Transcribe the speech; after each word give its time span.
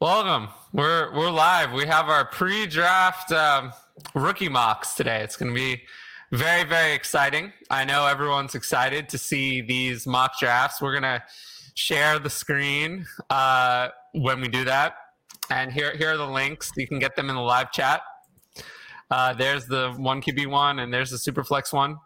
Welcome. 0.00 0.48
We're 0.72 1.14
we're 1.14 1.28
live. 1.28 1.74
We 1.74 1.84
have 1.84 2.08
our 2.08 2.24
pre-draft 2.24 3.32
um, 3.32 3.74
rookie 4.14 4.48
mocks 4.48 4.94
today. 4.94 5.20
It's 5.20 5.36
going 5.36 5.52
to 5.52 5.54
be 5.54 5.82
very 6.32 6.64
very 6.64 6.94
exciting. 6.94 7.52
I 7.68 7.84
know 7.84 8.06
everyone's 8.06 8.54
excited 8.54 9.10
to 9.10 9.18
see 9.18 9.60
these 9.60 10.06
mock 10.06 10.38
drafts. 10.40 10.80
We're 10.80 10.98
going 10.98 11.02
to 11.02 11.22
share 11.74 12.18
the 12.18 12.30
screen 12.30 13.04
uh, 13.28 13.88
when 14.12 14.40
we 14.40 14.48
do 14.48 14.64
that, 14.64 14.94
and 15.50 15.70
here 15.70 15.94
here 15.94 16.14
are 16.14 16.16
the 16.16 16.26
links. 16.26 16.72
You 16.78 16.88
can 16.88 16.98
get 16.98 17.14
them 17.14 17.28
in 17.28 17.36
the 17.36 17.42
live 17.42 17.70
chat. 17.70 18.00
Uh, 19.10 19.34
there's 19.34 19.66
the 19.66 19.92
one 19.98 20.22
QB 20.22 20.46
one, 20.46 20.78
and 20.78 20.94
there's 20.94 21.10
the 21.10 21.18
Superflex 21.18 21.74
one. 21.74 21.98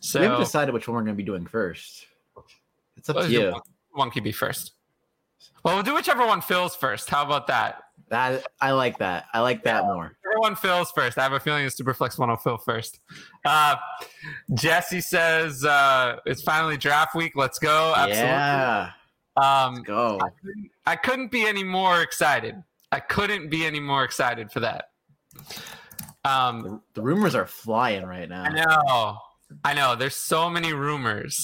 So 0.00 0.18
we 0.18 0.26
haven't 0.26 0.40
decided 0.40 0.74
which 0.74 0.88
one 0.88 0.96
we're 0.96 1.02
going 1.02 1.14
to 1.14 1.16
be 1.16 1.22
doing 1.22 1.46
first. 1.46 2.04
It's 2.96 3.08
up 3.08 3.18
to 3.18 3.30
you. 3.30 3.52
One, 3.52 3.62
one 3.92 4.10
QB 4.10 4.34
first. 4.34 4.72
Well, 5.68 5.76
we'll 5.76 5.84
do 5.84 5.94
whichever 5.94 6.24
one 6.26 6.40
fills 6.40 6.74
first. 6.74 7.10
How 7.10 7.22
about 7.26 7.46
that? 7.48 7.82
That 8.08 8.46
I 8.58 8.70
like 8.70 8.96
that. 9.00 9.26
I 9.34 9.40
like 9.40 9.64
that 9.64 9.84
more. 9.84 10.16
Everyone 10.24 10.56
fills 10.56 10.90
first. 10.92 11.18
I 11.18 11.22
have 11.24 11.34
a 11.34 11.40
feeling 11.40 11.62
the 11.66 11.70
Superflex 11.70 12.18
one 12.18 12.30
will 12.30 12.38
fill 12.38 12.56
first. 12.56 13.00
Uh, 13.44 13.76
Jesse 14.54 15.02
says 15.02 15.62
uh, 15.66 16.20
it's 16.24 16.40
finally 16.40 16.78
draft 16.78 17.14
week. 17.14 17.32
Let's 17.36 17.58
go. 17.58 17.92
Absolutely. 17.94 18.22
Yeah, 18.24 18.90
Um, 19.36 19.74
Let's 19.74 19.86
go. 19.86 20.18
I 20.86 20.96
couldn't 20.96 21.30
be 21.30 21.46
any 21.46 21.64
more 21.64 22.00
excited. 22.00 22.54
I 22.90 23.00
couldn't 23.00 23.50
be 23.50 23.66
any 23.66 23.80
more 23.80 24.04
excited 24.04 24.50
for 24.50 24.60
that. 24.60 24.86
Um, 26.24 26.62
The, 26.62 26.80
the 26.94 27.02
rumors 27.02 27.34
are 27.34 27.46
flying 27.46 28.06
right 28.06 28.26
now. 28.26 28.44
I 28.44 28.48
know. 28.64 29.18
I 29.64 29.74
know. 29.74 29.96
There's 29.96 30.16
so 30.16 30.48
many 30.48 30.72
rumors. 30.72 31.36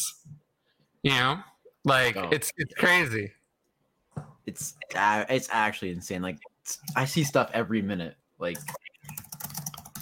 You 1.03 1.11
know, 1.11 1.41
like 1.85 2.17
Oh. 2.17 2.31
it's 2.33 2.51
it's 2.57 2.73
crazy. 2.73 3.33
It's 4.47 4.75
it's 4.95 5.49
actually 5.51 5.91
insane. 5.91 6.23
Like 6.23 6.39
I 6.97 7.05
see 7.05 7.25
stuff 7.25 7.51
every 7.53 7.83
minute. 7.83 8.17
Like 8.39 8.59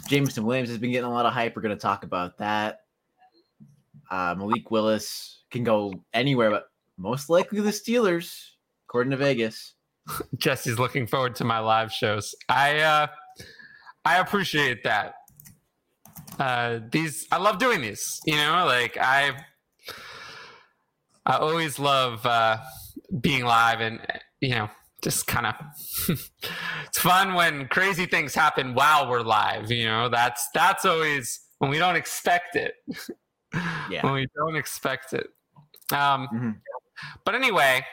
Jameson 0.06 0.44
Williams 0.44 0.68
has 0.68 0.78
been 0.78 0.90
getting 0.90 1.10
a 1.10 1.12
lot 1.12 1.26
of 1.26 1.32
hype. 1.32 1.56
We're 1.56 1.62
going 1.62 1.76
to 1.76 1.80
talk 1.80 2.04
about 2.04 2.38
that. 2.38 2.80
Uh, 4.10 4.34
Malik 4.36 4.70
Willis 4.70 5.44
can 5.50 5.64
go 5.64 5.94
anywhere, 6.12 6.50
but 6.50 6.66
most 6.98 7.30
likely 7.30 7.60
the 7.60 7.70
Steelers, 7.70 8.50
according 8.86 9.10
to 9.12 9.16
Vegas. 9.16 9.74
Jesse's 10.36 10.78
looking 10.78 11.06
forward 11.06 11.34
to 11.36 11.44
my 11.44 11.58
live 11.58 11.92
shows. 11.92 12.34
I 12.48 12.80
uh 12.80 13.06
I 14.04 14.18
appreciate 14.18 14.84
that. 14.84 15.14
Uh 16.38 16.80
these 16.90 17.26
I 17.30 17.38
love 17.38 17.58
doing 17.58 17.80
these, 17.80 18.20
you 18.26 18.36
know, 18.36 18.64
like 18.66 18.96
I 19.00 19.32
I 21.24 21.36
always 21.36 21.78
love 21.78 22.26
uh 22.26 22.58
being 23.20 23.44
live 23.44 23.80
and 23.80 24.00
you 24.42 24.50
know, 24.50 24.68
just 25.02 25.26
kind 25.26 25.46
of 25.46 25.54
it's 26.86 26.98
fun 26.98 27.32
when 27.34 27.66
crazy 27.68 28.04
things 28.06 28.34
happen 28.34 28.74
while 28.74 29.08
we're 29.08 29.22
live, 29.22 29.70
you 29.70 29.86
know. 29.86 30.08
That's 30.10 30.46
that's 30.52 30.84
always 30.84 31.40
when 31.58 31.70
we 31.70 31.78
don't 31.78 31.96
expect 31.96 32.56
it. 32.56 32.74
Yeah. 33.90 34.02
when 34.04 34.14
we 34.14 34.26
don't 34.34 34.56
expect 34.56 35.12
it. 35.12 35.26
Um 35.92 36.26
Mhm. 36.32 36.54
but 37.24 37.34
anyway, 37.34 37.84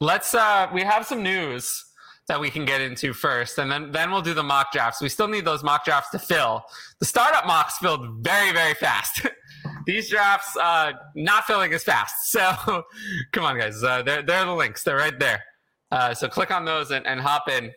let's 0.00 0.34
uh 0.34 0.68
we 0.72 0.82
have 0.82 1.04
some 1.06 1.22
news 1.22 1.84
that 2.28 2.38
we 2.40 2.48
can 2.48 2.64
get 2.64 2.80
into 2.80 3.12
first 3.12 3.58
and 3.58 3.70
then 3.72 3.90
then 3.90 4.10
we'll 4.12 4.22
do 4.22 4.34
the 4.34 4.42
mock 4.44 4.70
drafts. 4.72 5.00
We 5.00 5.08
still 5.08 5.26
need 5.28 5.44
those 5.44 5.64
mock 5.64 5.84
drafts 5.84 6.10
to 6.10 6.18
fill. 6.20 6.62
The 7.00 7.06
startup 7.06 7.44
mocks 7.46 7.78
filled 7.78 8.22
very 8.24 8.52
very 8.52 8.74
fast. 8.74 9.26
These 9.86 10.10
drafts 10.10 10.56
uh 10.56 10.92
not 11.14 11.44
filling 11.44 11.72
as 11.72 11.84
fast. 11.84 12.14
So 12.32 12.84
come 13.32 13.44
on 13.44 13.58
guys, 13.58 13.82
uh 13.82 14.02
they're 14.02 14.22
they're 14.22 14.44
the 14.44 14.52
links. 14.54 14.82
They're 14.84 14.96
right 14.96 15.18
there. 15.18 15.42
Uh 15.90 16.14
so 16.14 16.28
click 16.28 16.50
on 16.50 16.64
those 16.64 16.90
and, 16.90 17.06
and 17.06 17.20
hop 17.20 17.48
in. 17.48 17.72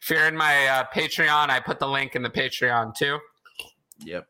If 0.00 0.10
you're 0.10 0.26
in 0.26 0.36
my 0.36 0.66
uh, 0.66 0.84
Patreon, 0.92 1.48
I 1.48 1.60
put 1.60 1.78
the 1.78 1.86
link 1.86 2.16
in 2.16 2.22
the 2.22 2.30
Patreon 2.30 2.92
too. 2.96 3.18
Yep. 4.00 4.26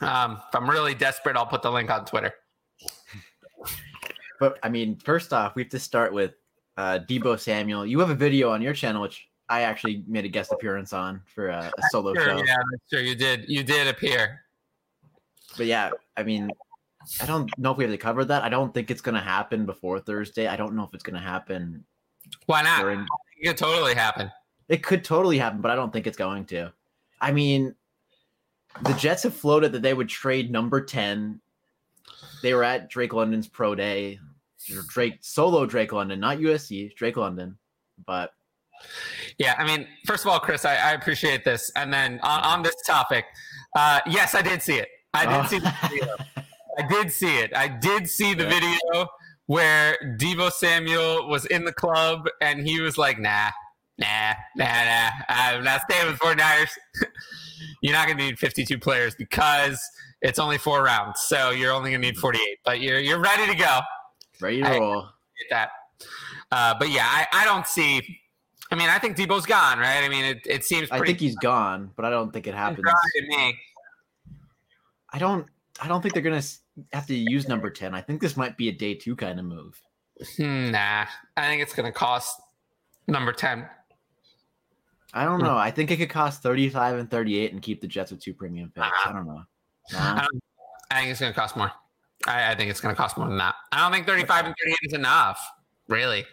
Um, 0.00 0.38
if 0.48 0.54
I'm 0.54 0.68
really 0.68 0.94
desperate, 0.94 1.36
I'll 1.36 1.44
put 1.46 1.60
the 1.60 1.70
link 1.70 1.90
on 1.90 2.06
Twitter. 2.06 2.32
But 4.40 4.58
I 4.62 4.68
mean, 4.70 4.96
first 4.96 5.32
off, 5.34 5.54
we 5.54 5.62
have 5.62 5.70
to 5.70 5.78
start 5.78 6.12
with 6.12 6.32
uh, 6.78 7.00
Deebo 7.08 7.38
Samuel. 7.38 7.84
You 7.86 8.00
have 8.00 8.08
a 8.10 8.14
video 8.14 8.50
on 8.50 8.62
your 8.62 8.72
channel, 8.72 9.02
which 9.02 9.28
I 9.48 9.60
actually 9.62 10.04
made 10.08 10.24
a 10.24 10.28
guest 10.28 10.50
appearance 10.52 10.92
on 10.92 11.20
for 11.34 11.48
a, 11.48 11.70
a 11.76 11.82
solo 11.90 12.14
Sure, 12.14 12.24
show. 12.24 12.42
yeah, 12.42 12.56
sure. 12.90 13.02
You 13.02 13.14
did. 13.14 13.44
You 13.48 13.62
did 13.62 13.86
appear. 13.88 14.40
But 15.56 15.66
yeah, 15.66 15.90
I 16.16 16.22
mean, 16.22 16.50
I 17.20 17.26
don't 17.26 17.50
know 17.58 17.72
if 17.72 17.78
we 17.78 17.84
have 17.84 17.92
to 17.92 17.98
cover 17.98 18.24
that. 18.24 18.42
I 18.42 18.48
don't 18.48 18.72
think 18.72 18.90
it's 18.90 19.00
going 19.00 19.14
to 19.14 19.20
happen 19.20 19.66
before 19.66 19.98
Thursday. 20.00 20.46
I 20.46 20.56
don't 20.56 20.74
know 20.74 20.84
if 20.84 20.94
it's 20.94 21.02
going 21.02 21.20
to 21.20 21.20
happen 21.20 21.84
Why 22.46 22.62
not? 22.62 22.80
during. 22.80 23.06
It 23.40 23.48
could 23.48 23.56
totally 23.58 23.94
happen. 23.94 24.30
It 24.68 24.82
could 24.82 25.04
totally 25.04 25.38
happen, 25.38 25.60
but 25.60 25.70
I 25.70 25.74
don't 25.74 25.92
think 25.92 26.06
it's 26.06 26.16
going 26.16 26.44
to. 26.46 26.72
I 27.20 27.32
mean, 27.32 27.74
the 28.82 28.94
Jets 28.94 29.24
have 29.24 29.34
floated 29.34 29.72
that 29.72 29.82
they 29.82 29.94
would 29.94 30.08
trade 30.08 30.50
number 30.50 30.80
10. 30.80 31.40
They 32.42 32.54
were 32.54 32.64
at 32.64 32.88
Drake 32.88 33.12
London's 33.12 33.48
pro 33.48 33.74
day. 33.74 34.18
Drake 34.88 35.18
solo 35.20 35.66
Drake 35.66 35.92
London, 35.92 36.20
not 36.20 36.38
USC, 36.38 36.94
Drake 36.94 37.16
London. 37.16 37.58
But 38.06 38.32
Yeah, 39.38 39.54
I 39.58 39.64
mean, 39.64 39.86
first 40.06 40.24
of 40.24 40.30
all, 40.30 40.38
Chris, 40.40 40.64
I, 40.64 40.76
I 40.76 40.92
appreciate 40.92 41.44
this. 41.44 41.70
And 41.76 41.92
then 41.92 42.20
on, 42.22 42.42
on 42.42 42.62
this 42.62 42.76
topic, 42.86 43.24
uh, 43.76 44.00
yes, 44.06 44.34
I 44.34 44.42
did 44.42 44.62
see 44.62 44.76
it. 44.76 44.88
I 45.14 45.26
did 45.26 45.34
Oh. 45.34 45.46
see 45.46 45.58
the 45.58 45.74
video. 45.82 46.16
I 46.78 46.82
did 46.88 47.12
see 47.12 47.38
it. 47.38 47.54
I 47.54 47.68
did 47.68 48.08
see 48.08 48.34
the 48.34 48.44
Yeah. 48.44 48.48
video 48.60 49.08
where 49.46 49.96
Deebo 50.18 50.50
Samuel 50.52 51.28
was 51.28 51.44
in 51.46 51.64
the 51.64 51.72
club 51.72 52.28
and 52.40 52.66
he 52.66 52.80
was 52.80 52.96
like, 52.96 53.18
nah, 53.18 53.50
nah, 53.98 54.32
nah, 54.56 54.64
nah. 54.84 55.06
Uh, 55.06 55.10
I'm 55.28 55.64
not 55.64 55.82
staying 55.82 56.06
with 56.06 56.18
49ers. 56.18 56.70
you're 57.82 57.92
not 57.92 58.06
going 58.06 58.16
to 58.18 58.24
need 58.24 58.38
52 58.38 58.78
players 58.78 59.14
because 59.14 59.80
it's 60.22 60.38
only 60.38 60.56
four 60.58 60.82
rounds. 60.82 61.20
So 61.20 61.50
you're 61.50 61.72
only 61.72 61.90
going 61.90 62.00
to 62.00 62.06
need 62.08 62.14
mm-hmm. 62.14 62.20
48, 62.20 62.58
but 62.64 62.80
you're, 62.80 63.00
you're 63.00 63.20
ready 63.20 63.46
to 63.46 63.54
go. 63.54 63.80
ready 64.40 64.62
to 64.62 64.68
roll. 64.70 65.02
get 65.02 65.50
that. 65.50 65.70
Uh, 66.50 66.74
but 66.78 66.90
yeah, 66.90 67.06
I, 67.06 67.26
I 67.32 67.44
don't 67.44 67.66
see. 67.66 68.18
I 68.70 68.74
mean, 68.74 68.88
I 68.88 68.98
think 68.98 69.16
Deebo's 69.18 69.44
gone, 69.44 69.78
right? 69.78 70.02
I 70.02 70.08
mean, 70.08 70.24
it, 70.24 70.40
it 70.46 70.64
seems 70.64 70.90
I 70.90 71.00
think 71.00 71.20
he's 71.20 71.36
gone, 71.36 71.90
but 71.94 72.06
I 72.06 72.10
don't 72.10 72.32
think 72.32 72.46
it 72.46 72.54
happens. 72.54 72.86
Gone 75.18 75.20
to 75.20 75.36
me. 75.36 75.42
I 75.42 75.44
don't. 75.44 75.46
I 75.80 75.88
don't 75.88 76.02
think 76.02 76.14
they're 76.14 76.22
gonna 76.22 76.42
have 76.92 77.06
to 77.06 77.14
use 77.14 77.48
number 77.48 77.70
ten. 77.70 77.94
I 77.94 78.00
think 78.00 78.20
this 78.20 78.36
might 78.36 78.56
be 78.56 78.68
a 78.68 78.72
day 78.72 78.94
two 78.94 79.16
kind 79.16 79.38
of 79.38 79.44
move. 79.46 79.80
Hmm, 80.36 80.70
Nah, 80.70 81.06
I 81.36 81.46
think 81.48 81.62
it's 81.62 81.74
going 81.74 81.90
to 81.90 81.98
cost 81.98 82.40
number 83.08 83.32
ten. 83.32 83.66
I 85.14 85.24
don't 85.24 85.42
know. 85.42 85.56
I 85.56 85.70
think 85.70 85.90
it 85.90 85.96
could 85.96 86.10
cost 86.10 86.42
thirty 86.42 86.68
five 86.68 86.98
and 86.98 87.10
thirty 87.10 87.38
eight 87.38 87.52
and 87.52 87.60
keep 87.62 87.80
the 87.80 87.86
Jets 87.86 88.10
with 88.12 88.20
two 88.20 88.34
premium 88.34 88.70
picks. 88.74 88.86
I 89.04 89.12
don't 89.12 89.26
know. 89.26 89.42
I, 89.94 90.14
Nah. 90.14 90.20
don't, 90.20 90.42
I 90.90 91.00
think 91.00 91.10
it's 91.10 91.20
going 91.20 91.32
to 91.32 91.38
cost 91.38 91.56
more. 91.56 91.72
I, 92.26 92.52
I 92.52 92.54
think 92.54 92.70
it's 92.70 92.80
going 92.80 92.94
to 92.94 93.00
cost 93.00 93.16
more 93.16 93.26
than 93.28 93.38
that. 93.38 93.54
I 93.72 93.78
don't 93.80 93.92
think 93.92 94.06
thirty-five 94.06 94.44
and 94.46 94.54
thirty-eight 94.62 94.78
is 94.88 94.92
enough, 94.92 95.40
really. 95.88 96.24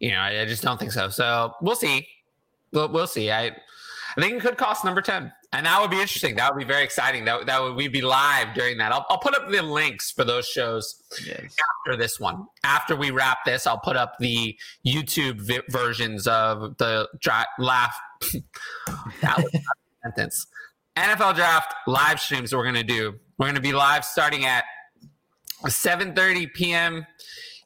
You 0.00 0.10
know, 0.10 0.18
I, 0.18 0.40
I 0.40 0.44
just 0.46 0.62
don't 0.62 0.78
think 0.80 0.92
so. 0.92 1.08
So 1.10 1.54
we'll 1.62 1.76
see. 1.76 2.06
We'll, 2.72 2.88
we'll 2.88 3.06
see. 3.06 3.30
I 3.30 3.56
I 4.16 4.20
think 4.22 4.34
it 4.34 4.40
could 4.40 4.56
cost 4.56 4.84
number 4.84 5.02
ten, 5.02 5.30
and 5.52 5.66
that 5.66 5.80
would 5.80 5.90
be 5.90 6.00
interesting. 6.00 6.36
That 6.36 6.52
would 6.54 6.58
be 6.58 6.64
very 6.64 6.82
exciting. 6.84 7.24
That 7.26 7.46
that 7.46 7.62
would 7.62 7.74
we'd 7.74 7.92
be 7.92 8.00
live 8.00 8.54
during 8.54 8.78
that. 8.78 8.90
I'll, 8.92 9.04
I'll 9.10 9.18
put 9.18 9.36
up 9.36 9.50
the 9.50 9.62
links 9.62 10.10
for 10.10 10.24
those 10.24 10.46
shows 10.48 11.02
Yes. 11.26 11.54
after 11.86 11.96
this 11.98 12.18
one. 12.18 12.46
After 12.64 12.96
we 12.96 13.10
wrap 13.10 13.38
this, 13.44 13.66
I'll 13.66 13.78
put 13.78 13.96
up 13.96 14.14
the 14.18 14.56
YouTube 14.86 15.40
vi- 15.46 15.60
versions 15.68 16.26
of 16.26 16.76
the 16.78 17.08
dra- 17.20 17.46
laugh. 17.58 17.94
that 19.20 19.36
was 19.36 19.50
a 19.54 19.60
sentence. 20.02 20.46
NFL 20.96 21.34
draft 21.34 21.74
live 21.86 22.18
streams. 22.18 22.54
We're 22.54 22.64
gonna 22.64 22.82
do. 22.82 23.14
We're 23.38 23.46
gonna 23.48 23.60
be 23.60 23.72
live 23.74 24.04
starting 24.04 24.46
at 24.46 24.64
7:30 25.64 26.52
p.m. 26.54 27.06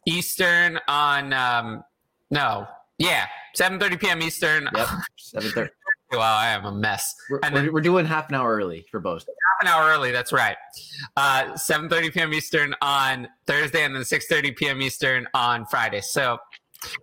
Eastern 0.07 0.81
on. 0.89 1.33
Um, 1.33 1.85
no, 2.31 2.67
yeah, 2.99 3.27
7:30 3.59 4.01
p.m. 4.01 4.23
Eastern. 4.23 4.69
Yep. 4.75 4.89
Seven 5.19 5.51
thirty. 5.53 5.71
Wow, 6.13 6.37
I 6.37 6.49
am 6.49 6.65
a 6.65 6.73
mess. 6.73 7.15
We're, 7.31 7.41
And 7.43 7.55
we're, 7.55 7.61
then- 7.63 7.73
we're 7.73 7.81
doing 7.81 8.07
half 8.07 8.29
an 8.29 8.35
hour 8.35 8.55
early 8.55 8.87
for 8.91 9.01
both. 9.01 9.23
half 9.23 9.61
an 9.63 9.69
hour 9.69 9.91
early. 9.91 10.11
That's 10.11 10.33
right. 10.33 10.57
Uh, 11.17 11.53
7:30 11.55 12.13
p.m. 12.13 12.35
Eastern 12.35 12.75
on 12.83 13.29
Thursday, 13.47 13.85
and 13.85 13.95
then 13.95 14.03
6:30 14.03 14.57
p.m. 14.57 14.83
Eastern 14.83 15.27
on 15.35 15.67
Friday. 15.67 16.01
So 16.01 16.39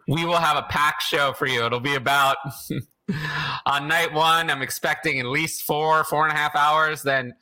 we 0.08 0.26
will 0.26 0.38
have 0.38 0.58
a 0.58 0.64
packed 0.64 1.04
show 1.04 1.34
for 1.34 1.48
you. 1.48 1.64
It'll 1.66 1.80
be 1.80 1.96
about 1.96 2.38
on 3.66 3.88
night 3.88 4.14
one. 4.14 4.50
I'm 4.50 4.62
expecting 4.62 5.20
at 5.20 5.26
least 5.28 5.64
four, 5.64 6.04
four 6.06 6.24
and 6.28 6.34
a 6.34 6.38
half 6.38 6.56
hours. 6.56 7.04
Then 7.04 7.34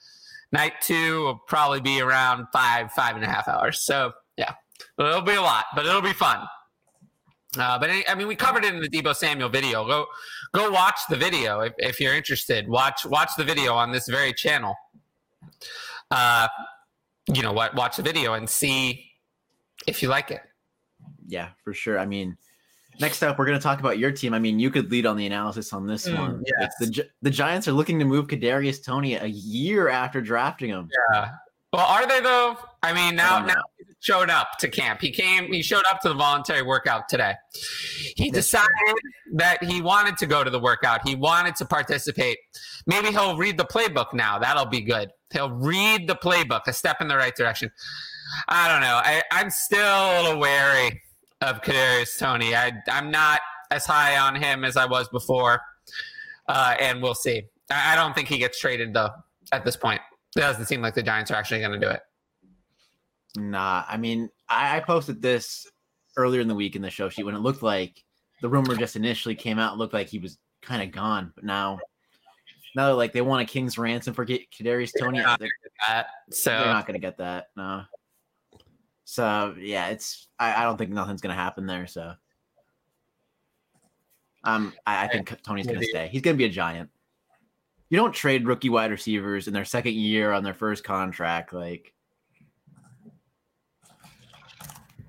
night 0.52 0.74
two 0.82 1.22
will 1.24 1.38
probably 1.48 1.82
be 1.82 2.02
around 2.02 2.48
five, 2.54 2.92
five 2.92 3.16
and 3.16 3.24
a 3.24 3.28
half 3.30 3.48
hours. 3.48 3.82
So 3.82 4.12
yeah, 4.38 4.54
it'll 5.00 5.22
be 5.22 5.34
a 5.36 5.42
lot, 5.42 5.66
but 5.76 5.86
it'll 5.86 6.02
be 6.02 6.14
fun. 6.14 6.46
Uh, 7.58 7.78
but 7.80 7.90
I 8.08 8.16
mean, 8.16 8.28
we 8.28 8.36
covered 8.36 8.64
it 8.66 8.74
in 8.74 8.80
the 8.82 8.90
Deebo 8.90 9.16
Samuel 9.16 9.50
video. 9.50 9.86
Go, 9.86 10.06
go 10.54 10.72
watch 10.72 11.00
the 11.10 11.16
video 11.16 11.62
if, 11.62 11.74
if 11.78 12.00
you're 12.00 12.14
interested. 12.14 12.68
Watch, 12.68 13.06
watch 13.06 13.32
the 13.38 13.44
video 13.44 13.74
on 13.74 13.92
this 13.92 14.08
very 14.08 14.34
channel. 14.34 14.76
Uh, 16.12 16.48
you 17.34 17.42
know 17.42 17.54
what? 17.54 17.76
Watch 17.76 17.98
the 17.98 18.04
video 18.04 18.34
and 18.34 18.50
see 18.50 19.06
if 19.88 20.02
you 20.04 20.10
like 20.10 20.32
it. 20.32 20.42
Yeah, 21.28 21.50
for 21.64 21.74
sure. 21.74 21.98
I 22.00 22.06
mean, 22.06 22.38
Next 22.98 23.22
up, 23.24 23.38
we're 23.38 23.46
going 23.46 23.58
to 23.58 23.62
talk 23.62 23.82
about 23.82 24.00
your 24.00 24.10
team. 24.10 24.34
I 24.34 24.40
mean, 24.40 24.58
you 24.58 24.70
could 24.70 24.90
lead 24.90 25.06
on 25.06 25.18
the 25.18 25.26
analysis 25.26 25.74
on 25.74 25.86
this 25.86 26.08
Mm, 26.08 26.18
one. 26.18 26.44
yes. 26.62 26.74
The 26.80 27.06
the 27.24 27.30
Giants 27.30 27.68
are 27.68 27.74
looking 27.74 28.00
to 28.00 28.06
move 28.06 28.28
Kadarius 28.28 28.82
Toney 28.82 29.16
a 29.16 29.26
year 29.26 29.90
after 29.90 30.22
drafting 30.22 30.70
him. 30.70 30.90
Yeah. 31.12 31.32
Well, 31.76 31.88
are 31.88 32.08
they 32.08 32.22
though? 32.22 32.58
I 32.84 32.94
mean, 32.94 33.18
now 33.18 33.40
I 33.40 33.46
now 33.48 33.62
he 33.78 33.84
showed 34.00 34.30
up 34.30 34.58
to 34.60 34.70
camp. 34.70 35.02
He 35.02 35.12
came. 35.12 35.52
He 35.52 35.62
showed 35.62 35.84
up 35.92 36.00
to 36.02 36.08
the 36.08 36.16
voluntary 36.16 36.62
workout 36.62 37.10
today. 37.10 37.34
He 38.16 38.32
decided 38.32 38.70
that 39.34 39.62
he 39.62 39.82
wanted 39.82 40.16
to 40.20 40.26
go 40.26 40.42
to 40.42 40.50
the 40.50 40.60
workout. 40.60 41.06
He 41.06 41.16
wanted 41.16 41.58
to 41.58 41.66
participate. 41.66 42.38
Maybe 42.88 43.10
he'll 43.10 43.36
read 43.36 43.58
the 43.58 43.66
playbook 43.66 44.14
now. 44.14 44.40
That'll 44.40 44.68
be 44.68 44.80
good. 44.80 45.10
He'll 45.34 45.52
read 45.52 46.08
the 46.08 46.16
playbook, 46.16 46.62
a 46.68 46.72
step 46.72 47.02
in 47.02 47.10
the 47.10 47.18
right 47.18 47.36
direction. 47.36 47.70
I 48.48 48.70
don't 48.70 48.80
know. 48.80 49.02
I, 49.04 49.22
I'm 49.34 49.50
still 49.50 49.82
a 49.82 50.22
little 50.22 50.40
wary 50.40 51.02
of 51.42 51.62
Kadarius 51.62 52.18
Toney. 52.18 52.56
I, 52.56 52.72
I'm 52.88 53.12
not 53.12 53.42
as 53.70 53.86
high 53.86 54.18
on 54.18 54.36
him 54.36 54.64
as 54.64 54.78
I 54.78 54.86
was 54.86 55.10
before, 55.10 55.60
uh, 56.48 56.76
and 56.80 57.04
we'll 57.04 57.16
see. 57.16 57.44
I, 57.70 57.92
I 57.92 57.96
don't 57.98 58.16
think 58.16 58.30
he 58.30 58.38
gets 58.38 58.62
traded 58.62 58.94
though 58.94 59.10
at 59.52 59.66
this 59.66 59.76
point. 59.76 60.00
It 60.36 60.42
doesn't 60.42 60.66
seem 60.66 60.82
like 60.82 60.96
the 60.96 61.04
Giants 61.04 61.32
are 61.32 61.36
actually 61.36 61.62
going 61.62 61.80
to 61.80 61.80
do 61.80 61.90
it. 61.90 62.02
Nah, 63.38 63.84
I 63.88 63.98
mean, 63.98 64.30
I, 64.50 64.78
I 64.78 64.80
posted 64.82 65.22
this 65.22 65.68
earlier 66.18 66.42
in 66.42 66.48
the 66.48 66.56
week 66.56 66.76
in 66.76 66.82
the 66.82 66.90
show 66.90 67.10
sheet 67.10 67.26
when 67.26 67.36
it 67.36 67.40
looked 67.40 67.64
like 67.64 68.04
the 68.42 68.50
rumor 68.50 68.76
just 68.76 68.96
initially 68.96 69.36
came 69.36 69.60
out, 69.60 69.74
it 69.74 69.78
looked 69.78 69.94
like 69.94 70.08
he 70.08 70.20
was 70.20 70.38
kind 70.62 70.82
of 70.82 70.92
gone. 70.92 71.32
But 71.36 71.46
now, 71.46 71.80
now 72.76 72.94
like 72.94 73.14
they 73.14 73.22
want 73.22 73.42
a 73.42 73.52
king's 73.52 73.78
ransom 73.78 74.14
for 74.14 74.26
Kadarius 74.26 74.92
Toney. 75.00 75.20
Yeah. 75.20 75.36
They're, 75.40 75.50
That 75.88 76.08
so 76.32 76.52
they're 76.52 76.66
not 76.66 76.86
going 76.86 77.00
to 77.00 77.06
get 77.06 77.18
that. 77.18 77.48
No. 77.56 77.84
So 79.06 79.56
yeah, 79.60 79.88
it's 79.88 80.28
I, 80.40 80.62
I 80.62 80.64
don't 80.64 80.78
think 80.78 80.92
nothing's 80.92 81.22
going 81.22 81.36
to 81.36 81.42
happen 81.42 81.66
there. 81.66 81.88
So, 81.88 82.14
um, 84.44 84.74
I, 84.86 85.06
I 85.06 85.08
think 85.08 85.42
Toney's 85.44 85.68
going 85.68 85.80
to 85.80 85.86
stay. 85.86 86.10
He's 86.12 86.22
going 86.22 86.36
to 86.36 86.38
be 86.38 86.46
a 86.46 86.50
giant. 86.50 86.90
You 87.96 88.02
don't 88.02 88.12
trade 88.12 88.46
rookie 88.46 88.68
wide 88.68 88.92
receivers 88.92 89.48
in 89.48 89.54
their 89.54 89.64
second 89.64 89.94
year 89.94 90.34
on 90.34 90.44
their 90.44 90.54
first 90.54 90.84
contract. 90.84 91.54
Like, 91.54 91.94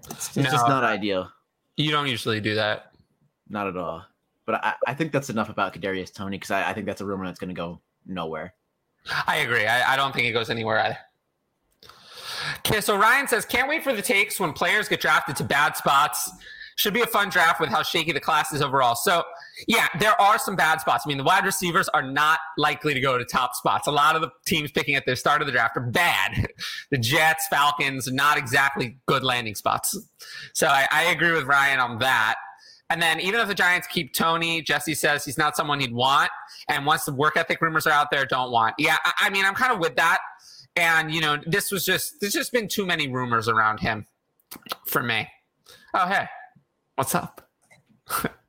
it's, 0.09 0.37
it's 0.37 0.53
just 0.53 0.69
not 0.69 0.85
ideal. 0.85 1.29
you 1.77 1.91
don't 1.91 2.07
usually 2.07 2.41
do 2.41 2.55
that. 2.55 2.93
Not 3.49 3.67
at 3.67 3.77
all. 3.77 4.05
But 4.45 4.65
I, 4.65 4.75
I 4.87 4.95
think 4.95 5.11
that's 5.11 5.31
enough 5.31 5.49
about 5.49 5.75
Kadarius 5.75 6.15
Toney 6.15 6.37
because 6.37 6.53
I, 6.53 6.71
I 6.71 6.75
think 6.75 6.87
that's 6.87 7.01
a 7.01 7.05
rumor 7.05 7.27
that's 7.27 7.41
going 7.41 7.49
to 7.49 7.55
go 7.55 7.81
nowhere. 8.07 8.55
I 9.27 9.39
agree. 9.39 9.67
I, 9.67 9.95
I 9.95 9.97
don't 9.97 10.15
think 10.15 10.29
it 10.29 10.33
goes 10.33 10.49
anywhere 10.49 10.79
either. 10.79 10.99
Okay, 12.59 12.81
so 12.81 12.97
Ryan 12.97 13.27
says, 13.27 13.45
can't 13.45 13.69
wait 13.69 13.83
for 13.83 13.95
the 13.95 14.03
takes 14.03 14.39
when 14.39 14.53
players 14.53 14.89
get 14.89 15.01
drafted 15.01 15.35
to 15.39 15.43
bad 15.43 15.77
spots. 15.77 16.31
Should 16.77 16.95
be 16.95 17.03
a 17.03 17.07
fun 17.07 17.31
draft 17.31 17.59
with 17.61 17.69
how 17.69 17.83
shaky 17.83 18.13
the 18.13 18.21
class 18.21 18.53
is 18.53 18.63
overall. 18.63 18.95
So, 18.95 19.25
yeah, 19.67 19.89
there 19.99 20.21
are 20.21 20.39
some 20.39 20.55
bad 20.55 20.81
spots. 20.81 21.05
I 21.07 21.09
mean, 21.09 21.19
the 21.19 21.25
wide 21.25 21.45
receivers 21.45 21.89
are 21.91 22.03
not 22.03 22.41
likely 22.59 22.93
to 22.95 23.01
go 23.01 23.17
to 23.17 23.25
top 23.25 23.55
spots. 23.55 23.87
A 23.87 23.91
lot 23.91 24.15
of 24.15 24.23
the 24.23 24.31
teams 24.47 24.71
picking 24.71 24.95
at 24.95 25.07
the 25.07 25.17
start 25.17 25.41
of 25.41 25.47
the 25.47 25.53
draft 25.53 25.77
are 25.77 25.87
bad. 25.87 26.49
The 26.91 26.99
Jets, 26.99 27.49
Falcons, 27.49 28.11
not 28.13 28.39
exactly 28.39 28.99
good 29.07 29.25
landing 29.25 29.57
spots. 29.57 29.99
So 30.53 30.69
I, 30.69 30.87
I 30.91 31.05
agree 31.05 31.33
with 31.33 31.45
Ryan 31.45 31.81
on 31.81 31.99
that. 31.99 32.37
And 32.91 33.03
then 33.03 33.21
even 33.21 33.41
if 33.41 33.49
the 33.49 33.55
Giants 33.55 33.89
keep 33.89 34.15
Toney, 34.15 34.63
Jesse 34.63 34.95
says 34.95 35.25
he's 35.25 35.37
not 35.37 35.57
someone 35.57 35.81
he'd 35.81 35.93
want. 35.93 36.31
And 36.69 36.87
once 36.87 37.05
the 37.05 37.13
work 37.13 37.37
ethic 37.37 37.61
rumors 37.61 37.87
are 37.89 37.93
out 37.93 38.13
there, 38.13 38.25
don't 38.25 38.53
want. 38.53 38.77
Yeah, 38.79 38.99
I, 39.05 39.13
I 39.23 39.31
mean, 39.31 39.45
I'm 39.45 39.55
kind 39.55 39.73
of 39.73 39.81
with 39.81 39.97
that. 39.97 40.19
And 40.77 41.13
you 41.13 41.21
know, 41.21 41.39
this 41.45 41.73
was 41.73 41.85
just 41.85 42.21
there's 42.21 42.35
just 42.35 42.53
been 42.53 42.69
too 42.69 42.87
many 42.87 43.09
rumors 43.09 43.49
around 43.49 43.81
him 43.81 44.07
for 44.87 45.03
me. 45.03 45.27
Oh 45.93 46.07
hey, 46.07 46.29
what's 46.95 47.15
up? 47.15 47.49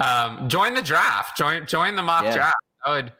um, 0.00 0.48
join 0.48 0.74
the 0.74 0.82
draft. 0.82 1.36
Join 1.36 1.66
join 1.66 1.96
the 1.96 2.02
mock 2.02 2.24
Yeah. 2.24 2.34
draft. 2.34 2.56
That 2.84 2.90
would 2.92 3.12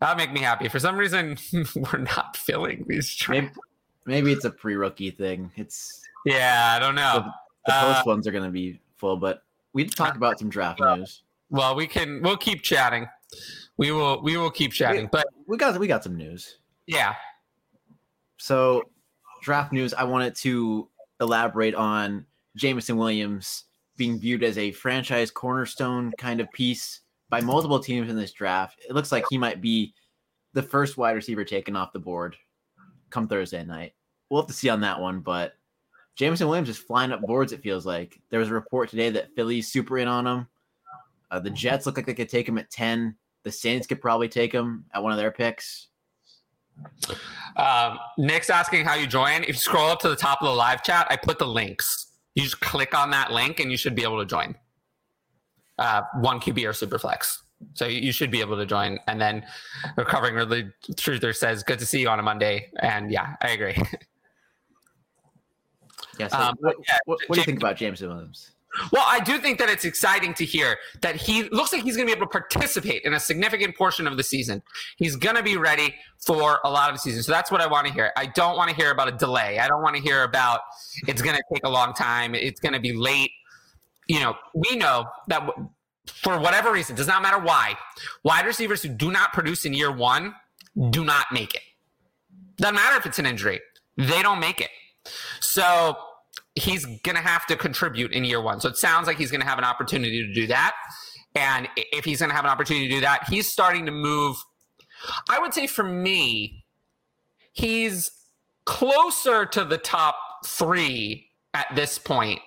that 0.00 0.08
would 0.10 0.16
make 0.18 0.32
me 0.32 0.40
happy. 0.40 0.68
For 0.68 0.78
some 0.78 0.96
reason, 0.96 1.36
we're 1.74 1.98
not 1.98 2.36
filling 2.36 2.84
these 2.88 3.16
Maybe, 3.28 3.40
drafts. 3.46 3.58
maybe 4.06 4.32
it's 4.32 4.44
a 4.44 4.50
pre 4.50 4.74
rookie 4.74 5.10
thing. 5.10 5.50
It's 5.56 6.02
Yeah, 6.24 6.74
I 6.76 6.78
don't 6.78 6.94
know. 6.94 7.32
the 7.66 7.74
Uh, 7.74 7.94
post 7.94 8.06
ones 8.06 8.26
are 8.26 8.32
going 8.32 8.44
to 8.44 8.50
be 8.50 8.80
full, 8.96 9.16
but 9.16 9.42
we 9.72 9.84
did 9.84 9.94
talk 9.96 10.16
about 10.16 10.38
some 10.38 10.48
draft 10.48 10.80
well, 10.80 10.96
news. 10.98 11.22
Well, 11.50 11.74
we 11.74 11.86
can 11.86 12.22
we'll 12.22 12.36
keep 12.36 12.62
chatting. 12.62 13.06
We 13.76 13.92
will 13.92 14.22
we 14.22 14.36
will 14.36 14.50
keep 14.50 14.72
chatting. 14.72 15.08
But 15.12 15.26
We 15.46 15.56
got 15.56 15.78
we 15.78 15.86
got 15.86 16.02
some 16.02 16.16
news. 16.16 16.58
yeah, 16.86 17.14
So, 18.38 18.88
draft 19.42 19.72
news. 19.72 19.92
I 19.94 20.04
wanted 20.04 20.34
to 20.36 20.88
elaborate 21.20 21.74
on 21.74 22.24
Jameson 22.56 22.96
Williams 22.96 23.64
being 23.98 24.18
viewed 24.18 24.42
as 24.42 24.56
a 24.56 24.72
franchise 24.72 25.30
cornerstone 25.30 26.12
kind 26.16 26.40
of 26.40 26.50
piece 26.52 27.00
by 27.28 27.42
multiple 27.42 27.78
teams 27.78 28.08
in 28.08 28.16
this 28.16 28.32
draft. 28.32 28.80
It 28.88 28.94
looks 28.94 29.12
like 29.12 29.24
he 29.28 29.36
might 29.36 29.60
be 29.60 29.92
the 30.54 30.62
first 30.62 30.96
wide 30.96 31.16
receiver 31.16 31.44
taken 31.44 31.76
off 31.76 31.92
the 31.92 31.98
board 31.98 32.34
come 33.10 33.28
Thursday 33.28 33.62
night. 33.64 33.92
We'll 34.30 34.40
have 34.40 34.48
to 34.48 34.54
see 34.54 34.70
on 34.70 34.80
that 34.80 34.98
one, 34.98 35.20
but 35.20 35.54
Jameson 36.16 36.48
Williams 36.48 36.68
is 36.68 36.78
flying 36.78 37.12
up 37.12 37.20
boards. 37.20 37.52
It 37.52 37.62
feels 37.62 37.84
like 37.84 38.20
there 38.30 38.40
was 38.40 38.48
a 38.48 38.54
report 38.54 38.88
today 38.88 39.10
that 39.10 39.34
Philly's 39.36 39.70
super 39.70 39.98
in 39.98 40.08
on 40.08 40.26
him. 40.26 40.46
Uh, 41.30 41.38
the 41.38 41.50
Jets 41.50 41.84
look 41.84 41.96
like 41.96 42.06
they 42.06 42.14
could 42.14 42.28
take 42.28 42.48
him 42.48 42.58
at 42.58 42.70
ten. 42.70 43.14
The 43.44 43.52
Saints 43.52 43.86
could 43.86 44.00
probably 44.00 44.28
take 44.28 44.52
him 44.52 44.84
at 44.94 45.02
one 45.02 45.12
of 45.12 45.18
their 45.18 45.30
picks. 45.30 45.88
Um, 47.56 47.98
Nick's 48.18 48.50
asking 48.50 48.84
how 48.84 48.94
you 48.94 49.06
join. 49.06 49.42
If 49.42 49.48
you 49.48 49.54
scroll 49.54 49.90
up 49.90 50.00
to 50.00 50.08
the 50.08 50.16
top 50.16 50.42
of 50.42 50.48
the 50.48 50.54
live 50.54 50.82
chat, 50.82 51.06
I 51.10 51.16
put 51.16 51.38
the 51.38 51.46
links. 51.46 52.07
You 52.38 52.44
just 52.44 52.60
click 52.60 52.96
on 52.96 53.10
that 53.10 53.32
link 53.32 53.58
and 53.58 53.68
you 53.68 53.76
should 53.76 53.96
be 53.96 54.04
able 54.04 54.20
to 54.20 54.24
join. 54.24 54.54
Uh, 55.76 56.02
one 56.20 56.38
QB 56.38 56.64
or 56.64 56.70
Superflex. 56.72 57.38
So 57.74 57.86
you 57.86 58.12
should 58.12 58.30
be 58.30 58.40
able 58.40 58.56
to 58.56 58.64
join. 58.64 59.00
And 59.08 59.20
then 59.20 59.44
recovering 59.96 60.36
really 60.36 60.70
truther 60.92 61.34
says, 61.34 61.64
"Good 61.64 61.80
to 61.80 61.86
see 61.86 62.00
you 62.00 62.08
on 62.08 62.20
a 62.20 62.22
Monday." 62.22 62.70
And 62.78 63.10
yeah, 63.10 63.34
I 63.42 63.48
agree. 63.50 63.76
Yeah. 66.18 66.28
So 66.28 66.38
Um, 66.38 66.56
what, 66.58 66.76
yeah, 66.88 66.98
what, 67.04 67.18
what 67.28 67.34
do 67.34 67.40
you 67.40 67.44
think 67.44 67.58
about 67.58 67.76
Jameson 67.76 68.08
Williams? 68.08 68.50
Well, 68.92 69.04
I 69.06 69.20
do 69.20 69.38
think 69.38 69.58
that 69.58 69.68
it's 69.68 69.84
exciting 69.84 70.34
to 70.34 70.44
hear 70.44 70.76
that 71.00 71.16
he 71.16 71.44
looks 71.50 71.72
like 71.72 71.82
he's 71.82 71.96
going 71.96 72.06
to 72.08 72.14
be 72.14 72.16
able 72.16 72.26
to 72.26 72.32
participate 72.32 73.02
in 73.04 73.14
a 73.14 73.20
significant 73.20 73.76
portion 73.76 74.06
of 74.06 74.16
the 74.16 74.22
season. 74.22 74.62
He's 74.96 75.16
going 75.16 75.36
to 75.36 75.42
be 75.42 75.56
ready 75.56 75.94
for 76.24 76.60
a 76.64 76.70
lot 76.70 76.90
of 76.90 76.96
the 76.96 77.00
season. 77.00 77.22
So 77.22 77.32
that's 77.32 77.50
what 77.50 77.60
I 77.60 77.66
want 77.66 77.86
to 77.86 77.92
hear. 77.92 78.12
I 78.16 78.26
don't 78.26 78.56
want 78.56 78.70
to 78.70 78.76
hear 78.76 78.90
about 78.90 79.08
a 79.08 79.12
delay. 79.12 79.58
I 79.58 79.68
don't 79.68 79.82
want 79.82 79.96
to 79.96 80.02
hear 80.02 80.24
about 80.24 80.60
it's 81.06 81.22
going 81.22 81.36
to 81.36 81.42
take 81.52 81.64
a 81.64 81.70
long 81.70 81.94
time. 81.94 82.34
It's 82.34 82.60
going 82.60 82.74
to 82.74 82.80
be 82.80 82.92
late. 82.92 83.30
You 84.06 84.20
know, 84.20 84.36
we 84.54 84.76
know 84.76 85.06
that 85.28 85.48
for 86.06 86.38
whatever 86.38 86.72
reason, 86.72 86.96
does 86.96 87.06
not 87.06 87.22
matter 87.22 87.38
why, 87.38 87.76
wide 88.24 88.46
receivers 88.46 88.82
who 88.82 88.88
do 88.88 89.10
not 89.10 89.32
produce 89.32 89.64
in 89.64 89.74
year 89.74 89.92
one 89.92 90.34
do 90.90 91.04
not 91.04 91.26
make 91.32 91.54
it. 91.54 91.62
Doesn't 92.56 92.74
matter 92.74 92.96
if 92.96 93.06
it's 93.06 93.18
an 93.18 93.26
injury, 93.26 93.60
they 93.96 94.22
don't 94.22 94.40
make 94.40 94.60
it. 94.60 94.70
So 95.40 95.96
he's 96.58 96.84
going 96.84 97.16
to 97.16 97.22
have 97.22 97.46
to 97.46 97.56
contribute 97.56 98.12
in 98.12 98.24
year 98.24 98.40
one. 98.40 98.60
So 98.60 98.68
it 98.68 98.76
sounds 98.76 99.06
like 99.06 99.16
he's 99.16 99.30
going 99.30 99.40
to 99.40 99.46
have 99.46 99.58
an 99.58 99.64
opportunity 99.64 100.26
to 100.26 100.32
do 100.32 100.46
that. 100.48 100.74
And 101.34 101.68
if 101.76 102.04
he's 102.04 102.18
going 102.20 102.30
to 102.30 102.34
have 102.34 102.44
an 102.44 102.50
opportunity 102.50 102.88
to 102.88 102.94
do 102.96 103.00
that, 103.02 103.28
he's 103.28 103.50
starting 103.50 103.86
to 103.86 103.92
move. 103.92 104.36
I 105.28 105.38
would 105.38 105.54
say 105.54 105.66
for 105.66 105.84
me, 105.84 106.64
he's 107.52 108.10
closer 108.64 109.46
to 109.46 109.64
the 109.64 109.78
top 109.78 110.16
three 110.44 111.30
at 111.54 111.66
this 111.74 111.98
point 111.98 112.40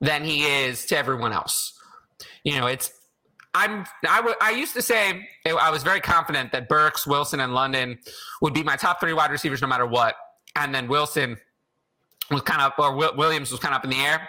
than 0.00 0.24
he 0.24 0.44
is 0.44 0.84
to 0.86 0.96
everyone 0.96 1.32
else. 1.32 1.72
You 2.44 2.58
know, 2.58 2.66
it's. 2.66 2.92
I'm. 3.54 3.84
I, 4.08 4.16
w- 4.16 4.36
I 4.40 4.50
used 4.50 4.74
to 4.74 4.82
say 4.82 5.28
eh, 5.44 5.52
I 5.52 5.70
was 5.70 5.82
very 5.82 6.00
confident 6.00 6.52
that 6.52 6.68
Burks, 6.68 7.06
Wilson, 7.06 7.40
and 7.40 7.54
London 7.54 7.98
would 8.42 8.52
be 8.52 8.62
my 8.62 8.76
top 8.76 9.00
three 9.00 9.12
wide 9.12 9.30
receivers 9.30 9.62
no 9.62 9.68
matter 9.68 9.86
what, 9.86 10.16
and 10.56 10.74
then 10.74 10.88
Wilson 10.88 11.36
was 12.30 12.42
kind 12.42 12.60
of, 12.62 12.72
or 12.78 12.96
Will, 12.96 13.14
Williams 13.16 13.50
was 13.50 13.60
kind 13.60 13.74
of 13.74 13.78
up 13.78 13.84
in 13.84 13.90
the 13.90 14.00
air. 14.00 14.28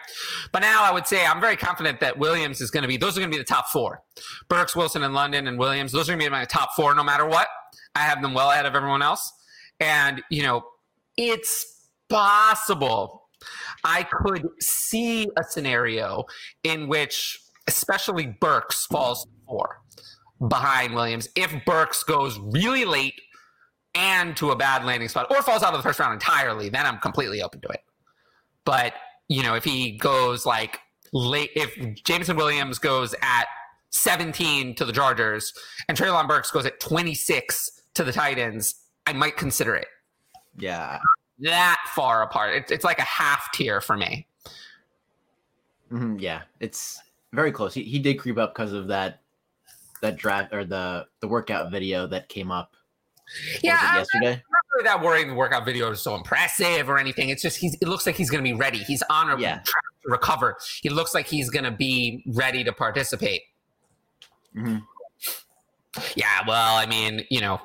But 0.52 0.60
now 0.60 0.84
I 0.84 0.92
would 0.92 1.08
say 1.08 1.26
I'm 1.26 1.40
very 1.40 1.56
confident 1.56 2.00
that 2.02 2.18
Williams 2.18 2.62
is 2.62 2.72
going 2.72 2.84
to 2.84 2.88
be, 2.88 2.98
those 2.98 3.18
are 3.18 3.22
going 3.22 3.32
to 3.32 3.36
be 3.36 3.42
the 3.42 3.48
top 3.48 3.68
four. 3.70 4.04
Burks, 4.50 4.76
Wilson, 4.76 5.04
and 5.04 5.14
London 5.14 5.48
and 5.48 5.58
Williams, 5.58 5.92
those 5.92 6.10
are 6.10 6.14
going 6.14 6.20
to 6.20 6.26
be 6.26 6.30
my 6.30 6.46
top 6.46 6.70
four 6.76 6.94
no 6.94 7.04
matter 7.04 7.26
what. 7.26 7.48
I 7.96 8.00
have 8.00 8.22
them 8.22 8.34
well 8.34 8.52
ahead 8.52 8.66
of 8.66 8.76
everyone 8.76 9.02
else. 9.02 9.32
And, 9.80 10.22
you 10.30 10.44
know, 10.44 10.66
it's 11.18 11.88
possible 12.10 13.24
I 13.84 14.04
could 14.04 14.48
see 14.60 15.28
a 15.38 15.44
scenario 15.44 16.26
in 16.64 16.88
which, 16.88 17.40
especially 17.68 18.36
Burks 18.40 18.86
falls 18.88 19.28
four 19.46 19.82
behind 20.48 20.94
Williams. 20.94 21.30
If 21.36 21.54
Burks 21.66 22.04
goes 22.04 22.40
really 22.40 22.86
late 22.86 23.14
and 23.96 24.36
to 24.38 24.52
a 24.52 24.56
bad 24.56 24.86
landing 24.86 25.10
spot 25.10 25.28
or 25.30 25.42
falls 25.42 25.64
out 25.64 25.74
of 25.74 25.80
the 25.80 25.84
first 25.84 26.00
round 26.00 26.14
entirely, 26.14 26.70
then 26.70 26.86
I'm 26.86 27.00
completely 27.00 27.42
open 27.42 27.62
to 27.62 27.68
it. 27.70 27.84
But, 28.66 28.94
you 29.28 29.44
know, 29.44 29.56
if 29.56 29.64
he 29.64 29.98
goes 29.98 30.46
like 30.46 30.80
late, 31.14 31.52
if 31.56 31.78
Jameson 32.04 32.36
Williams 32.36 32.80
goes 32.80 33.16
at 33.22 33.46
17 33.92 34.76
to 34.76 34.86
the 34.86 34.92
Chargers 34.92 35.54
and 35.88 35.98
Treylon 35.98 36.28
Burks 36.28 36.52
goes 36.52 36.66
at 36.66 36.80
26 36.80 37.82
to 37.94 38.04
the 38.04 38.12
Titans, 38.12 38.76
I 39.08 39.14
might 39.14 39.38
consider 39.38 39.76
it. 39.76 39.88
Yeah. 40.58 41.00
That 41.40 41.80
far 41.94 42.24
apart. 42.24 42.54
It's, 42.56 42.72
it's 42.72 42.84
like 42.84 43.00
a 43.00 43.04
half 43.04 43.52
tier 43.54 43.82
for 43.82 43.96
me. 43.96 44.28
Mhm, 45.92 46.20
yeah. 46.20 46.42
It's 46.60 47.00
very 47.34 47.52
close. 47.52 47.74
He, 47.74 47.84
he 47.84 48.00
did 48.00 48.16
creep 48.16 48.38
up 48.38 48.54
because 48.54 48.74
of 48.74 48.88
that 48.88 49.22
that 50.02 50.18
draft 50.18 50.54
or 50.54 50.66
the 50.66 51.08
the 51.20 51.28
workout 51.28 51.72
video 51.72 52.08
that 52.08 52.30
came 52.30 52.52
up. 52.52 52.75
Yeah, 53.64 53.96
yesterday. 53.98 54.32
I'm 54.32 54.34
not 54.34 54.64
really 54.74 54.84
that 54.86 55.02
worried. 55.02 55.30
The 55.30 55.34
workout 55.34 55.66
video 55.66 55.92
is 55.92 56.02
so 56.02 56.16
impressive 56.16 56.90
or 56.90 56.98
anything. 57.00 57.30
It's 57.30 57.42
just 57.42 57.58
he's. 57.58 57.76
It 57.82 57.88
looks 57.88 58.06
like 58.06 58.16
he's 58.16 58.30
going 58.30 58.44
to 58.44 58.50
be 58.50 58.54
ready. 58.54 58.80
He's 58.80 59.04
on 59.10 59.30
a 59.30 59.40
Yeah. 59.40 59.56
track 59.56 59.66
to 60.04 60.12
recover. 60.12 60.58
He 60.82 60.90
looks 60.90 61.14
like 61.14 61.28
he's 61.28 61.50
going 61.50 61.66
to 61.66 61.72
be 61.72 62.24
ready 62.28 62.64
to 62.64 62.72
participate. 62.74 63.42
Mhm. 64.56 64.84
Yeah, 66.16 66.42
well, 66.48 66.76
I 66.76 66.86
mean, 66.86 67.26
you 67.30 67.42
know, 67.42 67.56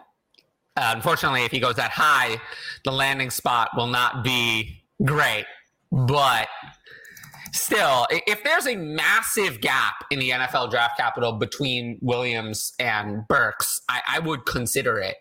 uh, 0.77 0.93
unfortunately, 0.95 1.45
if 1.45 1.51
he 1.51 1.59
goes 1.61 1.75
that 1.77 1.91
high, 1.91 2.41
the 2.85 2.93
landing 2.93 3.31
spot 3.31 3.71
will 3.77 3.89
not 3.89 4.23
be 4.25 4.83
great. 5.05 5.47
But 5.93 6.49
still, 7.53 8.07
if 8.11 8.43
there's 8.45 8.67
a 8.67 8.77
massive 8.77 9.61
gap 9.61 10.05
in 10.11 10.19
the 10.19 10.31
NFL 10.31 10.71
draft 10.71 10.97
capital 10.97 11.33
between 11.33 11.99
Williams 12.01 12.73
and 12.79 13.27
Burks, 13.29 13.81
I, 13.89 14.01
I 14.07 14.19
would 14.21 14.47
consider 14.47 14.99
it, 14.99 15.17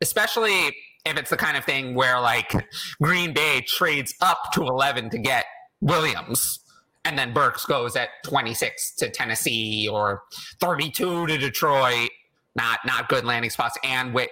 especially 0.00 0.74
if 1.04 1.16
it's 1.16 1.30
the 1.30 1.36
kind 1.36 1.56
of 1.56 1.64
thing 1.64 1.94
where 1.94 2.20
like 2.20 2.66
Green 3.02 3.32
Bay 3.32 3.62
trades 3.66 4.14
up 4.20 4.52
to 4.52 4.62
11 4.62 5.10
to 5.10 5.18
get 5.18 5.46
Williams. 5.80 6.60
And 7.04 7.18
then 7.18 7.32
Burks 7.32 7.64
goes 7.64 7.96
at 7.96 8.08
26 8.24 8.94
to 8.96 9.08
Tennessee 9.08 9.88
or 9.90 10.22
32 10.60 11.26
to 11.26 11.38
Detroit. 11.38 12.10
Not 12.54 12.80
not 12.84 13.08
good 13.08 13.24
landing 13.24 13.50
spots. 13.50 13.78
And 13.84 14.12
wait, 14.12 14.30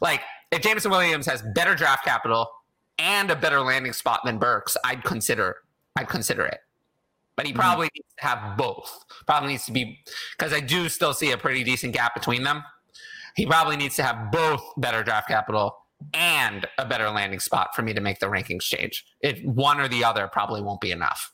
like 0.00 0.22
if 0.52 0.62
Jameson 0.62 0.90
Williams 0.90 1.26
has 1.26 1.42
better 1.54 1.74
draft 1.74 2.04
capital 2.04 2.48
and 2.98 3.30
a 3.30 3.36
better 3.36 3.60
landing 3.60 3.92
spot 3.92 4.20
than 4.24 4.38
Burks, 4.38 4.76
I'd 4.84 5.02
consider 5.02 5.56
I'd 5.96 6.08
consider 6.08 6.44
it. 6.46 6.60
But 7.36 7.46
he 7.46 7.52
Mhm. 7.52 7.56
probably 7.56 7.90
needs 7.94 8.06
to 8.20 8.26
have 8.26 8.56
both. 8.56 9.04
Probably 9.26 9.50
needs 9.50 9.66
to 9.66 9.72
be 9.72 10.02
because 10.38 10.52
I 10.52 10.60
do 10.60 10.88
still 10.88 11.12
see 11.14 11.32
a 11.32 11.38
pretty 11.38 11.64
decent 11.64 11.92
gap 11.92 12.14
between 12.14 12.44
them. 12.44 12.64
He 13.34 13.44
probably 13.46 13.76
needs 13.76 13.96
to 13.96 14.04
have 14.04 14.30
both 14.30 14.62
better 14.76 15.02
draft 15.02 15.28
capital 15.28 15.76
and 16.12 16.66
a 16.78 16.84
better 16.84 17.10
landing 17.10 17.40
spot 17.40 17.74
for 17.74 17.82
me 17.82 17.92
to 17.94 18.00
make 18.00 18.20
the 18.20 18.26
rankings 18.26 18.62
change. 18.62 19.04
If 19.20 19.42
one 19.42 19.80
or 19.80 19.88
the 19.88 20.04
other 20.04 20.28
probably 20.28 20.60
won't 20.62 20.80
be 20.80 20.92
enough. 20.92 21.32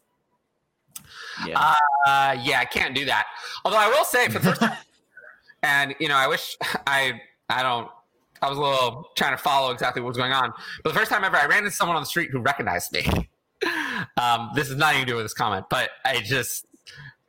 Yeah. 1.46 1.74
Uh, 2.06 2.36
yeah, 2.40 2.60
I 2.60 2.64
can't 2.64 2.94
do 2.94 3.04
that. 3.06 3.26
Although 3.64 3.78
I 3.78 3.88
will 3.88 4.04
say 4.04 4.26
for 4.28 4.38
the 4.38 4.40
first 4.40 4.60
time, 4.60 4.76
and 5.62 5.94
you 6.00 6.08
know, 6.08 6.16
I 6.16 6.26
wish 6.26 6.56
I 6.86 7.20
I 7.48 7.62
don't. 7.62 7.88
I 8.42 8.48
was 8.48 8.56
a 8.56 8.60
little 8.62 9.10
trying 9.16 9.36
to 9.36 9.42
follow 9.42 9.70
exactly 9.70 10.00
what 10.00 10.08
was 10.08 10.16
going 10.16 10.32
on. 10.32 10.52
But 10.82 10.94
the 10.94 10.98
first 10.98 11.10
time 11.10 11.24
ever, 11.24 11.36
I 11.36 11.44
ran 11.44 11.58
into 11.58 11.70
someone 11.72 11.96
on 11.96 12.02
the 12.02 12.06
street 12.06 12.30
who 12.30 12.40
recognized 12.40 12.90
me. 12.92 13.28
Um, 14.16 14.50
this 14.54 14.68
is 14.70 14.76
nothing 14.76 15.00
to 15.00 15.06
do 15.06 15.16
with 15.16 15.24
this 15.24 15.34
comment, 15.34 15.66
but 15.70 15.90
I 16.04 16.20
just 16.20 16.66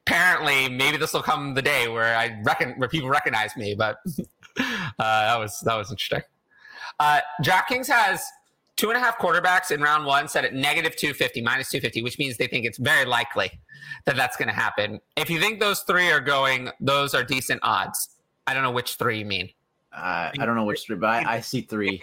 apparently 0.06 0.70
maybe 0.70 0.98
this 0.98 1.14
will 1.14 1.22
come 1.22 1.54
the 1.54 1.62
day 1.62 1.88
where 1.88 2.16
I 2.16 2.42
reckon 2.44 2.72
where 2.74 2.90
people 2.90 3.10
recognize 3.10 3.56
me. 3.56 3.76
But 3.76 3.98
uh, 4.60 4.84
that 4.98 5.38
was 5.38 5.60
that 5.62 5.76
was 5.76 5.92
interesting. 5.92 6.22
Uh, 7.00 7.22
DraftKings 7.44 7.88
has 7.88 8.24
two 8.76 8.90
and 8.90 8.98
a 8.98 9.00
half 9.00 9.18
quarterbacks 9.18 9.72
in 9.72 9.82
round 9.82 10.06
one 10.06 10.28
set 10.28 10.44
at 10.44 10.54
negative 10.54 10.96
250, 10.96 11.42
minus 11.42 11.70
250, 11.70 12.02
which 12.02 12.18
means 12.18 12.38
they 12.38 12.48
think 12.48 12.66
it's 12.66 12.78
very 12.78 13.06
likely 13.06 13.52
that 14.06 14.16
that's 14.16 14.36
going 14.38 14.48
to 14.48 14.54
happen. 14.54 15.00
If 15.16 15.30
you 15.30 15.40
think 15.40 15.60
those 15.60 15.82
three 15.82 16.12
are 16.12 16.20
going, 16.20 16.70
those 16.80 17.14
are 17.14 17.24
decent 17.24 17.60
odds. 17.64 18.10
I 18.48 18.54
don't 18.54 18.64
know 18.64 18.72
which 18.72 18.96
three 18.96 19.20
you 19.20 19.26
mean. 19.26 19.50
Uh, 19.96 20.32
I 20.40 20.46
don't 20.46 20.56
know 20.56 20.64
which 20.64 20.86
three, 20.86 20.96
but 20.96 21.10
I, 21.10 21.36
I 21.36 21.40
see 21.42 21.62
three. 21.62 22.02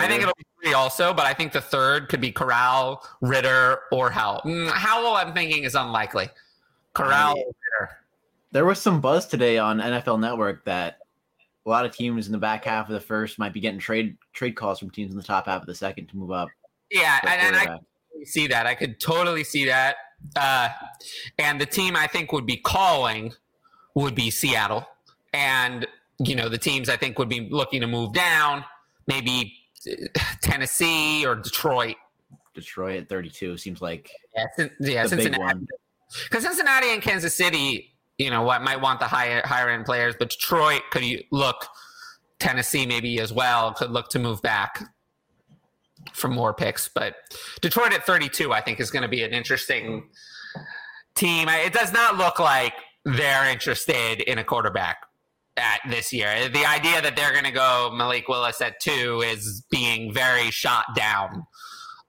I 0.00 0.08
think 0.08 0.22
it'll 0.22 0.34
be 0.36 0.46
three 0.62 0.72
also, 0.74 1.14
but 1.14 1.26
I 1.26 1.34
think 1.34 1.52
the 1.52 1.60
third 1.60 2.08
could 2.08 2.20
be 2.20 2.32
Corral, 2.32 3.04
Ridder, 3.20 3.80
or 3.92 4.10
Howell. 4.10 4.42
Mm, 4.44 4.70
Howell, 4.70 5.14
I'm 5.14 5.32
thinking, 5.32 5.64
is 5.64 5.74
unlikely. 5.74 6.28
Corral, 6.94 7.36
I- 7.36 7.42
Ridder. 7.80 7.96
There 8.52 8.64
was 8.64 8.80
some 8.80 9.00
buzz 9.00 9.26
today 9.26 9.58
on 9.58 9.78
NFL 9.78 10.18
Network 10.18 10.64
that 10.64 10.98
a 11.64 11.68
lot 11.68 11.86
of 11.86 11.94
teams 11.94 12.26
in 12.26 12.32
the 12.32 12.38
back 12.38 12.64
half 12.64 12.88
of 12.88 12.94
the 12.94 13.00
first 13.00 13.38
might 13.38 13.52
be 13.52 13.60
getting 13.60 13.78
trade 13.78 14.16
trade 14.32 14.56
calls 14.56 14.78
from 14.78 14.90
teams 14.90 15.12
in 15.12 15.16
the 15.16 15.22
top 15.22 15.46
half 15.46 15.60
of 15.60 15.66
the 15.66 15.74
second 15.74 16.08
to 16.08 16.16
move 16.16 16.32
up. 16.32 16.48
Yeah, 16.90 17.20
and, 17.22 17.54
and 17.54 17.56
I 17.56 17.78
could 18.12 18.26
see 18.26 18.48
that. 18.48 18.66
I 18.66 18.74
could 18.74 18.98
totally 18.98 19.44
see 19.44 19.66
that. 19.66 19.96
Uh, 20.36 20.68
and 21.38 21.60
the 21.60 21.66
team 21.66 21.96
I 21.96 22.06
think 22.06 22.32
would 22.32 22.46
be 22.46 22.56
calling 22.56 23.32
would 23.94 24.14
be 24.14 24.30
Seattle. 24.30 24.86
And, 25.32 25.86
you 26.18 26.34
know, 26.34 26.48
the 26.48 26.58
teams 26.58 26.88
I 26.88 26.96
think 26.96 27.18
would 27.18 27.28
be 27.28 27.48
looking 27.50 27.80
to 27.80 27.86
move 27.86 28.12
down, 28.12 28.64
maybe 29.06 29.54
Tennessee 30.42 31.26
or 31.26 31.36
Detroit. 31.36 31.96
Detroit 32.54 33.02
at 33.02 33.08
32 33.08 33.56
seems 33.56 33.80
like 33.80 34.10
Yeah, 34.36 34.68
yeah 34.80 35.06
Cincinnati. 35.06 35.66
Because 36.24 36.44
Cincinnati 36.44 36.92
and 36.92 37.00
Kansas 37.00 37.34
City, 37.34 37.94
you 38.18 38.30
know, 38.30 38.42
what 38.42 38.62
might 38.62 38.80
want 38.80 39.00
the 39.00 39.06
higher 39.06 39.42
higher 39.44 39.68
end 39.68 39.86
players, 39.86 40.14
but 40.18 40.30
Detroit 40.30 40.82
could 40.90 41.04
look, 41.30 41.66
Tennessee 42.38 42.86
maybe 42.86 43.20
as 43.20 43.32
well 43.32 43.72
could 43.72 43.90
look 43.90 44.08
to 44.10 44.18
move 44.18 44.42
back 44.42 44.82
for 46.12 46.28
more 46.28 46.52
picks. 46.52 46.88
But 46.88 47.14
Detroit 47.60 47.92
at 47.92 48.04
32, 48.04 48.52
I 48.52 48.60
think, 48.60 48.80
is 48.80 48.90
going 48.90 49.02
to 49.02 49.08
be 49.08 49.22
an 49.22 49.32
interesting 49.32 50.08
team. 51.14 51.48
It 51.48 51.72
does 51.72 51.92
not 51.92 52.16
look 52.16 52.38
like 52.38 52.74
they're 53.04 53.50
interested 53.50 54.20
in 54.20 54.38
a 54.38 54.44
quarterback 54.44 55.06
at 55.56 55.80
this 55.88 56.12
year. 56.12 56.48
The 56.48 56.64
idea 56.64 57.02
that 57.02 57.16
they're 57.16 57.32
going 57.32 57.44
to 57.44 57.50
go 57.50 57.90
Malik 57.92 58.28
Willis 58.28 58.60
at 58.60 58.80
two 58.80 59.22
is 59.24 59.64
being 59.70 60.12
very 60.12 60.50
shot 60.50 60.86
down 60.94 61.44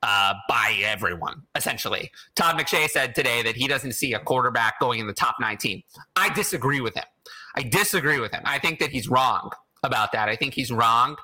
uh, 0.04 0.34
by 0.50 0.80
everyone, 0.84 1.44
essentially. 1.56 2.12
Todd 2.36 2.58
McShay 2.58 2.88
said 2.90 3.14
today 3.14 3.44
that 3.44 3.56
he 3.56 3.68
doesn't 3.68 3.94
see 3.94 4.14
a 4.14 4.20
quarterback 4.20 4.80
going 4.80 5.00
in 5.00 5.08
the 5.08 5.14
top 5.14 5.36
19. 5.40 5.84
I 6.16 6.30
disagree 6.34 6.82
with 6.82 6.96
him. 6.96 7.06
I 7.56 7.64
disagree 7.64 8.20
with 8.20 8.34
him. 8.34 8.42
I 8.46 8.60
think 8.60 8.80
that 8.80 8.90
he's 8.90 9.08
wrong 9.08 9.52
about 9.84 10.12
that. 10.14 10.30
I 10.30 10.36
think 10.36 10.54
he's 10.54 10.72
wrong. 10.72 11.18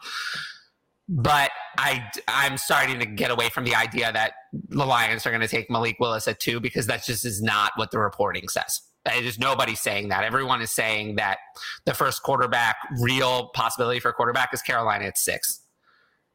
But 1.10 1.52
I, 1.78 2.04
I'm 2.28 2.58
starting 2.58 3.00
to 3.00 3.06
get 3.06 3.32
away 3.32 3.48
from 3.50 3.64
the 3.64 3.76
idea 3.76 4.12
that 4.12 4.34
the 4.52 4.86
Lions 4.86 5.26
are 5.26 5.30
going 5.30 5.42
to 5.42 5.48
take 5.48 5.70
Malik 5.70 5.96
Willis 6.00 6.28
at 6.28 6.40
two 6.40 6.60
because 6.60 6.86
that 6.88 7.06
just 7.06 7.24
is 7.24 7.42
not 7.42 7.72
what 7.78 7.92
the 7.92 8.00
reporting 8.00 8.50
says. 8.50 8.82
It 9.08 9.26
is 9.26 9.40
nobody's 9.40 9.80
saying 9.80 10.10
that. 10.10 10.24
Everyone 10.24 10.62
is 10.62 10.72
saying 10.72 11.16
that 11.16 11.38
the 11.86 11.94
first 11.94 12.24
quarterback, 12.24 12.76
real 13.00 13.50
possibility 13.50 14.00
for 14.00 14.10
a 14.10 14.14
quarterback, 14.14 14.54
is 14.54 14.62
Carolina 14.62 15.06
at 15.06 15.18
six, 15.18 15.62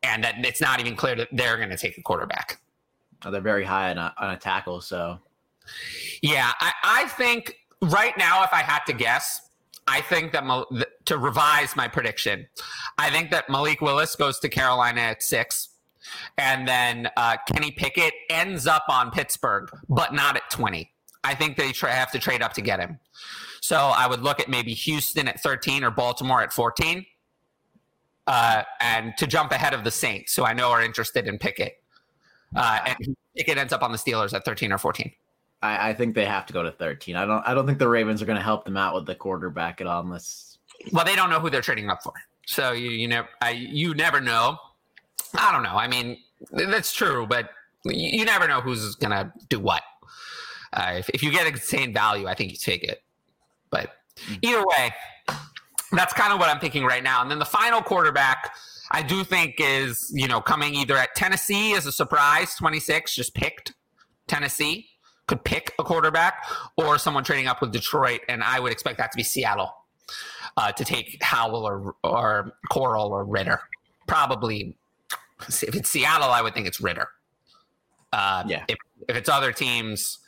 and 0.02 0.24
that 0.24 0.44
it's 0.44 0.60
not 0.60 0.80
even 0.80 0.96
clear 0.96 1.14
that 1.16 1.28
they're 1.32 1.56
going 1.56 1.70
to 1.70 1.76
take 1.76 1.96
a 1.98 2.02
quarterback. 2.02 2.60
uh, 3.24 3.30
they're 3.30 3.40
very 3.40 3.64
high 3.64 3.90
on 3.90 3.98
a, 3.98 4.14
on 4.18 4.30
a 4.30 4.36
tackle. 4.36 4.80
So 4.80 5.18
Yeah, 6.22 6.52
I, 6.60 6.72
I 6.82 7.08
think 7.08 7.56
right 7.80 8.16
now, 8.18 8.42
if 8.44 8.52
I 8.52 8.62
had 8.62 8.80
to 8.86 8.92
guess, 8.92 9.48
I 9.88 10.00
think 10.00 10.32
that 10.32 10.44
Mal- 10.44 10.68
to 11.06 11.18
revise 11.18 11.74
my 11.76 11.88
prediction, 11.88 12.46
I 12.98 13.10
think 13.10 13.30
that 13.32 13.50
Malik 13.50 13.80
Willis 13.80 14.14
goes 14.16 14.38
to 14.40 14.48
Carolina 14.48 15.00
at 15.00 15.22
six, 15.22 15.70
and 16.38 16.66
then 16.68 17.08
uh, 17.16 17.36
Kenny 17.52 17.72
Pickett 17.72 18.14
ends 18.30 18.66
up 18.66 18.84
on 18.88 19.10
Pittsburgh, 19.10 19.68
but 19.88 20.14
not 20.14 20.36
at 20.36 20.48
twenty. 20.50 20.91
I 21.24 21.34
think 21.34 21.56
they 21.56 21.72
tra- 21.72 21.92
have 21.92 22.10
to 22.12 22.18
trade 22.18 22.42
up 22.42 22.52
to 22.54 22.60
get 22.60 22.80
him. 22.80 22.98
So 23.60 23.76
I 23.76 24.06
would 24.06 24.20
look 24.20 24.40
at 24.40 24.48
maybe 24.48 24.74
Houston 24.74 25.28
at 25.28 25.40
thirteen 25.40 25.84
or 25.84 25.90
Baltimore 25.90 26.42
at 26.42 26.52
fourteen, 26.52 27.06
uh, 28.26 28.62
and 28.80 29.12
to 29.18 29.26
jump 29.26 29.52
ahead 29.52 29.74
of 29.74 29.84
the 29.84 29.90
Saints, 29.90 30.34
who 30.34 30.44
I 30.44 30.52
know 30.52 30.70
are 30.70 30.82
interested 30.82 31.28
in 31.28 31.38
Pickett. 31.38 31.80
Uh, 32.54 32.80
and 32.86 33.16
Pickett 33.36 33.56
ends 33.56 33.72
up 33.72 33.82
on 33.82 33.92
the 33.92 33.98
Steelers 33.98 34.34
at 34.34 34.44
thirteen 34.44 34.72
or 34.72 34.78
fourteen. 34.78 35.12
I, 35.62 35.90
I 35.90 35.94
think 35.94 36.14
they 36.14 36.24
have 36.24 36.44
to 36.46 36.52
go 36.52 36.62
to 36.62 36.72
13. 36.72 37.16
I 37.16 37.24
don't 37.24 37.46
I 37.46 37.54
don't 37.54 37.66
think 37.66 37.78
the 37.78 37.88
Ravens 37.88 38.20
are 38.20 38.26
going 38.26 38.36
to 38.36 38.42
help 38.42 38.64
them 38.64 38.76
out 38.76 38.94
with 38.94 39.06
the 39.06 39.14
quarterback 39.14 39.80
at 39.80 39.86
all 39.86 40.02
unless 40.02 40.58
Well, 40.92 41.04
they 41.04 41.14
don't 41.14 41.30
know 41.30 41.40
who 41.40 41.50
they're 41.50 41.62
trading 41.62 41.88
up 41.88 42.02
for, 42.02 42.12
so 42.46 42.72
you 42.72 42.90
you 42.90 43.08
never 43.08 43.28
I, 43.40 43.50
you 43.50 43.94
never 43.94 44.20
know. 44.20 44.58
I 45.34 45.52
don't 45.52 45.62
know. 45.62 45.76
I 45.76 45.86
mean, 45.86 46.18
that's 46.50 46.92
true, 46.92 47.26
but 47.26 47.50
you, 47.84 48.24
never 48.24 48.46
know 48.46 48.60
who's 48.60 48.96
gonna 48.96 49.32
do 49.48 49.60
what. 49.60 49.82
Uh, 50.72 50.94
if, 50.96 51.08
if 51.10 51.22
you 51.22 51.30
get 51.30 51.46
insane 51.46 51.92
value, 51.92 52.26
I 52.26 52.34
think 52.34 52.50
you 52.50 52.56
take 52.56 52.82
it. 52.84 53.02
But 53.70 53.94
either 54.40 54.62
way, 54.64 54.94
that's 55.92 56.12
kind 56.12 56.32
of 56.32 56.38
what 56.38 56.48
I'm 56.48 56.60
thinking 56.60 56.84
right 56.84 57.02
now. 57.02 57.22
And 57.22 57.30
then 57.30 57.38
the 57.38 57.44
final 57.44 57.82
quarterback, 57.82 58.54
I 58.90 59.02
do 59.02 59.24
think 59.24 59.56
is 59.58 60.10
you 60.14 60.28
know 60.28 60.40
coming 60.40 60.74
either 60.74 60.96
at 60.96 61.14
Tennessee 61.14 61.74
as 61.74 61.86
a 61.86 61.92
surprise, 61.92 62.54
26, 62.56 63.14
just 63.14 63.34
picked 63.34 63.74
Tennessee 64.26 64.88
could 65.26 65.44
pick 65.44 65.72
a 65.78 65.84
quarterback, 65.84 66.44
or 66.76 66.98
someone 66.98 67.24
trading 67.24 67.46
up 67.46 67.60
with 67.60 67.72
Detroit, 67.72 68.20
and 68.28 68.42
I 68.42 68.58
would 68.60 68.72
expect 68.72 68.98
that 68.98 69.12
to 69.12 69.16
be 69.16 69.22
Seattle 69.22 69.72
uh, 70.56 70.72
to 70.72 70.84
take 70.84 71.22
Howell 71.22 71.64
or 71.64 71.94
or 72.02 72.52
Coral 72.70 73.12
or 73.12 73.24
Ridder. 73.24 73.60
Probably, 74.06 74.76
if 75.48 75.74
it's 75.74 75.90
Seattle, 75.90 76.30
I 76.30 76.42
would 76.42 76.54
think 76.54 76.66
it's 76.66 76.80
Ridder. 76.80 77.08
Uh, 78.12 78.42
Yeah. 78.46 78.64
If, 78.68 78.76
if 79.08 79.16
it's 79.16 79.28
other 79.28 79.52
teams, 79.52 80.18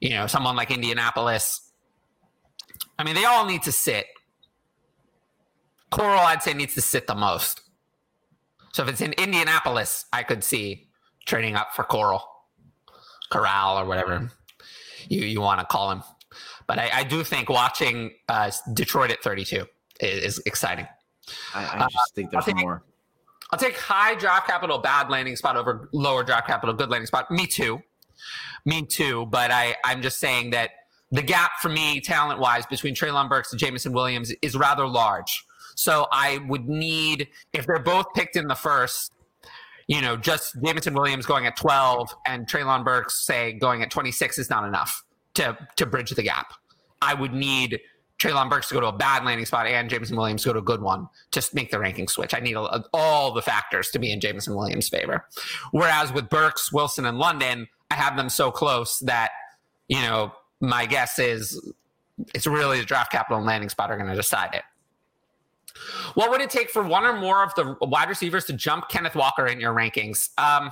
you 0.00 0.10
know, 0.10 0.26
someone 0.26 0.56
like 0.56 0.70
Indianapolis. 0.70 1.70
I 2.98 3.04
mean, 3.04 3.14
they 3.14 3.24
all 3.24 3.46
need 3.46 3.62
to 3.62 3.72
sit. 3.72 4.06
Coral, 5.90 6.20
I'd 6.20 6.42
say, 6.42 6.54
needs 6.54 6.74
to 6.74 6.80
sit 6.80 7.06
the 7.06 7.14
most. 7.14 7.62
So 8.72 8.82
if 8.84 8.88
it's 8.88 9.00
in 9.00 9.12
Indianapolis, 9.14 10.06
I 10.12 10.22
could 10.22 10.44
see 10.44 10.88
trading 11.26 11.56
up 11.56 11.72
for 11.74 11.84
Coral, 11.84 12.22
Corral, 13.30 13.78
or 13.78 13.84
whatever. 13.84 14.30
you 15.08 15.22
you 15.22 15.40
want 15.40 15.60
to 15.60 15.66
call 15.66 15.90
him. 15.90 16.02
But 16.66 16.78
I, 16.78 16.90
I 17.00 17.04
do 17.04 17.24
think 17.24 17.48
watching 17.48 18.12
uh, 18.28 18.50
Detroit 18.74 19.10
at 19.10 19.22
32 19.22 19.66
is, 20.00 20.24
is 20.24 20.42
exciting. 20.46 20.86
I, 21.54 21.64
I 21.64 21.78
just 21.90 21.96
uh, 21.96 22.00
think 22.14 22.30
there's 22.30 22.54
more. 22.54 22.84
I'll 23.52 23.58
take 23.58 23.76
high 23.76 24.14
draft 24.14 24.46
capital, 24.46 24.78
bad 24.78 25.10
landing 25.10 25.34
spot 25.34 25.56
over 25.56 25.88
lower 25.92 26.22
draft 26.22 26.46
capital, 26.46 26.74
good 26.74 26.90
landing 26.90 27.06
spot. 27.06 27.30
Me 27.30 27.46
too. 27.46 27.82
Me 28.64 28.84
too. 28.84 29.26
But 29.26 29.50
I, 29.50 29.76
I'm 29.84 30.02
just 30.02 30.18
saying 30.18 30.50
that 30.50 30.70
the 31.10 31.22
gap 31.22 31.52
for 31.60 31.68
me, 31.68 32.00
talent 32.00 32.40
wise, 32.40 32.66
between 32.66 32.94
Treylon 32.94 33.28
Burks 33.28 33.52
and 33.52 33.58
Jameson 33.58 33.92
Williams 33.92 34.32
is 34.42 34.56
rather 34.56 34.86
large. 34.86 35.44
So 35.74 36.06
I 36.12 36.38
would 36.46 36.68
need, 36.68 37.28
if 37.52 37.66
they're 37.66 37.78
both 37.78 38.06
picked 38.14 38.36
in 38.36 38.48
the 38.48 38.54
first, 38.54 39.12
you 39.88 40.00
know, 40.00 40.16
just 40.16 40.60
Jameson 40.62 40.94
Williams 40.94 41.26
going 41.26 41.46
at 41.46 41.56
12 41.56 42.14
and 42.26 42.46
Treylon 42.46 42.84
Burks, 42.84 43.26
say, 43.26 43.54
going 43.54 43.82
at 43.82 43.90
26 43.90 44.38
is 44.38 44.50
not 44.50 44.64
enough 44.64 45.02
to, 45.34 45.56
to 45.76 45.86
bridge 45.86 46.10
the 46.10 46.22
gap. 46.22 46.52
I 47.02 47.14
would 47.14 47.32
need 47.32 47.80
Treylon 48.20 48.50
Burks 48.50 48.68
to 48.68 48.74
go 48.74 48.80
to 48.80 48.88
a 48.88 48.92
bad 48.92 49.24
landing 49.24 49.46
spot 49.46 49.66
and 49.66 49.88
Jameson 49.88 50.16
Williams 50.16 50.44
go 50.44 50.52
to 50.52 50.58
a 50.58 50.62
good 50.62 50.82
one 50.82 51.08
to 51.30 51.48
make 51.54 51.70
the 51.70 51.78
ranking 51.78 52.06
switch. 52.06 52.34
I 52.34 52.40
need 52.40 52.54
a, 52.54 52.84
all 52.92 53.32
the 53.32 53.42
factors 53.42 53.90
to 53.90 53.98
be 53.98 54.12
in 54.12 54.20
Jameson 54.20 54.54
Williams' 54.54 54.88
favor. 54.88 55.26
Whereas 55.72 56.12
with 56.12 56.28
Burks, 56.28 56.70
Wilson, 56.72 57.06
and 57.06 57.18
London, 57.18 57.66
I 57.90 57.94
have 57.94 58.16
them 58.16 58.28
so 58.28 58.50
close 58.50 58.98
that, 59.00 59.30
you 59.88 60.00
know, 60.00 60.32
my 60.60 60.86
guess 60.86 61.18
is 61.18 61.60
it's 62.34 62.46
really 62.46 62.78
the 62.78 62.84
draft 62.84 63.10
capital 63.10 63.38
and 63.38 63.46
landing 63.46 63.68
spot 63.68 63.90
are 63.90 63.96
going 63.96 64.10
to 64.10 64.16
decide 64.16 64.54
it. 64.54 64.62
What 66.14 66.30
would 66.30 66.40
it 66.40 66.50
take 66.50 66.70
for 66.70 66.82
one 66.82 67.04
or 67.04 67.16
more 67.16 67.42
of 67.42 67.54
the 67.54 67.76
wide 67.80 68.08
receivers 68.08 68.44
to 68.46 68.52
jump 68.52 68.88
Kenneth 68.88 69.14
Walker 69.14 69.46
in 69.46 69.60
your 69.60 69.74
rankings? 69.74 70.28
Um, 70.38 70.70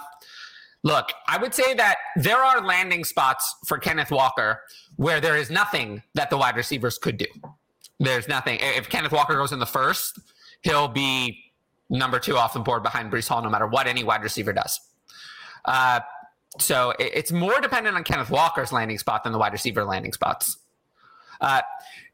look, 0.83 1.13
I 1.27 1.39
would 1.39 1.55
say 1.55 1.75
that 1.75 1.97
there 2.17 2.37
are 2.37 2.65
landing 2.65 3.05
spots 3.05 3.57
for 3.67 3.79
Kenneth 3.79 4.11
Walker 4.11 4.61
where 4.97 5.21
there 5.21 5.37
is 5.37 5.51
nothing 5.51 6.03
that 6.15 6.31
the 6.31 6.37
wide 6.37 6.57
receivers 6.57 6.99
could 6.99 7.17
do. 7.17 7.27
There's 8.01 8.29
nothing. 8.29 8.59
If 8.61 8.89
Kenneth 8.89 9.13
Walker 9.13 9.35
goes 9.35 9.53
in 9.53 9.59
the 9.59 9.67
first, 9.67 10.19
he'll 10.63 10.89
be 10.89 11.39
number 11.91 12.19
two 12.19 12.37
off 12.37 12.53
the 12.53 12.61
board 12.61 12.83
behind 12.83 13.11
Breece 13.11 13.29
Hall, 13.29 13.43
no 13.43 13.49
matter 13.49 13.67
what 13.67 13.87
any 13.87 14.05
wide 14.05 14.23
receiver 14.23 14.53
does. 14.53 14.79
Uh, 15.65 16.01
so 16.59 16.93
it's 16.99 17.31
more 17.31 17.61
dependent 17.61 17.97
on 17.97 18.05
Kenneth 18.05 18.31
Walker's 18.31 18.73
landing 18.73 18.99
spot 18.99 19.25
than 19.25 19.33
the 19.33 19.39
wide 19.39 19.53
receiver 19.53 19.85
landing 19.85 20.13
spots. 20.13 20.59
Uh, 21.41 21.63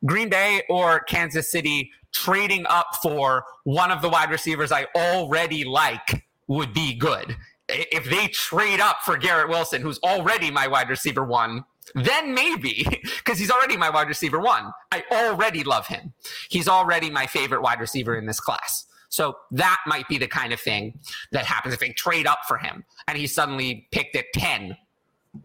Green 0.05 0.29
Bay 0.29 0.63
or 0.69 1.01
Kansas 1.01 1.51
City 1.51 1.91
trading 2.13 2.67
up 2.67 2.97
for 3.03 3.45
one 3.65 3.91
of 3.91 4.03
the 4.03 4.09
wide 4.09 4.31
receivers 4.31 4.71
I 4.71 4.87
already 4.95 5.65
like 5.65 6.27
would 6.47 6.75
be 6.75 6.95
good. 6.95 7.37
If 7.69 8.05
they 8.11 8.29
trade 8.29 8.81
up 8.81 8.99
for 9.05 9.17
Garrett 9.17 9.49
Wilson, 9.49 9.81
who's 9.81 9.99
already 10.01 10.51
my 10.51 10.69
wide 10.69 10.91
receiver 10.91 11.25
one, 11.25 11.65
then 11.95 12.35
maybe 12.35 12.87
because 13.19 13.39
he's 13.39 13.51
already 13.51 13.77
my 13.77 13.91
wide 13.91 14.09
receiver 14.09 14.39
one. 14.39 14.73
I 14.93 15.05
already 15.11 15.65
love 15.65 15.87
him. 15.87 16.13
He's 16.51 16.69
already 16.69 17.11
my 17.11 17.27
favorite 17.27 17.63
wide 17.63 17.81
receiver 17.81 18.17
in 18.17 18.27
this 18.27 18.41
class. 18.41 18.87
So 19.09 19.37
that 19.53 19.79
might 19.87 20.09
be 20.09 20.19
the 20.19 20.27
kind 20.27 20.53
of 20.53 20.61
thing 20.61 20.99
that 21.33 21.45
happens 21.45 21.75
if 21.75 21.81
they 21.81 21.91
trade 21.91 22.27
up 22.27 22.41
for 22.49 22.57
him 22.57 22.85
and 23.07 23.17
he's 23.17 23.35
suddenly 23.35 23.87
picked 23.93 24.17
at 24.17 24.27
10, 24.35 24.77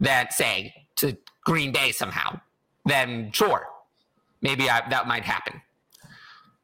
that 0.00 0.32
say 0.32 0.74
to 0.96 1.16
Green 1.44 1.72
Bay 1.72 1.92
somehow. 1.92 2.40
Then 2.84 3.30
sure, 3.32 3.66
maybe 4.42 4.70
I, 4.70 4.88
that 4.88 5.06
might 5.06 5.24
happen. 5.24 5.60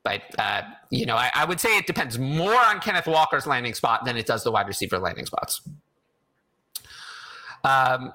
But, 0.03 0.23
uh, 0.39 0.63
you 0.91 1.05
know, 1.05 1.17
I, 1.17 1.31
I 1.35 1.45
would 1.45 1.59
say 1.59 1.77
it 1.77 1.87
depends 1.87 2.19
more 2.19 2.55
on 2.55 2.79
Kenneth 2.81 3.09
Walker's 3.09 3.47
landing 3.47 3.75
spot 3.75 4.05
than 4.05 4.17
it 4.17 4.25
does 4.25 4.45
the 4.45 4.53
wide 4.53 4.69
receiver 4.69 4.99
landing 4.99 5.27
spots. 5.27 5.63
Um, 7.65 8.13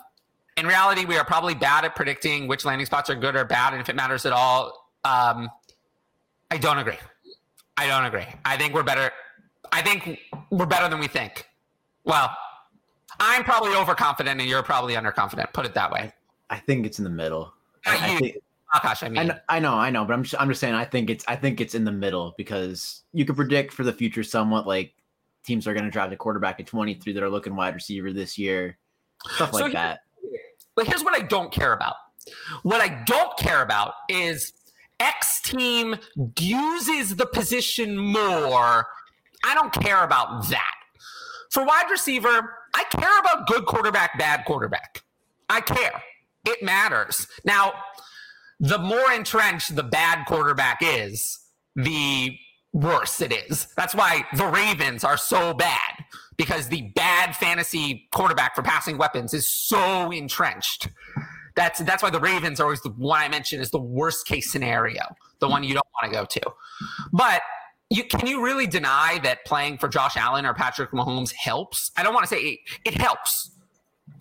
in 0.56 0.66
reality, 0.66 1.04
we 1.06 1.18
are 1.18 1.26
probably 1.26 1.54
bad 1.54 1.84
at 1.84 1.96
predicting 1.96 2.48
which 2.48 2.64
landing 2.64 2.86
spots 2.86 3.10
are 3.10 3.16
good 3.16 3.36
or 3.36 3.44
bad, 3.44 3.74
and 3.74 3.82
if 3.82 3.90
it 3.90 3.96
matters 3.96 4.26
at 4.26 4.32
all. 4.32 4.90
Um, 5.04 5.50
I 6.50 6.58
don't 6.58 6.78
agree. 6.78 6.98
I 7.78 7.88
don't 7.88 8.06
agree. 8.06 8.26
I 8.46 8.58
think 8.58 8.74
we're 8.74 8.84
better. 8.84 9.12
I 9.72 9.82
think 9.82 10.20
we're 10.50 10.66
better 10.66 10.90
than 10.90 11.00
we 11.00 11.08
think. 11.08 11.48
Well, 12.04 12.36
I'm 13.20 13.44
probably 13.44 13.76
overconfident 13.76 14.40
and 14.40 14.50
you're 14.50 14.64
probably 14.64 14.96
underconfident. 14.96 15.54
Put 15.54 15.66
it 15.66 15.74
that 15.76 15.92
way. 15.92 16.12
I 16.50 16.58
think 16.58 16.86
it's 16.86 16.98
in 16.98 17.04
the 17.04 17.10
middle. 17.10 17.54
I, 17.86 17.96
I 17.96 18.20
think, 18.20 18.38
oh 18.74 18.78
Akash, 18.78 19.04
I 19.04 19.10
mean, 19.10 19.18
I 19.18 19.24
know, 19.24 19.36
I 19.50 19.60
know, 19.60 19.74
I 19.74 19.90
know, 19.90 20.06
but 20.06 20.14
I'm 20.14 20.24
just, 20.24 20.40
I'm 20.40 20.48
just 20.50 20.60
saying. 20.60 20.76
I 20.76 20.86
think 20.86 21.10
it's 21.10 21.24
I 21.28 21.36
think 21.36 21.62
it's 21.62 21.76
in 21.76 21.86
the 21.86 21.92
middle 21.92 22.34
because 22.38 23.04
you 23.14 23.26
can 23.26 23.36
predict 23.36 23.74
for 23.74 23.84
the 23.84 23.94
future 23.94 24.24
somewhat. 24.24 24.68
Like 24.68 24.94
teams 25.44 25.68
are 25.68 25.74
going 25.74 25.86
to 25.86 25.92
draft 25.92 26.14
a 26.14 26.18
quarterback 26.18 26.60
at 26.60 26.68
23 26.68 27.14
that 27.14 27.24
are 27.24 27.30
looking 27.30 27.56
wide 27.56 27.74
receiver 27.74 28.12
this 28.12 28.38
year, 28.38 28.78
stuff 29.36 29.54
like 29.54 29.66
so 29.66 29.70
that. 29.72 30.02
But 30.76 30.88
here's 30.88 31.04
what 31.04 31.20
I 31.20 31.26
don't 31.26 31.52
care 31.52 31.74
about. 31.74 31.96
What 32.64 32.82
I 32.82 33.04
don't 33.06 33.36
care 33.38 33.62
about 33.62 33.94
is 34.10 34.54
X 35.02 35.42
team 35.42 35.96
uses 36.40 37.16
the 37.16 37.26
position 37.26 37.98
more. 37.98 38.86
I 39.44 39.56
don't 39.56 39.74
care 39.74 40.04
about 40.04 40.48
that. 40.50 40.76
For 41.50 41.66
wide 41.66 41.90
receiver, 41.90 42.56
I 42.76 42.84
care 42.92 43.20
about 43.20 43.48
good 43.48 43.66
quarterback, 43.66 44.18
bad 44.20 44.46
quarterback. 44.46 45.02
I 45.50 45.62
care. 45.62 46.04
It 46.46 46.62
matters. 46.64 47.28
Now, 47.44 47.74
the 48.60 48.78
more 48.78 49.12
entrenched 49.12 49.76
the 49.76 49.84
bad 49.84 50.26
quarterback 50.28 50.80
is, 50.82 51.40
the 51.76 52.38
worse 52.72 53.22
it 53.22 53.34
is. 53.34 53.68
That's 53.76 53.96
why 53.96 54.24
the 54.36 54.46
Ravens 54.46 55.04
are 55.04 55.18
so 55.18 55.54
bad 55.54 56.06
because 56.38 56.68
the 56.68 56.92
bad 56.96 57.36
fantasy 57.36 58.08
quarterback 58.14 58.56
for 58.56 58.62
passing 58.62 58.98
weapons 58.98 59.34
is 59.34 59.52
so 59.52 60.12
entrenched. 60.12 60.90
That's 61.56 61.80
that's 61.80 62.02
why 62.02 62.10
the 62.10 62.20
Ravens 62.20 62.60
are 62.60 62.64
always 62.64 62.82
the 62.82 62.92
one 62.92 63.20
I 63.20 63.30
mentioned 63.30 63.62
is 63.62 63.72
the 63.72 63.82
worst 63.82 64.26
case 64.26 64.52
scenario, 64.52 65.02
the 65.40 65.50
one 65.50 65.64
you 65.64 65.74
don't 65.74 65.88
want 66.02 66.12
to 66.12 66.18
go 66.18 66.26
to. 66.26 66.42
But 67.12 67.42
you, 67.90 68.06
can 68.06 68.26
you 68.26 68.44
really 68.44 68.68
deny 68.68 69.20
that 69.24 69.46
playing 69.46 69.78
for 69.78 69.90
Josh 69.90 70.16
Allen 70.16 70.46
or 70.46 70.54
Patrick 70.54 70.92
Mahomes 70.92 71.34
helps? 71.34 71.92
I 71.98 72.04
don't 72.04 72.14
want 72.14 72.24
to 72.26 72.34
say 72.34 72.42
it, 72.42 72.60
it 72.86 72.94
helps. 72.96 73.52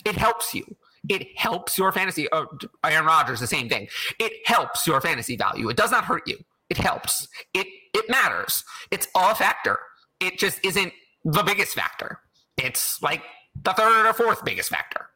It 0.04 0.16
helps 0.16 0.54
you. 0.54 0.64
It 1.08 1.38
helps 1.38 1.78
your 1.78 1.92
fantasy. 1.92 2.28
Oh, 2.32 2.46
Aaron 2.84 3.06
Rodgers, 3.06 3.40
the 3.40 3.46
same 3.46 3.68
thing. 3.68 3.88
It 4.18 4.32
helps 4.44 4.86
your 4.86 5.00
fantasy 5.00 5.36
value. 5.36 5.68
It 5.68 5.76
does 5.76 5.90
not 5.90 6.04
hurt 6.04 6.26
you. 6.26 6.38
It 6.68 6.76
helps. 6.76 7.26
It 7.54 7.66
it 7.94 8.08
matters. 8.10 8.64
It's 8.90 9.08
a 9.16 9.34
factor. 9.34 9.78
It 10.20 10.38
just 10.38 10.64
isn't 10.64 10.92
the 11.24 11.42
biggest 11.42 11.74
factor. 11.74 12.20
It's 12.56 13.00
like 13.02 13.22
the 13.62 13.72
third 13.72 14.06
or 14.06 14.12
fourth 14.12 14.44
biggest 14.44 14.68
factor. 14.68 15.06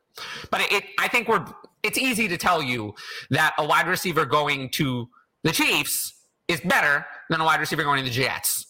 But 0.50 0.62
it, 0.62 0.72
it 0.72 0.84
I 0.98 1.08
think 1.08 1.28
we're 1.28 1.44
it's 1.84 1.98
easy 1.98 2.26
to 2.28 2.36
tell 2.36 2.62
you 2.62 2.94
that 3.30 3.54
a 3.58 3.64
wide 3.64 3.86
receiver 3.86 4.24
going 4.24 4.70
to 4.70 5.08
the 5.44 5.52
Chiefs 5.52 6.14
is 6.48 6.60
better 6.62 7.06
than 7.28 7.40
a 7.40 7.44
wide 7.44 7.60
receiver 7.60 7.84
going 7.84 8.02
to 8.02 8.10
the 8.10 8.14
Jets. 8.14 8.66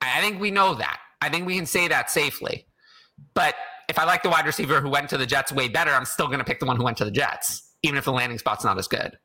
I 0.00 0.20
think 0.20 0.40
we 0.40 0.50
know 0.50 0.74
that. 0.74 0.98
I 1.20 1.28
think 1.28 1.46
we 1.46 1.56
can 1.56 1.66
say 1.66 1.88
that 1.88 2.10
safely. 2.10 2.66
But 3.34 3.54
if 3.88 3.98
I 3.98 4.04
like 4.04 4.22
the 4.22 4.28
wide 4.28 4.44
receiver 4.44 4.80
who 4.80 4.90
went 4.90 5.08
to 5.10 5.16
the 5.16 5.24
Jets 5.24 5.52
way 5.52 5.68
better, 5.68 5.92
I'm 5.92 6.04
still 6.04 6.26
going 6.26 6.40
to 6.40 6.44
pick 6.44 6.60
the 6.60 6.66
one 6.66 6.76
who 6.76 6.82
went 6.82 6.98
to 6.98 7.04
the 7.04 7.10
Jets, 7.10 7.72
even 7.82 7.96
if 7.96 8.04
the 8.04 8.12
landing 8.12 8.38
spot's 8.38 8.64
not 8.64 8.76
as 8.76 8.88
good. 8.88 9.16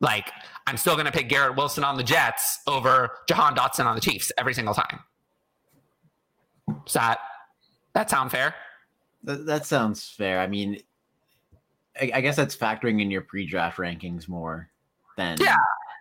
Like, 0.00 0.30
I'm 0.66 0.76
still 0.76 0.94
going 0.94 1.06
to 1.06 1.12
pick 1.12 1.28
Garrett 1.28 1.56
Wilson 1.56 1.84
on 1.84 1.96
the 1.96 2.02
Jets 2.02 2.58
over 2.66 3.10
Jahan 3.28 3.54
Dotson 3.54 3.86
on 3.86 3.94
the 3.94 4.00
Chiefs 4.00 4.30
every 4.36 4.52
single 4.52 4.74
time. 4.74 5.00
Does 6.84 6.94
that, 6.94 7.18
that 7.94 8.10
sound 8.10 8.30
fair? 8.30 8.54
That, 9.22 9.46
that 9.46 9.64
sounds 9.64 10.06
fair. 10.06 10.40
I 10.40 10.48
mean, 10.48 10.80
I, 12.00 12.10
I 12.14 12.20
guess 12.20 12.36
that's 12.36 12.56
factoring 12.56 13.00
in 13.00 13.10
your 13.10 13.22
pre-draft 13.22 13.78
rankings 13.78 14.28
more 14.28 14.70
than 15.16 15.38
yeah, 15.40 15.56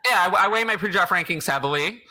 yeah. 0.06 0.30
I, 0.34 0.46
I 0.46 0.48
weigh 0.48 0.64
my 0.64 0.76
pre-draft 0.76 1.12
rankings 1.12 1.48
heavily. 1.48 2.02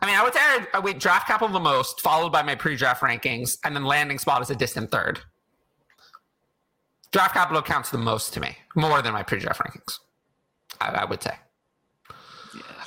I 0.00 0.06
mean, 0.06 0.16
I 0.16 0.22
would 0.22 0.34
say 0.34 0.40
I, 0.74 0.80
weight 0.80 0.98
draft 0.98 1.26
capital 1.26 1.52
the 1.52 1.60
most, 1.60 2.00
followed 2.00 2.30
by 2.30 2.42
my 2.42 2.54
pre-draft 2.54 3.02
rankings, 3.02 3.58
and 3.64 3.74
then 3.74 3.84
landing 3.84 4.18
spot 4.18 4.42
is 4.42 4.50
a 4.50 4.54
distant 4.54 4.90
third. 4.90 5.20
Draft 7.12 7.34
capital 7.34 7.62
counts 7.62 7.90
the 7.90 7.98
most 7.98 8.32
to 8.34 8.40
me, 8.40 8.56
more 8.74 9.02
than 9.02 9.12
my 9.12 9.22
pre-draft 9.22 9.60
rankings. 9.60 9.98
I, 10.80 10.88
I 10.88 11.04
would 11.04 11.22
say. 11.22 11.34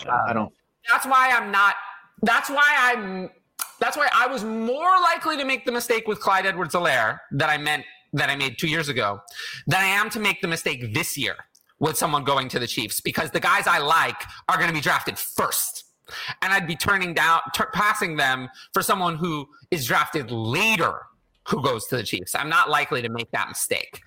Yeah, 0.04 0.22
I 0.28 0.34
don't. 0.34 0.52
That's 0.91 1.06
why 1.06 1.32
I'm 1.32 1.52
not. 1.52 1.76
That's 2.22 2.50
why 2.50 2.76
I'm. 2.78 3.30
That's 3.80 3.98
why 3.98 4.10
I 4.13 4.28
was 4.28 4.44
more 4.44 5.00
likely 5.02 5.38
to 5.38 5.46
make 5.46 5.65
the 5.65 5.72
mistake 5.72 6.08
with 6.08 6.20
Clyde 6.20 6.46
Edwards-Helaire 6.46 7.20
that 7.32 7.50
I 7.50 7.58
meant 7.58 7.86
that 8.15 8.30
I 8.30 8.36
made 8.36 8.58
two 8.58 8.67
years 8.67 8.89
ago 8.89 9.21
than 9.67 9.82
I 9.82 9.86
am 9.86 10.10
to 10.12 10.19
make 10.19 10.41
the 10.41 10.47
mistake 10.47 10.93
this 10.93 11.17
year 11.17 11.36
with 11.80 11.97
someone 11.97 12.23
going 12.23 12.47
to 12.49 12.60
the 12.60 12.67
Chiefs 12.67 13.01
because 13.01 13.32
the 13.32 13.39
guys 13.39 13.67
I 13.67 13.80
like 13.80 14.21
are 14.49 14.58
going 14.58 14.69
to 14.69 14.73
be 14.73 14.82
drafted 14.82 15.17
first. 15.17 15.84
And 16.41 16.54
I'd 16.54 16.67
be 16.67 16.75
turning 16.75 17.13
down, 17.13 17.41
t- 17.54 17.63
passing 17.73 18.15
them 18.15 18.47
for 18.73 18.82
someone 18.82 19.15
who 19.15 19.47
is 19.71 19.86
drafted 19.86 20.32
later 20.32 21.01
who 21.47 21.62
goes 21.62 21.88
to 21.88 21.97
the 21.97 22.04
Chiefs. 22.04 22.36
I'm 22.36 22.49
not 22.49 22.69
likely 22.69 23.01
to 23.01 23.10
make 23.10 23.30
that 23.32 23.49
mistake. 23.49 24.01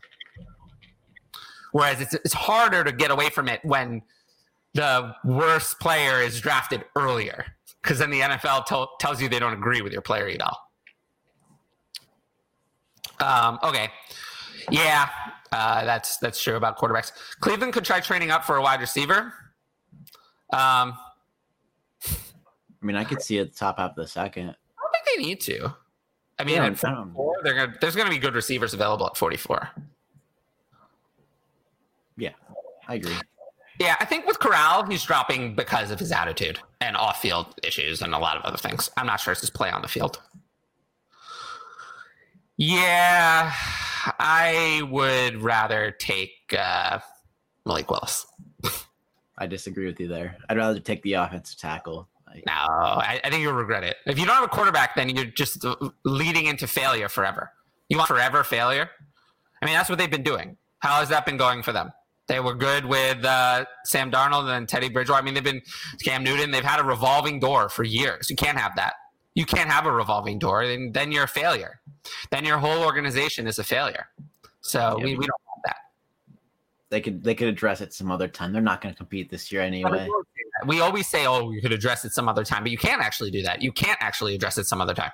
Whereas 1.73 2.01
it's, 2.01 2.15
it's 2.15 2.33
harder 2.33 2.83
to 2.83 2.93
get 2.93 3.11
away 3.11 3.29
from 3.29 3.49
it 3.49 3.61
when 3.65 4.03
the 4.75 5.15
worst 5.25 5.81
player 5.81 6.23
is 6.23 6.41
drafted 6.41 6.85
earlier 6.97 7.45
because 7.83 7.99
then 7.99 8.11
the 8.11 8.21
NFL 8.21 8.67
t- 8.67 8.87
tells 9.01 9.21
you 9.21 9.29
they 9.29 9.39
don't 9.39 9.53
agree 9.53 9.83
with 9.83 9.93
your 9.93 10.03
player 10.03 10.29
eval. 10.29 10.57
Um, 13.21 13.59
okay. 13.63 13.91
Yeah, 14.71 15.09
Uh, 15.51 15.83
that's 15.85 16.19
that's 16.19 16.43
true 16.43 16.57
about 16.57 16.77
quarterbacks. 16.79 17.11
Cleveland 17.41 17.73
could 17.73 17.85
try 17.85 18.01
training 18.01 18.31
up 18.31 18.45
for 18.45 18.57
a 18.57 18.63
wide 18.63 18.81
receiver. 18.81 19.33
Um, 20.53 20.95
I 22.05 22.83
mean, 22.83 22.97
I 22.97 23.05
could 23.05 23.23
see 23.23 23.39
it 23.39 23.57
top 23.57 23.79
half 23.79 23.91
of 23.91 23.97
the 23.97 24.07
second. 24.07 24.51
I 24.51 24.55
don't 24.81 24.93
think 24.93 25.17
they 25.17 25.23
need 25.25 25.41
to. 25.43 25.75
I 26.39 26.45
mean, 26.45 26.57
Yeah, 26.57 26.67
at 26.67 26.79
44, 26.79 27.37
they're 27.43 27.55
gonna, 27.55 27.75
there's 27.81 27.97
going 27.97 28.07
to 28.07 28.15
be 28.15 28.19
good 28.21 28.35
receivers 28.35 28.73
available 28.75 29.07
at 29.07 29.17
44. 29.17 29.69
Yeah, 32.17 32.31
I 32.87 32.95
agree. 32.97 33.17
Yeah, 33.81 33.97
I 34.01 34.05
think 34.05 34.27
with 34.27 34.39
Corral, 34.39 34.85
he's 34.87 35.03
dropping 35.05 35.55
because 35.55 35.91
of 35.91 35.99
his 35.99 36.13
attitude 36.13 36.59
and 36.81 36.97
off-field 36.97 37.55
issues 37.63 38.03
and 38.03 38.15
a 38.15 38.19
lot 38.19 38.37
of 38.37 38.45
other 38.45 38.57
things. 38.59 38.91
I'm 38.97 39.07
not 39.07 39.19
sure 39.21 39.33
it's 39.33 39.41
his 39.41 39.51
play 39.51 39.71
on 39.71 39.83
the 39.83 39.89
field. 39.89 40.21
Yeah, 42.59 43.53
I 44.19 44.83
would 44.91 45.43
rather 45.43 45.93
take 45.93 46.33
uh, 46.59 46.99
Malik 47.65 47.89
Willis. 47.89 48.27
I 49.39 49.47
disagree 49.47 49.87
with 49.87 50.01
you 50.01 50.09
there. 50.09 50.37
I'd 50.49 50.57
rather 50.57 50.81
take 50.81 51.03
the 51.03 51.13
offensive 51.13 51.57
tackle. 51.57 52.09
Like, 52.27 52.45
No, 52.47 52.53
I, 52.53 53.21
I 53.23 53.31
think 53.31 53.43
you'll 53.43 53.53
regret 53.53 53.85
it. 53.85 53.97
If 54.07 54.19
you 54.19 54.27
don't 54.27 54.35
have 54.35 54.45
a 54.45 54.49
quarterback, 54.49 54.97
then 54.97 55.09
you're 55.09 55.27
just 55.27 55.65
uh, 55.65 55.77
leading 56.05 56.47
into 56.47 56.67
failure 56.67 57.09
forever. 57.09 57.53
You 57.89 57.97
want 57.97 58.09
forever 58.09 58.43
failure? 58.43 58.91
I 59.63 59.67
mean, 59.67 59.75
that's 59.77 59.89
what 59.89 59.99
they've 59.99 60.11
been 60.11 60.25
doing. 60.25 60.57
How 60.81 60.99
has 60.99 61.09
that 61.11 61.25
been 61.25 61.37
going 61.37 61.63
for 61.63 61.73
them? 61.73 61.93
They 62.27 62.41
were 62.41 62.55
good 62.55 62.85
with 62.85 63.25
uh, 63.25 63.67
Sam 63.85 64.11
Darnold 64.11 64.55
and 64.55 64.69
Teddy 64.69 64.89
Bridgewater. 64.89 65.23
I 65.23 65.25
mean, 65.25 65.35
they've 65.35 65.45
been 65.45 65.63
Cam 66.05 66.25
Newton. 66.25 66.51
They've 66.51 66.65
had 66.65 66.81
a 66.81 66.85
revolving 66.85 67.39
door 67.39 67.69
for 67.69 67.85
years. 67.85 68.29
You 68.29 68.37
can't 68.37 68.59
have 68.59 68.75
that. 68.77 68.95
You 69.39 69.47
can't 69.47 69.71
have 69.71 69.87
a 69.87 69.93
revolving 69.93 70.41
door. 70.41 70.67
Then, 70.67 70.91
then 70.93 71.13
you're 71.13 71.25
a 71.25 71.29
failure. 71.29 71.81
Then 72.33 72.45
your 72.45 72.59
whole 72.59 72.83
organization 72.83 73.47
is 73.47 73.61
a 73.61 73.65
failure. 73.65 74.09
So 74.63 74.97
Yeah, 74.99 75.05
we, 75.05 75.11
we 75.17 75.27
don't 75.27 75.43
want 75.47 75.63
that. 75.67 75.77
they 76.91 77.01
could 77.01 77.23
they 77.23 77.37
could 77.37 77.47
address 77.47 77.81
it 77.81 77.93
some 77.95 78.11
other 78.11 78.27
time. 78.27 78.53
They're 78.53 78.61
not 78.61 78.81
going 78.81 78.93
to 78.93 78.99
compete 78.99 79.31
this 79.31 79.53
year 79.53 79.63
anyway. 79.63 80.09
We 80.67 80.81
always 80.81 81.07
say, 81.07 81.25
"Oh, 81.25 81.45
we 81.45 81.61
could 81.61 81.71
address 81.73 82.05
it 82.05 82.13
some 82.13 82.29
other 82.29 82.43
time," 82.43 82.65
but 82.65 82.73
you 82.73 82.79
can't 82.79 83.01
actually 83.01 83.31
do 83.31 83.43
that. 83.43 83.63
You 83.63 83.71
can't 83.71 83.99
actually 84.01 84.35
address 84.35 84.59
it 84.59 84.65
some 84.67 84.81
other 84.81 84.95
time. 84.95 85.13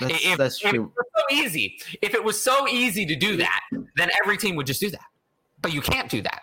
That's, 0.00 0.14
If- 0.24 0.38
that's 0.38 0.64
if 0.64 0.70
true. 0.70 0.92
so 1.16 1.22
easy, 1.36 1.78
if 2.02 2.12
it 2.14 2.24
was 2.24 2.42
so 2.42 2.66
easy 2.66 3.06
to 3.06 3.14
do 3.14 3.36
that, 3.36 3.60
then 3.96 4.10
every 4.20 4.36
team 4.36 4.56
would 4.56 4.66
just 4.66 4.80
do 4.80 4.90
that. 4.90 5.06
But 5.62 5.72
you 5.72 5.80
can't 5.80 6.10
do 6.10 6.22
that. 6.22 6.42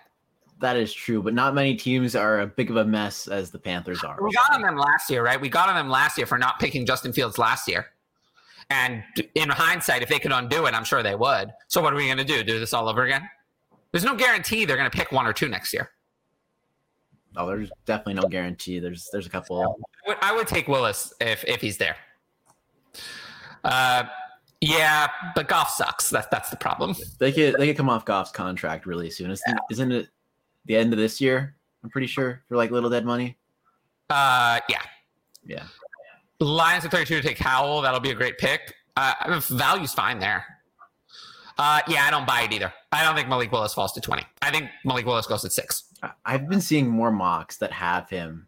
That 0.60 0.78
is 0.78 0.94
true, 0.94 1.22
but 1.22 1.34
not 1.34 1.54
many 1.54 1.76
teams 1.76 2.16
are 2.16 2.40
as 2.40 2.50
big 2.56 2.70
of 2.70 2.78
a 2.78 2.86
mess 2.86 3.28
as 3.28 3.52
the 3.52 3.60
Panthers 3.60 4.04
are. 4.04 4.18
We 4.22 4.32
got 4.32 4.54
on 4.54 4.62
them 4.62 4.78
last 4.78 5.10
year, 5.10 5.24
right? 5.24 5.40
We 5.40 5.50
got 5.50 5.68
on 5.68 5.76
them 5.76 5.90
last 5.90 6.18
year 6.18 6.26
for 6.26 6.38
not 6.38 6.60
picking 6.60 6.86
Justin 6.86 7.12
Fields 7.12 7.38
last 7.38 7.68
year. 7.68 7.88
And 8.70 9.04
in 9.36 9.50
hindsight, 9.50 10.02
if 10.02 10.10
they 10.10 10.18
could 10.18 10.32
undo 10.32 10.66
it, 10.66 10.74
I'm 10.74 10.86
sure 10.86 11.04
they 11.04 11.14
would. 11.16 11.52
So 11.68 11.82
what 11.82 11.94
are 11.94 11.98
we 11.98 12.06
going 12.06 12.18
to 12.18 12.24
do? 12.24 12.44
Do 12.44 12.58
this 12.60 12.74
all 12.74 12.88
over 12.88 13.04
again? 13.04 13.30
There's 13.92 14.06
no 14.06 14.16
guarantee 14.16 14.66
they're 14.66 14.78
going 14.78 14.90
to 14.90 14.98
pick 14.98 15.12
one 15.12 15.28
or 15.28 15.34
two 15.34 15.50
next 15.50 15.74
year. 15.74 15.92
Oh, 17.38 17.48
there's 17.48 17.70
definitely 17.86 18.16
no 18.16 18.28
guarantee. 18.28 18.80
There's 18.80 19.10
there's 19.12 19.28
a 19.28 19.30
couple. 19.30 19.62
I 19.62 20.08
would- 20.08 20.18
I 20.22 20.34
would 20.34 20.48
take 20.48 20.68
Willis 20.70 21.14
if 21.20 21.44
if 21.44 21.60
he's 21.60 21.78
there. 21.78 21.98
Uh, 23.64 24.04
yeah, 24.62 25.10
but 25.36 25.48
Goff 25.48 25.70
sucks. 25.70 26.10
That's 26.10 26.28
that's 26.28 26.50
the 26.50 26.56
problem. 26.56 26.96
They 27.20 27.32
could 27.32 27.56
they 27.56 27.68
could 27.68 27.78
come 27.78 27.90
off 27.90 28.06
Goff's 28.06 28.32
contract 28.32 28.86
really 28.86 29.10
soon. 29.10 29.32
Isn't, 29.32 29.60
isn't 29.70 29.92
it 29.92 30.08
the 30.66 30.76
end 30.76 30.94
of 30.94 31.00
this 31.00 31.20
year? 31.22 31.56
I'm 31.84 31.90
pretty 31.90 32.08
sure 32.08 32.42
for 32.48 32.56
like 32.58 32.72
little 32.72 32.90
dead 32.90 33.06
money. 33.06 33.38
Uh, 34.10 34.60
yeah, 34.70 34.82
Yeah, 35.46 35.64
Lions 36.40 36.86
at 36.86 36.92
32 36.92 37.22
to 37.22 37.28
take 37.28 37.38
Howell. 37.40 37.82
That'll 37.82 38.00
be 38.00 38.12
a 38.12 38.16
great 38.16 38.38
pick. 38.38 38.74
Uh, 38.96 39.40
value's 39.50 39.94
fine 39.94 40.20
there. 40.20 40.46
Uh, 41.58 41.82
yeah, 41.88 42.04
I 42.06 42.12
don't 42.12 42.28
buy 42.28 42.42
it 42.42 42.52
either. 42.54 42.72
I 42.92 43.04
don't 43.04 43.16
think 43.16 43.30
Malik 43.30 43.52
Willis 43.52 43.74
falls 43.74 43.94
to 43.94 44.02
20. 44.02 44.24
I 44.42 44.52
think 44.52 44.70
Malik 44.84 45.06
Willis 45.06 45.26
goes 45.26 45.44
at 45.46 45.54
six. 45.54 45.86
I've 46.26 46.48
been 46.50 46.62
seeing 46.62 46.88
more 46.90 47.12
mocks 47.12 47.58
that 47.58 47.72
have 47.72 48.10
him 48.10 48.48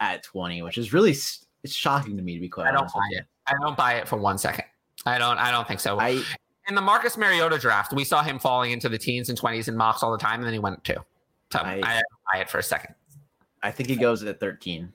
at 0.00 0.22
20, 0.24 0.62
which 0.62 0.78
is 0.78 0.92
really 0.92 1.10
it's 1.10 1.74
shocking 1.74 2.16
to 2.16 2.22
me 2.22 2.34
to 2.34 2.40
be 2.40 2.48
quite 2.48 2.66
I 2.66 2.70
don't 2.72 2.80
honest. 2.80 2.94
buy 2.94 3.08
it. 3.12 3.26
I 3.46 3.52
don't 3.60 3.76
buy 3.76 3.94
it 3.94 4.08
for 4.08 4.16
one 4.16 4.38
second. 4.38 4.64
I 5.04 5.18
don't. 5.18 5.38
I 5.38 5.50
don't 5.50 5.68
think 5.68 5.80
so. 5.80 6.00
I 6.00 6.22
in 6.68 6.74
the 6.74 6.80
Marcus 6.80 7.16
Mariota 7.16 7.58
draft, 7.58 7.92
we 7.92 8.04
saw 8.04 8.22
him 8.22 8.38
falling 8.38 8.72
into 8.72 8.88
the 8.88 8.98
teens 8.98 9.28
and 9.28 9.38
20s 9.38 9.68
and 9.68 9.76
mocks 9.76 10.02
all 10.02 10.12
the 10.12 10.18
time, 10.18 10.40
and 10.40 10.46
then 10.46 10.52
he 10.52 10.58
went 10.58 10.82
two. 10.84 10.96
So 11.52 11.60
I, 11.60 11.74
I- 11.74 11.80
I 11.82 11.94
don't 11.94 12.04
buy 12.32 12.40
it 12.40 12.50
for 12.50 12.58
a 12.58 12.62
second. 12.62 12.94
I 13.62 13.70
think 13.70 13.88
he 13.88 13.96
goes 13.96 14.22
at 14.22 14.38
13. 14.40 14.92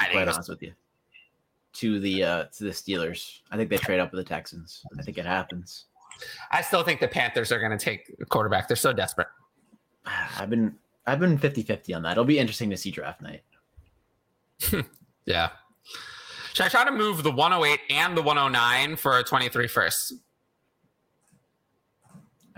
I 0.00 0.04
think 0.04 0.12
Quite 0.14 0.28
honest 0.28 0.48
with 0.48 0.62
you. 0.62 0.72
To 1.74 2.00
the 2.00 2.24
uh 2.24 2.44
to 2.56 2.64
the 2.64 2.70
Steelers. 2.70 3.40
I 3.50 3.56
think 3.56 3.70
they 3.70 3.76
trade 3.76 4.00
up 4.00 4.10
with 4.12 4.24
the 4.24 4.28
Texans. 4.28 4.82
I 4.98 5.02
think 5.02 5.18
it 5.18 5.26
happens. 5.26 5.84
I 6.50 6.62
still 6.62 6.82
think 6.82 6.98
the 7.00 7.06
Panthers 7.08 7.52
are 7.52 7.58
going 7.60 7.70
to 7.76 7.78
take 7.84 8.10
quarterback. 8.30 8.66
They're 8.68 8.76
so 8.76 8.92
desperate. 8.92 9.28
I've 10.38 10.50
been 10.50 10.74
I've 11.06 11.20
been 11.20 11.38
50-50 11.38 11.94
on 11.96 12.02
that. 12.02 12.12
It'll 12.12 12.24
be 12.24 12.38
interesting 12.38 12.70
to 12.70 12.76
see 12.76 12.90
draft 12.90 13.20
night. 13.22 13.42
Yeah. 15.26 15.50
Should 16.54 16.64
I 16.66 16.68
try 16.70 16.84
to 16.84 16.90
move 16.90 17.22
the 17.22 17.30
108 17.30 17.80
and 17.94 18.16
the 18.16 18.22
109 18.22 18.96
for 18.96 19.18
a 19.18 19.22
23 19.22 19.68
first? 19.68 20.14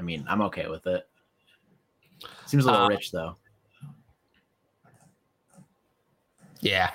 I 0.00 0.02
mean, 0.02 0.24
I'm 0.26 0.40
okay 0.42 0.66
with 0.66 0.86
it. 0.86 1.06
Seems 2.46 2.64
a 2.64 2.70
little 2.70 2.86
Uh, 2.86 2.88
rich 2.88 3.12
though. 3.12 3.36
Yeah, 6.60 6.90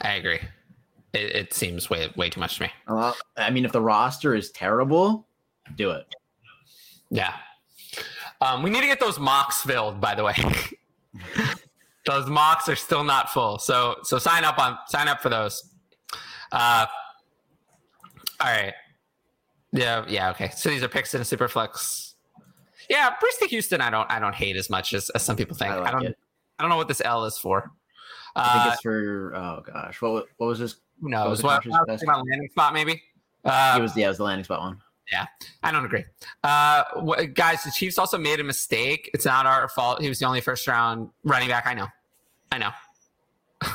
I 0.00 0.12
agree. 0.14 0.40
It, 1.12 1.34
it 1.34 1.52
seems 1.52 1.90
way 1.90 2.08
way 2.16 2.30
too 2.30 2.38
much 2.38 2.56
to 2.58 2.62
me. 2.64 2.70
Uh, 2.86 3.12
I 3.36 3.50
mean, 3.50 3.64
if 3.64 3.72
the 3.72 3.80
roster 3.80 4.36
is 4.36 4.52
terrible, 4.52 5.26
do 5.74 5.90
it. 5.90 6.06
Yeah. 7.10 7.34
Um, 8.40 8.62
we 8.62 8.70
need 8.70 8.82
to 8.82 8.86
get 8.86 9.00
those 9.00 9.18
mocks 9.18 9.62
filled, 9.62 10.00
by 10.00 10.14
the 10.14 10.22
way. 10.22 10.34
those 12.06 12.28
mocks 12.28 12.68
are 12.68 12.76
still 12.76 13.02
not 13.02 13.30
full, 13.30 13.58
so 13.58 13.96
so 14.04 14.18
sign 14.18 14.44
up 14.44 14.58
on 14.60 14.78
sign 14.86 15.08
up 15.08 15.20
for 15.20 15.28
those. 15.28 15.70
Uh, 16.52 16.86
all 18.40 18.46
right. 18.46 18.74
Yeah, 19.76 20.04
yeah, 20.08 20.30
okay. 20.30 20.50
So 20.54 20.68
these 20.68 20.82
are 20.82 20.88
picks 20.88 21.14
in 21.14 21.20
a 21.20 21.24
super. 21.24 21.48
Yeah, 22.88 23.10
to 23.40 23.46
Houston, 23.48 23.80
I 23.80 23.90
don't 23.90 24.10
I 24.10 24.18
don't 24.18 24.34
hate 24.34 24.56
as 24.56 24.70
much 24.70 24.92
as, 24.92 25.10
as 25.10 25.22
some 25.22 25.36
people 25.36 25.56
think. 25.56 25.72
I 25.72 25.82
I, 25.82 25.90
don't 25.90 26.06
it. 26.06 26.18
I 26.58 26.62
don't 26.62 26.70
know 26.70 26.76
what 26.76 26.88
this 26.88 27.02
L 27.04 27.24
is 27.24 27.38
for. 27.38 27.70
I 28.34 28.52
think 28.52 28.66
Uh, 28.66 28.70
it's 28.72 28.82
for 28.82 29.34
oh 29.34 29.62
gosh, 29.66 30.00
what 30.02 30.26
what 30.36 30.46
was 30.46 30.58
this? 30.58 30.76
who 31.00 31.10
knows? 31.10 31.30
was 31.30 31.42
What, 31.42 31.62
Cowboys' 31.62 32.00
what, 32.00 32.02
about 32.02 32.26
landing 32.26 32.48
spot 32.48 32.74
maybe? 32.74 33.02
Uh, 33.44 33.76
it 33.78 33.82
was 33.82 33.96
yeah, 33.96 34.06
it 34.06 34.08
was 34.08 34.18
the 34.18 34.24
landing 34.24 34.44
spot 34.44 34.60
one. 34.60 34.80
Yeah, 35.10 35.26
I 35.62 35.70
don't 35.70 35.84
agree. 35.84 36.04
Uh, 36.42 36.82
guys, 37.26 37.62
the 37.62 37.70
Chiefs 37.70 37.96
also 37.96 38.18
made 38.18 38.40
a 38.40 38.44
mistake. 38.44 39.08
It's 39.14 39.24
not 39.24 39.46
our 39.46 39.68
fault. 39.68 40.00
He 40.00 40.08
was 40.08 40.18
the 40.18 40.26
only 40.26 40.40
first 40.40 40.66
round 40.66 41.10
running 41.22 41.48
back. 41.48 41.66
I 41.66 41.74
know. 41.74 41.86
I 42.50 42.58
know. 42.58 42.70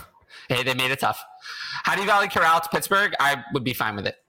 hey, 0.49 0.63
they 0.63 0.73
made 0.73 0.91
it 0.91 0.99
tough. 0.99 1.23
How 1.83 1.95
do 1.95 2.01
you 2.01 2.07
value 2.07 2.29
Corral 2.29 2.59
to 2.59 2.67
Pittsburgh? 2.69 3.13
I 3.19 3.43
would 3.53 3.63
be 3.63 3.73
fine 3.73 3.95
with 3.95 4.07
it. 4.07 4.20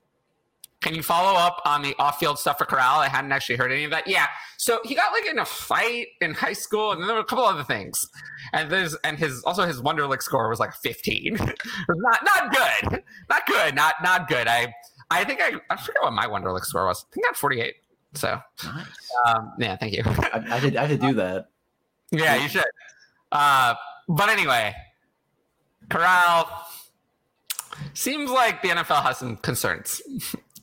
Can 0.82 0.94
you 0.94 1.02
follow 1.02 1.38
up 1.38 1.62
on 1.64 1.82
the 1.82 1.94
off 1.98 2.18
field 2.18 2.38
stuff 2.38 2.58
for 2.58 2.64
Corral? 2.64 2.98
I 2.98 3.08
hadn't 3.08 3.32
actually 3.32 3.56
heard 3.56 3.70
any 3.72 3.84
of 3.84 3.90
that. 3.92 4.06
Yeah. 4.06 4.26
So 4.58 4.80
he 4.84 4.94
got 4.94 5.12
like 5.12 5.26
in 5.26 5.38
a 5.38 5.44
fight 5.44 6.08
in 6.20 6.34
high 6.34 6.52
school, 6.52 6.92
and 6.92 7.00
then 7.00 7.06
there 7.06 7.14
were 7.16 7.22
a 7.22 7.24
couple 7.24 7.44
other 7.44 7.64
things. 7.64 8.04
And 8.52 8.70
there's 8.70 8.94
and 9.04 9.18
his 9.18 9.42
also 9.44 9.64
his 9.64 9.80
Wonderlic 9.80 10.22
score 10.22 10.48
was 10.48 10.58
like 10.60 10.74
15. 10.74 11.34
It 11.34 11.40
was 11.40 11.40
not 11.88 12.24
not 12.24 12.52
good. 12.52 13.02
Not 13.30 13.46
good. 13.46 13.74
Not 13.74 13.94
not 14.02 14.28
good. 14.28 14.46
I 14.48 14.74
I 15.10 15.24
think 15.24 15.40
I 15.40 15.52
I 15.70 15.76
forget 15.76 16.02
what 16.02 16.12
my 16.12 16.26
Wonderlic 16.26 16.64
score 16.64 16.86
was. 16.86 17.04
I 17.10 17.14
think 17.14 17.26
I 17.26 17.28
had 17.28 17.36
48. 17.36 17.74
So 18.14 18.38
Nice. 18.64 18.86
um, 19.26 19.52
yeah, 19.58 19.76
thank 19.76 19.94
you. 19.94 20.02
I, 20.04 20.44
I 20.50 20.60
did 20.60 20.76
I 20.76 20.86
did 20.86 21.00
do 21.00 21.14
that. 21.14 21.46
yeah, 22.10 22.34
you 22.42 22.48
should. 22.48 22.64
Uh, 23.30 23.74
but 24.08 24.28
anyway, 24.28 24.74
Corral 25.88 26.48
seems 27.94 28.30
like 28.30 28.62
the 28.62 28.68
NFL 28.68 29.02
has 29.02 29.18
some 29.18 29.36
concerns. 29.38 30.02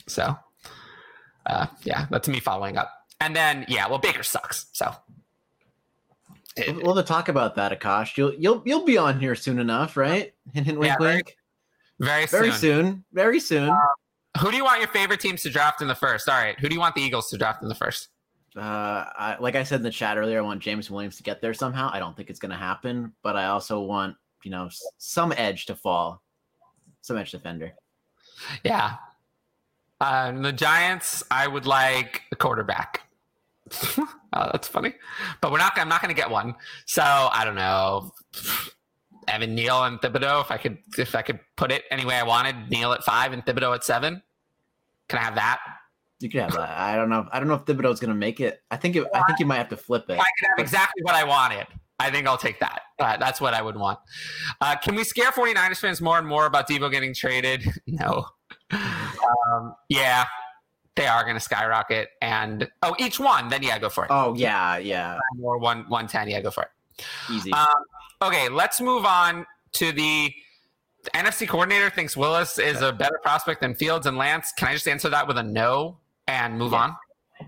so 0.09 0.35
uh, 1.45 1.67
yeah, 1.83 2.05
that's 2.09 2.27
me 2.27 2.39
following 2.39 2.77
up. 2.77 2.91
And 3.21 3.35
then 3.35 3.65
yeah, 3.67 3.87
well, 3.87 3.99
Baker 3.99 4.23
sucks. 4.23 4.67
So 4.73 4.93
it- 6.57 6.75
We'll, 6.83 7.01
talk 7.03 7.29
about 7.29 7.55
that, 7.55 7.77
Akash. 7.77 8.17
You'll 8.17 8.33
you'll 8.35 8.61
you'll 8.65 8.85
be 8.85 8.97
on 8.97 9.19
here 9.19 9.35
soon 9.35 9.59
enough, 9.59 9.95
right? 9.97 10.33
Hint, 10.53 10.65
hint, 10.65 10.79
wink, 10.79 10.89
Yeah, 10.91 10.97
very 10.99 11.15
wink. 11.15 11.37
very 11.99 12.25
Very 12.25 12.51
soon. 12.51 12.59
soon. 12.85 13.03
Very 13.13 13.39
soon. 13.39 13.77
Who 14.41 14.51
do 14.51 14.57
you 14.57 14.63
want 14.63 14.79
your 14.79 14.89
favorite 14.89 15.19
teams 15.19 15.41
to 15.43 15.49
draft 15.49 15.81
in 15.81 15.87
the 15.87 15.95
first? 15.95 16.29
All 16.29 16.35
right, 16.35 16.57
who 16.59 16.69
do 16.69 16.73
you 16.75 16.79
want 16.79 16.95
the 16.95 17.01
Eagles 17.01 17.29
to 17.29 17.37
draft 17.37 17.61
in 17.63 17.69
the 17.69 17.75
first? 17.75 18.09
Uh, 18.55 19.05
I, 19.17 19.37
like 19.39 19.55
I 19.55 19.63
said 19.63 19.77
in 19.77 19.83
the 19.83 19.91
chat 19.91 20.17
earlier, 20.17 20.39
I 20.39 20.41
want 20.41 20.61
James 20.61 20.89
Williams 20.89 21.17
to 21.17 21.23
get 21.23 21.41
there 21.41 21.53
somehow. 21.53 21.89
I 21.93 21.99
don't 21.99 22.15
think 22.17 22.29
it's 22.29 22.39
going 22.39 22.51
to 22.51 22.57
happen, 22.57 23.13
but 23.23 23.35
I 23.35 23.45
also 23.45 23.79
want 23.81 24.15
you 24.43 24.51
know 24.51 24.67
s- 24.67 24.81
some 24.97 25.33
edge 25.37 25.65
to 25.67 25.75
fall, 25.75 26.21
some 27.01 27.17
edge 27.17 27.31
defender. 27.31 27.73
Yeah. 28.63 28.95
Um, 30.01 30.41
the 30.41 30.53
Giants, 30.53 31.23
I 31.29 31.47
would 31.47 31.65
like 31.65 32.23
a 32.31 32.35
quarterback. 32.35 33.01
oh, 33.97 34.07
that's 34.33 34.67
funny, 34.67 34.93
but 35.41 35.51
we're 35.51 35.57
not. 35.57 35.73
I'm 35.77 35.89
not 35.89 36.01
going 36.01 36.13
to 36.13 36.19
get 36.19 36.29
one. 36.29 36.55
So 36.85 37.03
I 37.03 37.43
don't 37.45 37.55
know. 37.55 38.13
Evan 39.27 39.53
Neal 39.53 39.83
and 39.83 39.99
Thibodeaux. 39.99 40.41
If 40.41 40.51
I 40.51 40.57
could, 40.57 40.77
if 40.97 41.15
I 41.15 41.21
could 41.21 41.39
put 41.55 41.71
it 41.71 41.83
any 41.91 42.05
way 42.05 42.15
I 42.15 42.23
wanted, 42.23 42.69
Neal 42.69 42.93
at 42.93 43.03
five 43.03 43.33
and 43.33 43.45
Thibodeaux 43.45 43.75
at 43.75 43.83
seven. 43.83 44.21
Can 45.07 45.19
I 45.19 45.23
have 45.23 45.35
that? 45.35 45.59
You 46.19 46.29
could 46.29 46.41
have 46.41 46.53
that. 46.53 46.69
I 46.69 46.95
don't 46.95 47.09
know. 47.09 47.27
I 47.31 47.39
don't 47.39 47.47
know 47.47 47.55
if 47.55 47.65
Thibodeaux's 47.65 47.99
going 47.99 48.09
to 48.09 48.15
make 48.15 48.39
it. 48.39 48.61
I 48.71 48.77
think. 48.77 48.95
It, 48.95 49.07
I 49.13 49.23
think 49.23 49.39
you 49.39 49.45
might 49.45 49.57
have 49.57 49.69
to 49.69 49.77
flip 49.77 50.09
it. 50.09 50.19
I 50.19 50.25
could 50.39 50.47
have 50.49 50.59
exactly 50.59 51.03
what 51.03 51.15
I 51.15 51.23
wanted. 51.23 51.67
I 51.99 52.09
think 52.09 52.27
I'll 52.27 52.37
take 52.37 52.59
that. 52.61 52.81
Uh, 52.97 53.17
that's 53.17 53.41
what 53.41 53.53
I 53.53 53.61
would 53.61 53.75
want. 53.75 53.99
Uh, 54.61 54.75
can 54.77 54.95
we 54.95 55.03
scare 55.03 55.31
49ers 55.31 55.77
fans 55.77 56.01
more 56.01 56.17
and 56.17 56.25
more 56.25 56.45
about 56.45 56.67
Deebo 56.67 56.89
getting 56.89 57.13
traded? 57.13 57.65
no. 57.87 58.25
Um, 58.71 59.75
yeah, 59.89 60.25
they 60.95 61.07
are 61.07 61.23
going 61.23 61.35
to 61.35 61.39
skyrocket. 61.39 62.09
And 62.21 62.67
oh, 62.83 62.95
each 62.99 63.19
one, 63.19 63.49
then 63.49 63.63
yeah, 63.63 63.79
go 63.79 63.89
for 63.89 64.05
it. 64.05 64.07
Oh 64.11 64.35
yeah, 64.35 64.77
yeah. 64.77 65.17
Or 65.41 65.57
one 65.57 65.85
one 65.87 66.07
ten, 66.07 66.27
yeah, 66.29 66.41
go 66.41 66.51
for 66.51 66.63
it. 66.63 66.69
Easy. 67.31 67.51
Um, 67.53 67.67
okay, 68.21 68.49
let's 68.49 68.81
move 68.81 69.05
on 69.05 69.45
to 69.73 69.91
the, 69.91 70.33
the 71.03 71.09
NFC 71.11 71.47
coordinator 71.47 71.89
thinks 71.89 72.17
Willis 72.17 72.57
is 72.59 72.81
a 72.81 72.91
better 72.91 73.19
prospect 73.23 73.61
than 73.61 73.73
Fields 73.75 74.05
and 74.05 74.17
Lance. 74.17 74.51
Can 74.57 74.67
I 74.67 74.73
just 74.73 74.87
answer 74.87 75.09
that 75.09 75.27
with 75.27 75.37
a 75.37 75.43
no 75.43 75.97
and 76.27 76.57
move 76.57 76.71
Yeah. 76.73 76.77
on? 76.79 76.95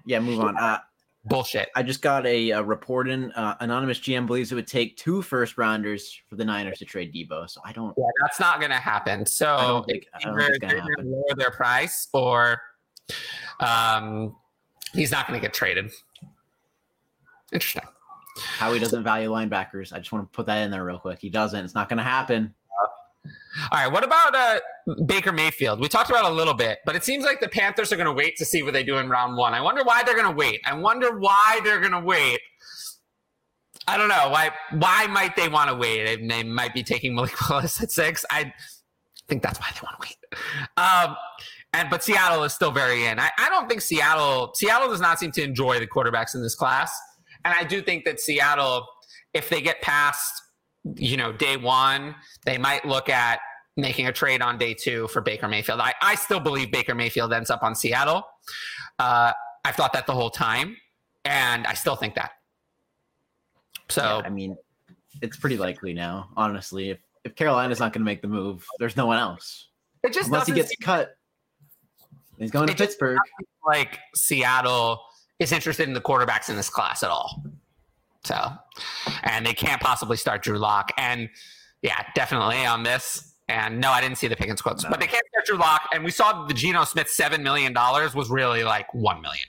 yeah, 0.05 0.19
move 0.19 0.39
on. 0.39 0.55
Uh, 0.57 0.79
Bullshit. 1.23 1.69
I 1.75 1.83
just 1.83 2.01
got 2.01 2.25
a, 2.25 2.49
a 2.49 2.63
report 2.63 3.07
in. 3.07 3.31
Uh, 3.33 3.55
anonymous 3.59 3.99
GM 3.99 4.25
believes 4.25 4.51
it 4.51 4.55
would 4.55 4.65
take 4.65 4.97
two 4.97 5.21
first 5.21 5.57
rounders 5.57 6.19
for 6.27 6.35
the 6.35 6.43
Niners 6.43 6.79
to 6.79 6.85
trade 6.85 7.13
Deebo. 7.13 7.47
So 7.47 7.61
I 7.63 7.71
don't. 7.73 7.93
Yeah, 7.95 8.05
that's 8.21 8.39
not 8.39 8.59
going 8.59 8.71
to 8.71 8.77
happen. 8.77 9.25
So 9.27 9.85
think. 9.87 10.07
I 10.15 10.19
don't 10.19 10.37
think 10.37 10.63
either 10.63 10.75
they're 10.75 10.95
going 10.95 10.97
to 10.97 11.15
lower 11.15 11.35
their 11.35 11.51
price 11.51 12.07
or 12.13 12.59
um, 13.59 14.35
he's 14.93 15.11
not 15.11 15.27
going 15.27 15.39
to 15.39 15.45
get 15.45 15.53
traded. 15.53 15.91
Interesting. 17.53 17.83
Howie 18.37 18.79
doesn't 18.79 19.03
value 19.03 19.29
linebackers. 19.29 19.93
I 19.93 19.99
just 19.99 20.11
want 20.11 20.31
to 20.31 20.35
put 20.35 20.45
that 20.47 20.63
in 20.63 20.71
there 20.71 20.83
real 20.83 20.97
quick. 20.97 21.19
He 21.19 21.29
doesn't. 21.29 21.63
It's 21.63 21.75
not 21.75 21.89
going 21.89 21.97
to 21.97 22.03
happen. 22.03 22.53
All 23.71 23.83
right. 23.83 23.91
What 23.91 24.03
about 24.03 24.35
uh, 24.35 24.59
Baker 25.05 25.31
Mayfield? 25.31 25.79
We 25.79 25.87
talked 25.87 26.09
about 26.09 26.25
a 26.25 26.33
little 26.33 26.53
bit, 26.53 26.79
but 26.85 26.95
it 26.95 27.03
seems 27.03 27.25
like 27.25 27.39
the 27.39 27.49
Panthers 27.49 27.91
are 27.91 27.97
going 27.97 28.07
to 28.07 28.13
wait 28.13 28.37
to 28.37 28.45
see 28.45 28.63
what 28.63 28.73
they 28.73 28.83
do 28.83 28.97
in 28.97 29.09
round 29.09 29.37
one. 29.37 29.53
I 29.53 29.61
wonder 29.61 29.83
why 29.83 30.03
they're 30.03 30.15
going 30.15 30.29
to 30.29 30.35
wait. 30.35 30.61
I 30.65 30.73
wonder 30.73 31.17
why 31.17 31.59
they're 31.63 31.79
going 31.79 31.91
to 31.91 31.99
wait. 31.99 32.39
I 33.87 33.97
don't 33.97 34.09
know 34.09 34.29
why. 34.29 34.51
Why 34.71 35.07
might 35.07 35.35
they 35.35 35.49
want 35.49 35.69
to 35.69 35.75
wait? 35.75 36.05
They, 36.05 36.27
they 36.27 36.43
might 36.43 36.73
be 36.73 36.83
taking 36.83 37.15
Malik 37.15 37.33
Willis 37.49 37.81
at 37.81 37.91
six. 37.91 38.23
I 38.31 38.53
think 39.27 39.41
that's 39.41 39.59
why 39.59 39.67
they 39.73 39.79
want 39.83 40.01
to 40.01 40.07
wait. 40.07 40.77
Um, 40.77 41.15
and 41.73 41.89
but 41.89 42.03
Seattle 42.03 42.43
is 42.43 42.53
still 42.53 42.71
very 42.71 43.05
in. 43.05 43.19
I, 43.19 43.29
I 43.37 43.49
don't 43.49 43.67
think 43.67 43.81
Seattle 43.81 44.51
Seattle 44.55 44.89
does 44.89 45.01
not 45.01 45.19
seem 45.19 45.31
to 45.33 45.43
enjoy 45.43 45.79
the 45.79 45.87
quarterbacks 45.87 46.35
in 46.35 46.41
this 46.41 46.55
class, 46.55 46.91
and 47.45 47.53
I 47.53 47.63
do 47.63 47.81
think 47.81 48.05
that 48.05 48.19
Seattle, 48.19 48.85
if 49.33 49.49
they 49.49 49.61
get 49.61 49.81
past, 49.81 50.31
you 50.95 51.17
know, 51.17 51.31
day 51.31 51.57
one, 51.57 52.15
they 52.45 52.57
might 52.57 52.85
look 52.85 53.09
at 53.09 53.39
making 53.77 54.07
a 54.07 54.11
trade 54.11 54.41
on 54.41 54.57
day 54.57 54.73
two 54.73 55.07
for 55.09 55.21
Baker 55.21 55.47
Mayfield. 55.47 55.79
I, 55.79 55.93
I 56.01 56.15
still 56.15 56.39
believe 56.39 56.71
Baker 56.71 56.95
Mayfield 56.95 57.33
ends 57.33 57.49
up 57.49 57.63
on 57.63 57.75
Seattle. 57.75 58.23
Uh, 58.99 59.31
I've 59.63 59.75
thought 59.75 59.93
that 59.93 60.07
the 60.07 60.13
whole 60.13 60.29
time, 60.29 60.75
and 61.25 61.65
I 61.67 61.73
still 61.73 61.95
think 61.95 62.15
that. 62.15 62.31
So 63.89 64.01
Yeah, 64.01 64.21
I 64.25 64.29
mean, 64.29 64.57
it's 65.21 65.37
pretty 65.37 65.57
likely 65.57 65.93
now. 65.93 66.29
Honestly, 66.35 66.89
if 66.89 66.99
if 67.23 67.35
Carolina's 67.35 67.79
not 67.79 67.93
going 67.93 68.01
to 68.01 68.05
make 68.05 68.21
the 68.21 68.27
move, 68.27 68.65
there's 68.79 68.97
no 68.97 69.05
one 69.05 69.19
else 69.19 69.67
it 70.03 70.13
just 70.13 70.27
unless 70.27 70.47
he 70.47 70.53
gets 70.53 70.75
cut. 70.81 71.15
He's 72.37 72.51
going 72.51 72.67
to 72.67 72.75
Pittsburgh. 72.75 73.19
like 73.65 73.99
Seattle 74.15 75.01
is 75.39 75.51
interested 75.51 75.87
in 75.87 75.93
the 75.93 76.01
quarterbacks 76.01 76.49
in 76.49 76.55
this 76.55 76.69
class 76.69 77.03
at 77.03 77.09
all. 77.09 77.43
So, 78.23 78.51
and 79.23 79.45
they 79.45 79.53
can't 79.53 79.81
possibly 79.81 80.17
start 80.17 80.43
Drew 80.43 80.57
Lock. 80.57 80.91
And 80.97 81.29
yeah, 81.81 82.03
definitely 82.15 82.65
on 82.65 82.83
this. 82.83 83.33
And 83.47 83.81
no, 83.81 83.89
I 83.89 83.99
didn't 83.99 84.17
see 84.17 84.27
the 84.27 84.35
Pickens 84.35 84.61
quotes, 84.61 84.85
but 84.85 84.99
they 84.99 85.07
can't 85.07 85.25
start 85.27 85.45
Drew 85.45 85.57
Lock. 85.57 85.89
And 85.93 86.03
we 86.03 86.11
saw 86.11 86.45
the 86.45 86.53
Geno 86.53 86.83
Smith 86.85 87.07
$7 87.07 87.41
million 87.41 87.73
was 87.73 88.29
really 88.29 88.63
like 88.63 88.87
$1 88.93 89.21
million. 89.21 89.47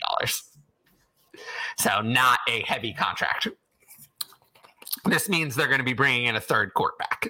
So, 1.78 2.00
not 2.00 2.40
a 2.48 2.62
heavy 2.62 2.92
contract. 2.92 3.48
This 5.04 5.28
means 5.28 5.54
they're 5.54 5.68
going 5.68 5.78
to 5.78 5.84
be 5.84 5.92
bringing 5.92 6.26
in 6.26 6.36
a 6.36 6.40
third 6.40 6.74
quarterback. 6.74 7.28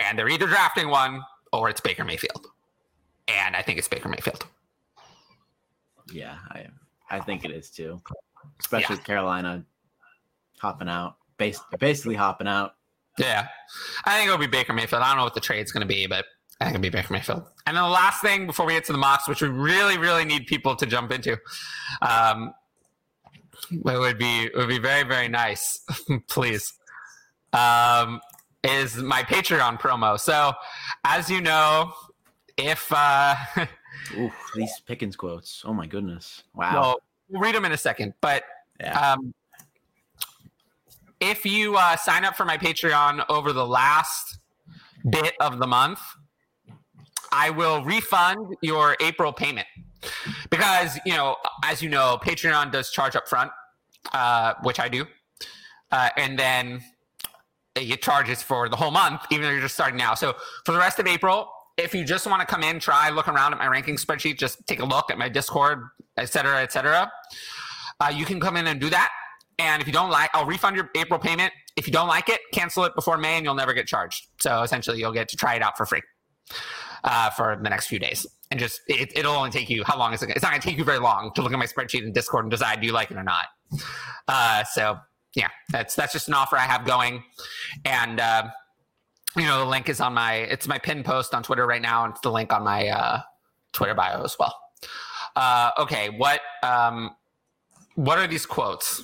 And 0.00 0.18
they're 0.18 0.28
either 0.28 0.46
drafting 0.46 0.88
one 0.88 1.22
or 1.52 1.68
it's 1.68 1.80
Baker 1.80 2.04
Mayfield. 2.04 2.46
And 3.26 3.56
I 3.56 3.62
think 3.62 3.78
it's 3.78 3.88
Baker 3.88 4.08
Mayfield. 4.08 4.46
Yeah, 6.12 6.38
I 6.50 6.66
I 7.10 7.20
think 7.20 7.44
it 7.44 7.50
is 7.50 7.70
too. 7.70 8.00
Especially 8.60 8.96
with 8.96 9.04
Carolina 9.04 9.64
hopping 10.60 10.88
out, 10.88 11.16
bas- 11.38 11.60
basically 11.78 12.14
hopping 12.14 12.48
out. 12.48 12.74
Yeah. 13.18 13.48
I 14.04 14.16
think 14.16 14.28
it'll 14.28 14.38
be 14.38 14.46
Baker 14.46 14.72
Mayfield. 14.72 15.02
I 15.02 15.08
don't 15.08 15.18
know 15.18 15.24
what 15.24 15.34
the 15.34 15.40
trade's 15.40 15.72
going 15.72 15.80
to 15.80 15.86
be, 15.86 16.06
but 16.06 16.24
I 16.60 16.64
think 16.64 16.76
it'll 16.76 16.82
be 16.82 16.90
Baker 16.90 17.12
Mayfield. 17.12 17.44
And 17.66 17.76
then 17.76 17.82
the 17.82 17.90
last 17.90 18.22
thing 18.22 18.46
before 18.46 18.66
we 18.66 18.74
get 18.74 18.84
to 18.84 18.92
the 18.92 18.98
mocks, 18.98 19.28
which 19.28 19.42
we 19.42 19.48
really, 19.48 19.98
really 19.98 20.24
need 20.24 20.46
people 20.46 20.76
to 20.76 20.86
jump 20.86 21.12
into, 21.12 21.36
um, 22.02 22.54
it 23.70 23.84
would 23.84 24.18
be 24.18 24.44
it 24.44 24.56
would 24.56 24.68
be 24.68 24.78
very, 24.78 25.02
very 25.02 25.28
nice, 25.28 25.80
please, 26.28 26.72
um, 27.52 28.20
is 28.62 28.96
my 28.96 29.22
Patreon 29.22 29.80
promo. 29.80 30.18
So, 30.18 30.52
as 31.04 31.28
you 31.28 31.40
know, 31.40 31.92
if 32.56 32.90
uh, 32.94 33.34
Ooh, 34.16 34.30
these 34.54 34.80
Pickens 34.86 35.16
quotes. 35.16 35.62
Oh 35.64 35.74
my 35.74 35.86
goodness! 35.86 36.42
Wow. 36.54 36.80
well, 36.80 37.02
we'll 37.28 37.40
read 37.40 37.54
them 37.54 37.64
in 37.64 37.72
a 37.72 37.76
second, 37.76 38.14
but 38.20 38.44
yeah. 38.80 39.12
Um, 39.12 39.34
if 41.20 41.44
you 41.44 41.76
uh, 41.76 41.96
sign 41.96 42.24
up 42.24 42.36
for 42.36 42.44
my 42.44 42.56
Patreon 42.56 43.24
over 43.28 43.52
the 43.52 43.66
last 43.66 44.38
bit 45.10 45.34
of 45.40 45.58
the 45.58 45.66
month, 45.66 46.00
I 47.32 47.50
will 47.50 47.84
refund 47.84 48.56
your 48.62 48.96
April 49.00 49.32
payment 49.32 49.66
because 50.50 50.98
you 51.04 51.12
know, 51.12 51.36
as 51.64 51.82
you 51.82 51.88
know, 51.88 52.18
Patreon 52.22 52.72
does 52.72 52.90
charge 52.90 53.16
up 53.16 53.28
front, 53.28 53.50
uh, 54.12 54.54
which 54.62 54.80
I 54.80 54.88
do, 54.88 55.04
uh, 55.90 56.10
and 56.16 56.38
then 56.38 56.82
it 57.74 58.02
charges 58.02 58.42
for 58.42 58.68
the 58.68 58.76
whole 58.76 58.90
month, 58.90 59.22
even 59.30 59.44
though 59.44 59.50
you're 59.50 59.60
just 59.60 59.74
starting 59.74 59.98
now. 59.98 60.14
So 60.14 60.34
for 60.64 60.72
the 60.72 60.78
rest 60.78 60.98
of 60.98 61.06
April, 61.06 61.48
if 61.76 61.94
you 61.94 62.04
just 62.04 62.26
want 62.26 62.40
to 62.40 62.46
come 62.46 62.62
in, 62.62 62.80
try 62.80 63.10
look 63.10 63.28
around 63.28 63.52
at 63.52 63.58
my 63.58 63.68
ranking 63.68 63.96
spreadsheet, 63.96 64.38
just 64.38 64.66
take 64.66 64.80
a 64.80 64.84
look 64.84 65.10
at 65.10 65.18
my 65.18 65.28
Discord, 65.28 65.80
et 66.16 66.26
cetera, 66.26 66.60
et 66.62 66.72
cetera. 66.72 67.10
Uh, 68.00 68.12
you 68.14 68.24
can 68.24 68.40
come 68.40 68.56
in 68.56 68.66
and 68.66 68.80
do 68.80 68.90
that. 68.90 69.10
And 69.58 69.82
if 69.82 69.88
you 69.88 69.92
don't 69.92 70.10
like, 70.10 70.30
I'll 70.34 70.46
refund 70.46 70.76
your 70.76 70.90
April 70.94 71.18
payment. 71.18 71.52
If 71.76 71.86
you 71.86 71.92
don't 71.92 72.08
like 72.08 72.28
it, 72.28 72.40
cancel 72.52 72.84
it 72.84 72.94
before 72.94 73.18
May, 73.18 73.36
and 73.36 73.44
you'll 73.44 73.54
never 73.54 73.74
get 73.74 73.86
charged. 73.86 74.26
So 74.40 74.62
essentially, 74.62 74.98
you'll 74.98 75.12
get 75.12 75.28
to 75.30 75.36
try 75.36 75.54
it 75.54 75.62
out 75.62 75.76
for 75.76 75.84
free 75.84 76.02
uh, 77.04 77.30
for 77.30 77.58
the 77.60 77.68
next 77.68 77.86
few 77.86 77.98
days. 77.98 78.26
And 78.50 78.58
just 78.58 78.80
it, 78.86 79.12
it'll 79.16 79.34
only 79.34 79.50
take 79.50 79.68
you 79.68 79.84
how 79.84 79.98
long 79.98 80.14
is 80.14 80.22
it? 80.22 80.30
It's 80.30 80.42
not 80.42 80.50
going 80.50 80.60
to 80.60 80.68
take 80.68 80.78
you 80.78 80.84
very 80.84 81.00
long 81.00 81.32
to 81.34 81.42
look 81.42 81.52
at 81.52 81.58
my 81.58 81.66
spreadsheet 81.66 82.02
in 82.02 82.12
Discord 82.12 82.44
and 82.44 82.50
decide 82.50 82.80
do 82.80 82.86
you 82.86 82.92
like 82.92 83.10
it 83.10 83.16
or 83.16 83.22
not. 83.22 83.46
Uh, 84.26 84.64
so 84.64 84.98
yeah, 85.34 85.48
that's 85.70 85.94
that's 85.94 86.12
just 86.12 86.28
an 86.28 86.34
offer 86.34 86.56
I 86.56 86.60
have 86.60 86.86
going, 86.86 87.22
and 87.84 88.18
uh, 88.18 88.44
you 89.36 89.44
know 89.44 89.60
the 89.60 89.66
link 89.66 89.88
is 89.88 90.00
on 90.00 90.14
my 90.14 90.34
it's 90.34 90.66
my 90.66 90.78
pin 90.78 91.02
post 91.02 91.34
on 91.34 91.42
Twitter 91.42 91.66
right 91.66 91.82
now, 91.82 92.04
and 92.04 92.12
it's 92.12 92.22
the 92.22 92.32
link 92.32 92.52
on 92.52 92.64
my 92.64 92.88
uh, 92.88 93.20
Twitter 93.72 93.94
bio 93.94 94.22
as 94.22 94.36
well. 94.38 94.54
Uh, 95.36 95.70
okay, 95.78 96.08
what 96.08 96.40
um, 96.62 97.10
what 97.96 98.18
are 98.18 98.26
these 98.26 98.46
quotes? 98.46 99.02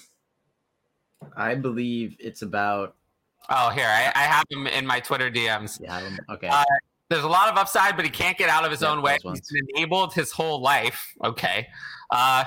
I 1.36 1.54
believe 1.54 2.16
it's 2.18 2.42
about. 2.42 2.96
Oh, 3.50 3.70
here 3.70 3.86
I, 3.86 4.10
I 4.14 4.22
have 4.24 4.44
him 4.50 4.66
in 4.66 4.86
my 4.86 5.00
Twitter 5.00 5.30
DMs. 5.30 5.80
Yeah. 5.80 6.16
Okay. 6.30 6.48
Uh, 6.48 6.64
There's 7.10 7.24
a 7.24 7.28
lot 7.28 7.50
of 7.50 7.58
upside, 7.58 7.94
but 7.96 8.04
he 8.04 8.10
can't 8.10 8.38
get 8.38 8.48
out 8.48 8.64
of 8.64 8.70
his 8.70 8.80
Yeah, 8.82 8.90
own 8.92 9.02
way. 9.02 9.18
He's 9.22 9.40
been 9.52 9.66
enabled 9.76 10.14
his 10.14 10.32
whole 10.32 10.60
life. 10.62 11.12
Okay. 11.22 11.66
Uh, 12.10 12.44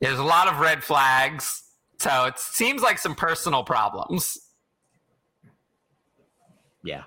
there's 0.00 0.18
a 0.18 0.24
lot 0.24 0.48
of 0.48 0.58
red 0.58 0.82
flags. 0.82 1.62
So 1.98 2.24
it 2.24 2.38
seems 2.38 2.82
like 2.82 2.98
some 2.98 3.14
personal 3.14 3.62
problems. 3.62 4.38
yeah. 6.82 7.04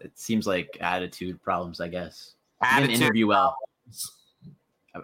It 0.00 0.12
seems 0.18 0.46
like 0.46 0.76
attitude 0.80 1.42
problems. 1.42 1.80
I 1.80 1.88
guess. 1.88 2.34
He 2.74 2.80
didn't 2.80 3.02
interview 3.02 3.26
well. 3.26 3.56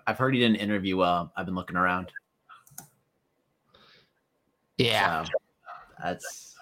I've 0.06 0.18
heard 0.18 0.34
he 0.34 0.40
didn't 0.40 0.56
interview 0.56 0.96
well. 0.96 1.32
I've 1.36 1.46
been 1.46 1.54
looking 1.56 1.76
around. 1.76 2.12
Yeah. 4.80 5.24
So 5.24 5.30
that's 6.02 6.56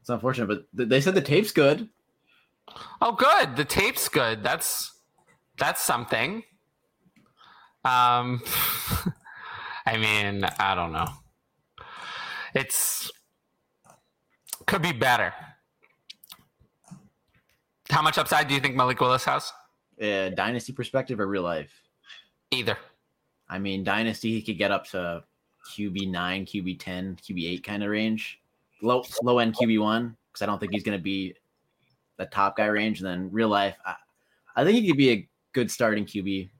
it's 0.00 0.08
unfortunate, 0.08 0.46
but 0.46 0.88
they 0.88 1.00
said 1.00 1.14
the 1.14 1.20
tape's 1.20 1.52
good. 1.52 1.88
Oh, 3.00 3.12
good. 3.12 3.56
The 3.56 3.64
tape's 3.64 4.08
good. 4.08 4.42
That's 4.42 4.92
that's 5.58 5.82
something. 5.82 6.44
Um, 7.84 8.42
I 9.86 9.96
mean, 9.96 10.44
I 10.58 10.74
don't 10.74 10.92
know. 10.92 11.08
It's 12.54 13.10
could 14.66 14.82
be 14.82 14.92
better. 14.92 15.32
How 17.90 18.02
much 18.02 18.18
upside 18.18 18.48
do 18.48 18.54
you 18.54 18.60
think 18.60 18.76
Malik 18.76 19.00
Willis 19.00 19.24
has? 19.24 19.52
Uh, 20.00 20.28
dynasty 20.28 20.72
perspective 20.72 21.18
or 21.18 21.26
real 21.26 21.42
life? 21.42 21.72
Either. 22.50 22.76
I 23.48 23.58
mean, 23.58 23.82
dynasty 23.82 24.32
he 24.32 24.42
could 24.42 24.58
get 24.58 24.70
up 24.70 24.86
to 24.88 25.24
QB 25.68 26.10
nine, 26.10 26.44
QB 26.44 26.78
ten, 26.78 27.16
QB 27.16 27.48
eight 27.48 27.64
kind 27.64 27.82
of 27.82 27.90
range. 27.90 28.40
Low 28.82 29.04
low 29.22 29.38
end 29.38 29.54
QB 29.54 29.80
one 29.80 30.16
because 30.32 30.42
I 30.42 30.46
don't 30.46 30.58
think 30.58 30.72
he's 30.72 30.84
going 30.84 30.98
to 30.98 31.02
be 31.02 31.34
the 32.16 32.26
top 32.26 32.56
guy 32.56 32.66
range. 32.66 33.00
And 33.00 33.08
then 33.08 33.30
real 33.32 33.48
life, 33.48 33.76
I, 33.84 33.94
I 34.56 34.64
think 34.64 34.78
he 34.78 34.88
could 34.88 34.96
be 34.96 35.10
a 35.10 35.28
good 35.52 35.70
starting 35.70 36.04
QB 36.04 36.50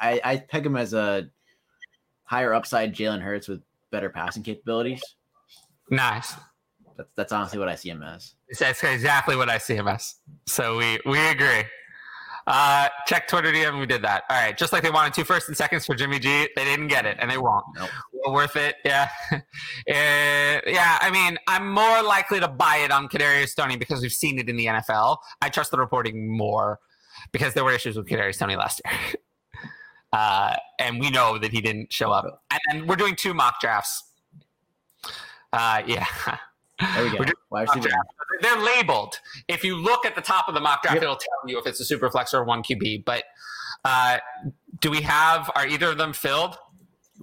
I, 0.00 0.20
I 0.24 0.36
peg 0.36 0.64
him 0.64 0.76
as 0.76 0.94
a 0.94 1.28
higher 2.24 2.54
upside 2.54 2.94
Jalen 2.94 3.20
Hurts 3.20 3.48
with 3.48 3.62
better 3.90 4.10
passing 4.10 4.42
capabilities. 4.42 5.02
Nice. 5.90 6.34
That's 6.96 7.10
that's 7.16 7.32
honestly 7.32 7.58
what 7.58 7.68
I 7.68 7.74
see 7.74 7.90
him 7.90 8.02
as. 8.02 8.34
That's 8.58 8.82
exactly 8.82 9.36
what 9.36 9.48
I 9.48 9.58
see 9.58 9.74
him 9.74 9.88
as. 9.88 10.16
So 10.46 10.76
we 10.76 10.98
we 11.06 11.18
agree. 11.28 11.62
Uh, 12.48 12.88
check 13.06 13.28
Twitter 13.28 13.52
DM. 13.52 13.78
We 13.78 13.84
did 13.84 14.00
that. 14.02 14.24
All 14.30 14.36
right. 14.40 14.56
Just 14.56 14.72
like 14.72 14.82
they 14.82 14.90
wanted 14.90 15.12
two 15.12 15.22
first 15.22 15.48
and 15.48 15.56
seconds 15.56 15.84
for 15.84 15.94
Jimmy 15.94 16.18
G, 16.18 16.48
they 16.56 16.64
didn't 16.64 16.88
get 16.88 17.04
it, 17.04 17.18
and 17.20 17.30
they 17.30 17.36
won't. 17.36 17.62
Nope. 17.76 17.90
Well 18.12 18.32
worth 18.32 18.56
it. 18.56 18.76
Yeah. 18.86 19.10
uh, 19.32 19.40
yeah. 19.86 20.98
I 20.98 21.10
mean, 21.12 21.36
I'm 21.46 21.70
more 21.70 22.02
likely 22.02 22.40
to 22.40 22.48
buy 22.48 22.78
it 22.78 22.90
on 22.90 23.06
Kadarius 23.08 23.54
Toney 23.54 23.76
because 23.76 24.00
we've 24.00 24.10
seen 24.10 24.38
it 24.38 24.48
in 24.48 24.56
the 24.56 24.64
NFL. 24.64 25.18
I 25.42 25.50
trust 25.50 25.72
the 25.72 25.78
reporting 25.78 26.34
more 26.34 26.80
because 27.32 27.52
there 27.52 27.64
were 27.64 27.72
issues 27.72 27.98
with 27.98 28.06
Kadarius 28.06 28.38
Toney 28.38 28.56
last 28.56 28.80
year. 28.84 28.94
Uh, 30.10 30.56
and 30.78 30.98
we 30.98 31.10
know 31.10 31.36
that 31.36 31.52
he 31.52 31.60
didn't 31.60 31.92
show 31.92 32.10
up. 32.10 32.42
And 32.50 32.60
then 32.70 32.86
we're 32.86 32.96
doing 32.96 33.14
two 33.14 33.34
mock 33.34 33.60
drafts. 33.60 34.04
Uh, 35.52 35.82
yeah. 35.86 36.06
There 36.80 37.04
we 37.04 37.10
go. 37.10 37.16
doing 37.18 37.32
Wide 37.50 37.66
mock 37.66 37.74
receiver. 37.76 37.88
draft. 37.88 38.08
They're 38.40 38.58
labeled. 38.76 39.18
If 39.48 39.64
you 39.64 39.76
look 39.76 40.06
at 40.06 40.14
the 40.14 40.20
top 40.20 40.48
of 40.48 40.54
the 40.54 40.60
mock 40.60 40.82
draft, 40.82 40.96
Yep. 40.96 41.02
it'll 41.02 41.16
tell 41.16 41.38
you 41.46 41.58
if 41.58 41.66
it's 41.66 41.80
a 41.80 41.84
super 41.84 42.08
flex 42.10 42.32
or 42.34 42.44
one 42.44 42.62
QB. 42.62 43.04
But 43.04 43.24
uh, 43.84 44.18
do 44.80 44.90
we 44.90 45.02
have? 45.02 45.50
Are 45.56 45.66
either 45.66 45.88
of 45.90 45.98
them 45.98 46.12
filled? 46.12 46.56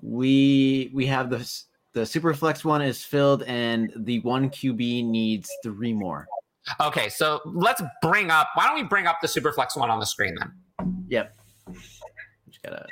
We 0.02 0.92
we 0.94 1.06
have 1.08 1.30
the 1.30 1.50
the 1.94 2.06
super 2.06 2.34
flex 2.34 2.66
one 2.66 2.82
is 2.82 3.04
filled, 3.04 3.44
and 3.44 3.92
the 3.96 4.20
one 4.20 4.50
QB 4.50 5.06
needs 5.06 5.50
three 5.64 5.94
more. 5.94 6.28
Okay, 6.82 7.08
so 7.10 7.40
let's 7.46 7.82
bring 8.02 8.30
up. 8.32 8.50
Why 8.56 8.66
don't 8.66 8.76
we 8.76 8.84
bring 8.84 9.08
up 9.08 9.18
the 9.22 9.28
super 9.28 9.54
flex 9.54 9.76
one 9.78 9.90
on 9.90 10.00
the 10.00 10.06
screen 10.06 10.36
then? 10.40 10.52
Yep. 11.08 11.34
Just 11.74 12.62
gotta 12.64 12.86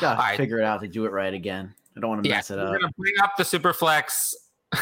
gotta 0.00 0.20
All 0.20 0.26
right. 0.26 0.36
figure 0.36 0.58
it 0.58 0.64
out 0.64 0.80
to 0.82 0.88
do 0.88 1.06
it 1.06 1.12
right 1.12 1.32
again. 1.32 1.74
I 1.96 2.00
don't 2.00 2.10
want 2.10 2.24
to 2.24 2.28
Yeah, 2.28 2.36
mess 2.36 2.50
it 2.50 2.56
we're 2.58 2.74
up. 2.74 2.80
gonna 2.80 2.92
bring 2.98 3.14
up 3.22 3.32
the 3.38 3.44
super 3.44 3.72
flex. 3.72 4.34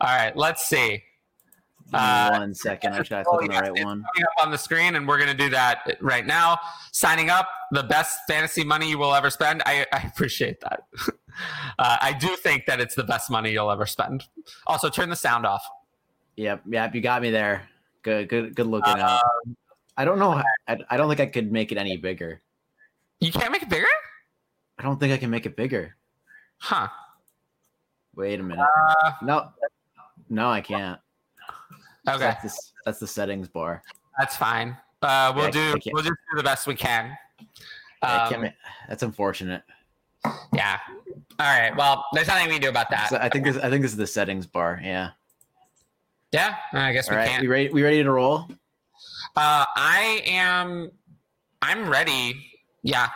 All 0.00 0.16
right, 0.16 0.36
let's 0.36 0.66
see. 0.66 1.02
Uh, 1.92 2.30
one 2.32 2.54
second. 2.54 2.94
I 2.94 3.02
gotta 3.02 3.24
oh, 3.28 3.38
click 3.38 3.50
on 3.52 3.64
the 3.64 3.70
right 3.70 3.84
one. 3.84 4.02
coming 4.02 4.24
up 4.24 4.44
on 4.46 4.50
the 4.50 4.58
screen, 4.58 4.96
and 4.96 5.06
we're 5.06 5.18
going 5.18 5.30
to 5.30 5.36
do 5.36 5.48
that 5.50 5.96
right 6.00 6.26
now. 6.26 6.58
Signing 6.92 7.30
up, 7.30 7.48
the 7.70 7.84
best 7.84 8.18
fantasy 8.28 8.64
money 8.64 8.88
you 8.90 8.98
will 8.98 9.14
ever 9.14 9.30
spend. 9.30 9.62
I, 9.66 9.86
I 9.92 9.98
appreciate 10.12 10.60
that. 10.62 10.80
uh, 11.78 11.96
I 12.00 12.12
do 12.12 12.34
think 12.36 12.66
that 12.66 12.80
it's 12.80 12.94
the 12.96 13.04
best 13.04 13.30
money 13.30 13.52
you'll 13.52 13.70
ever 13.70 13.86
spend. 13.86 14.24
Also, 14.66 14.88
turn 14.88 15.10
the 15.10 15.16
sound 15.16 15.46
off. 15.46 15.64
Yep, 16.36 16.62
yep, 16.68 16.94
you 16.94 17.00
got 17.00 17.22
me 17.22 17.30
there. 17.30 17.68
Good, 18.02 18.28
good, 18.28 18.54
good 18.56 18.66
looking 18.66 18.94
Uh, 18.94 19.20
out. 19.20 19.22
I 19.96 20.04
don't 20.04 20.18
know. 20.18 20.42
I, 20.68 20.78
I 20.90 20.96
don't 20.96 21.08
think 21.08 21.20
I 21.20 21.26
could 21.26 21.50
make 21.52 21.72
it 21.72 21.78
any 21.78 21.96
bigger. 21.96 22.42
You 23.20 23.32
can't 23.32 23.50
make 23.52 23.62
it 23.62 23.70
bigger? 23.70 23.86
I 24.78 24.82
don't 24.82 25.00
think 25.00 25.12
I 25.12 25.16
can 25.16 25.30
make 25.30 25.46
it 25.46 25.56
bigger. 25.56 25.96
Huh. 26.58 26.88
Wait 28.14 28.40
a 28.40 28.42
minute. 28.42 28.66
Uh, 29.04 29.12
No, 29.22 29.48
no, 30.28 30.48
I 30.50 30.60
can't. 30.60 31.00
okay, 32.08 32.18
That's 32.18 32.42
the, 32.42 32.72
that's 32.84 32.98
the 32.98 33.06
settings 33.06 33.48
bar. 33.48 33.82
that's 34.18 34.36
fine. 34.36 34.76
Uh, 35.02 35.32
we'll 35.36 35.46
Yeah, 35.46 35.74
do. 35.74 35.90
We'll 35.92 36.02
just 36.02 36.16
do 36.30 36.36
the 36.36 36.42
best 36.42 36.66
we 36.66 36.74
can. 36.74 37.16
Um, 38.02 38.48
that's 38.88 39.02
unfortunate. 39.02 39.62
yeah. 40.52 40.78
All 41.38 41.46
right. 41.46 41.76
Well, 41.76 42.04
there's 42.12 42.26
nothing 42.28 42.46
we 42.46 42.54
can 42.54 42.62
do 42.62 42.68
about 42.68 42.90
that. 42.90 43.10
So 43.10 43.16
I 43.16 43.28
think 43.28 43.44
this. 43.44 43.56
I 43.58 43.68
think 43.70 43.82
this 43.82 43.90
is 43.92 43.96
the 43.96 44.06
settings 44.06 44.46
bar. 44.46 44.80
Yeah. 44.82 45.10
Yeah. 46.32 46.56
I 46.72 46.92
guess 46.92 47.08
All 47.08 47.14
we 47.14 47.18
right. 47.20 47.28
can't. 47.28 47.42
We 47.42 47.48
ready? 47.48 47.68
We 47.68 47.82
ready 47.82 48.02
to 48.02 48.10
roll? 48.10 48.46
Uh, 49.36 49.64
I 49.76 50.22
am. 50.26 50.90
I'm 51.62 51.88
ready. 51.88 52.46
Yeah. 52.82 53.08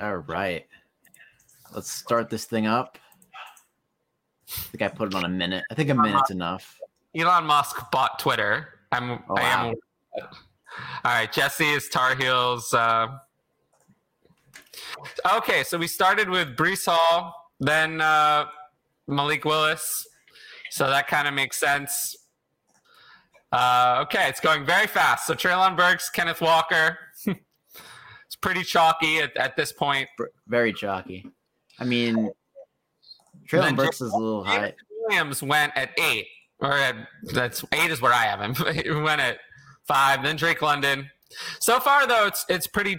All 0.00 0.16
right. 0.18 0.66
Let's 1.74 1.90
start 1.90 2.30
this 2.30 2.44
thing 2.44 2.66
up. 2.66 2.98
I 4.50 4.60
think 4.70 4.82
I 4.82 4.88
put 4.88 5.08
it 5.08 5.14
on 5.14 5.24
a 5.24 5.28
minute. 5.28 5.64
I 5.70 5.74
think 5.74 5.90
a 5.90 5.94
minute's 5.94 6.30
enough. 6.30 6.78
Elon 7.14 7.44
Musk 7.44 7.90
bought 7.90 8.18
Twitter. 8.18 8.68
I'm. 8.92 9.22
Oh, 9.28 9.36
I 9.36 9.42
am. 9.42 9.66
wow. 9.66 9.74
All 11.04 11.12
right, 11.12 11.32
Jesse 11.32 11.68
is 11.68 11.88
Tar 11.88 12.14
Heels. 12.14 12.72
Uh, 12.72 13.08
okay, 15.36 15.64
so 15.64 15.78
we 15.78 15.86
started 15.86 16.28
with 16.28 16.56
Breece 16.56 16.86
Hall, 16.86 17.34
then 17.60 18.00
uh, 18.00 18.46
Malik 19.06 19.44
Willis. 19.44 20.06
So 20.70 20.88
that 20.88 21.08
kind 21.08 21.26
of 21.26 21.34
makes 21.34 21.58
sense. 21.58 22.16
Uh, 23.50 24.00
okay, 24.02 24.28
it's 24.28 24.40
going 24.40 24.64
very 24.64 24.86
fast. 24.86 25.26
So 25.26 25.34
Treylon 25.34 25.76
Burks, 25.76 26.10
Kenneth 26.10 26.40
Walker. 26.40 26.98
it's 27.26 28.36
pretty 28.40 28.62
chalky 28.62 29.18
at, 29.18 29.36
at 29.36 29.56
this 29.56 29.72
point. 29.72 30.08
Very 30.46 30.72
chalky. 30.72 31.26
I 31.80 31.84
mean, 31.84 32.30
Treylon 33.48 33.76
Burks 33.76 34.00
is 34.00 34.12
a 34.12 34.16
little 34.16 34.44
high. 34.44 34.74
Williams 35.08 35.42
went 35.42 35.72
at 35.76 35.90
eight, 35.98 36.26
or 36.60 36.72
at, 36.72 36.94
that's 37.32 37.64
eight 37.72 37.90
is 37.90 38.00
where 38.02 38.12
I 38.12 38.24
have 38.24 38.40
him. 38.40 38.54
he 38.74 38.90
went 38.90 39.20
at 39.20 39.38
five. 39.86 40.22
Then 40.22 40.36
Drake 40.36 40.60
London. 40.62 41.10
So 41.60 41.80
far, 41.80 42.06
though, 42.06 42.26
it's 42.26 42.44
it's 42.48 42.66
pretty 42.66 42.98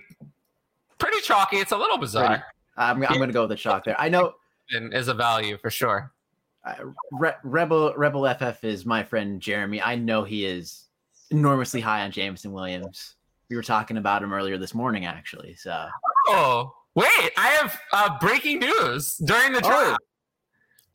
pretty 0.98 1.22
chalky. 1.22 1.58
It's 1.58 1.72
a 1.72 1.78
little 1.78 1.98
bizarre. 1.98 2.44
I'm, 2.78 3.04
I'm 3.04 3.18
going 3.18 3.28
to 3.30 3.34
go 3.34 3.42
with 3.42 3.50
the 3.50 3.56
chalk 3.56 3.84
there. 3.84 4.00
I 4.00 4.08
know 4.10 4.34
And 4.72 4.94
is 4.94 5.08
a 5.10 5.14
value 5.14 5.58
for 5.58 5.70
sure. 5.70 6.12
uh, 6.66 6.76
Re- 7.12 7.34
Rebel 7.44 7.94
Rebel 7.98 8.32
FF 8.34 8.64
is 8.64 8.86
my 8.86 9.04
friend 9.04 9.42
Jeremy. 9.42 9.82
I 9.82 9.96
know 9.96 10.24
he 10.24 10.46
is 10.46 10.86
enormously 11.32 11.82
high 11.82 12.04
on 12.04 12.12
Jameson 12.12 12.52
Williams. 12.54 13.16
We 13.50 13.56
were 13.56 13.64
talking 13.64 13.98
about 13.98 14.24
him 14.24 14.32
earlier 14.34 14.58
this 14.58 14.74
morning, 14.74 15.06
actually. 15.06 15.56
So 15.56 15.88
Oh 16.28 16.74
wait, 16.96 17.32
I 17.38 17.48
have 17.60 17.80
uh, 17.92 18.18
breaking 18.20 18.60
news 18.60 19.16
during 19.18 19.54
the 19.54 19.62
Oh. 19.64 19.98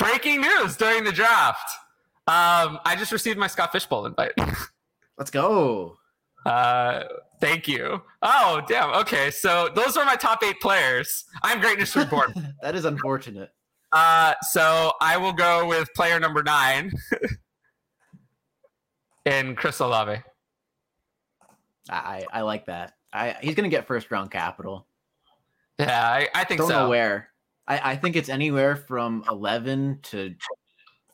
Breaking 0.04 0.42
news 0.42 0.76
during 0.76 1.02
the 1.02 1.12
draft. 1.12 1.66
Um, 2.26 2.78
I 2.84 2.94
just 2.98 3.10
received 3.10 3.38
my 3.38 3.46
Scott 3.46 3.72
Fishbowl 3.72 4.04
invite. 4.04 4.32
let's 5.16 5.30
go. 5.30 5.96
Uh, 6.44 7.04
thank 7.40 7.66
you. 7.66 8.02
Oh, 8.20 8.60
damn. 8.68 8.90
Okay, 9.00 9.30
so 9.30 9.70
those 9.74 9.96
are 9.96 10.04
my 10.04 10.16
top 10.16 10.42
eight 10.44 10.60
players. 10.60 11.24
I'm 11.42 11.58
greatness 11.58 11.96
report. 11.96 12.32
that 12.60 12.74
is 12.74 12.84
unfortunate. 12.84 13.48
Uh, 13.92 14.34
so 14.42 14.92
I 15.00 15.16
will 15.16 15.32
go 15.32 15.66
with 15.66 15.88
player 15.94 16.20
number 16.20 16.42
nine 16.42 16.92
in 19.24 19.56
Chris 19.56 19.80
Olave. 19.80 20.22
I 21.88 22.26
I, 22.30 22.42
like 22.42 22.66
that. 22.66 22.92
I 23.12 23.36
he's 23.40 23.54
going 23.54 23.70
to 23.70 23.74
get 23.74 23.86
first 23.86 24.10
round 24.10 24.30
capital. 24.30 24.86
Yeah, 25.78 26.06
I, 26.06 26.28
I 26.34 26.44
think 26.44 26.60
Don't 26.60 26.68
so. 26.68 26.82
know 26.84 26.88
where. 26.90 27.30
I, 27.66 27.92
I 27.92 27.96
think 27.96 28.16
it's 28.16 28.28
anywhere 28.28 28.76
from 28.76 29.24
11 29.28 30.00
to 30.04 30.34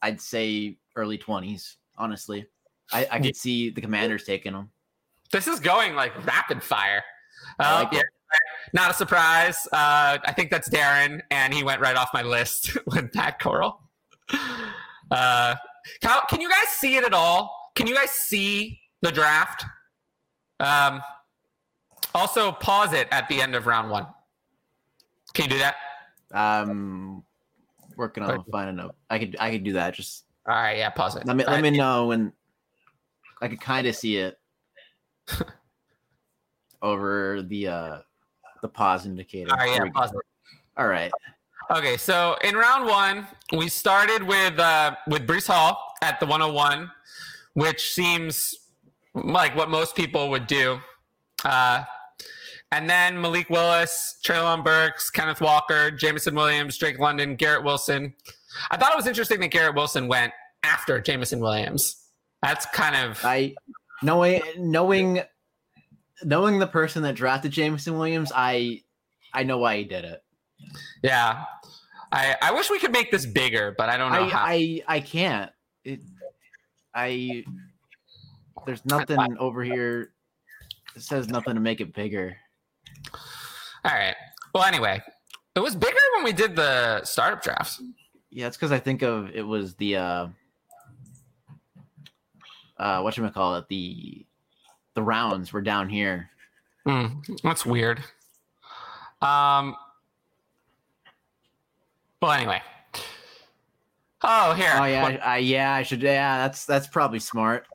I'd 0.03 0.21
say 0.21 0.79
early 0.97 1.19
20s. 1.19 1.77
Honestly, 1.97 2.47
I, 2.93 3.07
I 3.11 3.21
could 3.21 3.37
see 3.37 3.71
the 3.71 3.81
Commanders 3.81 4.25
taking 4.25 4.53
them. 4.53 4.71
This 5.33 5.47
is 5.47 5.61
going 5.61 5.95
like 5.95 6.27
rapid 6.27 6.63
fire. 6.63 7.03
Uh, 7.59 7.85
like 7.85 7.93
yeah, 7.93 8.03
not 8.73 8.91
a 8.91 8.95
surprise. 8.95 9.67
Uh, 9.73 10.19
I 10.25 10.33
think 10.35 10.51
that's 10.51 10.69
Darren, 10.69 11.21
and 11.31 11.53
he 11.53 11.63
went 11.63 11.81
right 11.81 11.97
off 11.97 12.09
my 12.15 12.23
list 12.23 12.77
with 12.87 13.13
Pat 13.13 13.39
Corral. 13.39 13.83
Uh, 15.11 15.55
can, 16.01 16.21
can 16.29 16.41
you 16.41 16.49
guys 16.49 16.69
see 16.69 16.97
it 16.97 17.05
at 17.05 17.13
all? 17.13 17.71
Can 17.75 17.87
you 17.87 17.95
guys 17.95 18.11
see 18.11 18.81
the 19.03 19.13
draft? 19.13 19.65
Um, 20.59 21.03
also, 22.15 22.53
pause 22.53 22.93
it 22.93 23.09
at 23.11 23.29
the 23.29 23.41
end 23.41 23.55
of 23.55 23.67
round 23.67 23.91
one. 23.91 24.07
Can 25.35 25.45
you 25.45 25.51
do 25.51 25.59
that? 25.59 25.77
Um, 26.33 27.25
working 27.97 28.23
on 28.23 28.45
finding 28.51 28.79
a. 28.85 28.91
I 29.09 29.19
could 29.19 29.37
I 29.41 29.51
could 29.51 29.65
do 29.65 29.73
that. 29.75 29.95
Just 29.95 30.25
All 30.47 30.55
right, 30.55 30.79
yeah, 30.79 30.91
pause 30.91 31.17
it. 31.17 31.27
let 31.27 31.37
me 31.37 31.45
let 31.45 31.63
me 31.63 31.71
know 31.71 32.07
when 32.07 32.33
I 33.41 33.49
could 33.49 33.61
kind 33.61 33.87
of 33.87 33.95
see 33.95 34.17
it 34.17 34.39
over 36.83 37.43
the 37.43 37.69
uh 37.69 37.99
the 38.63 38.69
pause 38.69 39.07
indicator. 39.07 39.51
All 39.53 39.59
right, 39.59 39.75
yeah, 39.75 39.91
pause 39.91 40.11
it. 40.13 40.21
All 40.77 40.87
right. 40.87 41.11
Okay, 41.71 41.97
so 41.97 42.37
in 42.43 42.57
round 42.57 42.87
one, 42.87 43.29
we 43.53 43.69
started 43.69 44.25
with 44.25 44.59
uh, 44.59 44.97
with 45.07 45.25
Breece 45.27 45.47
Hall 45.47 45.95
at 46.03 46.19
the 46.19 46.27
101, 46.27 46.91
which 47.55 47.93
seems 47.93 48.71
like 49.15 49.55
what 49.55 49.71
most 49.71 49.95
people 49.95 50.31
would 50.31 50.49
do. 50.49 50.81
Uh, 51.45 51.85
and 52.73 52.89
then 52.89 53.21
Malik 53.21 53.51
Willis, 53.51 54.19
Treylon 54.25 54.65
Burks, 54.65 55.11
Kenneth 55.11 55.41
Walker, 55.41 55.91
Jameson 55.91 56.35
Williams, 56.35 56.77
Drake 56.79 56.99
London, 56.99 57.37
Garrett 57.37 57.65
Wilson. 57.65 58.15
I 58.71 58.77
thought 58.77 58.93
it 58.93 58.97
was 58.97 59.07
interesting 59.07 59.41
that 59.41 59.49
Garrett 59.49 59.75
Wilson 59.75 60.09
went 60.09 60.33
after 60.65 61.01
Jameson 61.01 61.41
Williams. 61.41 61.97
That's 62.43 62.67
kind 62.67 62.97
of 62.97 63.21
I 63.25 63.55
knowing 64.03 64.43
knowing 64.57 65.23
knowing 66.25 66.59
the 66.59 66.67
person 66.67 67.03
that 67.03 67.15
drafted 67.15 67.53
Jameson 67.53 67.99
Williams, 67.99 68.33
I 68.35 68.83
I 69.33 69.43
know 69.43 69.59
why 69.59 69.79
he 69.79 69.85
did 69.85 70.05
it. 70.05 70.23
yeah. 71.03 71.45
I, 72.13 72.35
I 72.43 72.53
wish 72.53 72.69
we 72.71 72.81
could 72.81 72.91
make 72.91 73.13
this 73.13 73.25
bigger, 73.25 73.73
but 73.79 73.89
I 73.89 73.97
don't 73.97 74.11
know 74.11 74.25
I, 74.25 74.29
how. 74.29 74.45
I 74.45 74.83
I 74.89 75.01
can't. 75.01 75.53
It 75.85 76.01
I 76.95 77.45
there's 78.67 78.85
nothing 78.85 79.37
over 79.39 79.63
here 79.63 80.13
that 80.95 81.03
says 81.03 81.29
nothing 81.29 81.55
to 81.55 81.61
make 81.61 81.81
it 81.81 81.95
bigger. 81.95 82.37
All 83.85 83.93
right. 83.93 84.15
Well, 84.55 84.65
anyway, 84.65 85.01
it 85.55 85.61
was 85.61 85.75
bigger 85.75 85.97
when 86.17 86.25
we 86.25 86.33
did 86.33 86.57
the 86.57 87.03
startup 87.05 87.43
drafts. 87.43 87.83
Yeah, 88.31 88.47
it's 88.47 88.57
because 88.57 88.73
I 88.73 88.79
think 88.79 89.03
of 89.03 89.31
it 89.35 89.43
was 89.43 89.75
the 89.75 89.97
uh, 89.97 90.27
uh, 92.79 93.01
what 93.01 93.17
you 93.17 93.29
call 93.31 93.57
it 93.57 93.69
the 93.69 94.25
the 94.95 95.03
rounds 95.03 95.53
were 95.53 95.63
down 95.63 95.89
here. 95.89 96.31
Mm, 96.87 97.41
that's 97.43 97.65
weird. 97.65 98.03
Um. 99.23 99.77
Well, 102.21 102.33
anyway. 102.33 102.61
Oh, 104.23 104.53
here. 104.53 104.73
Oh 104.75 104.85
yeah, 104.85 105.07
I, 105.07 105.17
I 105.17 105.37
yeah 105.39 105.73
I 105.73 105.83
should 105.83 106.03
yeah 106.03 106.39
that's 106.39 106.67
that's 106.67 106.87
probably 106.87 107.19
smart. 107.19 107.67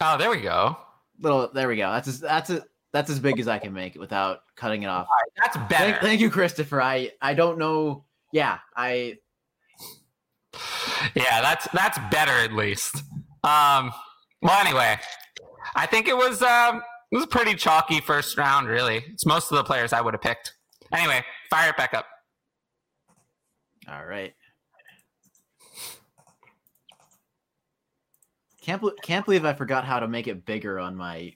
oh, 0.00 0.16
there 0.18 0.30
we 0.30 0.40
go. 0.40 0.76
Little 1.20 1.50
there 1.52 1.68
we 1.68 1.76
go. 1.76 1.90
That's 1.90 2.08
as, 2.08 2.20
that's 2.20 2.50
a, 2.50 2.64
that's 2.96 3.10
as 3.10 3.20
big 3.20 3.38
as 3.38 3.46
I 3.46 3.58
can 3.58 3.74
make 3.74 3.94
it 3.94 3.98
without 3.98 4.40
cutting 4.56 4.82
it 4.82 4.86
off. 4.86 5.06
That's 5.36 5.58
better. 5.68 5.90
Thank, 5.92 6.00
thank 6.00 6.20
you, 6.22 6.30
Christopher. 6.30 6.80
I 6.80 7.10
I 7.20 7.34
don't 7.34 7.58
know. 7.58 8.04
Yeah, 8.32 8.58
I 8.74 9.18
yeah, 11.14 11.42
that's 11.42 11.68
that's 11.74 11.98
better 12.10 12.32
at 12.32 12.52
least. 12.52 12.96
Um. 13.44 13.92
Well, 14.40 14.58
anyway, 14.58 14.96
I 15.74 15.84
think 15.84 16.08
it 16.08 16.16
was 16.16 16.40
um 16.42 16.82
it 17.12 17.16
was 17.16 17.24
a 17.24 17.28
pretty 17.28 17.54
chalky 17.54 18.00
first 18.00 18.38
round. 18.38 18.66
Really, 18.66 19.04
it's 19.08 19.26
most 19.26 19.52
of 19.52 19.58
the 19.58 19.64
players 19.64 19.92
I 19.92 20.00
would 20.00 20.14
have 20.14 20.22
picked. 20.22 20.54
Anyway, 20.90 21.22
fire 21.50 21.68
it 21.68 21.76
back 21.76 21.92
up. 21.92 22.06
all 23.88 24.06
right. 24.06 24.32
Can't 28.62 28.82
can't 29.02 29.26
believe 29.26 29.44
I 29.44 29.52
forgot 29.52 29.84
how 29.84 30.00
to 30.00 30.08
make 30.08 30.28
it 30.28 30.46
bigger 30.46 30.78
on 30.78 30.96
my. 30.96 31.34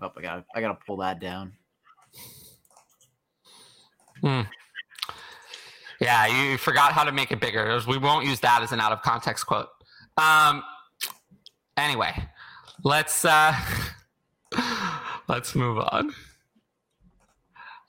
Oh, 0.00 0.10
I 0.16 0.20
got 0.20 0.36
to 0.36 0.44
I 0.54 0.60
gotta 0.60 0.78
pull 0.86 0.96
that 0.98 1.20
down. 1.20 1.52
Hmm. 4.20 4.42
Yeah, 6.00 6.26
you 6.26 6.58
forgot 6.58 6.92
how 6.92 7.04
to 7.04 7.12
make 7.12 7.30
it 7.32 7.40
bigger. 7.40 7.80
We 7.86 7.98
won't 7.98 8.26
use 8.26 8.40
that 8.40 8.62
as 8.62 8.72
an 8.72 8.80
out 8.80 8.92
of 8.92 9.02
context 9.02 9.46
quote. 9.46 9.68
Um. 10.16 10.62
Anyway, 11.76 12.12
let's 12.84 13.24
uh, 13.24 13.54
let's 15.28 15.54
move 15.54 15.78
on. 15.78 16.14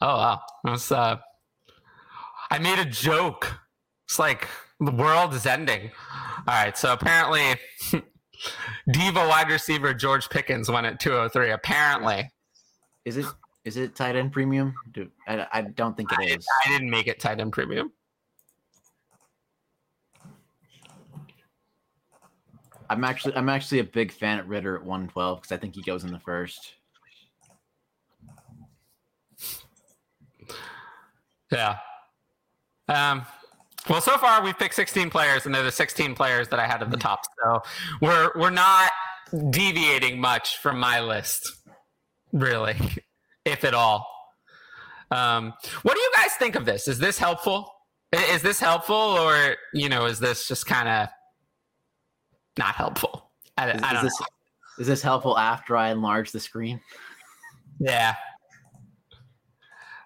Oh 0.02 0.18
wow, 0.18 0.42
that's 0.64 0.92
uh, 0.92 1.18
I 2.52 2.60
made 2.60 2.80
a 2.80 2.86
joke. 2.86 3.60
It's 4.06 4.20
like 4.20 4.48
the 4.80 4.92
world 4.92 5.34
is 5.34 5.46
ending. 5.46 5.92
All 6.48 6.54
right, 6.54 6.78
so 6.78 6.94
apparently, 6.94 7.56
diva 8.92 9.28
wide 9.28 9.50
receiver 9.50 9.94
George 9.94 10.30
Pickens 10.30 10.70
went 10.70 10.86
at 10.86 11.00
203. 11.00 11.52
Apparently, 11.52 12.32
Is 13.06 13.18
it 13.18 13.26
is 13.64 13.78
it 13.78 13.96
tight 13.96 14.16
end 14.16 14.32
premium? 14.32 14.74
Do, 14.94 15.10
I 15.28 15.48
I 15.52 15.62
don't 15.62 15.98
think 15.98 16.12
it 16.12 16.38
is. 16.38 16.46
I 16.66 16.70
didn't 16.70 16.90
make 16.90 17.08
it 17.08 17.20
tight 17.20 17.40
end 17.40 17.54
premium. 17.54 17.92
I'm 22.90 23.04
actually 23.04 23.36
I'm 23.36 23.50
actually 23.50 23.80
a 23.80 23.84
big 23.84 24.12
fan 24.12 24.40
at 24.40 24.48
Ridder 24.48 24.76
at 24.76 24.84
112 24.84 25.42
because 25.42 25.52
I 25.52 25.58
think 25.58 25.76
he 25.76 25.82
goes 25.82 26.04
in 26.04 26.12
the 26.12 26.20
first. 26.20 26.76
Yeah. 31.52 31.78
Um, 32.88 33.26
well, 33.90 34.02
so 34.02 34.18
far 34.18 34.44
we've 34.44 34.58
picked 34.58 34.76
16 34.76 35.10
players, 35.10 35.46
and 35.46 35.54
they're 35.54 35.64
the 35.64 35.72
16 35.72 36.16
players 36.16 36.48
that 36.50 36.60
I 36.60 36.68
had 36.68 36.82
at 36.82 36.92
the 36.92 36.98
top. 36.98 37.22
So 37.44 37.62
we're 38.02 38.32
we're 38.36 38.50
not 38.50 38.92
deviating 39.50 40.20
much 40.20 40.58
from 40.58 40.80
my 40.80 41.02
list, 41.02 41.52
really, 42.32 42.76
if 43.46 43.64
at 43.64 43.74
all. 43.74 44.08
Um, 45.12 45.54
what 45.84 45.96
do 45.96 46.00
you 46.02 46.12
guys 46.18 46.32
think 46.40 46.56
of 46.56 46.66
this? 46.66 46.88
Is 46.88 47.00
this 47.00 47.18
helpful? 47.18 47.72
Is 48.12 48.42
this 48.42 48.60
helpful, 48.60 48.96
or 48.96 49.56
you 49.74 49.90
know, 49.90 50.06
is 50.06 50.20
this 50.20 50.48
just 50.48 50.66
kind 50.66 50.88
of 50.88 51.10
not 52.58 52.76
helpful? 52.76 53.30
I, 53.58 53.72
Is, 53.72 53.82
I 53.84 53.94
don't 53.94 54.04
this 54.04 54.20
know. 54.20 54.26
is 54.80 54.88
this 54.88 55.02
helpful 55.02 55.38
after 55.38 55.76
I 55.78 55.90
enlarge 55.92 56.32
the 56.32 56.40
screen? 56.40 56.82
Yeah. 57.80 58.16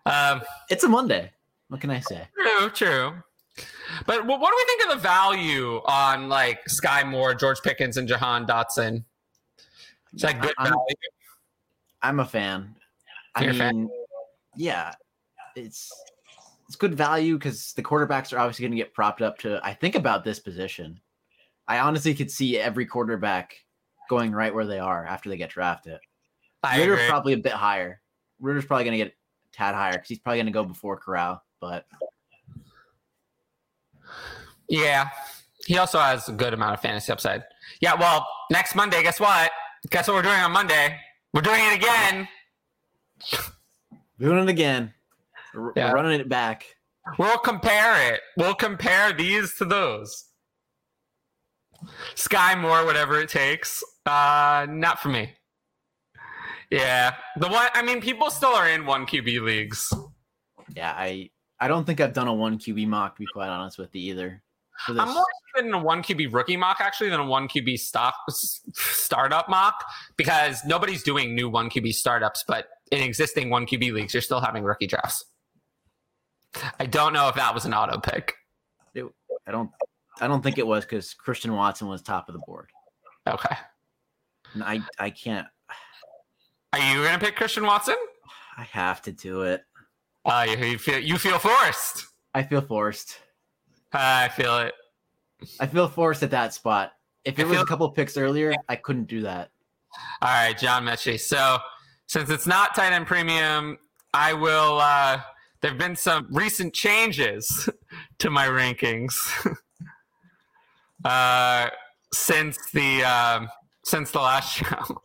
Um, 0.05 0.41
It's 0.69 0.83
a 0.83 0.89
Monday. 0.89 1.31
What 1.67 1.81
can 1.81 1.91
I 1.91 1.99
say? 1.99 2.27
True, 2.35 2.69
true. 2.71 3.13
But 4.05 4.25
what, 4.25 4.39
what 4.39 4.49
do 4.51 4.55
we 4.57 4.65
think 4.65 4.91
of 4.91 4.97
the 4.97 5.01
value 5.07 5.81
on 5.85 6.29
like 6.29 6.59
Skyy 6.65 7.07
Moore, 7.09 7.33
George 7.33 7.61
Pickens, 7.61 7.97
and 7.97 8.07
Jahan 8.07 8.45
Dotson? 8.45 9.03
It's 10.13 10.23
like 10.23 10.41
good 10.41 10.53
I'm- 10.57 10.71
value. 10.71 10.95
I'm 12.01 12.19
a 12.21 12.25
fan. 12.25 12.75
I 13.35 13.41
You're 13.41 13.49
a 13.51 13.53
mean, 13.53 13.59
fan? 13.59 13.89
yeah, 14.55 14.93
it's 15.55 15.91
it's 16.67 16.75
good 16.75 16.95
value 16.95 17.37
because 17.37 17.73
the 17.73 17.83
quarterbacks 17.83 18.31
are 18.33 18.39
obviously 18.39 18.63
going 18.63 18.71
to 18.71 18.77
get 18.77 18.93
propped 18.93 19.21
up 19.21 19.37
to. 19.39 19.59
I 19.63 19.73
think 19.73 19.95
about 19.95 20.23
this 20.23 20.39
position. 20.39 20.99
I 21.67 21.79
honestly 21.79 22.13
could 22.15 22.31
see 22.31 22.57
every 22.57 22.85
quarterback 22.85 23.53
going 24.09 24.31
right 24.31 24.53
where 24.53 24.65
they 24.65 24.79
are 24.79 25.05
after 25.05 25.29
they 25.29 25.37
get 25.37 25.49
drafted. 25.51 25.99
I 26.63 26.79
Ridder 26.79 26.93
agree. 26.93 27.07
probably 27.07 27.33
a 27.33 27.37
bit 27.37 27.51
higher. 27.53 28.01
Ridder's 28.39 28.65
probably 28.65 28.85
going 28.85 28.97
to 28.97 29.05
get 29.05 29.13
a 29.13 29.55
tad 29.55 29.75
higher 29.75 29.93
because 29.93 30.07
he's 30.09 30.19
probably 30.19 30.37
going 30.37 30.45
to 30.47 30.51
go 30.51 30.63
before 30.63 30.97
Corral. 30.97 31.43
But 31.59 31.85
yeah, 34.67 35.09
he 35.65 35.77
also 35.77 35.99
has 35.99 36.27
a 36.29 36.31
good 36.33 36.53
amount 36.53 36.73
of 36.73 36.81
fantasy 36.81 37.11
upside. 37.11 37.43
Yeah. 37.81 37.95
Well, 37.95 38.27
next 38.51 38.75
Monday, 38.75 39.03
guess 39.03 39.19
what? 39.19 39.51
Guess 39.89 40.07
what 40.07 40.15
we're 40.15 40.21
doing 40.23 40.39
on 40.39 40.51
Monday? 40.51 40.97
We're 41.33 41.41
doing 41.41 41.61
it 41.61 41.75
again. 41.75 42.27
doing 44.19 44.39
it 44.43 44.49
again, 44.49 44.93
We're- 45.53 45.73
Yeah. 45.75 45.91
running 45.91 46.19
it 46.19 46.29
back. 46.29 46.65
We'll 47.17 47.37
compare 47.39 48.13
it. 48.13 48.21
We'll 48.37 48.55
compare 48.55 49.13
these 49.13 49.55
to 49.55 49.65
those. 49.65 50.25
Skyy 52.15 52.59
Moore, 52.59 52.85
whatever 52.85 53.19
it 53.19 53.29
takes. 53.29 53.83
Uh, 54.05 54.67
not 54.69 54.99
for 54.99 55.09
me. 55.09 55.33
Yeah, 56.69 57.15
the 57.37 57.47
one. 57.47 57.67
I 57.73 57.81
mean, 57.81 57.99
people 58.01 58.29
still 58.29 58.53
are 58.53 58.67
in 58.69 58.85
one 58.85 59.05
QB 59.07 59.39
leagues. 59.41 59.91
Yeah, 60.75 60.93
I 60.95 61.31
I 61.59 61.67
don't 61.67 61.85
think 61.85 61.99
I've 61.99 62.13
done 62.13 62.27
a 62.27 62.33
one 62.33 62.57
QB 62.57 62.87
mock 62.87 63.15
to 63.15 63.19
be 63.19 63.25
quite 63.33 63.49
honest 63.49 63.77
with 63.77 63.93
you 63.95 64.01
either. 64.13 64.41
I'm 64.87 64.95
more 64.95 65.25
interested 65.55 65.67
in 65.67 65.73
a 65.73 65.83
one 65.83 66.01
QB 66.01 66.33
rookie 66.33 66.55
mock 66.55 66.77
actually 66.79 67.09
than 67.09 67.19
a 67.19 67.25
one 67.25 67.49
QB 67.49 67.77
stock 67.79 68.15
startup 68.73 69.49
mock 69.49 69.83
because 70.15 70.63
nobody's 70.65 71.03
doing 71.03 71.35
new 71.35 71.49
one 71.49 71.69
QB 71.69 71.93
startups, 71.93 72.45
but 72.47 72.69
in 72.91 73.01
existing 73.01 73.49
one 73.49 73.65
QB 73.65 73.91
leagues, 73.91 74.13
you're 74.13 74.21
still 74.21 74.39
having 74.39 74.63
rookie 74.63 74.87
drafts. 74.87 75.25
I 76.79 76.85
don't 76.85 77.11
know 77.13 77.27
if 77.27 77.35
that 77.35 77.53
was 77.53 77.65
an 77.65 77.73
auto 77.73 77.99
pick. 77.99 78.35
I 78.95 79.51
don't 79.51 79.69
I 80.21 80.27
don't 80.27 80.41
think 80.43 80.57
it 80.57 80.67
was 80.67 80.85
because 80.85 81.13
Christian 81.13 81.53
Watson 81.53 81.87
was 81.87 82.01
top 82.01 82.29
of 82.29 82.33
the 82.33 82.39
board. 82.45 82.69
Okay, 83.27 83.55
And 84.53 84.63
I 84.63 84.79
I 84.97 85.09
can't. 85.09 85.47
are 86.73 86.79
you 86.79 87.03
gonna 87.03 87.19
pick 87.19 87.35
Christian 87.35 87.65
Watson? 87.65 87.95
I 88.57 88.63
have 88.63 89.01
to 89.03 89.11
do 89.11 89.41
it. 89.43 89.63
Uh, 90.25 90.45
you, 90.49 90.57
you 90.65 90.77
feel 90.77 90.99
you 90.99 91.17
feel 91.17 91.39
forced. 91.39 92.07
I 92.33 92.43
feel 92.43 92.61
forced. 92.61 93.17
I 93.93 94.27
feel 94.29 94.57
it. 94.59 94.73
I 95.59 95.65
feel 95.67 95.87
forced 95.87 96.21
at 96.23 96.31
that 96.31 96.53
spot. 96.53 96.91
If 97.25 97.39
I 97.39 97.41
it 97.41 97.45
was 97.45 97.55
feel- 97.55 97.63
a 97.63 97.67
couple 97.67 97.89
picks 97.91 98.17
earlier, 98.17 98.53
I 98.67 98.75
couldn't 98.75 99.05
do 99.07 99.21
that. 99.21 99.49
All 100.21 100.29
right, 100.29 100.57
John 100.57 100.85
Metchie. 100.85 101.19
So 101.19 101.57
since 102.07 102.29
it's 102.29 102.45
not 102.45 102.75
tight 102.75 102.93
end 102.93 103.07
premium, 103.07 103.77
I 104.13 104.33
will. 104.33 104.79
Uh, 104.79 105.21
there 105.61 105.71
have 105.71 105.77
been 105.79 105.95
some 105.95 106.27
recent 106.29 106.73
changes 106.73 107.67
to 108.19 108.29
my 108.29 108.47
rankings 108.47 109.15
uh, 111.05 111.69
since 112.13 112.57
the 112.71 113.03
um, 113.03 113.49
since 113.85 114.11
the 114.11 114.19
last 114.19 114.53
show. 114.57 115.01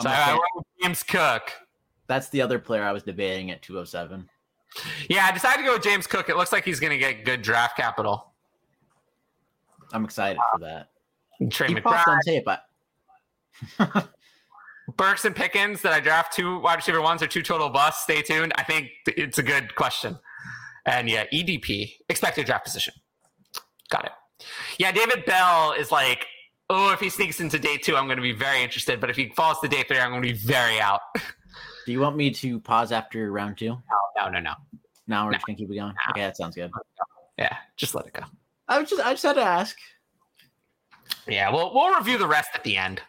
So 0.00 0.08
I 0.08 0.14
fan. 0.14 0.28
went 0.34 0.40
with 0.56 0.64
James 0.82 1.02
Cook. 1.02 1.52
That's 2.06 2.28
the 2.28 2.42
other 2.42 2.58
player 2.58 2.82
I 2.82 2.92
was 2.92 3.02
debating 3.02 3.50
at 3.50 3.62
207. 3.62 4.28
Yeah, 5.08 5.26
I 5.26 5.32
decided 5.32 5.62
to 5.62 5.68
go 5.68 5.74
with 5.74 5.82
James 5.82 6.06
Cook. 6.06 6.28
It 6.28 6.36
looks 6.36 6.52
like 6.52 6.64
he's 6.64 6.80
going 6.80 6.92
to 6.92 6.98
get 6.98 7.24
good 7.24 7.42
draft 7.42 7.76
capital. 7.76 8.32
I'm 9.92 10.04
excited 10.04 10.38
for 10.52 10.60
that. 10.60 10.88
Trey 11.50 11.68
He 11.68 11.74
McBride, 11.74 12.06
on 12.06 12.20
tape. 12.24 12.48
I, 12.48 12.58
Burks, 14.96 15.24
and 15.24 15.34
Pickens. 15.34 15.82
Did 15.82 15.92
I 15.92 16.00
draft 16.00 16.34
two 16.34 16.60
wide 16.60 16.76
receiver 16.76 17.00
ones 17.00 17.22
or 17.22 17.26
two 17.26 17.42
total 17.42 17.68
busts? 17.68 18.02
Stay 18.02 18.22
tuned. 18.22 18.52
I 18.56 18.64
think 18.64 18.90
it's 19.06 19.38
a 19.38 19.42
good 19.42 19.74
question. 19.74 20.18
And 20.86 21.08
yeah, 21.08 21.24
EDP, 21.32 21.92
expected 22.08 22.46
draft 22.46 22.64
position. 22.64 22.94
Got 23.88 24.06
it. 24.06 24.12
Yeah, 24.78 24.92
David 24.92 25.24
Bell 25.24 25.72
is 25.72 25.90
like, 25.90 26.26
oh, 26.68 26.92
if 26.92 27.00
he 27.00 27.08
sneaks 27.08 27.40
into 27.40 27.58
day 27.58 27.76
two, 27.76 27.96
I'm 27.96 28.06
going 28.06 28.16
to 28.16 28.22
be 28.22 28.32
very 28.32 28.62
interested. 28.62 29.00
But 29.00 29.10
if 29.10 29.16
he 29.16 29.30
falls 29.30 29.60
to 29.60 29.68
day 29.68 29.84
three, 29.86 29.98
I'm 29.98 30.10
going 30.10 30.22
to 30.22 30.28
be 30.28 30.34
very 30.34 30.80
out. 30.80 31.00
do 31.86 31.92
you 31.92 32.00
want 32.00 32.16
me 32.16 32.30
to 32.30 32.60
pause 32.60 32.92
after 32.92 33.30
round 33.32 33.58
two? 33.58 33.68
no, 34.16 34.24
no, 34.24 34.28
no. 34.30 34.40
no. 34.40 34.54
Now 35.06 35.24
we're 35.26 35.32
No. 35.32 35.36
just 35.36 35.46
gonna 35.46 35.58
keep 35.58 35.70
it 35.70 35.74
going. 35.76 35.94
Okay, 36.10 36.20
that 36.22 36.36
sounds 36.36 36.54
good. 36.54 36.70
Yeah, 37.38 37.56
just 37.76 37.94
let 37.94 38.06
it 38.06 38.12
go. 38.12 38.22
I 38.68 38.78
was 38.80 38.88
just 38.88 39.04
I 39.04 39.12
just 39.12 39.22
had 39.22 39.34
to 39.34 39.42
ask. 39.42 39.76
Yeah, 41.26 41.50
we'll 41.50 41.74
we'll 41.74 41.94
review 41.94 42.16
the 42.18 42.26
rest 42.26 42.50
at 42.54 42.64
the 42.64 42.76
end. 42.76 43.02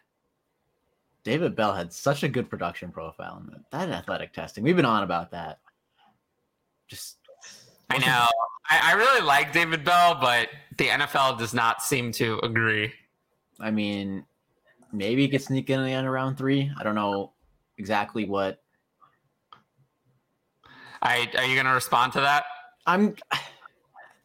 David 1.23 1.55
Bell 1.55 1.73
had 1.73 1.91
such 1.91 2.23
a 2.23 2.27
good 2.29 2.49
production 2.49 2.91
profile 2.91 3.41
in 3.43 3.51
that, 3.51 3.71
that 3.71 3.89
athletic 3.89 4.31
testing. 4.33 4.63
We've 4.63 4.75
been 4.75 4.85
on 4.85 5.03
about 5.03 5.31
that. 5.31 5.59
Just 6.87 7.17
I 7.89 7.97
know. 7.97 8.27
I, 8.69 8.91
I 8.91 8.93
really 8.93 9.21
like 9.21 9.53
David 9.53 9.83
Bell, 9.83 10.17
but 10.19 10.49
the 10.77 10.87
NFL 10.87 11.37
does 11.39 11.53
not 11.53 11.81
seem 11.81 12.11
to 12.13 12.39
agree. 12.43 12.93
I 13.59 13.71
mean, 13.71 14.25
maybe 14.91 15.21
he 15.23 15.27
could 15.29 15.41
sneak 15.41 15.69
in 15.69 15.83
the 15.83 15.91
end 15.91 16.05
of 16.05 16.13
round 16.13 16.37
three. 16.37 16.71
I 16.77 16.83
don't 16.83 16.95
know 16.95 17.33
exactly 17.77 18.25
what. 18.25 18.61
I 21.05 21.29
are 21.37 21.45
you 21.45 21.55
gonna 21.55 21.73
respond 21.73 22.13
to 22.13 22.21
that? 22.21 22.45
I'm 22.85 23.15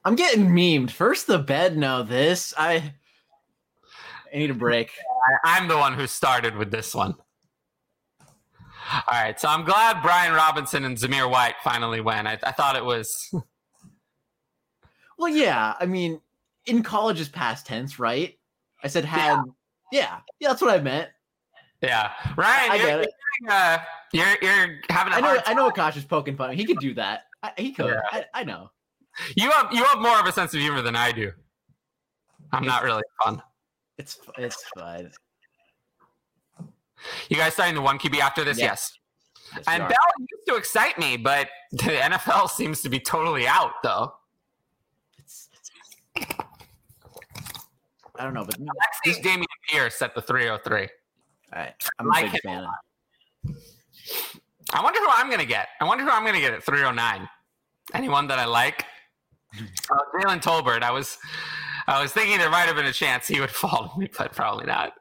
I'm 0.04 0.16
getting 0.16 0.48
memed. 0.48 0.90
First 0.90 1.26
the 1.26 1.38
bed, 1.38 1.76
now 1.76 2.02
this. 2.02 2.54
I 2.56 2.92
I 4.32 4.38
need 4.38 4.50
a 4.50 4.54
break. 4.54 4.90
I'm 5.44 5.68
the 5.68 5.76
one 5.76 5.94
who 5.94 6.06
started 6.06 6.56
with 6.56 6.70
this 6.70 6.94
one. 6.94 7.14
All 8.92 9.02
right, 9.12 9.38
so 9.38 9.48
I'm 9.48 9.64
glad 9.64 10.02
Brian 10.02 10.32
Robinson 10.32 10.84
and 10.84 10.96
Zamir 10.96 11.30
White 11.30 11.54
finally 11.62 12.00
went. 12.00 12.26
I, 12.26 12.38
I 12.42 12.50
thought 12.50 12.74
it 12.74 12.84
was 12.84 13.32
Well, 15.18 15.28
yeah. 15.28 15.74
I 15.78 15.86
mean, 15.86 16.20
in 16.64 16.82
college 16.82 17.20
is 17.20 17.28
past 17.28 17.66
tense, 17.66 17.98
right? 17.98 18.38
I 18.82 18.88
said 18.88 19.04
had. 19.04 19.42
Yeah, 19.92 20.20
yeah, 20.40 20.48
that's 20.48 20.62
what 20.62 20.70
I 20.70 20.80
meant. 20.82 21.10
yeah. 21.82 22.12
Ryan, 22.36 22.70
I 22.70 22.78
get 22.78 23.00
it. 23.00 23.10
Uh, 23.48 23.78
you're 24.12 24.36
you're 24.42 24.80
having 24.90 25.12
a 25.12 25.16
I 25.16 25.20
know. 25.20 25.40
I 25.46 25.54
know. 25.54 25.70
Akash 25.70 25.96
is 25.96 26.04
poking 26.04 26.36
fun. 26.36 26.54
He 26.54 26.64
could 26.64 26.78
do 26.78 26.94
that. 26.94 27.24
I, 27.42 27.52
he 27.56 27.72
could. 27.72 27.86
Yeah. 27.86 28.00
I, 28.10 28.24
I 28.34 28.44
know. 28.44 28.70
You 29.36 29.50
have 29.50 29.72
you 29.72 29.82
have 29.84 29.98
more 29.98 30.18
of 30.18 30.26
a 30.26 30.32
sense 30.32 30.54
of 30.54 30.60
humor 30.60 30.82
than 30.82 30.96
I 30.96 31.12
do. 31.12 31.32
I'm 32.52 32.64
not 32.64 32.82
really 32.82 33.02
fun. 33.22 33.42
It's 33.98 34.18
it's 34.38 34.64
fine. 34.76 35.10
You 37.28 37.36
guys 37.36 37.54
starting 37.54 37.74
the 37.74 37.80
one 37.80 37.98
QB 37.98 38.18
after 38.18 38.44
this? 38.44 38.58
Yes. 38.58 38.92
Yes, 39.54 39.64
And. 39.66 39.80
Bell 39.80 39.96
used 40.18 40.46
to 40.48 40.54
excite 40.56 40.98
me, 40.98 41.16
but 41.16 41.48
the 41.72 41.78
NFL 41.78 42.50
seems 42.50 42.82
to 42.82 42.88
be 42.88 43.00
totally 43.00 43.46
out, 43.46 43.72
though. 43.82 44.12
It's, 45.18 45.48
I 48.16 48.24
don't 48.24 48.34
know, 48.34 48.44
but 48.44 48.56
I 48.60 49.10
see 49.12 49.20
Dameon 49.20 49.44
Pierce 49.68 50.02
at 50.02 50.14
the 50.14 50.22
303. 50.22 50.80
all 50.80 50.88
right, 51.58 51.74
I'm 51.98 52.10
a 52.10 52.14
big 52.14 52.24
him. 52.26 52.40
fan. 52.44 52.64
Of, 52.64 52.70
I 54.72 54.82
wonder 54.82 55.00
who 55.00 55.08
I'm 55.10 55.28
going 55.28 55.40
to 55.40 55.46
get. 55.46 55.68
I 55.80 55.84
wonder 55.84 56.04
who 56.04 56.10
I'm 56.10 56.22
going 56.22 56.34
to 56.34 56.40
get 56.40 56.52
at 56.52 56.62
309. 56.62 57.28
Anyone 57.94 58.28
that 58.28 58.38
I 58.38 58.44
like? 58.44 58.84
Uh, 59.58 59.96
Jalen 60.14 60.40
Tolbert. 60.42 60.82
I 60.82 60.92
was, 60.92 61.18
I 61.86 62.00
was 62.00 62.12
thinking 62.12 62.38
there 62.38 62.50
might 62.50 62.66
have 62.66 62.76
been 62.76 62.86
a 62.86 62.92
chance 62.92 63.26
he 63.26 63.40
would 63.40 63.50
fall 63.50 63.90
to 63.92 63.98
me, 63.98 64.08
but 64.16 64.32
probably 64.32 64.66
not. 64.66 64.92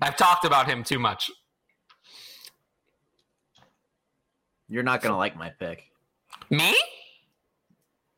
I've 0.00 0.16
talked 0.16 0.44
about 0.44 0.68
him 0.68 0.84
too 0.84 0.98
much. 0.98 1.30
you're 4.72 4.82
not 4.82 5.02
gonna 5.02 5.18
like 5.18 5.36
my 5.36 5.50
pick. 5.50 5.84
Me? 6.48 6.74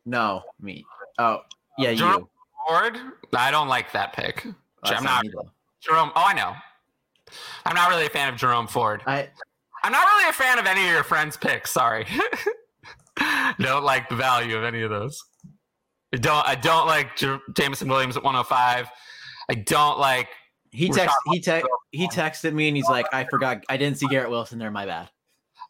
No, 0.06 0.44
me. 0.60 0.84
Oh, 1.18 1.40
yeah, 1.78 1.92
Jerome 1.94 2.20
you. 2.20 2.28
Ford? 2.68 2.96
I 3.34 3.50
don't 3.50 3.66
like 3.66 3.90
that 3.92 4.12
pick. 4.12 4.46
That's 4.84 4.98
I'm 4.98 5.04
not. 5.04 5.24
Jerome. 5.80 6.12
Oh, 6.14 6.24
I 6.24 6.32
know. 6.32 6.54
I'm 7.64 7.74
not 7.74 7.90
really 7.90 8.06
a 8.06 8.10
fan 8.10 8.28
of 8.32 8.36
Jerome 8.38 8.66
Ford. 8.66 9.02
I 9.06 9.28
I'm 9.82 9.92
not 9.92 10.06
really 10.06 10.28
a 10.30 10.32
fan 10.32 10.58
of 10.58 10.66
any 10.66 10.84
of 10.86 10.90
your 10.90 11.04
friends' 11.04 11.36
picks. 11.36 11.70
Sorry. 11.70 12.06
don't 13.58 13.84
like 13.84 14.08
the 14.08 14.16
value 14.16 14.56
of 14.56 14.64
any 14.64 14.82
of 14.82 14.90
those. 14.90 15.22
I 16.12 16.16
don't. 16.16 16.46
I 16.46 16.54
don't 16.54 16.86
like 16.86 17.16
J- 17.16 17.38
Jameson 17.54 17.88
Williams 17.88 18.16
at 18.16 18.22
105. 18.24 18.88
I 19.50 19.54
don't 19.54 19.98
like. 19.98 20.28
he 20.70 20.88
text 20.88 21.14
he 21.30 21.40
te- 21.40 21.62
he 21.90 22.08
texted 22.08 22.54
me 22.54 22.68
and 22.68 22.76
he's 22.76 22.88
like, 22.88 23.06
I 23.12 23.24
forgot 23.24 23.62
I 23.68 23.76
didn't 23.76 23.98
see 23.98 24.06
Garrett 24.06 24.30
Wilson 24.30 24.58
there. 24.58 24.70
My 24.70 24.86
bad. 24.86 25.10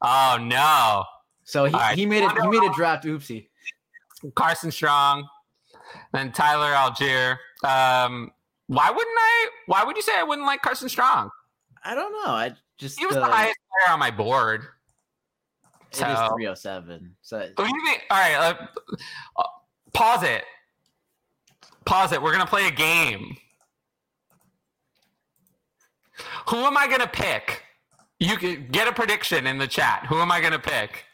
Oh 0.03 0.39
no, 0.41 1.05
So 1.45 1.65
he, 1.65 1.73
right. 1.73 1.97
he 1.97 2.05
made 2.07 2.23
it. 2.25 2.31
He 2.33 2.49
made 2.49 2.63
a 2.63 2.73
draft. 2.75 3.05
Oopsie. 3.05 3.49
Carson 4.35 4.71
Strong, 4.71 5.27
then 6.13 6.31
Tyler 6.33 6.73
Allgeier. 6.73 7.33
Um, 7.65 8.31
why 8.69 8.91
wouldn't 8.91 9.17
I? 9.19 9.49
Why 9.67 9.85
would 9.85 9.97
you 9.97 10.03
say 10.03 10.13
I 10.17 10.23
wouldn't 10.23 10.47
like 10.47 10.63
Carson 10.63 10.89
Strong? 10.89 11.31
I 11.85 11.95
don't 11.95 12.13
know. 12.13 12.33
I 12.33 12.53
just 12.79 12.99
He 12.99 13.07
was 13.07 13.17
uh, 13.17 13.21
the 13.21 13.27
highest 13.27 13.57
player 13.71 13.93
on 13.93 13.99
my 14.01 14.11
board. 14.11 14.65
It 15.91 15.97
is 15.97 15.99
So- 15.99 16.35
307. 16.37 17.15
So 17.23 17.39
Who 17.41 17.55
do 17.55 17.63
you 17.65 17.87
think? 17.87 18.03
All 18.11 18.19
right, 18.19 18.35
uh, 18.35 18.67
uh, 19.39 19.43
pause 19.93 20.23
it. 20.25 20.45
Pause 21.85 22.13
it. 22.15 22.23
We're 22.23 22.33
gonna 22.33 22.47
play 22.47 22.67
a 22.67 22.71
game. 22.71 23.37
Who 26.49 26.57
am 26.57 26.77
I 26.77 26.89
gonna 26.89 27.07
pick? 27.07 27.63
You 28.21 28.37
can 28.37 28.69
get 28.71 28.89
a 28.89 28.93
prediction 28.93 29.47
in 29.47 29.59
the 29.59 29.67
chat. 29.67 30.07
Who 30.09 30.17
am 30.21 30.31
I 30.33 30.41
gonna 30.41 30.59
pick? 30.59 31.05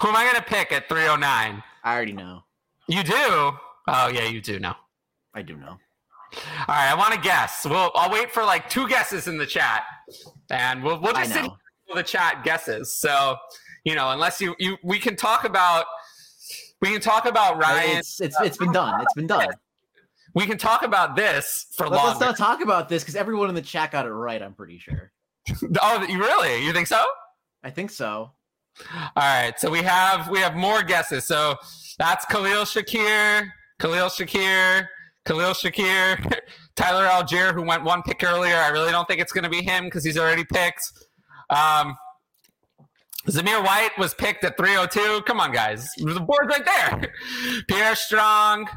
Who 0.00 0.08
am 0.08 0.16
I 0.16 0.24
gonna 0.24 0.44
pick 0.44 0.72
at 0.72 0.88
309? 0.88 1.62
I 1.84 1.94
already 1.94 2.12
know. 2.12 2.42
You 2.86 3.02
do? 3.02 3.12
Oh 3.16 4.08
yeah, 4.08 4.24
you 4.24 4.40
do 4.40 4.58
know. 4.58 4.74
I 5.34 5.42
do 5.42 5.56
know. 5.56 5.78
All 6.32 6.64
right, 6.68 6.90
I 6.90 6.94
want 6.94 7.14
to 7.14 7.20
guess. 7.20 7.66
We'll 7.68 7.90
I'll 7.94 8.10
wait 8.10 8.30
for 8.32 8.44
like 8.44 8.68
two 8.68 8.88
guesses 8.88 9.26
in 9.26 9.36
the 9.36 9.46
chat, 9.46 9.82
and 10.50 10.82
we'll 10.82 11.00
we'll 11.00 11.12
just 11.14 11.32
sit 11.32 11.50
the 11.94 12.02
chat 12.02 12.44
guesses. 12.44 12.92
So 12.92 13.36
you 13.84 13.94
know, 13.94 14.10
unless 14.10 14.40
you 14.40 14.54
you 14.58 14.76
we 14.82 14.98
can 14.98 15.16
talk 15.16 15.44
about 15.44 15.86
we 16.80 16.88
can 16.88 17.00
talk 17.00 17.26
about 17.26 17.58
Ryan. 17.58 17.98
It's 17.98 18.20
it's 18.20 18.40
it's 18.40 18.56
been 18.56 18.72
done. 18.72 19.00
It's 19.02 19.14
been 19.14 19.26
done. 19.26 19.48
We 20.34 20.46
can 20.46 20.58
talk 20.58 20.82
about 20.82 21.16
this 21.16 21.66
for 21.76 21.88
long. 21.88 22.06
Let, 22.06 22.14
us 22.16 22.20
not 22.20 22.36
talk 22.36 22.62
about 22.62 22.88
this 22.88 23.02
because 23.02 23.16
everyone 23.16 23.48
in 23.48 23.54
the 23.54 23.62
chat 23.62 23.90
got 23.90 24.06
it 24.06 24.10
right. 24.10 24.40
I'm 24.40 24.54
pretty 24.54 24.78
sure. 24.78 25.10
oh, 25.82 26.06
you 26.08 26.20
really? 26.20 26.64
You 26.64 26.72
think 26.72 26.86
so? 26.86 27.02
I 27.64 27.70
think 27.70 27.90
so. 27.90 28.30
All 28.92 29.10
right. 29.16 29.58
So 29.58 29.70
we 29.70 29.82
have 29.82 30.28
we 30.28 30.38
have 30.38 30.54
more 30.54 30.82
guesses. 30.82 31.24
So 31.24 31.56
that's 31.98 32.24
Khalil 32.26 32.64
Shakir, 32.64 33.48
Khalil 33.78 34.06
Shakir, 34.06 34.86
Khalil 35.30 35.52
Shakir, 35.52 36.40
Tyler 36.74 37.06
Allgeier, 37.06 37.54
who 37.54 37.62
went 37.62 37.84
one 37.84 38.02
pick 38.02 38.24
earlier. 38.24 38.56
I 38.56 38.70
really 38.70 38.90
don't 38.90 39.06
think 39.06 39.20
it's 39.20 39.30
going 39.30 39.44
to 39.44 39.50
be 39.50 39.62
him 39.62 39.84
because 39.84 40.02
he's 40.04 40.18
already 40.18 40.44
picked. 40.44 40.82
Um, 41.50 41.96
Zamir 43.28 43.64
White 43.64 43.96
was 43.96 44.12
picked 44.12 44.42
at 44.42 44.56
302. 44.56 45.22
Come 45.28 45.38
on, 45.38 45.52
guys. 45.52 45.88
The 45.98 46.18
board's 46.18 46.48
right 46.48 46.64
there. 46.64 47.12
Pierre 47.68 47.94
Strong, 47.94 48.68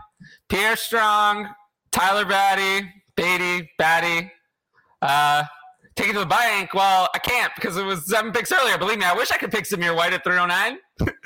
Pierre 0.47 0.75
Strong, 0.75 1.47
Tyler 1.91 2.25
Batty, 2.25 2.87
Beatty, 3.15 3.71
Batty. 3.79 4.31
Uh, 5.01 5.45
take 5.95 6.09
it 6.09 6.13
to 6.13 6.19
the 6.19 6.25
bank. 6.27 6.75
Well, 6.75 7.09
I 7.15 7.17
can't 7.17 7.51
because 7.55 7.77
it 7.77 7.83
was 7.83 8.07
seven 8.07 8.31
picks 8.31 8.51
earlier. 8.51 8.77
Believe 8.77 8.99
me, 8.99 9.05
I 9.05 9.15
wish 9.15 9.31
I 9.31 9.37
could 9.37 9.51
pick 9.51 9.63
Zamir 9.63 9.95
White 9.95 10.13
at 10.13 10.23
309. 10.23 10.77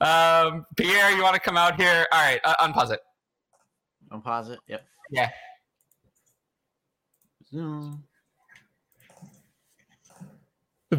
um, 0.00 0.64
Pierre, 0.78 1.10
you 1.14 1.22
want 1.22 1.34
to 1.34 1.40
come 1.40 1.58
out 1.58 1.78
here? 1.78 2.06
All 2.10 2.22
right, 2.22 2.40
uh, 2.42 2.66
unpause 2.66 2.90
it. 2.90 3.00
I'm 4.16 4.22
positive. 4.22 4.60
Yep. 4.66 4.82
Yeah. 5.10 5.30
Zoom. 7.50 8.02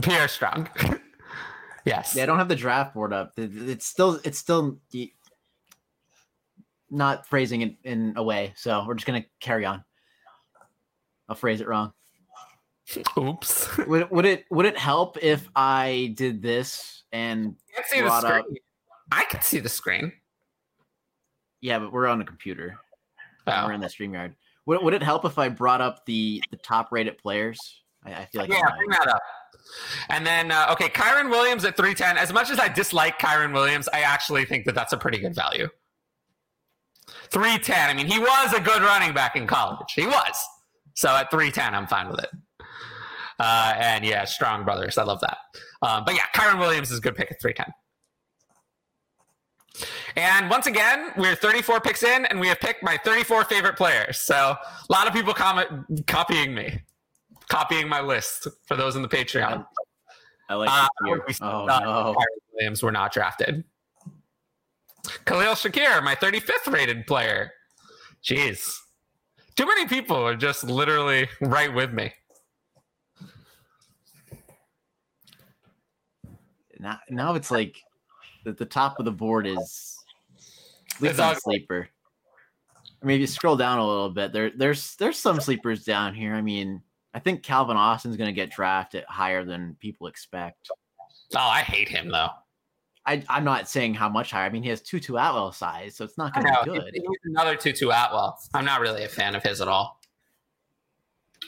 Pierre 0.01 0.27
Strong. 0.27 0.69
yes. 1.85 2.15
Yeah, 2.15 2.21
I 2.23 2.25
don't 2.27 2.37
have 2.37 2.47
the 2.47 2.55
draft 2.55 2.93
board 2.93 3.11
up. 3.11 3.33
It's 3.37 3.87
still 3.87 4.19
it's 4.23 4.37
still 4.37 4.77
not 6.91 7.25
phrasing 7.25 7.61
it 7.61 7.75
in 7.83 8.13
a 8.17 8.23
way, 8.23 8.53
so 8.55 8.85
we're 8.87 8.93
just 8.93 9.07
gonna 9.07 9.25
carry 9.39 9.65
on. 9.65 9.83
I'll 11.27 11.35
phrase 11.35 11.59
it 11.59 11.67
wrong. 11.67 11.91
Oops. 13.17 13.77
Would 13.87 14.11
would 14.11 14.25
it 14.25 14.45
would 14.51 14.67
it 14.67 14.77
help 14.77 15.17
if 15.23 15.49
I 15.55 16.13
did 16.15 16.43
this 16.43 17.03
and 17.11 17.55
can't 17.73 17.87
see 17.87 18.01
the 18.01 18.19
screen. 18.19 18.33
up- 18.33 18.45
I 19.11 19.23
can 19.23 19.41
see 19.41 19.59
the 19.59 19.69
screen. 19.69 20.11
yeah, 21.61 21.79
but 21.79 21.91
we're 21.91 22.05
on 22.07 22.21
a 22.21 22.25
computer. 22.25 22.77
Oh. 23.47 23.67
We're 23.67 23.73
in 23.73 23.81
the 23.81 23.87
StreamYard. 23.87 24.33
Would, 24.65 24.83
would 24.83 24.93
it 24.93 25.03
help 25.03 25.25
if 25.25 25.37
I 25.37 25.49
brought 25.49 25.81
up 25.81 26.05
the 26.05 26.41
the 26.51 26.57
top 26.57 26.91
rated 26.91 27.17
players? 27.17 27.81
I, 28.05 28.13
I 28.13 28.25
feel 28.25 28.41
like 28.41 28.51
yeah, 28.51 28.61
bring 28.77 28.89
that 28.89 29.07
up. 29.07 29.21
And 30.09 30.25
then, 30.25 30.51
uh, 30.51 30.67
okay, 30.71 30.87
Kyren 30.87 31.29
Williams 31.29 31.65
at 31.65 31.75
310. 31.75 32.17
As 32.17 32.31
much 32.31 32.49
as 32.49 32.59
I 32.59 32.69
dislike 32.69 33.19
Kyren 33.19 33.53
Williams, 33.53 33.89
I 33.91 34.01
actually 34.01 34.45
think 34.45 34.65
that 34.65 34.75
that's 34.75 34.93
a 34.93 34.97
pretty 34.97 35.17
good 35.17 35.35
value. 35.35 35.67
310. 37.31 37.89
I 37.89 37.93
mean, 37.93 38.07
he 38.07 38.19
was 38.19 38.53
a 38.53 38.61
good 38.61 38.81
running 38.81 39.13
back 39.13 39.35
in 39.35 39.47
college. 39.47 39.93
He 39.93 40.05
was. 40.05 40.47
So 40.93 41.09
at 41.09 41.29
310, 41.31 41.75
I'm 41.75 41.87
fine 41.87 42.09
with 42.09 42.19
it. 42.19 42.29
Uh, 43.39 43.73
and 43.77 44.05
yeah, 44.05 44.25
strong 44.25 44.63
brothers. 44.63 44.97
I 44.97 45.03
love 45.03 45.21
that. 45.21 45.37
Um, 45.81 46.03
but 46.05 46.15
yeah, 46.15 46.23
Kyren 46.33 46.59
Williams 46.59 46.91
is 46.91 46.99
a 46.99 47.01
good 47.01 47.15
pick 47.15 47.31
at 47.31 47.41
310. 47.41 47.73
And 50.15 50.49
once 50.49 50.67
again, 50.67 51.11
we're 51.17 51.35
34 51.35 51.81
picks 51.81 52.03
in, 52.03 52.25
and 52.25 52.39
we 52.39 52.47
have 52.47 52.59
picked 52.59 52.83
my 52.83 52.97
34 52.97 53.45
favorite 53.45 53.75
players. 53.75 54.19
So 54.19 54.35
a 54.35 54.91
lot 54.91 55.07
of 55.07 55.13
people 55.13 55.33
comment, 55.33 56.05
copying 56.07 56.53
me, 56.53 56.81
copying 57.49 57.87
my 57.87 58.01
list 58.01 58.47
for 58.65 58.75
those 58.75 58.95
in 58.95 59.01
the 59.01 59.07
Patreon. 59.07 59.65
I 60.49 60.55
like 60.55 60.69
uh, 60.71 60.87
we 61.03 61.35
oh, 61.41 61.65
no. 61.65 62.15
Williams 62.53 62.81
were 62.81 62.91
not 62.91 63.11
drafted. 63.11 63.63
Khalil 65.25 65.53
Shakir, 65.53 66.03
my 66.03 66.15
35th 66.15 66.71
rated 66.71 67.05
player. 67.05 67.51
Jeez. 68.23 68.75
Too 69.55 69.65
many 69.65 69.87
people 69.87 70.17
are 70.17 70.35
just 70.35 70.63
literally 70.63 71.27
right 71.41 71.73
with 71.73 71.91
me. 71.91 72.13
Now, 76.79 76.99
now 77.09 77.35
it's 77.35 77.49
like 77.49 77.81
the, 78.47 78.53
the 78.53 78.65
top 78.65 78.97
of 78.97 79.05
the 79.05 79.11
board 79.11 79.45
is 79.45 79.97
least 81.01 81.19
on 81.19 81.35
sleeper. 81.35 81.89
I 83.01 83.05
mean, 83.05 83.15
if 83.15 83.21
you 83.21 83.27
scroll 83.27 83.57
down 83.57 83.79
a 83.79 83.85
little 83.85 84.09
bit, 84.09 84.31
there 84.31 84.49
there's 84.49 84.95
there's 84.95 85.17
some 85.17 85.41
sleepers 85.41 85.83
down 85.83 86.15
here. 86.15 86.33
I 86.33 86.41
mean, 86.41 86.81
I 87.13 87.19
think 87.19 87.43
Calvin 87.43 87.77
Austin's 87.77 88.15
going 88.15 88.29
to 88.29 88.33
get 88.33 88.49
drafted 88.49 89.03
higher 89.07 89.43
than 89.43 89.75
people 89.79 90.07
expect. 90.07 90.69
Oh, 91.35 91.39
I 91.39 91.59
hate 91.59 91.89
him 91.89 92.09
though. 92.09 92.29
I, 93.05 93.23
I'm 93.29 93.43
not 93.43 93.69
saying 93.69 93.93
how 93.93 94.09
much 94.09 94.31
higher. 94.31 94.45
I 94.45 94.49
mean, 94.49 94.63
he 94.63 94.69
has 94.69 94.81
Tutu 94.81 95.13
Atwell 95.13 95.53
size, 95.53 95.95
so 95.95 96.03
it's 96.03 96.17
not 96.17 96.33
going 96.33 96.45
to 96.45 96.61
be 96.65 96.71
good. 96.71 96.91
he's 96.93 97.03
another 97.25 97.55
Tutu 97.55 97.87
Atwell. 97.87 98.37
I'm 98.53 98.65
not 98.65 98.81
really 98.81 99.03
a 99.03 99.09
fan 99.09 99.33
of 99.35 99.43
his 99.43 99.61
at 99.61 99.67
all. 99.67 100.01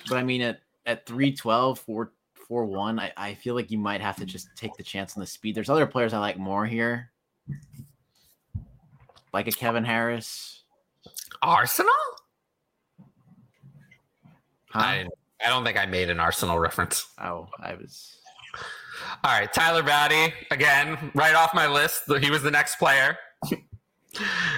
But 0.07 0.17
I 0.17 0.23
mean, 0.23 0.41
at 0.41 0.59
at 0.85 1.05
312, 1.05 1.79
4, 1.79 2.13
4 2.49 2.65
1, 2.65 2.99
I, 2.99 3.11
I 3.15 3.33
feel 3.35 3.53
like 3.55 3.69
you 3.71 3.77
might 3.77 4.01
have 4.01 4.17
to 4.17 4.25
just 4.25 4.49
take 4.55 4.75
the 4.75 4.83
chance 4.83 5.15
on 5.15 5.21
the 5.21 5.27
speed. 5.27 5.55
There's 5.55 5.69
other 5.69 5.85
players 5.85 6.13
I 6.13 6.19
like 6.19 6.37
more 6.37 6.65
here, 6.65 7.11
like 9.31 9.47
a 9.47 9.51
Kevin 9.51 9.85
Harris. 9.85 10.63
Arsenal? 11.43 11.93
Huh? 14.71 14.79
I 14.79 15.07
I 15.45 15.49
don't 15.49 15.63
think 15.63 15.77
I 15.77 15.85
made 15.85 16.09
an 16.09 16.19
Arsenal 16.19 16.59
reference. 16.59 17.07
oh, 17.21 17.47
I 17.59 17.75
was. 17.75 18.17
All 19.23 19.39
right, 19.39 19.51
Tyler 19.53 19.83
Batty 19.83 20.33
again, 20.51 21.11
right 21.13 21.35
off 21.35 21.53
my 21.53 21.67
list. 21.67 22.03
He 22.19 22.29
was 22.29 22.43
the 22.43 22.51
next 22.51 22.77
player. 22.77 23.17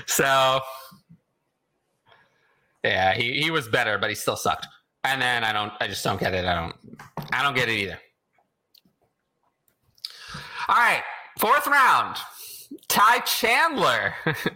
so, 0.07 0.61
yeah, 2.83 3.13
he, 3.13 3.41
he 3.41 3.51
was 3.51 3.67
better, 3.67 3.97
but 3.97 4.09
he 4.09 4.15
still 4.15 4.35
sucked. 4.35 4.65
And 5.03 5.21
then 5.21 5.43
I 5.43 5.51
don't, 5.51 5.73
I 5.79 5.87
just 5.87 6.03
don't 6.03 6.19
get 6.19 6.33
it. 6.33 6.45
I 6.45 6.55
don't, 6.55 6.75
I 7.33 7.41
don't 7.43 7.55
get 7.55 7.69
it 7.69 7.73
either. 7.73 7.99
All 10.67 10.77
right, 10.77 11.03
fourth 11.39 11.67
round, 11.67 12.17
Ty 12.87 13.19
Chandler. 13.19 14.13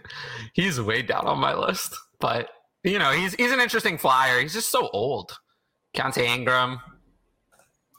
he's 0.54 0.80
way 0.80 1.02
down 1.02 1.26
on 1.26 1.38
my 1.38 1.54
list, 1.54 1.94
but 2.20 2.48
you 2.84 2.98
know 2.98 3.10
he's 3.10 3.34
he's 3.34 3.52
an 3.52 3.60
interesting 3.60 3.98
flyer. 3.98 4.40
He's 4.40 4.54
just 4.54 4.70
so 4.70 4.88
old. 4.94 5.36
Keaontay 5.94 6.26
Ingram, 6.26 6.80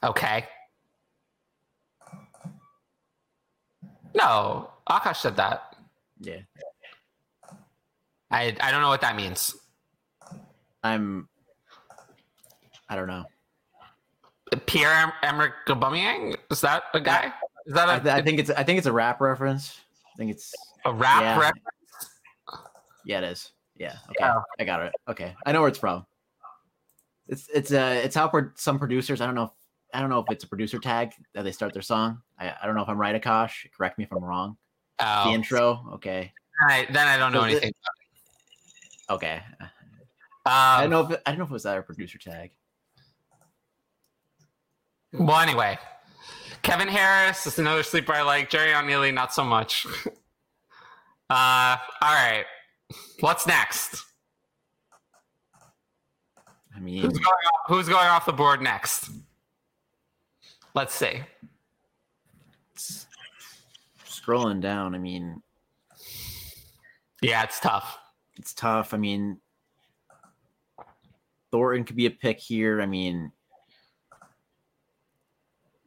okay. 0.03 0.45
No, 4.15 4.71
Akash 4.89 5.17
said 5.17 5.35
that. 5.35 5.75
Yeah, 6.19 6.39
I 8.31 8.55
I 8.59 8.71
don't 8.71 8.81
know 8.81 8.89
what 8.89 9.01
that 9.01 9.15
means. 9.15 9.55
I'm. 10.81 11.27
I 12.89 12.95
don't 12.95 13.07
know. 13.07 13.25
Pierre 14.65 15.13
Emerick 15.23 15.53
Aubameyang 15.67 16.37
is 16.49 16.61
that 16.61 16.83
a 16.93 16.99
guy? 17.01 17.33
Is 17.65 17.73
that 17.73 17.89
I, 17.89 17.95
a, 17.97 17.99
th- 17.99 18.13
I 18.15 18.21
think 18.21 18.39
it's. 18.39 18.49
I 18.49 18.63
think 18.63 18.77
it's 18.77 18.87
a 18.87 18.91
rap 18.93 19.19
reference. 19.19 19.79
I 20.13 20.17
think 20.17 20.31
it's. 20.31 20.53
a 20.85 20.93
rap 20.93 21.21
yeah. 21.21 21.39
rep? 21.39 21.53
Yeah, 23.05 23.17
it 23.19 23.25
is. 23.25 23.51
Yeah. 23.75 23.95
Okay. 24.09 24.15
Yeah. 24.19 24.41
I 24.59 24.63
got 24.63 24.81
it. 24.83 24.93
Okay. 25.09 25.35
I 25.45 25.51
know 25.51 25.59
where 25.61 25.69
it's 25.69 25.77
from. 25.79 26.05
It's 27.27 27.49
it's 27.53 27.73
uh 27.73 27.99
it's 28.03 28.15
how 28.15 28.29
pro- 28.29 28.51
some 28.55 28.79
producers. 28.79 29.19
I 29.19 29.25
don't 29.25 29.35
know. 29.35 29.43
If, 29.43 29.49
I 29.93 29.99
don't 29.99 30.09
know 30.09 30.19
if 30.19 30.25
it's 30.31 30.45
a 30.45 30.47
producer 30.47 30.79
tag 30.79 31.11
that 31.33 31.43
they 31.43 31.51
start 31.51 31.73
their 31.73 31.81
song. 31.81 32.21
I, 32.39 32.53
I 32.61 32.65
don't 32.65 32.75
know 32.75 32.81
if 32.83 32.89
I'm 32.89 32.97
right, 32.97 33.21
Akash. 33.21 33.69
Correct 33.75 33.97
me 33.97 34.05
if 34.05 34.11
I'm 34.13 34.23
wrong. 34.23 34.57
Oh, 34.99 35.25
The 35.25 35.31
intro. 35.31 35.85
Okay. 35.95 36.31
all 36.61 36.67
right, 36.67 36.91
then 36.91 37.07
I 37.07 37.17
don't 37.17 37.31
know 37.33 37.41
So 37.41 37.45
anything. 37.45 37.73
Okay. 39.09 39.41
I 40.45 40.75
Um, 40.75 40.81
don't 40.83 40.89
know 40.89 41.01
if 41.05 41.11
it, 41.11 41.21
I 41.25 41.31
don't 41.31 41.39
know 41.39 41.45
if 41.45 41.49
it 41.49 41.53
was 41.53 41.63
that 41.63 41.77
or 41.77 41.83
producer 41.83 42.17
tag. 42.17 42.51
Well, 45.13 45.39
anyway, 45.39 45.77
Kevin 46.61 46.87
Harris 46.87 47.45
is 47.47 47.59
another 47.59 47.83
sleeper 47.83 48.13
I 48.13 48.21
like. 48.21 48.49
Jerrion 48.49 48.85
Ealy, 48.85 49.13
not 49.13 49.33
so 49.33 49.43
much. 49.43 49.85
uh, 51.29 51.77
all 52.01 52.13
right, 52.13 52.45
what's 53.21 53.47
next? 53.47 54.03
I 56.75 56.79
mean, 56.79 57.01
Who's 57.01 57.13
going 57.13 57.25
off, 57.25 57.61
who's 57.67 57.89
going 57.89 58.07
off 58.07 58.25
the 58.25 58.33
board 58.33 58.61
next? 58.61 59.09
Let's 60.75 60.93
see. 60.93 61.21
scrolling 64.05 64.61
down. 64.61 64.93
I 64.93 64.99
mean, 64.99 65.41
Yeah, 67.21 67.43
it's 67.43 67.59
tough. 67.59 67.97
it's 68.37 68.53
tough. 68.53 68.93
I 68.93 68.97
mean, 68.97 69.39
Thornton 71.51 71.83
could 71.85 71.95
be 71.95 72.05
a 72.05 72.11
pick 72.11 72.39
here. 72.39 72.79
I 72.81 72.85
mean, 72.85 73.31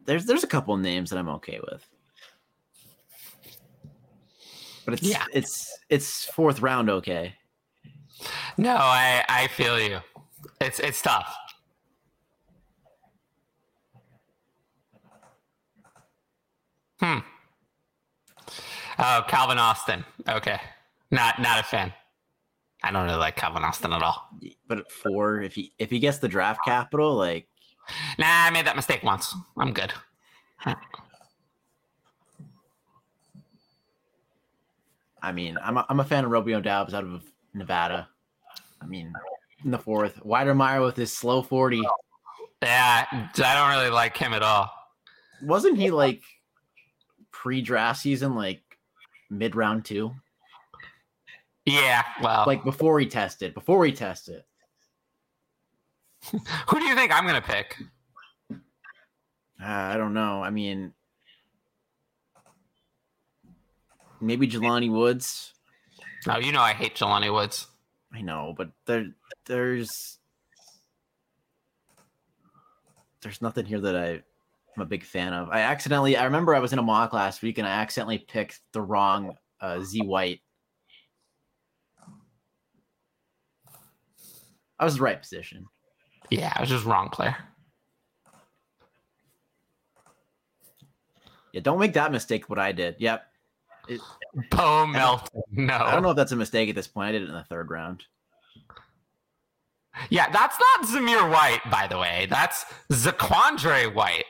there's 0.06 0.26
there's 0.26 0.44
a 0.44 0.48
couple 0.48 0.76
names 0.76 1.10
that 1.10 1.18
I'm 1.18 1.28
okay 1.28 1.60
with, 1.70 1.86
but 4.84 4.94
it's 4.94 5.02
Yeah. 5.02 5.24
it's 5.32 5.78
it's 5.88 6.24
fourth 6.26 6.60
round 6.60 6.90
okay. 6.90 7.34
No, 8.56 8.76
I 8.76 9.24
I 9.28 9.46
feel 9.48 9.80
you. 9.80 10.00
It's 10.60 10.78
it's 10.80 11.00
tough. 11.02 11.34
Hmm. 17.00 17.18
Oh, 18.98 19.24
Calvin 19.28 19.58
Austin. 19.58 20.04
Okay. 20.28 20.58
Not 21.10 21.40
not 21.40 21.58
a 21.60 21.62
fan. 21.62 21.92
I 22.82 22.90
don't 22.92 23.04
really 23.04 23.16
like 23.18 23.36
Calvin 23.36 23.64
Austin 23.64 23.92
at 23.92 24.02
all. 24.02 24.28
But 24.66 24.78
at 24.78 24.90
four, 24.90 25.40
if 25.40 25.54
he 25.54 25.72
if 25.78 25.90
he 25.90 25.98
gets 25.98 26.18
the 26.18 26.28
draft 26.28 26.60
capital, 26.64 27.14
like 27.14 27.48
Nah, 28.18 28.26
I 28.26 28.50
made 28.50 28.66
that 28.66 28.76
mistake 28.76 29.02
once. 29.02 29.34
I'm 29.56 29.72
good. 29.72 29.92
I 35.22 35.32
mean, 35.32 35.58
I'm 35.62 35.76
a, 35.76 35.86
I'm 35.88 36.00
a 36.00 36.04
fan 36.04 36.24
of 36.24 36.30
Romeo 36.30 36.60
Doubs 36.60 36.94
out 36.94 37.04
of 37.04 37.22
Nevada. 37.54 38.08
I 38.80 38.86
mean, 38.86 39.12
in 39.64 39.70
the 39.70 39.78
fourth, 39.78 40.22
Wydermyer 40.24 40.84
with 40.84 40.96
his 40.96 41.12
slow 41.12 41.42
forty. 41.42 41.82
Yeah, 42.62 43.06
I 43.12 43.30
don't 43.34 43.70
really 43.78 43.90
like 43.90 44.16
him 44.16 44.32
at 44.32 44.42
all. 44.42 44.70
Wasn't 45.42 45.78
he 45.78 45.90
like 45.90 46.22
pre-draft 47.30 48.00
season, 48.00 48.34
like 48.34 48.60
mid 49.30 49.56
round 49.56 49.84
two? 49.84 50.12
Yeah, 51.66 52.02
well, 52.22 52.44
Like 52.46 52.64
before 52.64 52.98
he 53.00 53.06
tested, 53.06 53.54
before 53.54 53.84
he 53.84 53.92
tested. 53.92 54.42
who 56.68 56.78
do 56.78 56.84
you 56.84 56.94
think 56.94 57.12
I'm 57.12 57.26
gonna 57.26 57.40
pick? 57.40 57.76
Uh, 58.52 58.56
I 59.66 59.96
don't 59.96 60.14
know. 60.14 60.42
I 60.42 60.50
mean, 60.50 60.92
maybe 64.20 64.48
Jelani 64.48 64.90
Woods. 64.90 65.52
Oh, 66.28 66.38
you 66.38 66.52
know 66.52 66.60
I 66.60 66.72
hate 66.72 66.94
Jelani 66.94 67.32
Woods. 67.32 67.66
I 68.12 68.22
know, 68.22 68.54
but 68.56 68.70
there, 68.86 69.06
there's, 69.46 70.18
there's 73.22 73.40
nothing 73.40 73.66
here 73.66 73.80
that 73.80 73.96
I, 73.96 74.22
I'm 74.76 74.82
a 74.82 74.86
big 74.86 75.04
fan 75.04 75.32
of. 75.32 75.48
I 75.50 75.60
accidentally, 75.60 76.16
I 76.16 76.24
remember 76.24 76.54
I 76.54 76.58
was 76.58 76.72
in 76.72 76.78
a 76.78 76.82
mock 76.82 77.12
last 77.12 77.42
week 77.42 77.58
and 77.58 77.66
I 77.66 77.70
accidentally 77.70 78.18
picked 78.18 78.60
the 78.72 78.82
wrong 78.82 79.36
uh, 79.60 79.80
Z 79.80 80.02
White. 80.02 80.40
I 84.78 84.84
was 84.84 84.96
the 84.96 85.02
right 85.02 85.20
position. 85.20 85.66
Yeah, 86.30 86.52
I 86.54 86.60
was 86.60 86.68
just 86.68 86.84
wrong 86.84 87.08
player. 87.08 87.36
Yeah, 91.52 91.60
don't 91.60 91.80
make 91.80 91.94
that 91.94 92.12
mistake. 92.12 92.48
What 92.48 92.58
I 92.58 92.72
did. 92.72 92.96
Yep. 92.98 93.26
It, 93.88 94.00
Bo 94.50 94.86
Melton. 94.86 95.42
No. 95.50 95.74
I 95.74 95.92
don't 95.92 96.02
know 96.02 96.10
if 96.10 96.16
that's 96.16 96.32
a 96.32 96.36
mistake 96.36 96.68
at 96.68 96.76
this 96.76 96.86
point. 96.86 97.08
I 97.08 97.12
did 97.12 97.22
it 97.22 97.28
in 97.28 97.34
the 97.34 97.44
third 97.44 97.70
round. 97.70 98.04
Yeah, 100.08 100.30
that's 100.30 100.56
not 100.58 100.88
Zamir 100.88 101.30
White, 101.30 101.60
by 101.70 101.86
the 101.88 101.98
way. 101.98 102.28
That's 102.30 102.64
Zaquandre 102.92 103.92
White. 103.92 104.24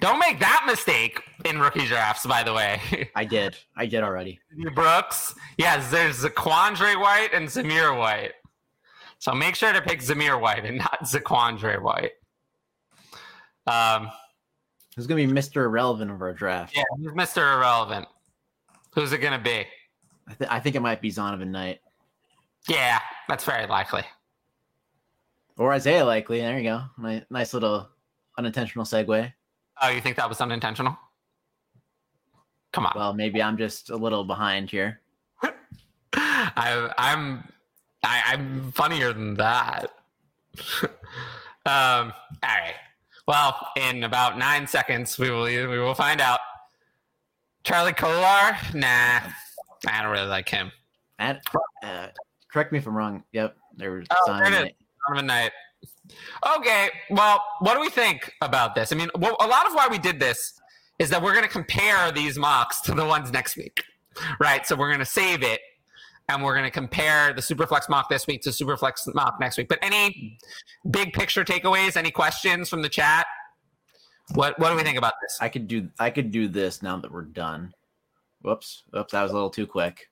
Don't 0.00 0.18
make 0.18 0.38
that 0.40 0.64
mistake 0.66 1.22
in 1.44 1.58
rookie 1.58 1.86
drafts, 1.86 2.26
by 2.26 2.42
the 2.42 2.52
way. 2.52 3.08
I 3.14 3.24
did. 3.24 3.56
I 3.76 3.86
did 3.86 4.02
already. 4.02 4.38
Brooks. 4.74 5.34
Yes, 5.56 5.90
there's 5.90 6.22
Zaquandre 6.22 7.00
White 7.00 7.30
and 7.32 7.48
Zamir 7.48 7.96
White. 7.98 8.32
So 9.18 9.32
make 9.32 9.54
sure 9.54 9.72
to 9.72 9.80
pick 9.80 10.00
Zamir 10.00 10.38
White 10.40 10.64
and 10.66 10.78
not 10.78 11.04
Zaquandre 11.04 11.80
White. 11.80 12.12
Um, 13.66 14.10
Who's 14.94 15.06
gonna 15.06 15.26
be 15.26 15.32
Mr. 15.32 15.64
Irrelevant 15.64 16.10
of 16.10 16.20
our 16.22 16.32
draft? 16.32 16.74
yeah, 16.76 16.84
who's 16.98 17.12
Mr. 17.12 17.56
Irrelevant. 17.56 18.06
Who's 18.94 19.12
it 19.12 19.18
going 19.18 19.34
to 19.38 19.44
be? 19.44 19.66
I, 20.26 20.34
th- 20.34 20.50
I 20.50 20.58
think 20.60 20.74
it 20.74 20.80
might 20.80 21.02
be 21.02 21.10
Zonovan 21.10 21.48
Knight 21.48 21.80
Yeah, 22.66 22.98
that's 23.28 23.44
very 23.44 23.66
likely. 23.66 24.04
or 25.58 25.72
Isaiah 25.74 26.04
Likely. 26.06 26.40
There 26.40 26.58
you 26.58 26.64
go. 26.98 27.20
Nice 27.28 27.52
little 27.52 27.90
unintentional 28.38 28.86
segue. 28.86 29.30
Oh, 29.82 29.88
you 29.88 30.00
think 30.00 30.16
that 30.16 30.28
was 30.28 30.40
unintentional? 30.40 30.96
Come 32.72 32.86
on. 32.86 32.92
Well, 32.94 33.14
maybe 33.14 33.42
I'm 33.42 33.56
just 33.56 33.90
a 33.90 33.96
little 33.96 34.24
behind 34.24 34.70
here. 34.70 35.00
I, 36.12 36.90
I'm 36.98 37.44
I, 38.02 38.22
I'm 38.26 38.72
funnier 38.72 39.12
than 39.12 39.34
that. 39.34 39.90
um, 40.82 40.92
all 41.66 42.12
right. 42.44 42.74
Well, 43.26 43.68
in 43.76 44.04
about 44.04 44.38
nine 44.38 44.66
seconds, 44.66 45.18
we 45.18 45.30
will 45.30 45.44
we 45.44 45.78
will 45.78 45.94
find 45.94 46.20
out. 46.20 46.38
Charlie 47.64 47.92
Kolar, 47.92 48.56
nah, 48.74 49.20
I 49.88 50.02
don't 50.02 50.12
really 50.12 50.28
like 50.28 50.48
him. 50.48 50.70
And, 51.18 51.40
uh, 51.82 52.08
correct 52.52 52.70
me 52.70 52.78
if 52.78 52.86
I'm 52.86 52.96
wrong. 52.96 53.24
Yep, 53.32 53.56
there 53.76 53.90
was 53.90 54.06
oh, 54.10 54.38
there 54.38 54.44
it 54.44 54.52
is. 54.52 54.72
Son 55.08 55.16
of 55.16 55.24
a 55.24 55.26
night. 55.26 55.50
Okay, 56.56 56.88
well, 57.10 57.42
what 57.60 57.74
do 57.74 57.80
we 57.80 57.90
think 57.90 58.32
about 58.40 58.74
this? 58.74 58.92
I 58.92 58.96
mean, 58.96 59.10
well, 59.18 59.36
a 59.40 59.46
lot 59.46 59.66
of 59.66 59.74
why 59.74 59.88
we 59.90 59.98
did 59.98 60.20
this 60.20 60.60
is 60.98 61.10
that 61.10 61.22
we're 61.22 61.32
going 61.32 61.44
to 61.44 61.50
compare 61.50 62.10
these 62.12 62.38
mocks 62.38 62.80
to 62.82 62.92
the 62.92 63.04
ones 63.04 63.32
next 63.32 63.56
week, 63.56 63.82
right? 64.40 64.66
So 64.66 64.76
we're 64.76 64.88
going 64.88 65.00
to 65.00 65.04
save 65.04 65.42
it 65.42 65.60
and 66.28 66.42
we're 66.42 66.54
going 66.54 66.64
to 66.64 66.70
compare 66.70 67.32
the 67.32 67.40
Superflex 67.40 67.88
mock 67.88 68.08
this 68.08 68.26
week 68.26 68.42
to 68.42 68.50
Superflex 68.50 69.12
mock 69.14 69.38
next 69.38 69.56
week. 69.56 69.68
But 69.68 69.78
any 69.82 70.38
big 70.90 71.12
picture 71.12 71.44
takeaways? 71.44 71.96
Any 71.96 72.10
questions 72.10 72.68
from 72.68 72.82
the 72.82 72.88
chat? 72.88 73.26
What 74.34 74.58
What 74.58 74.70
do 74.70 74.76
we 74.76 74.82
think 74.82 74.98
about 74.98 75.14
this? 75.22 75.38
I 75.40 75.48
could 75.48 75.68
do 75.68 75.88
I 75.98 76.10
could 76.10 76.30
do 76.30 76.48
this 76.48 76.82
now 76.82 76.96
that 76.98 77.12
we're 77.12 77.22
done. 77.22 77.72
Whoops, 78.42 78.82
whoops, 78.90 79.12
that 79.12 79.22
was 79.22 79.30
a 79.30 79.34
little 79.34 79.50
too 79.50 79.66
quick. 79.66 80.08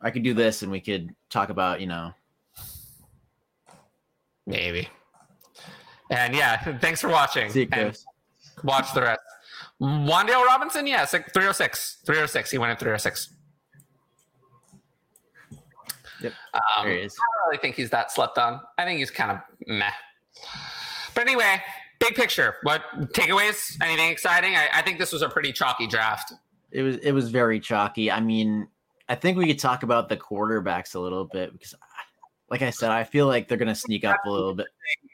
I 0.00 0.10
could 0.10 0.22
do 0.22 0.34
this, 0.34 0.62
and 0.62 0.72
we 0.72 0.80
could 0.80 1.14
talk 1.30 1.50
about 1.50 1.80
you 1.80 1.86
know 1.86 2.12
maybe. 4.46 4.88
And 6.10 6.34
yeah, 6.34 6.78
thanks 6.78 7.00
for 7.00 7.08
watching. 7.08 7.50
See 7.50 7.68
you. 7.74 7.92
Watch 8.64 8.92
the 8.92 9.02
rest. 9.02 9.20
Wan'Dale 9.80 10.44
Robinson, 10.46 10.86
yes, 10.86 11.10
306. 11.10 11.98
306. 12.04 12.50
He 12.50 12.58
went 12.58 12.70
at 12.70 12.78
306. 12.78 13.30
Yep. 16.22 16.32
Um, 16.54 16.60
there 16.84 16.94
he 16.94 17.00
is. 17.00 17.14
I 17.14 17.16
don't 17.16 17.50
really 17.50 17.60
think 17.60 17.74
he's 17.74 17.90
that 17.90 18.12
slept 18.12 18.38
on. 18.38 18.60
I 18.78 18.84
think 18.84 19.00
he's 19.00 19.10
kind 19.10 19.32
of 19.32 19.38
meh. 19.66 19.90
But 21.14 21.22
anyway, 21.22 21.60
big 21.98 22.14
picture. 22.14 22.56
What 22.62 22.82
takeaways? 23.12 23.76
Anything 23.82 24.10
exciting? 24.10 24.54
I, 24.54 24.68
I 24.72 24.82
think 24.82 24.98
this 24.98 25.12
was 25.12 25.22
a 25.22 25.28
pretty 25.28 25.52
chalky 25.52 25.86
draft. 25.86 26.32
It 26.70 26.82
was. 26.82 26.96
It 26.98 27.12
was 27.12 27.30
very 27.30 27.60
chalky. 27.60 28.10
I 28.10 28.20
mean, 28.20 28.68
I 29.08 29.14
think 29.14 29.36
we 29.36 29.46
could 29.46 29.58
talk 29.58 29.82
about 29.82 30.08
the 30.08 30.16
quarterbacks 30.16 30.94
a 30.94 31.00
little 31.00 31.24
bit 31.24 31.52
because, 31.52 31.74
like 32.52 32.60
I 32.60 32.68
said, 32.68 32.90
I 32.90 33.02
feel 33.02 33.26
like 33.26 33.48
they're 33.48 33.56
going 33.56 33.68
to 33.68 33.74
sneak 33.74 34.04
up 34.04 34.18
a 34.26 34.30
little 34.30 34.54
bit. 34.54 34.66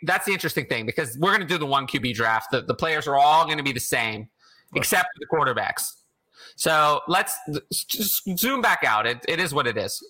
That's 0.03 0.27
the 0.27 0.33
interesting 0.33 0.67
thing 0.67 0.87
because 0.87 1.17
we're 1.19 1.31
going 1.31 1.41
to 1.41 1.47
do 1.47 1.57
the 1.57 1.67
one 1.67 1.87
QB 1.87 2.15
draft. 2.15 2.51
The, 2.51 2.63
the 2.63 2.75
players 2.75 3.07
are 3.07 3.15
all 3.15 3.45
going 3.45 3.59
to 3.59 3.63
be 3.63 3.73
the 3.73 3.79
same 3.79 4.29
except 4.75 5.07
the 5.21 5.27
quarterbacks. 5.27 5.93
So 6.57 7.01
let's 7.07 7.39
zoom 8.37 8.61
back 8.61 8.83
out. 8.85 9.07
It, 9.07 9.25
it 9.29 9.39
is 9.39 9.55
what 9.55 9.69
it 9.69 9.77
is. 9.79 10.05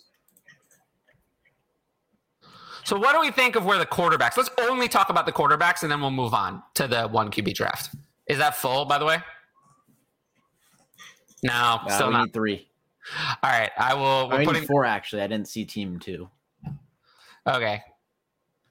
So, 2.85 2.99
what 2.99 3.13
do 3.13 3.21
we 3.21 3.31
think 3.31 3.55
of 3.55 3.67
where 3.67 3.79
the 3.79 3.85
quarterbacks? 3.85 4.39
Let's 4.39 4.49
only 4.63 4.89
talk 4.89 5.11
about 5.11 5.27
the 5.27 5.33
quarterbacks, 5.33 5.83
and 5.83 5.93
then 5.93 6.01
we'll 6.01 6.11
move 6.11 6.33
on 6.33 6.63
to 6.77 6.89
the 6.89 7.07
one 7.09 7.31
QB 7.31 7.53
draft. 7.53 7.95
Is 8.27 8.39
that 8.39 8.57
full, 8.57 8.87
by 8.87 8.97
the 8.97 9.05
way? 9.05 9.19
No, 11.43 11.53
uh, 11.53 11.89
still 11.91 12.11
not 12.11 12.33
three. 12.33 12.67
All 13.43 13.51
right, 13.51 13.71
I 13.77 13.93
will. 13.93 14.31
We're 14.31 14.37
I 14.37 14.45
putting 14.47 14.65
four 14.65 14.87
actually. 14.87 15.21
I 15.21 15.27
didn't 15.27 15.49
see 15.49 15.67
team 15.67 15.99
two. 15.99 16.31
Okay, 17.49 17.83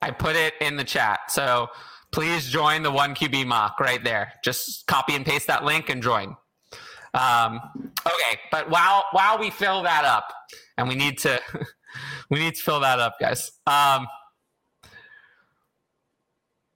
I 0.02 0.12
put 0.12 0.36
it 0.36 0.54
in 0.62 0.76
the 0.76 0.84
chat. 0.84 1.32
So 1.32 1.70
please 2.12 2.48
join 2.48 2.84
the 2.84 2.92
one 2.92 3.16
QB 3.16 3.48
mock 3.48 3.80
right 3.80 4.04
there. 4.04 4.34
Just 4.44 4.86
copy 4.88 5.16
and 5.16 5.26
paste 5.26 5.48
that 5.48 5.64
link 5.64 5.90
and 5.90 6.02
join. 6.02 6.36
Um, 7.14 7.60
okay, 8.06 8.40
but 8.52 8.70
while 8.70 9.06
while 9.12 9.40
we 9.40 9.50
fill 9.50 9.84
that 9.84 10.06
up, 10.06 10.32
and 10.78 10.88
we 10.88 10.96
need 10.96 11.18
to 11.20 11.42
we 12.30 12.40
need 12.40 12.56
to 12.56 12.62
fill 12.62 12.80
that 12.82 13.00
up, 13.00 13.16
guys. 13.20 13.52
Um, 13.66 14.08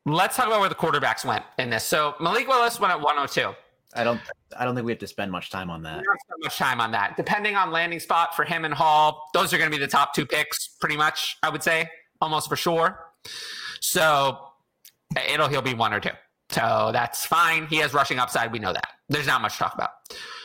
let's 0.06 0.36
talk 0.36 0.48
about 0.48 0.60
where 0.60 0.70
the 0.70 0.76
quarterbacks 0.76 1.24
went 1.26 1.44
in 1.60 1.70
this. 1.70 1.84
So 1.84 2.16
Malik 2.20 2.48
Willis 2.48 2.80
went 2.80 2.92
at 2.92 3.00
102. 3.00 3.54
I 3.94 4.04
don't 4.04 4.20
I 4.58 4.66
don't 4.66 4.76
think 4.76 4.86
we 4.86 4.92
have 4.92 5.00
to 5.00 5.08
spend 5.08 5.32
much 5.32 5.50
time 5.50 5.70
on 5.70 5.84
that. 5.84 6.00
We 6.00 6.04
don't 6.04 6.22
spend 6.22 6.44
much 6.44 6.58
time 6.58 6.82
on 6.82 6.92
that. 6.92 7.16
Depending 7.18 7.56
on 7.56 7.72
landing 7.72 8.00
spot 8.00 8.36
for 8.36 8.44
him 8.44 8.66
and 8.66 8.74
Hall, 8.74 9.30
those 9.34 9.54
are 9.54 9.58
going 9.58 9.72
to 9.72 9.76
be 9.76 9.82
the 9.82 9.90
top 9.90 10.14
two 10.14 10.26
picks, 10.26 10.68
pretty 10.80 10.98
much. 10.98 11.38
I 11.44 11.50
would 11.50 11.64
say 11.64 11.90
almost 12.20 12.50
for 12.50 12.56
sure. 12.56 13.00
So 13.80 14.40
it'll 15.30 15.48
he'll 15.48 15.62
be 15.62 15.74
one 15.74 15.94
or 15.94 16.00
two. 16.00 16.12
So 16.50 16.92
that's 16.92 17.26
fine. 17.26 17.68
He 17.68 17.78
has 17.78 17.94
rushing 17.94 18.20
upside. 18.20 18.52
We 18.52 18.60
know 18.60 18.74
that. 18.74 18.88
There's 19.10 19.28
not 19.28 19.42
much 19.42 19.54
to 19.54 19.60
talk 19.60 19.74
about. 19.74 19.92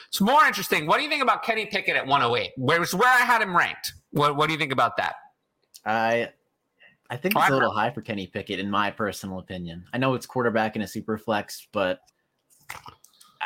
It's 0.08 0.20
more 0.20 0.44
interesting. 0.44 0.86
What 0.86 0.98
do 0.98 1.02
you 1.02 1.10
think 1.10 1.22
about 1.22 1.42
Kenny 1.42 1.66
Pickett 1.66 1.96
at 1.96 2.06
108? 2.06 2.52
Where's 2.56 2.94
where 2.94 3.08
I 3.08 3.18
had 3.18 3.42
him 3.42 3.56
ranked? 3.56 3.92
What 4.10 4.36
What 4.36 4.46
do 4.46 4.52
you 4.52 4.58
think 4.58 4.72
about 4.72 4.96
that? 4.96 5.16
I 5.84 6.30
I 7.10 7.16
think 7.16 7.36
it's 7.36 7.48
a 7.48 7.52
little 7.52 7.70
high 7.70 7.90
for 7.90 8.02
Kenny 8.02 8.26
Pickett, 8.26 8.58
in 8.58 8.70
my 8.70 8.90
personal 8.90 9.38
opinion. 9.38 9.84
I 9.92 9.98
know 9.98 10.14
it's 10.14 10.26
quarterback 10.26 10.76
in 10.76 10.82
a 10.82 10.88
super 10.88 11.18
flex, 11.18 11.68
but 11.72 12.00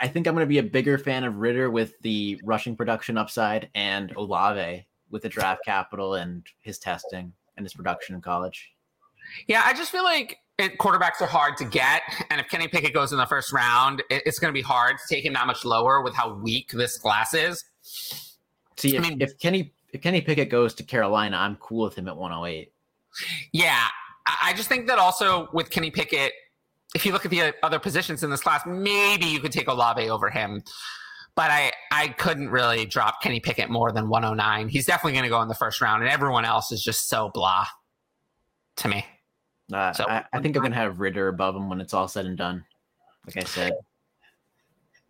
I 0.01 0.09
think 0.09 0.26
I'm 0.26 0.34
going 0.34 0.44
to 0.44 0.48
be 0.48 0.59
a 0.59 0.62
bigger 0.62 0.98
fan 0.98 1.24
of 1.24 1.36
Ridder 1.36 1.70
with 1.70 1.98
the 2.01 2.40
rushing 2.44 2.74
production 2.74 3.18
upside 3.18 3.68
and 3.74 4.12
Olave 4.16 4.86
with 5.11 5.22
the 5.22 5.28
draft 5.28 5.64
capital 5.64 6.14
and 6.14 6.46
his 6.61 6.78
testing 6.78 7.32
and 7.57 7.64
his 7.64 7.74
production 7.74 8.14
in 8.14 8.20
college. 8.20 8.72
Yeah, 9.46 9.62
I 9.64 9.74
just 9.74 9.90
feel 9.90 10.05
like 10.05 10.38
it, 10.59 10.78
quarterbacks 10.78 11.20
are 11.20 11.26
hard 11.26 11.57
to 11.59 11.64
get, 11.64 12.03
and 12.30 12.40
if 12.40 12.48
Kenny 12.48 12.68
Pickett 12.68 12.94
goes 12.94 13.12
in 13.12 13.18
the 13.18 13.26
first 13.26 13.53
round, 13.53 14.03
it, 14.11 14.22
it's 14.26 14.38
going 14.38 14.53
to 14.53 14.59
be 14.59 14.62
hard 14.62 14.96
to 14.96 15.14
take 15.14 15.24
him 15.24 15.34
that 15.34 15.46
much 15.46 15.64
lower 15.64 16.03
with 16.03 16.14
how 16.14 16.34
weak 16.34 16.70
this 16.72 16.98
class 16.98 17.34
is. 17.34 17.64
See, 17.82 18.96
if, 18.96 19.05
I 19.05 19.09
mean, 19.09 19.20
if 19.20 19.38
Kenny 19.38 19.72
if 19.92 20.01
Kenny 20.01 20.20
Pickett 20.20 20.51
goes 20.51 20.74
to 20.74 20.82
Carolina, 20.82 21.36
I'm 21.36 21.57
cool 21.57 21.84
with 21.84 21.96
him 21.96 22.09
at 22.09 22.16
108. 22.16 22.72
Yeah, 23.53 23.86
I 24.42 24.53
just 24.55 24.68
think 24.68 24.86
that 24.86 24.98
also 24.98 25.48
with 25.53 25.70
Kenny 25.70 25.90
Pickett, 25.90 26.32
if 26.95 27.07
you 27.07 27.12
look 27.12 27.24
at 27.24 27.30
the 27.30 27.55
other 27.62 27.78
positions 27.78 28.22
in 28.22 28.30
this 28.30 28.41
class, 28.41 28.62
maybe 28.66 29.26
you 29.26 29.41
could 29.41 29.53
take 29.53 29.68
Olave 29.68 30.09
over 30.11 30.30
him. 30.30 30.62
But 31.36 31.51
I, 31.51 31.72
I 31.93 32.09
couldn't 32.09 32.51
really 32.51 32.84
drop 32.84 33.22
Kenny 33.22 33.41
Pickett 33.41 33.70
more 33.70 33.93
than 33.93 34.09
109. 34.09 34.68
He's 34.68 34.86
definitely 34.86 35.12
going 35.12 35.24
to 35.24 35.30
go 35.30 35.41
in 35.43 35.49
the 35.49 35.55
first 35.55 35.80
round, 35.80 36.03
and 36.03 36.11
everyone 36.11 36.45
else 36.45 36.72
is 36.72 36.82
just 36.82 37.09
so 37.09 37.30
blah 37.32 37.66
to 38.76 38.88
me. 38.88 39.05
Uh, 39.72 39.93
so, 39.93 40.05
I, 40.09 40.24
I, 40.32 40.41
think 40.41 40.57
I'm 40.57 40.62
gonna 40.62 40.74
have 40.74 40.99
Ridder 40.99 41.28
above 41.28 41.55
him 41.55 41.68
when 41.68 41.80
it's 41.80 41.95
all 41.95 42.09
said 42.09 42.26
and 42.26 42.36
done. 42.36 42.64
Like 43.26 43.36
I 43.36 43.47
said. 43.47 43.72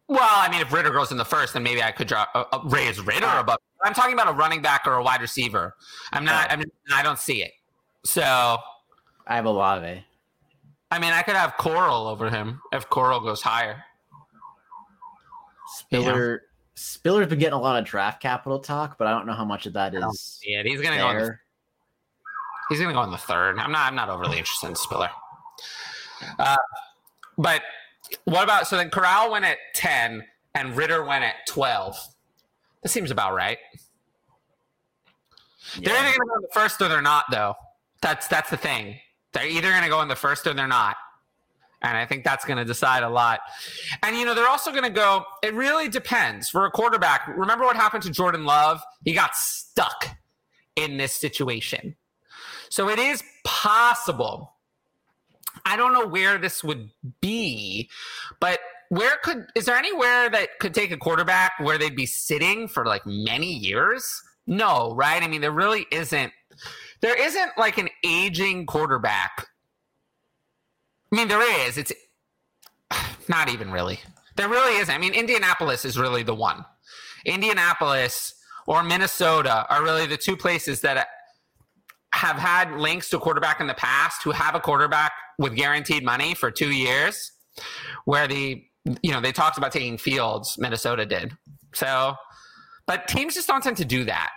Well, 0.07 0.18
I 0.22 0.51
mean, 0.51 0.61
if 0.61 0.72
Ridder 0.72 0.91
goes 0.91 1.12
in 1.12 1.16
the 1.16 1.24
first, 1.24 1.55
then 1.55 1.62
maybe 1.62 1.83
I 1.83 1.93
could 1.93 2.09
drop 2.09 2.28
uh, 2.35 2.45
uh, 2.53 2.61
raise 2.64 3.01
Ridder 3.01 3.31
above. 3.39 3.59
I'm 3.83 3.95
talking 3.95 4.12
about 4.12 4.28
a 4.28 4.33
running 4.33 4.61
back 4.61 4.87
or 4.87 4.95
a 4.95 5.03
wide 5.03 5.22
receiver. 5.22 5.76
I'm 6.12 6.24
not. 6.24 6.51
I 6.53 6.57
mean, 6.57 6.70
I 6.93 7.03
don't 7.03 7.18
see 7.18 7.43
it. 7.43 7.53
So 8.05 8.22
I 9.26 9.37
have 9.37 9.47
Olave. 9.47 10.05
I 10.91 10.99
mean, 10.99 11.12
I 11.12 11.22
could 11.22 11.36
have 11.36 11.57
Corral 11.57 12.07
over 12.07 12.28
him 12.30 12.61
if 12.72 12.88
Corral 12.91 13.20
goes 13.20 13.43
higher. 13.43 13.84
Spiller. 15.76 16.32
Yeah. 16.32 16.47
Spiller's 16.74 17.28
been 17.28 17.38
getting 17.38 17.55
a 17.55 17.61
lot 17.61 17.78
of 17.78 17.84
draft 17.84 18.22
capital 18.22 18.59
talk, 18.59 18.97
but 18.99 19.07
I 19.07 19.11
don't 19.11 19.26
know 19.26 19.34
how 19.34 19.45
much 19.45 19.66
of 19.66 19.74
that 19.74 19.95
is. 19.95 20.41
Yeah, 20.45 20.62
he's 20.62 20.80
gonna 20.80 20.97
there. 20.97 21.28
go. 21.28 21.34
He's 22.70 22.78
going 22.78 22.91
to 22.91 22.95
go 22.95 23.03
in 23.03 23.11
the 23.11 23.18
third. 23.18 23.59
I'm 23.59 23.72
not. 23.72 23.88
I'm 23.88 23.97
not 23.97 24.09
overly 24.09 24.38
interested 24.38 24.68
in 24.68 24.76
Spiller. 24.76 25.11
Uh, 26.38 26.57
but 27.36 27.62
what 28.26 28.45
about 28.45 28.68
so 28.68 28.76
then 28.76 28.91
Corral 28.91 29.32
went 29.32 29.45
at 29.45 29.59
ten 29.74 30.24
and 30.55 30.76
Ridder 30.76 31.05
went 31.05 31.24
at 31.24 31.34
twelve. 31.49 31.97
That 32.82 32.91
seems 32.91 33.11
about 33.11 33.34
right. 33.34 33.59
Yeah. 35.80 35.88
They're 35.88 35.99
either 35.99 36.16
going 36.16 36.20
to 36.20 36.26
go 36.26 36.34
in 36.36 36.43
the 36.43 36.49
first 36.53 36.80
or 36.80 36.88
they're 36.88 37.03
not, 37.03 37.24
though. 37.32 37.55
That's 38.03 38.28
that's 38.28 38.51
the 38.51 38.57
thing. 38.57 39.01
They're 39.33 39.47
either 39.47 39.70
going 39.70 39.83
to 39.83 39.89
go 39.89 40.03
in 40.03 40.09
the 40.09 40.16
first 40.16 40.47
or 40.47 40.55
they're 40.55 40.66
not. 40.66 40.97
And 41.83 41.97
I 41.97 42.05
think 42.05 42.24
that's 42.24 42.45
going 42.45 42.59
to 42.59 42.64
decide 42.64 43.03
a 43.03 43.09
lot. 43.09 43.41
And, 44.03 44.16
you 44.16 44.26
know, 44.26 44.35
they're 44.35 44.49
also 44.49 44.70
going 44.70 44.85
to 44.85 44.91
go, 44.91 45.24
it 45.43 45.55
really 45.55 45.89
depends. 45.89 46.51
For 46.51 46.66
a 46.66 46.70
quarterback, 46.70 47.26
remember 47.28 47.64
what 47.64 47.76
happened 47.76 48.03
to 48.03 48.11
Jordan 48.11 48.45
Love? 48.45 48.83
He 49.05 49.14
got 49.14 49.35
stuck 49.35 50.09
in 50.76 50.99
this 50.99 51.14
situation. 51.14 51.97
So 52.68 52.89
it 52.89 52.99
is 52.99 53.22
possible. 53.45 54.53
I 55.64 55.76
don't 55.76 55.93
know 55.93 56.07
where 56.07 56.39
this 56.39 56.62
would 56.62 56.91
be, 57.20 57.89
but 58.41 58.61
where 58.91 59.16
could 59.22 59.47
is 59.55 59.66
there 59.66 59.76
anywhere 59.76 60.28
that 60.31 60.59
could 60.59 60.74
take 60.74 60.91
a 60.91 60.97
quarterback 60.97 61.53
where 61.61 61.78
they'd 61.78 61.97
be 61.97 62.07
sitting 62.07 62.68
for 62.68 62.87
like 62.87 63.07
many 63.07 63.53
years? 63.53 64.22
No, 64.47 64.95
right? 64.95 65.22
I 65.22 65.28
mean, 65.28 65.41
there 65.41 65.53
really 65.53 65.87
isn't. 65.93 66.33
There 67.03 67.21
isn't 67.21 67.53
like 67.57 67.79
an 67.79 67.89
aging 68.05 68.67
quarterback. 68.67 69.47
I 71.13 71.17
mean, 71.17 71.29
there 71.29 71.67
is. 71.67 71.79
It's 71.79 71.93
not 73.29 73.49
even 73.49 73.71
really. 73.71 74.01
There 74.37 74.49
really 74.49 74.79
isn't. 74.79 74.95
I 74.95 74.99
mean, 74.99 75.15
Indianapolis 75.15 75.85
is 75.85 75.99
really 75.99 76.23
the 76.23 76.35
one. 76.35 76.65
Indianapolis 77.25 78.35
or 78.67 78.83
Minnesota 78.83 79.67
are 79.69 79.83
really 79.83 80.07
the 80.07 80.17
two 80.17 80.37
places 80.37 80.81
that 80.83 80.97
uh, 80.97 81.05
have 82.13 82.37
had 82.37 82.73
links 82.79 83.11
to 83.11 83.19
quarterback 83.19 83.61
in 83.61 83.67
the 83.67 83.75
past 83.75 84.23
who 84.23 84.31
have 84.31 84.55
a 84.55 84.61
quarterback 84.61 85.13
with 85.39 85.55
guaranteed 85.55 86.05
money 86.05 86.35
for 86.35 86.51
two 86.51 86.71
years, 86.71 87.33
where 88.05 88.27
the 88.29 88.63
you 89.03 89.11
know 89.11 89.21
they 89.21 89.33
talked 89.33 89.59
about 89.59 89.73
taking 89.73 89.99
Fields, 89.99 90.57
Minnesota 90.59 91.05
did. 91.07 91.37
So, 91.75 92.15
but 92.87 93.09
teams 93.09 93.35
just 93.35 93.47
don't 93.47 93.63
tend 93.63 93.77
to 93.79 93.85
do 93.85 94.05
that. 94.05 94.31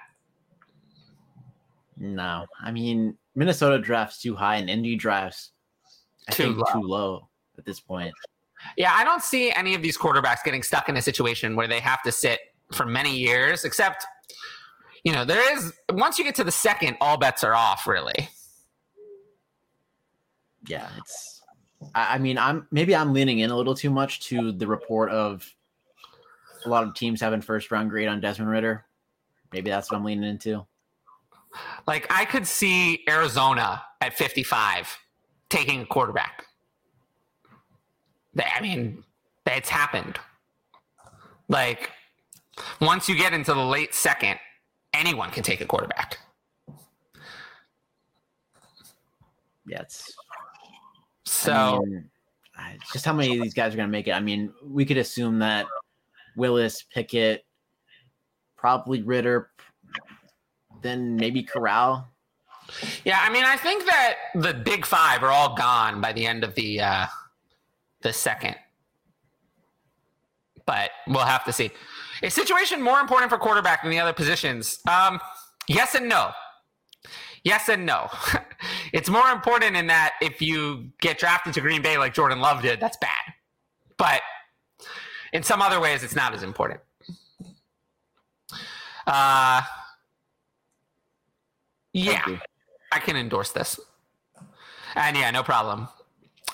No, 1.98 2.46
I 2.62 2.72
mean 2.72 3.18
Minnesota 3.36 3.80
drafts 3.80 4.22
too 4.22 4.36
high, 4.36 4.58
and 4.58 4.70
Indy 4.70 4.96
drafts 4.96 5.52
I 6.28 6.32
Too 6.32 6.44
think 6.44 6.58
low. 6.58 6.82
too 6.82 6.88
low 6.88 7.30
at 7.58 7.66
this 7.66 7.80
point. 7.80 8.14
Yeah, 8.78 8.94
I 8.96 9.04
don't 9.04 9.22
see 9.22 9.52
any 9.52 9.76
of 9.76 9.82
these 9.82 9.98
quarterbacks 9.98 10.44
getting 10.44 10.64
stuck 10.64 10.88
in 10.88 10.96
a 10.96 11.02
situation 11.02 11.56
where 11.56 11.68
they 11.68 11.80
have 11.80 12.02
to 12.04 12.12
sit 12.12 12.40
for 12.72 12.86
many 12.86 13.16
years, 13.16 13.66
except, 13.66 14.06
you 15.04 15.12
know, 15.12 15.26
there 15.26 15.54
is, 15.56 15.74
once 15.92 16.18
you 16.18 16.24
get 16.24 16.36
to 16.36 16.46
the 16.46 16.52
second, 16.52 16.96
all 17.02 17.18
bets 17.18 17.44
are 17.44 17.54
off, 17.54 17.86
really. 17.86 18.30
Yeah, 20.66 20.88
it's. 20.98 21.42
I, 21.94 22.16
I 22.16 22.18
mean, 22.20 22.38
I'm 22.38 22.66
maybe 22.72 22.96
I'm 22.96 23.12
leaning 23.12 23.40
in 23.40 23.52
a 23.52 23.58
little 23.58 23.76
too 23.76 23.90
much 23.90 24.22
to 24.28 24.54
the 24.54 24.66
report 24.66 25.12
of 25.12 25.46
a 26.66 26.70
lot 26.70 26.86
of 26.86 26.96
teams 26.96 27.20
having 27.20 27.42
first 27.42 27.70
round 27.70 27.90
grade 27.90 28.08
on 28.08 28.22
Desmond 28.22 28.50
Ridder. 28.50 28.86
Maybe 29.52 29.70
that's 29.70 29.92
what 29.92 29.98
I'm 29.98 30.06
leaning 30.06 30.30
into. 30.30 30.66
Like, 31.88 32.08
I 32.10 32.26
could 32.26 32.48
see 32.48 33.04
Arizona 33.08 33.84
at 34.02 34.14
55 34.14 34.98
taking 35.50 35.82
a 35.82 35.86
quarterback. 35.86 36.46
I 38.38 38.62
mean, 38.62 39.04
it's 39.46 39.70
happened. 39.70 40.20
Like, 41.48 41.92
once 42.82 43.08
you 43.08 43.16
get 43.16 43.34
into 43.34 43.54
the 43.54 43.66
late 43.66 43.94
second, 43.94 44.40
anyone 44.94 45.30
can 45.30 45.44
take 45.44 45.62
a 45.62 45.66
quarterback. 45.66 46.18
Yeah, 49.66 49.82
it's 49.82 50.14
So, 51.26 51.54
I 52.58 52.70
mean, 52.72 52.80
just 52.92 53.06
how 53.06 53.14
many 53.14 53.38
of 53.38 53.44
these 53.44 53.54
guys 53.54 53.74
are 53.74 53.78
going 53.78 53.88
to 53.88 53.92
make 53.92 54.08
it. 54.08 54.12
I 54.12 54.20
mean, 54.20 54.54
we 54.64 54.86
could 54.86 54.98
assume 54.98 55.40
that 55.40 55.66
Willis, 56.36 56.84
Pickett, 56.84 57.46
probably 58.58 59.02
Ridder, 59.02 59.50
then 60.84 61.16
maybe 61.16 61.42
Corral. 61.44 62.08
Yeah, 63.04 63.20
I 63.22 63.32
mean, 63.32 63.44
I 63.44 63.58
think 63.58 63.86
that 63.86 64.16
the 64.36 64.54
big 64.54 64.86
five 64.86 65.24
are 65.24 65.32
all 65.32 65.56
gone 65.56 66.02
by 66.02 66.14
the 66.14 66.26
end 66.26 66.44
of 66.44 66.56
the 66.56 66.82
uh, 66.82 67.06
the 68.02 68.14
second, 68.14 68.56
but 70.66 70.92
we'll 71.08 71.26
have 71.26 71.46
to 71.46 71.54
see. 71.54 71.72
Is 72.22 72.34
situation 72.34 72.82
more 72.82 73.00
important 73.00 73.30
for 73.30 73.38
quarterback 73.38 73.82
than 73.82 73.92
the 73.92 74.00
other 74.00 74.14
positions? 74.14 74.80
Um, 74.88 75.20
yes 75.68 75.96
and 75.96 76.08
no. 76.08 76.32
Yes 77.44 77.68
and 77.68 77.86
no. 77.86 78.10
it's 78.94 79.10
more 79.10 79.30
important 79.30 79.76
in 79.76 79.88
that 79.88 80.14
if 80.22 80.42
you 80.42 80.90
get 81.02 81.18
drafted 81.18 81.54
to 81.56 81.62
Green 81.62 81.82
Bay 81.82 81.98
like 81.98 82.14
Jordan 82.14 82.40
Love 82.40 82.62
did, 82.62 82.80
that's 82.80 82.98
bad. 82.98 83.34
But 83.98 84.22
in 85.34 85.44
some 85.44 85.62
other 85.62 85.82
ways, 85.82 86.04
it's 86.04 86.16
not 86.16 86.34
as 86.34 86.44
important. 86.44 86.80
Uh, 89.06 89.62
yeah. 91.94 92.26
I 92.92 93.00
can 93.00 93.16
endorse 93.16 93.52
this. 93.52 93.80
And 94.96 95.18
yeah, 95.18 95.32
no 95.32 95.42
problem. 95.42 95.88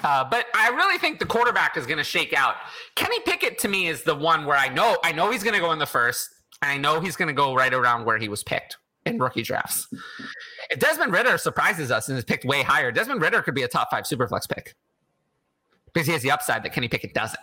Uh, 0.02 0.24
but 0.24 0.46
I 0.54 0.70
really 0.70 0.98
think 0.98 1.20
the 1.20 1.26
quarterback 1.26 1.76
is 1.76 1.86
going 1.86 1.98
to 1.98 2.04
shake 2.06 2.32
out. 2.34 2.56
Kenny 2.96 3.20
Pickett 3.22 3.58
to 3.60 3.68
me 3.68 3.88
is 3.88 4.04
the 4.04 4.16
one 4.16 4.46
where 4.46 4.56
I 4.56 4.70
know 4.70 4.98
I 5.04 5.12
know 5.12 5.30
he's 5.32 5.44
going 5.44 5.56
to 5.56 5.60
go 5.60 5.74
in 5.74 5.80
the 5.80 5.86
first, 5.86 6.30
and 6.62 6.72
I 6.72 6.78
know 6.78 7.02
he's 7.02 7.18
going 7.18 7.28
to 7.28 7.34
go 7.34 7.54
right 7.54 7.74
around 7.74 8.06
where 8.06 8.18
he 8.18 8.30
was 8.30 8.42
picked 8.44 8.78
in 9.06 9.18
rookie 9.20 9.42
drafts. 9.44 9.88
If 10.70 10.80
Desmond 10.80 11.12
Ridder 11.12 11.38
surprises 11.38 11.92
us 11.92 12.08
and 12.08 12.18
is 12.18 12.24
picked 12.24 12.46
way 12.46 12.64
higher, 12.64 12.92
Desmond 12.94 13.22
Ridder 13.22 13.42
could 13.42 13.56
be 13.56 13.64
a 13.64 13.68
top 13.68 13.90
five 13.92 14.06
superflex 14.06 14.48
pick 14.48 14.76
because 15.92 16.08
he 16.08 16.14
has 16.14 16.22
the 16.22 16.32
upside 16.32 16.64
that 16.64 16.72
Kenny 16.72 16.88
Pickett 16.88 17.14
doesn't. 17.14 17.40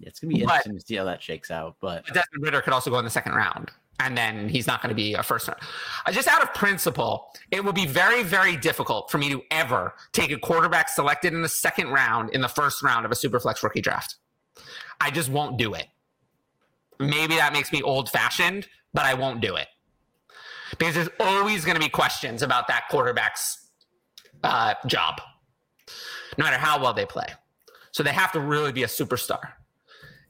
Yeah, 0.00 0.08
it's 0.08 0.18
going 0.18 0.30
to 0.32 0.38
be 0.38 0.44
But- 0.44 0.54
interesting 0.66 0.78
to 0.78 0.80
see 0.84 0.96
how 0.96 1.04
that 1.04 1.22
shakes 1.22 1.50
out. 1.52 1.76
But 1.80 2.04
But 2.06 2.14
Desmond 2.14 2.42
Ridder 2.42 2.62
could 2.62 2.72
also 2.72 2.90
go 2.90 2.98
in 2.98 3.04
the 3.04 3.10
second 3.10 3.34
round, 3.34 3.70
and 4.00 4.16
then 4.16 4.48
he's 4.48 4.66
not 4.66 4.82
going 4.82 4.88
to 4.88 4.94
be 4.94 5.14
a 5.14 5.22
first 5.22 5.46
round. 5.46 5.60
Uh, 6.06 6.12
Just 6.12 6.26
out 6.26 6.42
of 6.42 6.52
principle, 6.54 7.28
it 7.50 7.64
would 7.64 7.74
be 7.74 7.86
very, 7.86 8.22
very 8.22 8.56
difficult 8.56 9.10
for 9.10 9.18
me 9.18 9.28
to 9.28 9.42
ever 9.50 9.94
take 10.12 10.30
a 10.30 10.38
quarterback 10.38 10.88
selected 10.88 11.32
in 11.32 11.42
the 11.42 11.48
second 11.48 11.88
round 11.88 12.30
in 12.30 12.40
the 12.40 12.48
first 12.48 12.82
round 12.82 13.04
of 13.04 13.12
a 13.12 13.14
superflex 13.14 13.62
rookie 13.62 13.80
draft. 13.80 14.16
I 15.00 15.10
just 15.10 15.28
won't 15.28 15.58
do 15.58 15.74
it. 15.74 15.86
Maybe 16.98 17.36
that 17.36 17.52
makes 17.52 17.72
me 17.72 17.82
old 17.82 18.10
fashioned, 18.10 18.68
but 18.92 19.04
I 19.04 19.14
won't 19.14 19.40
do 19.40 19.56
it 19.56 19.68
because 20.78 20.94
there's 20.94 21.08
always 21.18 21.64
going 21.64 21.76
to 21.76 21.80
be 21.80 21.88
questions 21.88 22.42
about 22.42 22.68
that 22.68 22.84
quarterback's 22.90 23.68
uh, 24.42 24.74
job, 24.86 25.20
no 26.38 26.44
matter 26.44 26.58
how 26.58 26.80
well 26.80 26.94
they 26.94 27.06
play. 27.06 27.26
So 27.92 28.02
they 28.02 28.12
have 28.12 28.32
to 28.32 28.40
really 28.40 28.72
be 28.72 28.82
a 28.82 28.86
superstar 28.86 29.40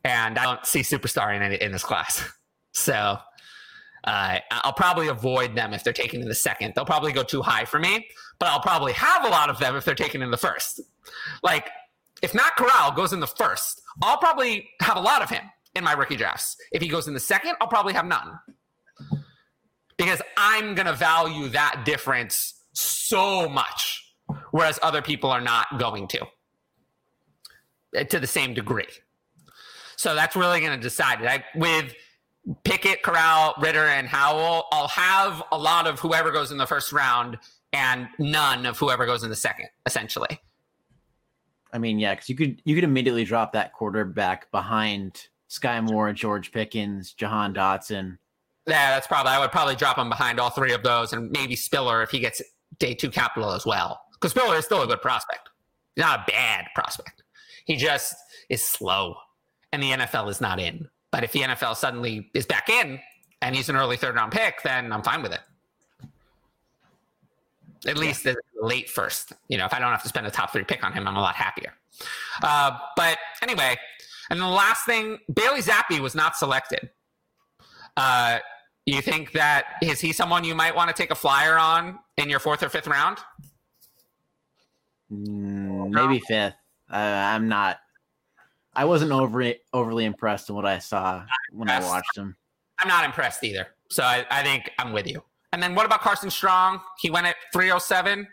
and 0.04 0.38
I 0.38 0.44
don't 0.44 0.64
see 0.64 0.80
superstar 0.80 1.34
in 1.34 1.42
in 1.52 1.72
this 1.72 1.84
class. 1.84 2.28
So 2.72 3.18
uh, 4.04 4.38
I'll 4.50 4.72
probably 4.72 5.08
avoid 5.08 5.54
them 5.54 5.72
if 5.72 5.84
they're 5.84 5.92
taken 5.92 6.22
in 6.22 6.28
the 6.28 6.34
second. 6.34 6.72
They'll 6.74 6.84
probably 6.84 7.12
go 7.12 7.22
too 7.22 7.42
high 7.42 7.64
for 7.64 7.78
me, 7.78 8.06
but 8.38 8.48
I'll 8.48 8.60
probably 8.60 8.92
have 8.92 9.24
a 9.24 9.28
lot 9.28 9.50
of 9.50 9.58
them 9.58 9.76
if 9.76 9.84
they're 9.84 9.94
taken 9.94 10.22
in 10.22 10.30
the 10.30 10.36
first. 10.36 10.80
Like 11.42 11.70
if 12.22 12.34
Matt 12.34 12.56
Corral 12.56 12.92
goes 12.92 13.12
in 13.12 13.20
the 13.20 13.26
first, 13.26 13.82
I'll 14.02 14.18
probably 14.18 14.68
have 14.80 14.96
a 14.96 15.00
lot 15.00 15.22
of 15.22 15.30
him 15.30 15.42
in 15.74 15.84
my 15.84 15.92
rookie 15.92 16.16
drafts. 16.16 16.56
If 16.72 16.82
he 16.82 16.88
goes 16.88 17.08
in 17.08 17.14
the 17.14 17.20
second, 17.20 17.56
I'll 17.60 17.68
probably 17.68 17.92
have 17.92 18.06
none 18.06 18.38
because 19.96 20.22
I'm 20.36 20.74
going 20.74 20.86
to 20.86 20.94
value 20.94 21.48
that 21.48 21.82
difference 21.84 22.54
so 22.72 23.48
much, 23.48 24.14
whereas 24.50 24.78
other 24.82 25.02
people 25.02 25.30
are 25.30 25.42
not 25.42 25.78
going 25.78 26.08
to 26.08 26.26
uh, 27.96 28.04
to 28.04 28.18
the 28.18 28.26
same 28.26 28.54
degree. 28.54 28.88
So 29.96 30.14
that's 30.14 30.34
really 30.34 30.60
going 30.60 30.72
to 30.72 30.82
decide 30.82 31.20
it. 31.20 31.26
I, 31.26 31.44
with 31.54 31.92
Pickett, 32.64 33.02
Corral, 33.02 33.54
Ridder, 33.60 33.86
and 33.86 34.08
Howell, 34.08 34.66
I'll 34.72 34.88
have 34.88 35.42
a 35.52 35.58
lot 35.58 35.86
of 35.86 36.00
whoever 36.00 36.30
goes 36.30 36.50
in 36.50 36.58
the 36.58 36.66
first 36.66 36.92
round 36.92 37.38
and 37.72 38.08
none 38.18 38.66
of 38.66 38.78
whoever 38.78 39.06
goes 39.06 39.22
in 39.22 39.30
the 39.30 39.36
second, 39.36 39.68
essentially. 39.86 40.40
I 41.72 41.78
mean, 41.78 41.98
yeah, 41.98 42.14
because 42.14 42.28
you 42.28 42.34
could 42.34 42.60
you 42.64 42.74
could 42.74 42.84
immediately 42.84 43.24
drop 43.24 43.52
that 43.52 43.72
quarterback 43.72 44.50
behind 44.50 45.28
Skyy 45.48 45.82
Moore, 45.84 46.12
George 46.12 46.52
Pickens, 46.52 47.12
Jahan 47.12 47.54
Dotson. 47.54 48.18
Yeah, 48.66 48.90
that's 48.90 49.06
probably, 49.06 49.32
I 49.32 49.40
would 49.40 49.50
probably 49.50 49.74
drop 49.74 49.98
him 49.98 50.08
behind 50.08 50.38
all 50.38 50.50
three 50.50 50.72
of 50.72 50.82
those 50.82 51.12
and 51.12 51.30
maybe 51.30 51.56
Spiller 51.56 52.02
if 52.02 52.10
he 52.10 52.20
gets 52.20 52.42
day 52.78 52.94
two 52.94 53.10
capital 53.10 53.52
as 53.52 53.66
well. 53.66 54.00
Because 54.12 54.32
Spiller 54.32 54.56
is 54.56 54.64
still 54.64 54.82
a 54.82 54.86
good 54.86 55.00
prospect. 55.00 55.48
Not 55.96 56.20
a 56.20 56.30
bad 56.30 56.66
prospect. 56.74 57.22
He 57.64 57.76
just 57.76 58.14
is 58.48 58.64
slow 58.64 59.16
and 59.72 59.82
the 59.82 59.90
NFL 59.90 60.30
is 60.30 60.40
not 60.40 60.60
in. 60.60 60.88
But 61.10 61.24
if 61.24 61.32
the 61.32 61.40
NFL 61.40 61.76
suddenly 61.76 62.30
is 62.34 62.46
back 62.46 62.68
in 62.68 63.00
and 63.42 63.56
he's 63.56 63.68
an 63.68 63.76
early 63.76 63.96
third 63.96 64.14
round 64.14 64.32
pick, 64.32 64.62
then 64.62 64.92
I'm 64.92 65.02
fine 65.02 65.22
with 65.22 65.32
it. 65.32 65.40
At 67.86 67.96
least 67.96 68.24
the 68.24 68.36
late 68.60 68.90
first. 68.90 69.32
You 69.48 69.58
know, 69.58 69.64
if 69.64 69.72
I 69.72 69.78
don't 69.78 69.90
have 69.90 70.02
to 70.02 70.08
spend 70.08 70.26
a 70.26 70.30
top 70.30 70.52
three 70.52 70.64
pick 70.64 70.84
on 70.84 70.92
him, 70.92 71.08
I'm 71.08 71.16
a 71.16 71.20
lot 71.20 71.34
happier. 71.34 71.72
Uh, 72.42 72.78
but 72.96 73.18
anyway, 73.42 73.76
and 74.30 74.40
the 74.40 74.46
last 74.46 74.86
thing, 74.86 75.18
Bailey 75.32 75.60
Zappe 75.60 75.98
was 75.98 76.14
not 76.14 76.36
selected. 76.36 76.90
Uh, 77.96 78.38
you 78.86 79.00
think 79.00 79.32
that 79.32 79.64
is 79.82 80.00
he 80.00 80.12
someone 80.12 80.44
you 80.44 80.54
might 80.54 80.74
want 80.74 80.88
to 80.88 80.94
take 80.94 81.10
a 81.10 81.14
flyer 81.14 81.58
on 81.58 81.98
in 82.16 82.28
your 82.28 82.38
fourth 82.38 82.62
or 82.62 82.68
fifth 82.68 82.86
round? 82.86 83.18
Mm, 85.12 85.90
maybe 85.90 86.20
fifth. 86.20 86.54
Uh, 86.90 86.96
I'm 86.96 87.48
not. 87.48 87.78
I 88.80 88.84
wasn't 88.86 89.12
overly 89.12 89.58
overly 89.74 90.06
impressed 90.06 90.48
in 90.48 90.54
what 90.54 90.64
I 90.64 90.78
saw 90.78 91.22
when 91.52 91.68
I 91.68 91.80
watched 91.80 92.16
him. 92.16 92.34
I'm 92.78 92.88
not 92.88 93.04
impressed 93.04 93.44
either. 93.44 93.66
So 93.90 94.02
I, 94.02 94.24
I 94.30 94.42
think 94.42 94.70
I'm 94.78 94.94
with 94.94 95.06
you. 95.06 95.22
And 95.52 95.62
then 95.62 95.74
what 95.74 95.84
about 95.84 96.00
Carson 96.00 96.30
Strong? 96.30 96.80
He 96.98 97.10
went 97.10 97.26
at 97.26 97.36
307. 97.52 98.26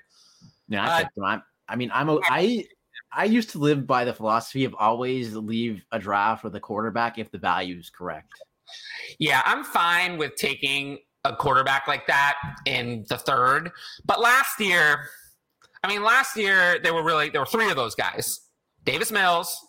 Yeah, 0.70 0.88
I, 0.90 1.22
Uh, 1.22 1.40
I 1.68 1.76
mean, 1.76 1.92
I'm 1.94 2.08
a, 2.08 2.22
I 2.24 2.66
I 3.12 3.26
used 3.26 3.50
to 3.52 3.58
live 3.58 3.86
by 3.86 4.06
the 4.06 4.14
philosophy 4.14 4.64
of 4.64 4.74
always 4.80 5.36
leave 5.36 5.84
a 5.92 6.00
draft 6.00 6.46
with 6.46 6.56
a 6.56 6.62
quarterback 6.62 7.18
if 7.18 7.30
the 7.30 7.40
value 7.40 7.78
is 7.78 7.90
correct. 7.90 8.32
Yeah, 9.20 9.42
I'm 9.44 9.66
fine 9.66 10.18
with 10.18 10.36
taking 10.36 11.00
a 11.26 11.36
quarterback 11.36 11.90
like 11.90 12.08
that 12.08 12.38
in 12.66 13.06
the 13.10 13.18
third. 13.18 13.70
But 14.06 14.22
last 14.22 14.62
year, 14.62 15.10
I 15.84 15.90
mean, 15.90 16.04
last 16.04 16.38
year 16.38 16.80
there 16.82 16.94
were 16.94 17.04
really 17.04 17.30
there 17.32 17.42
were 17.42 17.46
three 17.46 17.70
of 17.70 17.76
those 17.76 17.96
guys: 17.96 18.40
Davis 18.86 19.12
Mills, 19.12 19.67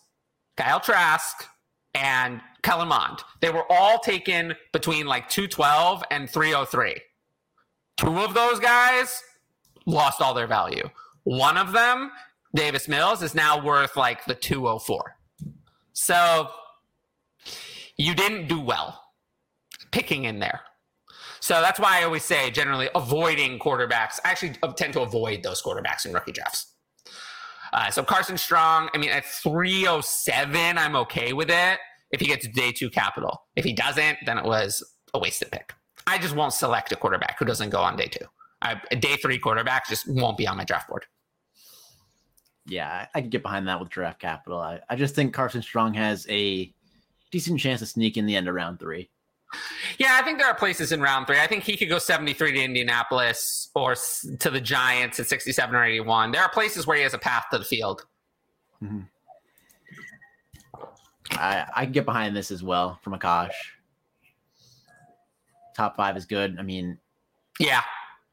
Kyle 0.59 0.80
Trask, 0.80 1.46
and 1.94 2.40
Kellen 2.62 2.88
Mond. 2.88 3.20
They 3.40 3.50
were 3.50 3.64
all 3.70 4.00
taken 4.00 4.56
between 4.72 5.06
like 5.06 5.28
212 5.28 6.02
and 6.11 6.28
303. 6.28 6.96
Two 7.96 8.18
of 8.18 8.34
those 8.34 8.59
guys 8.59 9.22
lost 9.86 10.20
all 10.20 10.34
their 10.34 10.48
value. 10.48 10.90
One 11.22 11.56
of 11.56 11.70
them, 11.70 12.11
Davis 12.54 12.88
Mills, 12.88 13.22
is 13.22 13.36
now 13.36 13.62
worth 13.62 13.96
like 13.96 14.24
the 14.24 14.34
204. 14.34 15.16
So 15.92 16.50
you 17.96 18.14
didn't 18.14 18.48
do 18.48 18.61
well 18.61 19.00
picking 19.92 20.24
in 20.24 20.40
there. 20.40 20.61
So 21.38 21.61
that's 21.61 21.78
why 21.78 22.00
I 22.00 22.04
always 22.04 22.24
say 22.24 22.50
generally 22.50 22.88
avoiding 22.96 23.61
quarterbacks. 23.61 24.18
I 24.24 24.30
actually 24.30 24.56
uh, 24.62 24.72
tend 24.72 24.92
to 24.94 25.02
avoid 25.02 25.44
those 25.44 25.62
quarterbacks 25.62 26.04
in 26.04 26.12
rookie 26.12 26.32
drafts. 26.32 26.67
Uh, 27.72 27.90
so 27.90 28.02
Carson 28.02 28.38
Strong, 28.38 28.90
I 28.94 28.98
mean, 28.98 29.10
at 29.10 29.24
307, 29.24 30.78
I'm 30.78 30.96
okay 30.96 31.32
with 31.32 31.50
it 31.50 31.78
if 32.10 32.20
he 32.20 32.26
gets 32.26 32.48
day 32.48 32.72
two 32.72 32.90
capital. 32.90 33.42
If 33.56 33.64
he 33.64 33.72
doesn't, 33.72 34.18
then 34.24 34.38
it 34.38 34.44
was 34.44 34.82
a 35.14 35.18
wasted 35.18 35.50
pick. 35.50 35.72
I 36.06 36.18
just 36.18 36.34
won't 36.34 36.52
select 36.52 36.92
a 36.92 36.96
quarterback 36.96 37.38
who 37.38 37.44
doesn't 37.44 37.70
go 37.70 37.80
on 37.80 37.96
day 37.96 38.06
two. 38.06 38.24
I, 38.62 38.80
day 38.96 39.16
three 39.16 39.38
quarterback 39.38 39.88
just 39.88 40.08
won't 40.08 40.36
be 40.36 40.46
on 40.46 40.56
my 40.56 40.64
draft 40.64 40.88
board. 40.88 41.06
yeah, 42.66 43.06
I, 43.14 43.18
I 43.18 43.20
could 43.22 43.30
get 43.30 43.42
behind 43.42 43.68
that 43.68 43.80
with 43.80 43.88
draft 43.88 44.20
capital. 44.20 44.58
I, 44.58 44.80
I 44.88 44.96
just 44.96 45.14
think 45.14 45.32
Carson 45.34 45.62
Strong 45.62 45.94
has 45.94 46.26
a 46.28 46.72
decent 47.30 47.60
chance 47.60 47.80
to 47.80 47.86
sneak 47.86 48.16
in 48.16 48.26
the 48.26 48.36
end 48.36 48.48
of 48.48 48.54
round 48.54 48.80
three. 48.80 49.10
Yeah, 49.99 50.18
I 50.20 50.22
think 50.22 50.38
there 50.38 50.46
are 50.46 50.55
places 50.55 50.92
in 50.92 51.01
round 51.01 51.26
three. 51.26 51.40
I 51.40 51.46
think 51.46 51.64
he 51.64 51.76
could 51.76 51.88
go 51.88 51.99
73 51.99 52.53
to 52.53 52.62
Indianapolis 52.62 53.70
or 53.74 53.94
to 53.94 54.51
the 54.51 54.61
Giants 54.61 55.18
at 55.18 55.26
67 55.26 55.74
or 55.74 55.84
81. 55.84 56.32
There 56.32 56.42
are 56.42 56.51
places 56.51 56.86
where 56.86 56.96
he 56.96 57.03
has 57.03 57.14
a 57.14 57.18
path 57.18 57.46
to 57.53 57.59
the 57.59 57.64
field. 57.64 58.05
Mm-hmm. 58.82 59.01
I, 61.32 61.66
I 61.74 61.84
can 61.84 61.92
get 61.92 62.05
behind 62.05 62.36
this 62.36 62.51
as 62.51 62.62
well 62.62 62.99
from 63.03 63.14
Akash. 63.14 63.53
Top 65.74 65.96
five 65.96 66.16
is 66.16 66.26
good. 66.26 66.57
I 66.59 66.62
mean, 66.62 66.99
yeah, 67.61 67.82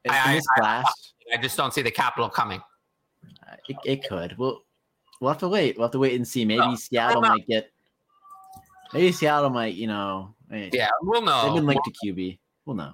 in, 0.04 0.10
I, 0.10 0.34
this 0.34 0.46
I, 0.56 0.60
class, 0.60 1.12
I, 1.32 1.36
just 1.36 1.56
don't 1.56 1.72
see 1.72 1.82
the 1.82 1.90
capital 1.90 2.28
coming. 2.28 2.60
Uh, 3.46 3.56
it, 3.68 3.76
it 3.84 4.08
could. 4.08 4.36
We'll 4.36 4.62
we'll 5.20 5.30
have 5.30 5.38
to 5.40 5.48
wait. 5.48 5.76
We'll 5.76 5.86
have 5.86 5.92
to 5.92 5.98
wait 5.98 6.14
and 6.14 6.26
see. 6.26 6.44
Maybe 6.44 6.76
Seattle 6.76 7.22
might 7.22 7.46
get. 7.46 7.70
Maybe 8.92 9.12
Seattle 9.12 9.50
might, 9.50 9.74
you 9.74 9.86
know. 9.86 10.34
Yeah, 10.50 10.88
we'll 11.02 11.22
know. 11.22 11.44
They've 11.44 11.54
been 11.54 11.66
linked 11.66 11.84
to 11.84 11.92
QB. 12.06 12.38
We'll 12.66 12.76
know. 12.76 12.92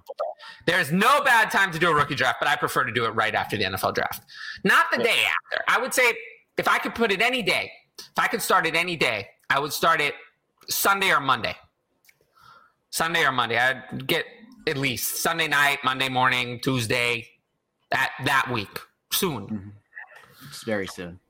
There's 0.66 0.92
no 0.92 1.22
bad 1.22 1.50
time 1.50 1.72
to 1.72 1.78
do 1.78 1.90
a 1.90 1.94
rookie 1.94 2.14
draft, 2.14 2.38
but 2.40 2.48
I 2.48 2.56
prefer 2.56 2.84
to 2.84 2.92
do 2.92 3.04
it 3.04 3.10
right 3.10 3.34
after 3.34 3.56
the 3.56 3.64
NFL 3.64 3.94
draft, 3.94 4.22
not 4.64 4.86
the 4.90 4.98
yeah. 4.98 5.04
day 5.04 5.10
after. 5.10 5.64
I 5.68 5.80
would 5.80 5.94
say 5.94 6.12
if 6.58 6.68
I 6.68 6.78
could 6.78 6.94
put 6.94 7.10
it 7.10 7.20
any 7.20 7.42
day, 7.42 7.70
if 7.98 8.18
I 8.18 8.26
could 8.26 8.42
start 8.42 8.66
it 8.66 8.74
any 8.74 8.96
day, 8.96 9.28
I 9.50 9.58
would 9.58 9.72
start 9.72 10.00
it 10.00 10.14
Sunday 10.68 11.10
or 11.10 11.20
Monday. 11.20 11.56
Sunday 12.90 13.24
or 13.24 13.32
Monday. 13.32 13.58
I'd 13.58 14.06
get 14.06 14.26
at 14.66 14.76
least 14.76 15.22
Sunday 15.22 15.48
night, 15.48 15.78
Monday 15.84 16.08
morning, 16.08 16.60
Tuesday, 16.62 17.26
that 17.90 18.12
that 18.24 18.50
week. 18.50 18.78
Soon. 19.12 19.46
Mm-hmm. 19.46 19.68
It's 20.48 20.64
very 20.64 20.86
soon. 20.86 21.20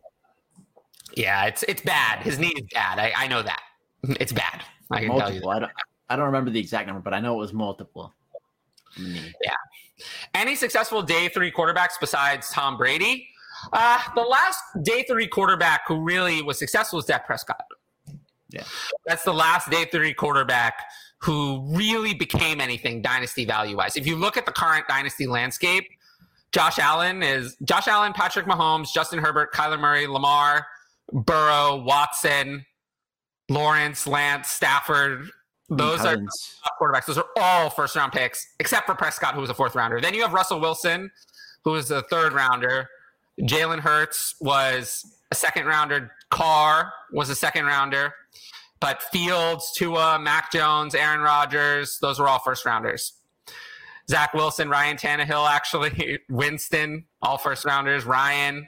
Yeah, 1.17 1.47
it's 1.47 1.63
it's 1.65 1.83
bad. 1.83 2.23
His 2.23 2.39
knee 2.39 2.55
is 2.57 2.67
bad. 2.73 2.99
I, 2.99 3.13
I 3.17 3.29
know 3.29 3.43
that. 3.43 3.61
It's 4.05 4.33
bad. 4.33 4.63
I 4.91 5.01
can 5.01 5.09
multiple. 5.09 5.33
tell 5.33 5.43
you. 5.43 5.49
I 5.49 5.59
don't 5.61 5.73
I 6.09 6.17
don't 6.17 6.27
remember 6.27 6.51
the 6.51 6.61
exact 6.61 6.87
number, 6.87 7.01
but 7.01 7.15
I 7.15 7.21
know 7.21 7.35
it 7.35 7.39
was 7.39 7.53
multiple. 7.53 8.13
Yeah. 8.99 9.55
Any 10.35 10.55
successful 10.55 11.03
day 11.03 11.29
three 11.29 11.51
quarterbacks 11.51 11.93
besides 12.01 12.51
Tom 12.51 12.77
Brady? 12.77 13.29
Uh, 13.73 14.01
the 14.15 14.23
last 14.23 14.61
day 14.83 15.05
three 15.09 15.27
quarterback 15.27 15.83
who 15.87 16.03
really 16.03 16.43
was 16.43 16.59
successful 16.59 16.99
was 16.99 17.07
Dak 17.07 17.27
Prescott. 17.27 17.65
Yeah. 18.51 18.65
That's 19.07 19.23
the 19.23 19.33
last 19.33 19.71
day 19.71 19.87
three 19.87 20.13
quarterback 20.13 20.75
who 21.19 21.63
really 21.69 22.13
became 22.13 22.61
anything 22.61 23.01
dynasty 23.01 23.45
value 23.45 23.77
wise. 23.77 23.97
If 23.97 24.07
you 24.07 24.17
look 24.17 24.37
at 24.37 24.45
the 24.45 24.53
current 24.53 24.87
dynasty 24.89 25.27
landscape, 25.27 25.89
Josh 26.51 26.79
Allen 26.79 27.23
is 27.23 27.57
Josh 27.65 27.89
Allen, 27.89 28.13
Patrick 28.13 28.47
Mahomes, 28.47 28.93
Justin 28.93 29.21
Herbert, 29.21 29.55
Kyler 29.55 29.81
Murray, 29.81 30.07
Lamar, 30.07 30.67
Burrow, 31.13 31.83
Watson, 31.87 32.67
Lawrence, 33.53 34.07
Lance, 34.07 34.51
Stafford. 34.51 35.31
Those 35.69 36.05
are 36.05 36.17
quarterbacks. 36.81 37.07
Those 37.07 37.19
are 37.19 37.27
all 37.37 37.71
first 37.71 37.97
round 37.97 38.13
picks, 38.13 38.47
except 38.61 38.87
for 38.87 38.95
Prescott, 38.95 39.35
who 39.35 39.41
was 39.41 39.51
a 39.51 39.55
fourth 39.55 39.75
rounder. 39.75 40.01
Then 40.01 40.15
you 40.15 40.23
have 40.23 40.33
Russell 40.33 40.61
Wilson, 40.61 41.11
who 41.65 41.73
was 41.73 41.91
a 41.91 42.03
third 42.03 42.33
rounder. 42.33 42.89
Jalen 43.41 43.81
Hurts 43.81 44.35
was 44.41 45.05
a 45.31 45.35
second 45.35 45.67
rounder. 45.67 46.13
Carr 46.31 46.93
was 47.13 47.31
a 47.31 47.35
second 47.35 47.65
rounder. 47.65 48.13
But 48.81 49.03
Fields, 49.05 49.73
Tua, 49.77 50.19
Mac 50.19 50.51
Jones, 50.51 50.95
Aaron 50.95 51.21
Rodgers, 51.21 51.99
those 52.01 52.19
were 52.19 52.29
all 52.29 52.41
first 52.41 52.67
rounders. 52.67 53.13
Zach 54.11 54.35
Wilson, 54.35 54.69
Ryan 54.69 54.97
Tannehill, 54.97 55.49
actually, 55.49 56.19
Winston, 56.29 57.05
all 57.23 57.39
first 57.39 57.65
rounders. 57.65 58.05
Ryan, 58.05 58.67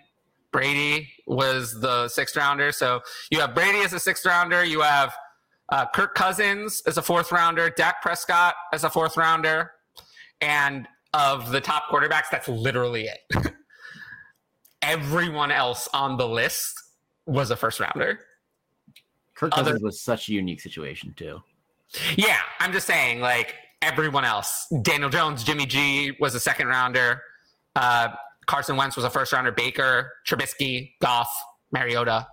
Brady 0.55 1.13
was 1.27 1.81
the 1.81 2.07
sixth 2.07 2.37
rounder. 2.37 2.71
So 2.71 3.01
you 3.33 3.41
have 3.41 3.57
Brady 3.57 3.81
as 3.81 3.93
a 3.93 3.99
sixth 3.99 4.25
rounder. 4.25 4.65
You 4.65 4.83
have 4.83 5.13
uh, 5.71 5.87
Kirk 5.93 6.15
Cousins 6.15 6.81
as 6.87 6.97
a 6.97 7.03
fourth 7.03 7.33
rounder. 7.33 7.71
Dak 7.71 8.01
Prescott 8.01 8.55
as 8.73 8.85
a 8.85 8.89
fourth 8.89 9.17
rounder. 9.17 9.73
And 10.41 10.87
of 11.13 11.51
the 11.51 11.61
top 11.61 11.89
quarterbacks, 11.91 12.27
that's 12.31 12.47
literally 12.47 13.09
it. 13.09 13.53
Everyone 14.83 15.51
else 15.51 15.89
on 15.93 16.17
the 16.17 16.29
list 16.29 16.81
was 17.27 17.51
a 17.51 17.57
first 17.57 17.81
rounder. 17.81 18.21
Kirk 19.35 19.51
Cousins 19.51 19.77
Other, 19.77 19.85
was 19.85 20.01
such 20.01 20.29
a 20.29 20.33
unique 20.33 20.61
situation 20.61 21.15
too. 21.17 21.43
Yeah, 22.15 22.39
I'm 22.61 22.73
just 22.73 22.87
saying, 22.87 23.19
like 23.19 23.57
everyone 23.83 24.25
else, 24.25 24.73
Daniel 24.83 25.11
Jones, 25.11 25.43
Jimmy 25.43 25.67
G 25.67 26.17
was 26.21 26.37
a 26.37 26.41
second 26.41 26.69
rounder. 26.69 27.23
Uh, 27.75 28.11
Carson 28.47 28.77
Wentz 28.77 28.97
was 28.97 29.05
a 29.05 29.11
first 29.11 29.33
rounder. 29.33 29.53
Baker, 29.53 30.13
Trubisky, 30.27 30.93
Goff, 31.01 31.31
Mariota, 31.73 32.27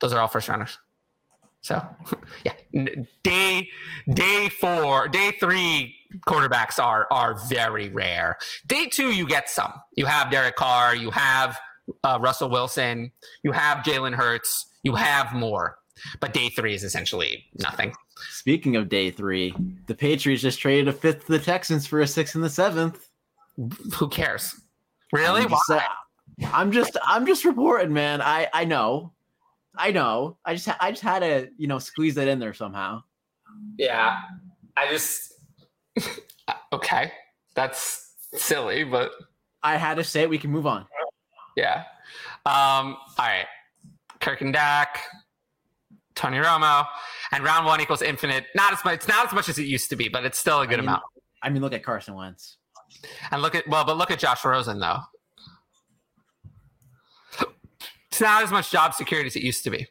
those 0.00 0.12
are 0.12 0.20
all 0.20 0.28
first 0.28 0.48
rounders. 0.48 0.78
So, 1.62 1.84
yeah, 2.44 2.52
day 3.22 3.68
day 4.12 4.48
four, 4.48 5.08
day 5.08 5.32
three 5.40 5.94
quarterbacks 6.26 6.82
are 6.82 7.06
are 7.10 7.38
very 7.48 7.88
rare. 7.88 8.38
Day 8.66 8.86
two, 8.86 9.12
you 9.12 9.26
get 9.26 9.48
some. 9.48 9.72
You 9.96 10.06
have 10.06 10.30
Derek 10.30 10.56
Carr, 10.56 10.94
you 10.94 11.10
have 11.10 11.58
uh, 12.04 12.18
Russell 12.20 12.50
Wilson, 12.50 13.10
you 13.42 13.52
have 13.52 13.78
Jalen 13.78 14.14
Hurts, 14.14 14.66
you 14.82 14.94
have 14.94 15.32
more. 15.32 15.78
But 16.20 16.34
day 16.34 16.50
three 16.50 16.74
is 16.74 16.84
essentially 16.84 17.44
nothing. 17.58 17.94
Speaking 18.30 18.76
of 18.76 18.88
day 18.88 19.10
three, 19.10 19.54
the 19.86 19.94
Patriots 19.94 20.42
just 20.42 20.60
traded 20.60 20.88
a 20.88 20.92
fifth 20.92 21.26
to 21.26 21.32
the 21.32 21.38
Texans 21.38 21.86
for 21.86 22.00
a 22.00 22.06
sixth 22.06 22.34
and 22.34 22.44
the 22.44 22.50
seventh. 22.50 23.08
Who 23.96 24.08
cares? 24.08 24.54
Really? 25.16 25.42
I'm 25.42 25.48
just, 25.48 25.70
uh, 25.70 25.80
I'm 26.52 26.72
just, 26.72 26.96
I'm 27.04 27.26
just 27.26 27.44
reporting, 27.44 27.92
man. 27.92 28.20
I 28.20 28.48
I 28.52 28.64
know, 28.64 29.12
I 29.76 29.90
know. 29.90 30.38
I 30.44 30.54
just 30.54 30.68
I 30.80 30.90
just 30.90 31.02
had 31.02 31.20
to 31.20 31.48
you 31.56 31.66
know 31.66 31.78
squeeze 31.78 32.14
that 32.16 32.28
in 32.28 32.38
there 32.38 32.54
somehow. 32.54 33.02
Yeah, 33.78 34.18
I 34.76 34.90
just 34.90 35.34
okay. 36.72 37.12
That's 37.54 38.12
silly, 38.34 38.84
but 38.84 39.12
I 39.62 39.76
had 39.76 39.94
to 39.94 40.04
say 40.04 40.22
it. 40.22 40.30
We 40.30 40.38
can 40.38 40.50
move 40.50 40.66
on. 40.66 40.86
Yeah. 41.56 41.84
Um. 42.44 42.96
All 43.18 43.26
right. 43.26 43.46
Kirk 44.20 44.40
and 44.40 44.52
Dak, 44.52 45.00
Tony 46.14 46.38
Romo, 46.38 46.86
and 47.32 47.44
round 47.44 47.66
one 47.66 47.80
equals 47.80 48.02
infinite. 48.02 48.44
Not 48.54 48.72
as 48.72 48.84
much. 48.84 48.94
It's 48.94 49.08
not 49.08 49.26
as 49.26 49.32
much 49.32 49.48
as 49.48 49.58
it 49.58 49.66
used 49.66 49.90
to 49.90 49.96
be, 49.96 50.08
but 50.08 50.24
it's 50.24 50.38
still 50.38 50.60
a 50.60 50.66
good 50.66 50.78
I 50.78 50.82
mean, 50.82 50.88
amount. 50.88 51.02
I 51.42 51.50
mean, 51.50 51.62
look 51.62 51.72
at 51.72 51.82
Carson 51.82 52.14
Wentz. 52.14 52.58
And 53.30 53.42
look 53.42 53.54
at 53.54 53.66
well, 53.68 53.84
but 53.84 53.96
look 53.96 54.10
at 54.10 54.18
Josh 54.18 54.44
Rosen 54.44 54.78
though. 54.78 55.00
It's 58.10 58.20
not 58.22 58.42
as 58.42 58.50
much 58.50 58.70
job 58.70 58.94
security 58.94 59.26
as 59.26 59.36
it 59.36 59.42
used 59.42 59.62
to 59.64 59.70
be. 59.70 59.86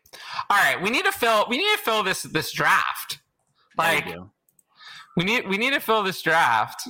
All 0.49 0.57
right, 0.57 0.81
we 0.81 0.89
need 0.89 1.05
to 1.05 1.11
fill. 1.11 1.45
We 1.47 1.57
need 1.57 1.77
to 1.77 1.83
fill 1.83 2.01
this 2.01 2.23
this 2.23 2.51
draft. 2.51 3.19
Like 3.77 4.07
we 5.15 5.23
need 5.23 5.47
we 5.47 5.57
need 5.57 5.73
to 5.73 5.79
fill 5.79 6.01
this 6.01 6.21
draft. 6.21 6.87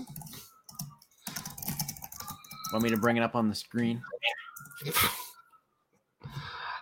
Want 2.71 2.83
me 2.83 2.89
to 2.89 2.97
bring 2.97 3.17
it 3.17 3.23
up 3.23 3.35
on 3.35 3.49
the 3.49 3.55
screen? 3.55 4.01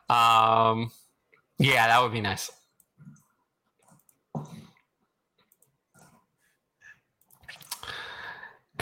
um. 0.09 0.91
Yeah, 1.57 1.87
that 1.87 2.01
would 2.01 2.11
be 2.11 2.21
nice. 2.21 2.51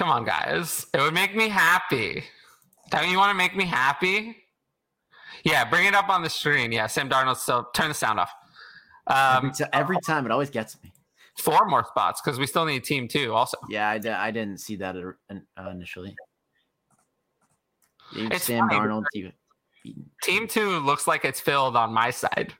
Come 0.01 0.09
on, 0.09 0.25
guys. 0.25 0.87
It 0.95 0.99
would 0.99 1.13
make 1.13 1.35
me 1.35 1.47
happy. 1.47 2.23
Don't 2.89 3.11
you 3.11 3.19
want 3.19 3.29
to 3.29 3.35
make 3.35 3.55
me 3.55 3.65
happy? 3.65 4.35
Yeah, 5.43 5.63
bring 5.63 5.85
it 5.85 5.93
up 5.93 6.09
on 6.09 6.23
the 6.23 6.29
screen. 6.31 6.71
Yeah, 6.71 6.87
Sam 6.87 7.07
Darnold. 7.07 7.37
So 7.37 7.67
turn 7.75 7.89
the 7.89 7.93
sound 7.93 8.19
off. 8.19 8.31
Um, 9.05 9.15
every, 9.37 9.51
t- 9.51 9.63
every 9.71 9.97
time, 10.03 10.25
it 10.25 10.31
always 10.31 10.49
gets 10.49 10.81
me. 10.81 10.91
Four 11.37 11.67
more 11.67 11.85
spots 11.85 12.19
because 12.19 12.39
we 12.39 12.47
still 12.47 12.65
need 12.65 12.83
team 12.83 13.07
two. 13.07 13.31
Also, 13.31 13.59
yeah, 13.69 13.89
I, 13.89 13.99
d- 13.99 14.09
I 14.09 14.31
didn't 14.31 14.59
see 14.59 14.75
that 14.77 14.95
uh, 14.95 15.69
initially. 15.69 16.15
It's 18.15 18.45
Sam 18.45 18.69
funny, 18.69 18.79
Darnold. 18.79 19.03
Team, 19.13 19.33
team 20.23 20.47
two 20.47 20.79
looks 20.79 21.05
like 21.05 21.25
it's 21.25 21.39
filled 21.39 21.77
on 21.77 21.93
my 21.93 22.09
side. 22.09 22.55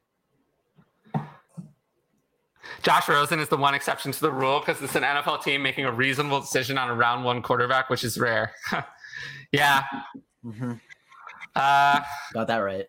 Josh 2.83 3.09
Rosen 3.09 3.39
is 3.39 3.49
the 3.49 3.57
one 3.57 3.73
exception 3.73 4.11
to 4.11 4.21
the 4.21 4.31
rule 4.31 4.59
because 4.59 4.81
it's 4.81 4.95
an 4.95 5.03
NFL 5.03 5.43
team 5.43 5.61
making 5.61 5.85
a 5.85 5.91
reasonable 5.91 6.39
decision 6.39 6.77
on 6.77 6.89
a 6.89 6.95
round 6.95 7.23
one 7.23 7.41
quarterback, 7.41 7.89
which 7.89 8.03
is 8.03 8.17
rare. 8.17 8.53
yeah. 9.51 9.83
Mm-hmm. 10.43 10.73
Uh, 11.55 12.01
Got 12.33 12.47
that 12.47 12.57
right. 12.57 12.87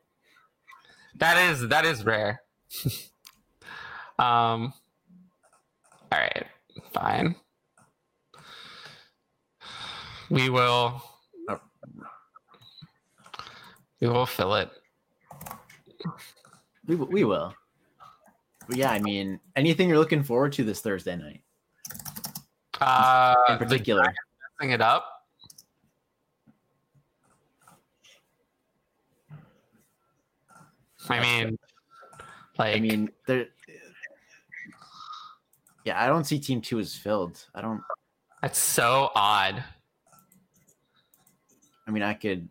That 1.17 1.51
is 1.51 1.69
that 1.69 1.85
is 1.85 2.05
rare. 2.05 2.41
um. 4.19 4.73
All 6.11 6.19
right. 6.19 6.47
Fine. 6.93 7.37
We 10.31 10.49
will. 10.49 11.03
We 14.01 14.09
will 14.09 14.27
fill 14.27 14.55
it. 14.57 14.71
We, 16.87 16.97
we 16.97 17.25
will. 17.25 17.55
But 18.69 18.77
yeah, 18.77 18.91
I 18.91 18.99
mean, 19.01 19.41
anything 19.57 19.89
you're 19.89 19.99
looking 19.99 20.23
forward 20.23 20.53
to 20.55 20.65
this 20.65 20.81
Thursday 20.81 21.17
night? 21.17 21.43
Uh, 22.81 23.35
in 23.49 23.59
particular, 23.59 24.05
messing 24.61 24.73
it 24.73 24.81
up. 24.81 25.07
I 31.09 31.21
mean, 31.21 31.59
like, 32.59 32.77
I 32.77 32.81
mean, 32.81 33.11
there. 33.27 33.47
Yeah, 35.85 36.03
I 36.03 36.07
don't 36.07 36.25
see 36.25 36.39
team 36.39 36.61
two 36.61 36.79
is 36.79 36.95
filled. 36.95 37.45
I 37.55 37.61
don't. 37.61 37.83
that's 38.41 38.59
so 38.59 39.11
odd. 39.15 39.63
I 41.87 41.91
mean, 41.91 42.03
I 42.03 42.15
could. 42.15 42.49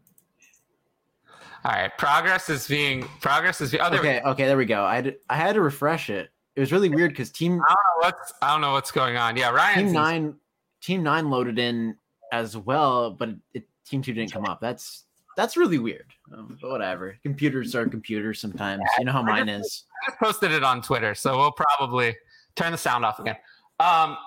All 1.64 1.72
right, 1.72 1.96
progress 1.98 2.50
is 2.50 2.68
being 2.68 3.08
progress 3.22 3.62
is. 3.62 3.72
Being, 3.72 3.84
oh, 3.84 3.96
Okay, 3.96 4.22
okay, 4.22 4.46
there 4.46 4.58
we 4.58 4.66
go. 4.66 4.84
I 4.84 4.96
had 4.96 5.04
to, 5.06 5.16
I 5.30 5.36
had 5.36 5.54
to 5.54 5.62
refresh 5.62 6.10
it. 6.10 6.32
It 6.56 6.60
was 6.60 6.72
really 6.72 6.90
weird 6.90 7.12
because 7.12 7.30
team 7.30 7.62
I 7.62 7.68
don't 7.70 7.70
know 7.70 8.08
what's 8.08 8.34
I 8.42 8.52
don't 8.52 8.62
know 8.62 8.72
what's 8.74 8.92
going 8.92 9.18
on. 9.18 9.38
Yeah, 9.38 9.52
Ryan. 9.52 9.86
team 9.86 9.94
nine 9.94 10.36
team 10.82 11.04
nine 11.04 11.30
loaded 11.30 11.60
in 11.60 11.96
as 12.32 12.58
well, 12.58 13.12
but 13.12 13.30
it, 13.54 13.68
team 13.86 14.02
two 14.02 14.14
didn't 14.14 14.32
come 14.32 14.46
up. 14.46 14.60
That's 14.60 15.06
that's 15.38 15.56
really 15.56 15.78
weird. 15.78 16.08
Um, 16.36 16.58
but 16.62 16.72
whatever. 16.72 17.18
Computers 17.24 17.74
are 17.76 17.88
computers 17.88 18.42
sometimes. 18.42 18.84
You 19.00 19.06
know 19.06 19.14
how 19.14 19.22
mine 19.22 19.48
is. 19.48 19.86
I 20.04 20.12
just 20.12 20.20
posted 20.20 20.52
it 20.52 20.64
on 20.64 20.82
Twitter, 20.82 21.16
so 21.16 21.38
we'll 21.38 21.54
probably 21.54 22.16
turn 22.56 22.72
the 22.72 22.78
sound 22.78 23.06
off 23.06 23.20
again. 23.20 23.38
Um, 23.80 24.18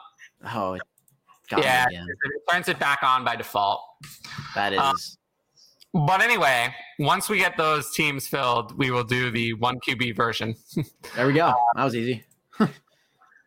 Oh, 0.52 0.74
it 0.74 0.82
got 1.48 1.60
me 1.60 1.64
yeah, 1.64 1.86
it 1.90 2.52
turns 2.52 2.68
it 2.68 2.78
back 2.78 3.02
on 3.02 3.24
by 3.24 3.36
default. 3.36 3.80
That 4.54 4.72
is. 4.72 4.78
Uh, 4.78 4.92
But 5.94 6.20
anyway, 6.20 6.74
once 6.98 7.28
we 7.28 7.38
get 7.38 7.56
those 7.56 7.94
teams 7.94 8.26
filled, 8.26 8.76
we 8.76 8.90
will 8.90 9.04
do 9.04 9.30
the 9.30 9.54
one 9.54 9.78
QB 9.78 10.16
version. 10.16 10.56
there 11.16 11.28
we 11.28 11.32
go. 11.32 11.54
That 11.76 11.84
was 11.84 11.94
easy. 11.94 12.24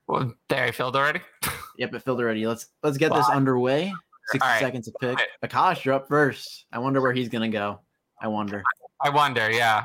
well, 0.07 0.33
there, 0.47 0.63
I 0.63 0.71
filled 0.71 0.95
already. 0.95 1.21
Yep, 1.79 1.93
it 1.93 2.01
filled 2.01 2.19
already. 2.19 2.47
Let's 2.47 2.69
let's 2.81 2.97
get 2.97 3.13
this 3.13 3.29
underway. 3.29 3.93
Sixty 4.29 4.49
right. 4.49 4.59
seconds 4.59 4.87
to 4.87 4.93
pick. 4.99 5.19
Akash, 5.43 5.85
you're 5.85 5.93
up 5.93 6.07
first. 6.07 6.65
I 6.73 6.79
wonder 6.79 7.01
where 7.01 7.13
he's 7.13 7.29
gonna 7.29 7.49
go. 7.49 7.81
I 8.19 8.27
wonder. 8.27 8.63
I 8.99 9.11
wonder. 9.11 9.51
Yeah, 9.51 9.83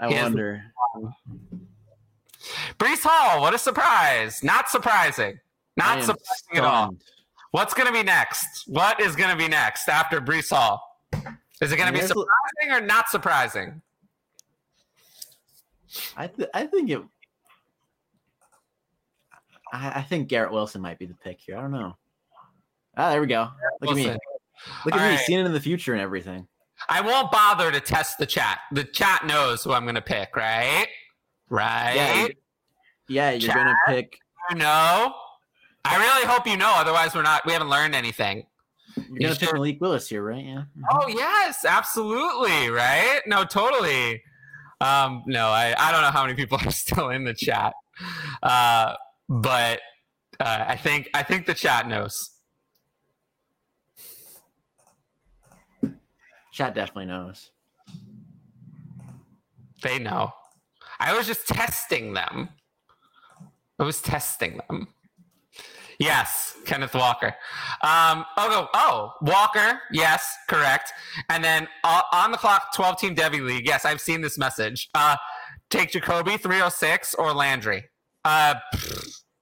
I 0.00 0.08
He 0.08 0.16
wonder. 0.16 0.64
Breece 2.76 3.04
Hall. 3.04 3.40
What 3.40 3.54
a 3.54 3.58
surprise! 3.58 4.42
Not 4.42 4.68
surprising. 4.68 5.38
Not 5.76 6.02
surprising 6.02 6.56
at 6.56 6.64
all. 6.64 6.96
What's 7.52 7.72
going 7.72 7.86
to 7.86 7.92
be 7.92 8.02
next? 8.02 8.64
What 8.66 9.00
is 9.00 9.14
going 9.14 9.30
to 9.30 9.36
be 9.36 9.46
next 9.46 9.88
after 9.88 10.20
Breece 10.20 10.50
Hall? 10.50 10.82
Is 11.60 11.72
it 11.72 11.76
going 11.76 11.92
to 11.92 11.98
be 11.98 12.06
surprising 12.06 12.70
or 12.70 12.80
not 12.80 13.08
surprising? 13.08 13.82
I 16.16 16.26
th- 16.26 16.48
I 16.54 16.66
think 16.66 16.90
it. 16.90 17.02
I, 19.72 20.00
I 20.00 20.02
think 20.02 20.28
Garrett 20.28 20.52
Wilson 20.52 20.80
might 20.80 20.98
be 20.98 21.06
the 21.06 21.14
pick 21.14 21.40
here. 21.40 21.56
I 21.56 21.62
don't 21.62 21.72
know. 21.72 21.96
Ah, 22.96 23.10
there 23.10 23.20
we 23.20 23.26
go. 23.26 23.48
Look 23.80 23.90
at 23.90 23.96
me. 23.96 24.04
Wilson. 24.04 24.20
Look 24.84 24.94
at 24.94 25.00
All 25.00 25.08
me 25.08 25.14
right. 25.16 25.24
seeing 25.24 25.40
it 25.40 25.46
in 25.46 25.52
the 25.52 25.60
future 25.60 25.92
and 25.92 26.02
everything. 26.02 26.46
I 26.88 27.00
won't 27.00 27.30
bother 27.32 27.72
to 27.72 27.80
test 27.80 28.18
the 28.18 28.26
chat. 28.26 28.60
The 28.72 28.84
chat 28.84 29.26
knows 29.26 29.64
who 29.64 29.72
I'm 29.72 29.84
going 29.84 29.94
to 29.94 30.02
pick, 30.02 30.36
right? 30.36 30.86
Right? 31.48 31.94
Yeah, 31.96 32.28
yeah, 33.08 33.30
you're 33.30 33.54
gonna 33.54 33.74
pick. 33.86 34.18
You 34.50 34.56
know? 34.56 35.14
I 35.84 35.96
really 35.96 36.26
hope 36.26 36.46
you 36.46 36.56
know. 36.56 36.72
Otherwise, 36.76 37.14
we're 37.14 37.22
not. 37.22 37.46
We 37.46 37.52
haven't 37.52 37.70
learned 37.70 37.94
anything. 37.94 38.44
You're 39.10 39.30
gonna 39.30 39.40
pick? 39.40 39.52
Malik 39.52 39.80
Willis 39.80 40.08
here, 40.08 40.22
right? 40.22 40.44
Yeah. 40.44 40.62
Oh 40.90 41.08
yes, 41.08 41.64
absolutely. 41.64 42.70
Right? 42.70 43.20
No, 43.26 43.44
totally. 43.44 44.22
Um, 44.80 45.24
no, 45.26 45.48
I, 45.48 45.74
I 45.76 45.90
don't 45.90 46.02
know 46.02 46.10
how 46.10 46.22
many 46.22 46.34
people 46.34 46.58
are 46.64 46.70
still 46.70 47.10
in 47.10 47.24
the 47.24 47.34
chat, 47.34 47.74
uh, 48.42 48.94
but 49.28 49.80
uh, 50.40 50.64
I 50.68 50.76
think 50.76 51.10
I 51.14 51.22
think 51.22 51.46
the 51.46 51.54
chat 51.54 51.88
knows. 51.88 52.30
Chat 56.52 56.74
definitely 56.74 57.06
knows. 57.06 57.50
They 59.82 59.98
know. 59.98 60.32
I 60.98 61.16
was 61.16 61.26
just 61.26 61.46
testing 61.46 62.14
them. 62.14 62.48
I 63.78 63.84
was 63.84 64.02
testing 64.02 64.60
them. 64.68 64.88
Yes, 65.98 66.54
Kenneth 66.64 66.94
Walker. 66.94 67.34
Um, 67.82 68.24
oh, 68.36 68.68
oh, 68.72 69.12
Walker. 69.20 69.80
Yes, 69.90 70.32
correct. 70.48 70.92
And 71.28 71.42
then 71.42 71.66
uh, 71.82 72.02
on 72.12 72.30
the 72.30 72.36
clock, 72.38 72.72
12 72.74 72.98
team 72.98 73.16
devy 73.16 73.44
League. 73.44 73.66
Yes, 73.66 73.84
I've 73.84 74.00
seen 74.00 74.20
this 74.20 74.38
message. 74.38 74.88
Uh, 74.94 75.16
take 75.70 75.90
Jacoby 75.90 76.36
306 76.36 77.16
or 77.16 77.32
Landry. 77.32 77.84
Uh, 78.24 78.54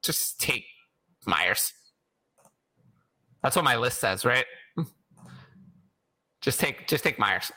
just 0.02 0.40
take 0.40 0.64
Myers. 1.26 1.72
That's 3.42 3.54
what 3.54 3.64
my 3.64 3.76
list 3.76 4.00
says, 4.00 4.24
right? 4.24 4.46
Just 6.40 6.60
take, 6.60 6.86
just 6.86 7.02
take 7.02 7.18
Myers. 7.18 7.50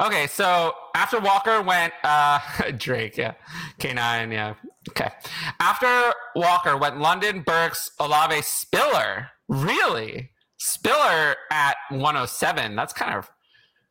Okay, 0.00 0.28
so 0.28 0.72
after 0.94 1.18
Walker 1.18 1.60
went 1.62 1.92
uh 2.04 2.38
Drake, 2.76 3.16
yeah. 3.16 3.34
K9, 3.80 4.32
yeah. 4.32 4.54
Okay. 4.92 5.10
After 5.58 6.12
Walker 6.36 6.76
went 6.76 7.00
London, 7.00 7.42
Burks, 7.42 7.90
Olave, 7.98 8.42
Spiller. 8.42 9.28
Really? 9.48 10.30
Spiller 10.58 11.36
at 11.50 11.76
107. 11.90 12.76
That's 12.76 12.92
kind 12.92 13.14
of 13.16 13.30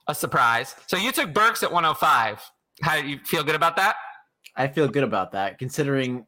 a 0.08 0.14
surprise. 0.16 0.76
So 0.88 0.98
you 0.98 1.12
took 1.12 1.34
Burks 1.34 1.64
at 1.64 1.72
105. 1.72 2.40
How 2.82 3.02
do 3.02 3.08
you 3.08 3.20
feel 3.26 3.44
good 3.44 3.56
about 3.56 3.76
that? 3.78 3.96
I 4.56 4.68
feel 4.68 4.88
good 4.88 5.04
about 5.04 5.32
that, 5.32 5.58
considering 5.58 6.26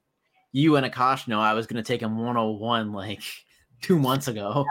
you 0.51 0.75
and 0.75 0.85
Akash 0.85 1.27
know 1.27 1.39
I 1.39 1.53
was 1.53 1.67
gonna 1.67 1.83
take 1.83 2.01
him 2.01 2.17
101 2.17 2.93
like 2.93 3.21
two 3.81 3.99
months 3.99 4.27
ago. 4.27 4.65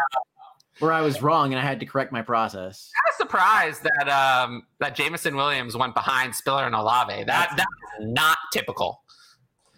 Where 0.78 0.92
I 0.92 1.02
was 1.02 1.22
wrong 1.22 1.52
and 1.52 1.60
I 1.60 1.64
had 1.64 1.80
to 1.80 1.86
correct 1.86 2.12
my 2.12 2.22
process. 2.22 2.90
I'm 3.06 3.14
surprised 3.18 3.82
that 3.82 4.08
um 4.08 4.62
that 4.80 4.96
Jameson 4.96 5.36
Williams 5.36 5.76
went 5.76 5.94
behind 5.94 6.34
Spiller 6.34 6.64
and 6.64 6.74
Olave. 6.74 7.24
That 7.24 7.52
that's 7.56 7.68
not 8.00 8.38
typical. 8.52 9.01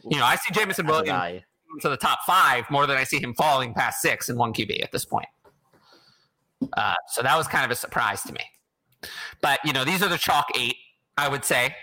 You 0.09 0.19
know, 0.19 0.25
I 0.25 0.37
see 0.37 0.53
Jameson 0.53 0.87
Williams 0.87 1.43
to 1.81 1.89
the 1.89 1.97
top 1.97 2.21
five 2.27 2.71
more 2.71 2.87
than 2.87 2.97
I 2.97 3.05
see 3.05 3.21
him 3.21 3.35
falling 3.35 3.75
past 3.75 4.01
six 4.01 4.29
in 4.29 4.37
one 4.37 4.53
QB 4.53 4.83
at 4.83 4.93
this 4.93 5.05
point. 5.05 5.29
Uh, 6.77 6.95
so 7.09 7.23
that 7.23 7.37
was 7.37 7.47
kind 7.47 7.65
of 7.65 7.71
a 7.71 7.75
surprise 7.75 8.23
to 8.23 8.33
me. 8.33 8.41
But 9.41 9.61
you 9.65 9.73
know, 9.73 9.85
these 9.85 10.03
are 10.03 10.09
the 10.09 10.19
chalk 10.19 10.47
eight, 10.59 10.77
I 11.17 11.29
would 11.29 11.45
say. 11.45 11.75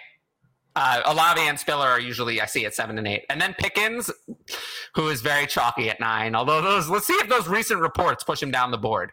Uh, 0.75 1.01
Olave 1.05 1.41
and 1.41 1.59
Spiller 1.59 1.85
are 1.85 1.99
usually 1.99 2.39
I 2.39 2.45
see 2.45 2.65
at 2.65 2.73
seven 2.73 2.97
and 2.97 3.07
eight, 3.07 3.25
and 3.29 3.41
then 3.41 3.53
Pickens, 3.59 4.09
who 4.95 5.09
is 5.09 5.21
very 5.21 5.45
chalky 5.45 5.89
at 5.89 5.99
nine. 5.99 6.33
Although 6.33 6.61
those, 6.61 6.89
let's 6.89 7.05
see 7.05 7.13
if 7.13 7.27
those 7.27 7.47
recent 7.47 7.81
reports 7.81 8.23
push 8.23 8.41
him 8.41 8.51
down 8.51 8.71
the 8.71 8.77
board. 8.77 9.11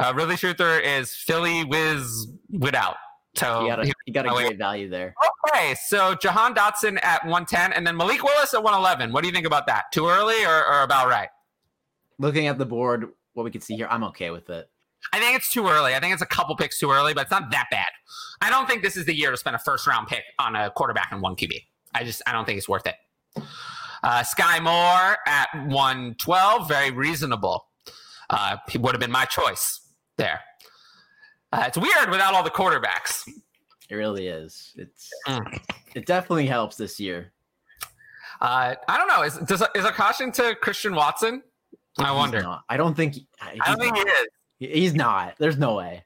Uh, 0.00 0.12
Ridley 0.14 0.34
Truther 0.34 0.82
is 0.82 1.14
Philly 1.14 1.64
whiz 1.64 2.28
without. 2.50 2.96
So 3.38 3.62
You 3.62 3.68
got 3.68 3.84
a, 3.84 3.92
you 4.06 4.12
got 4.12 4.26
a 4.26 4.30
great 4.30 4.58
value 4.58 4.88
there. 4.88 5.14
Okay, 5.48 5.74
so 5.86 6.14
Jahan 6.14 6.54
Dotson 6.54 6.98
at 7.02 7.22
110 7.24 7.72
and 7.72 7.86
then 7.86 7.96
Malik 7.96 8.22
Willis 8.22 8.54
at 8.54 8.62
111. 8.62 9.12
What 9.12 9.22
do 9.22 9.28
you 9.28 9.34
think 9.34 9.46
about 9.46 9.66
that? 9.66 9.84
Too 9.92 10.08
early 10.08 10.44
or, 10.44 10.66
or 10.66 10.82
about 10.82 11.08
right? 11.08 11.28
Looking 12.18 12.46
at 12.48 12.58
the 12.58 12.66
board, 12.66 13.06
what 13.34 13.44
we 13.44 13.50
can 13.50 13.60
see 13.60 13.76
here, 13.76 13.86
I'm 13.90 14.04
okay 14.04 14.30
with 14.30 14.50
it. 14.50 14.68
I 15.12 15.20
think 15.20 15.36
it's 15.36 15.50
too 15.50 15.66
early. 15.68 15.94
I 15.94 16.00
think 16.00 16.12
it's 16.12 16.22
a 16.22 16.26
couple 16.26 16.56
picks 16.56 16.78
too 16.78 16.90
early, 16.90 17.14
but 17.14 17.22
it's 17.22 17.30
not 17.30 17.50
that 17.52 17.66
bad. 17.70 17.88
I 18.40 18.50
don't 18.50 18.66
think 18.68 18.82
this 18.82 18.96
is 18.96 19.04
the 19.04 19.14
year 19.14 19.30
to 19.30 19.36
spend 19.36 19.56
a 19.56 19.58
first 19.58 19.86
round 19.86 20.08
pick 20.08 20.24
on 20.38 20.56
a 20.56 20.70
quarterback 20.70 21.08
and 21.12 21.22
one 21.22 21.36
QB. 21.36 21.62
I 21.94 22.04
just 22.04 22.22
I 22.26 22.32
don't 22.32 22.44
think 22.44 22.58
it's 22.58 22.68
worth 22.68 22.86
it. 22.86 22.96
Uh, 24.02 24.22
Skyy 24.22 24.62
Moore 24.62 25.16
at 25.26 25.48
112, 25.66 26.68
very 26.68 26.90
reasonable. 26.90 27.66
Uh, 28.30 28.56
he 28.68 28.78
would 28.78 28.92
have 28.92 29.00
been 29.00 29.10
my 29.10 29.24
choice 29.24 29.80
there. 30.16 30.40
Uh, 31.52 31.64
it's 31.66 31.78
weird 31.78 32.10
without 32.10 32.34
all 32.34 32.42
the 32.42 32.50
quarterbacks. 32.50 33.22
It 33.90 33.94
really 33.94 34.26
is. 34.26 34.72
It's 34.76 35.08
Mm. 35.26 35.58
it 35.94 36.04
definitely 36.06 36.46
helps 36.46 36.76
this 36.76 37.00
year. 37.00 37.32
Uh, 38.40 38.74
I 38.86 38.96
don't 38.96 39.08
know. 39.08 39.22
Is 39.22 39.36
does, 39.38 39.62
is 39.74 39.84
a 39.84 39.90
caution 39.92 40.30
to 40.32 40.54
Christian 40.56 40.94
Watson? 40.94 41.42
I 41.98 42.12
wonder. 42.12 42.40
not. 42.42 42.62
I 42.68 42.76
don't 42.76 42.94
think. 42.94 43.16
I 43.40 43.56
don't 43.66 43.80
think 43.80 43.96
he 43.96 44.02
is. 44.02 44.26
He's 44.74 44.94
not. 44.94 45.34
There's 45.38 45.56
no 45.58 45.74
way. 45.74 46.04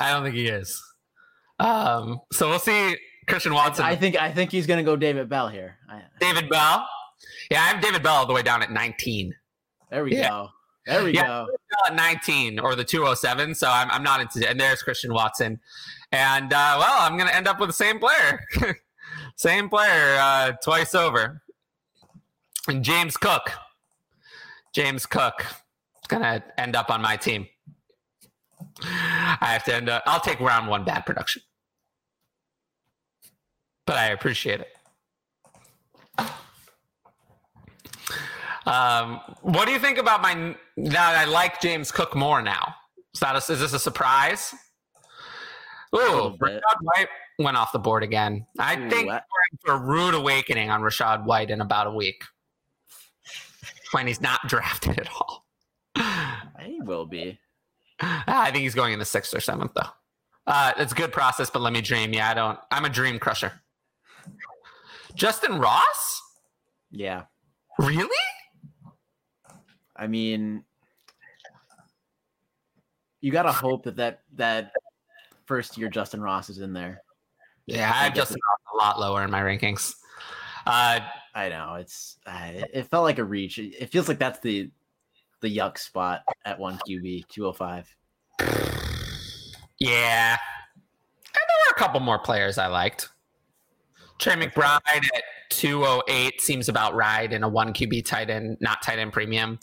I 0.00 0.10
don't 0.12 0.22
think 0.22 0.34
he 0.36 0.46
is. 0.46 0.80
Um, 1.58 2.20
so 2.32 2.48
we'll 2.48 2.58
see 2.58 2.96
Christian 3.28 3.52
Watson. 3.52 3.84
I 3.84 3.96
think 3.96 4.16
I 4.16 4.32
think 4.32 4.50
he's 4.50 4.66
gonna 4.66 4.82
go 4.82 4.96
David 4.96 5.28
Bell 5.28 5.48
here. 5.48 5.76
David 6.20 6.48
Bell. 6.48 6.88
Yeah, 7.50 7.62
I 7.62 7.66
have 7.66 7.82
David 7.82 8.02
Bell 8.02 8.14
all 8.14 8.26
the 8.26 8.32
way 8.32 8.42
down 8.42 8.62
at 8.62 8.70
19. 8.70 9.34
there 9.90 10.04
we 10.04 10.16
Yeah. 10.16 10.28
go. 10.30 10.48
There 10.86 11.04
we 11.04 11.12
Yeah. 11.14 11.26
go. 11.26 11.46
Bell 11.86 11.96
19 11.96 12.58
or 12.58 12.74
the 12.74 12.84
207. 12.84 13.54
So 13.54 13.68
I'm, 13.70 13.90
I'm 13.90 14.02
not 14.02 14.20
into 14.20 14.40
it. 14.40 14.50
And 14.50 14.60
there's 14.60 14.82
Christian 14.82 15.12
Watson. 15.12 15.60
And 16.12 16.52
uh, 16.52 16.76
well, 16.78 16.96
I'm 17.00 17.16
going 17.16 17.28
to 17.28 17.34
end 17.34 17.48
up 17.48 17.58
with 17.58 17.68
the 17.70 17.74
same 17.74 17.98
player. 17.98 18.44
same 19.36 19.68
player 19.68 20.16
uh, 20.20 20.52
twice 20.62 20.94
over. 20.94 21.42
And 22.68 22.84
James 22.84 23.16
Cook. 23.16 23.50
James 24.74 25.06
Cook 25.06 25.44
is 26.02 26.06
going 26.08 26.22
to 26.22 26.42
end 26.58 26.76
up 26.76 26.90
on 26.90 27.00
my 27.00 27.16
team. 27.16 27.46
I 28.82 29.38
have 29.52 29.64
to 29.64 29.74
end 29.74 29.88
up, 29.88 30.02
I'll 30.06 30.20
take 30.20 30.40
round 30.40 30.68
one 30.68 30.84
bad 30.84 31.06
production. 31.06 31.42
But 33.86 33.96
I 33.96 34.06
appreciate 34.08 34.60
it. 34.60 34.68
Um, 38.66 39.20
what 39.42 39.66
do 39.66 39.72
you 39.72 39.78
think 39.78 39.98
about 39.98 40.22
my 40.22 40.56
that 40.76 41.16
I 41.18 41.24
like 41.24 41.60
James 41.60 41.90
Cook 41.92 42.14
more 42.14 42.42
now? 42.42 42.74
Is 43.14 43.20
that 43.20 43.34
a, 43.34 43.52
is 43.52 43.60
this 43.60 43.72
a 43.72 43.78
surprise? 43.78 44.54
Ooh. 45.94 46.36
Rachaad 46.40 46.60
White 46.80 47.08
went 47.38 47.56
off 47.56 47.72
the 47.72 47.78
board 47.78 48.02
again. 48.02 48.46
I 48.58 48.74
Ooh, 48.76 48.90
think 48.90 49.08
I- 49.10 49.14
we're 49.14 49.18
in 49.52 49.58
for 49.64 49.72
a 49.72 49.78
rude 49.78 50.14
awakening 50.14 50.70
on 50.70 50.80
Rachaad 50.82 51.24
White 51.24 51.50
in 51.50 51.60
about 51.60 51.86
a 51.86 51.90
week 51.92 52.22
when 53.92 54.06
he's 54.06 54.20
not 54.20 54.40
drafted 54.48 54.98
at 54.98 55.08
all. 55.08 55.44
He 56.60 56.80
will 56.80 57.06
be. 57.06 57.38
I 58.00 58.50
think 58.50 58.62
he's 58.62 58.74
going 58.74 58.92
in 58.92 58.98
the 58.98 59.04
sixth 59.04 59.32
or 59.34 59.40
seventh, 59.40 59.72
though. 59.74 59.88
Uh, 60.46 60.72
it's 60.76 60.92
a 60.92 60.96
good 60.96 61.12
process, 61.12 61.48
but 61.48 61.62
let 61.62 61.72
me 61.72 61.80
dream. 61.80 62.12
Yeah, 62.12 62.28
I 62.28 62.34
don't. 62.34 62.58
I'm 62.72 62.84
a 62.84 62.88
dream 62.88 63.18
crusher. 63.20 63.52
Justin 65.14 65.58
Ross? 65.60 66.22
Yeah. 66.90 67.22
Really? 67.78 68.08
I 69.96 70.06
mean, 70.06 70.64
you 73.20 73.32
gotta 73.32 73.52
hope 73.52 73.84
that 73.84 73.96
that 73.96 74.22
that 74.34 74.72
first 75.46 75.78
year 75.78 75.88
Justin 75.88 76.20
Ross 76.20 76.50
is 76.50 76.58
in 76.58 76.72
there. 76.72 77.02
Yeah, 77.66 77.90
I 77.90 78.04
have 78.04 78.14
Justin 78.14 78.40
Ross 78.50 78.74
a 78.74 78.76
lot 78.76 79.00
lower 79.00 79.24
in 79.24 79.30
my 79.30 79.40
rankings. 79.40 79.94
Uh, 80.66 81.00
I 81.34 81.48
know 81.48 81.74
it's. 81.74 82.18
Uh, 82.26 82.50
it 82.72 82.88
felt 82.88 83.04
like 83.04 83.18
a 83.18 83.24
reach. 83.24 83.58
It, 83.58 83.74
it 83.80 83.90
feels 83.90 84.08
like 84.08 84.18
that's 84.18 84.40
the 84.40 84.70
the 85.40 85.56
yuck 85.56 85.78
spot 85.78 86.22
at 86.44 86.58
one 86.58 86.78
QB 86.88 87.28
two 87.28 87.44
hundred 87.44 87.56
five. 87.56 87.96
yeah. 89.78 90.36
And 90.36 91.42
there 91.48 91.56
were 91.66 91.76
a 91.76 91.78
couple 91.78 92.00
more 92.00 92.18
players 92.18 92.58
I 92.58 92.66
liked. 92.66 93.10
Trey 94.18 94.34
McBride 94.34 94.80
at 94.86 95.22
208 95.50 96.40
seems 96.40 96.68
about 96.68 96.94
right 96.94 97.32
in 97.32 97.42
a 97.42 97.48
one 97.48 97.72
QB 97.72 98.04
tight 98.04 98.30
end, 98.30 98.56
not 98.60 98.82
tight 98.82 98.98
end 98.98 99.12
premium. 99.12 99.58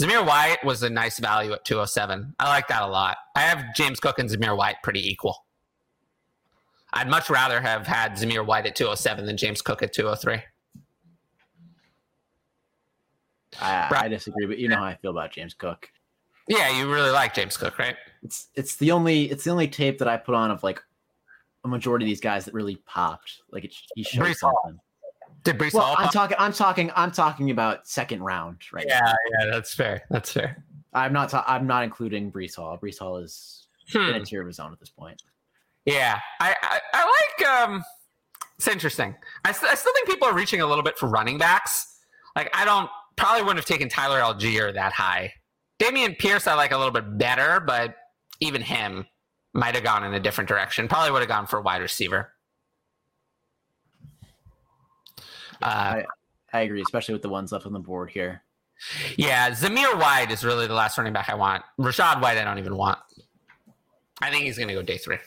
Zamir 0.00 0.26
White 0.26 0.64
was 0.64 0.82
a 0.82 0.90
nice 0.90 1.18
value 1.18 1.52
at 1.52 1.64
207. 1.64 2.34
I 2.38 2.48
like 2.48 2.68
that 2.68 2.82
a 2.82 2.86
lot. 2.86 3.16
I 3.34 3.40
have 3.40 3.74
James 3.74 4.00
Cook 4.00 4.18
and 4.18 4.28
Zamir 4.28 4.56
White 4.56 4.76
pretty 4.82 5.06
equal. 5.08 5.44
I'd 6.92 7.10
much 7.10 7.28
rather 7.28 7.60
have 7.60 7.86
had 7.86 8.12
Zamir 8.12 8.44
White 8.44 8.66
at 8.66 8.76
207 8.76 9.26
than 9.26 9.36
James 9.36 9.60
Cook 9.60 9.82
at 9.82 9.92
203. 9.92 10.42
I, 13.60 13.88
I 14.04 14.08
disagree, 14.08 14.46
but 14.46 14.58
you 14.58 14.68
know 14.68 14.76
how 14.76 14.84
I 14.84 14.96
feel 14.96 15.10
about 15.10 15.32
James 15.32 15.54
Cook. 15.54 15.90
Yeah, 16.48 16.78
you 16.78 16.92
really 16.92 17.10
like 17.10 17.34
James 17.34 17.56
Cook, 17.56 17.78
right? 17.78 17.96
It's 18.22 18.48
it's 18.54 18.76
the 18.76 18.92
only 18.92 19.24
it's 19.30 19.44
the 19.44 19.50
only 19.50 19.68
tape 19.68 19.98
that 19.98 20.08
I 20.08 20.16
put 20.16 20.34
on 20.34 20.50
of 20.50 20.62
like 20.62 20.82
a 21.64 21.68
majority 21.68 22.04
of 22.04 22.08
these 22.08 22.20
guys 22.20 22.44
that 22.44 22.54
really 22.54 22.76
popped. 22.86 23.42
Like 23.50 23.64
it, 23.64 23.74
he 23.94 24.02
showed 24.02 24.24
Breece 24.24 24.36
something. 24.36 24.74
Breece 24.74 24.85
Well, 25.74 25.82
Hall? 25.84 25.96
I'm 25.98 26.08
talking 26.10 26.36
I'm 26.38 26.52
talking 26.52 26.90
I'm 26.96 27.10
talking 27.12 27.50
about 27.50 27.86
second 27.88 28.22
round 28.22 28.58
right 28.72 28.86
now. 28.88 28.94
yeah, 29.04 29.14
yeah, 29.40 29.46
that's 29.50 29.74
fair. 29.74 30.02
That's 30.10 30.32
fair. 30.32 30.62
I'm 30.92 31.12
not 31.12 31.28
ta- 31.30 31.44
I'm 31.46 31.66
not 31.66 31.84
including 31.84 32.32
Breece 32.32 32.56
Hall. 32.56 32.78
Breece 32.82 32.98
Hall 32.98 33.18
is 33.18 33.66
in 33.94 34.00
Hmm. 34.00 34.14
a 34.14 34.20
tier 34.24 34.40
of 34.40 34.46
his 34.46 34.58
own 34.58 34.72
at 34.72 34.80
this 34.80 34.90
point. 34.90 35.22
Yeah, 35.84 36.18
I, 36.40 36.56
I, 36.62 36.80
I 36.92 37.04
like. 37.38 37.48
Um, 37.68 37.84
it's 38.56 38.66
interesting. 38.66 39.14
I, 39.44 39.52
st- 39.52 39.70
I 39.70 39.74
still 39.76 39.92
think 39.92 40.08
people 40.08 40.26
are 40.26 40.34
reaching 40.34 40.60
a 40.60 40.66
little 40.66 40.82
bit 40.82 40.98
for 40.98 41.08
running 41.08 41.38
backs. 41.38 41.98
Like 42.34 42.50
I 42.56 42.64
don't 42.64 42.90
probably 43.16 43.42
wouldn't 43.42 43.58
have 43.58 43.66
taken 43.66 43.88
Tyler 43.88 44.20
Allgeier 44.20 44.74
that 44.74 44.92
high. 44.92 45.32
Dameon 45.78 46.18
Pierce 46.18 46.46
I 46.46 46.54
like 46.54 46.72
a 46.72 46.76
little 46.76 46.92
bit 46.92 47.18
better, 47.18 47.60
but 47.60 47.94
even 48.40 48.62
him 48.62 49.06
might 49.52 49.74
have 49.74 49.84
gone 49.84 50.04
in 50.04 50.12
a 50.14 50.20
different 50.20 50.48
direction. 50.48 50.88
Probably 50.88 51.10
would 51.12 51.20
have 51.20 51.28
gone 51.28 51.46
for 51.46 51.58
a 51.58 51.62
wide 51.62 51.80
receiver. 51.82 52.32
Uh, 55.62 56.02
I 56.52 56.60
agree, 56.60 56.82
especially 56.82 57.14
with 57.14 57.22
the 57.22 57.28
ones 57.28 57.52
left 57.52 57.66
on 57.66 57.72
the 57.72 57.78
board 57.78 58.10
here. 58.10 58.42
yeah, 59.16 59.50
Zamir 59.50 59.98
White 59.98 60.30
is 60.30 60.44
really 60.44 60.66
the 60.66 60.74
last 60.74 60.98
running 60.98 61.12
back 61.12 61.28
I 61.28 61.34
want. 61.34 61.64
Rachaad 61.78 62.20
White 62.20 62.38
I 62.38 62.44
don't 62.44 62.58
even 62.58 62.76
want. 62.76 62.98
I 64.20 64.30
think 64.30 64.44
he's 64.44 64.56
going 64.56 64.68
to 64.68 64.74
go 64.74 64.82
day 64.82 64.98
three. 64.98 65.18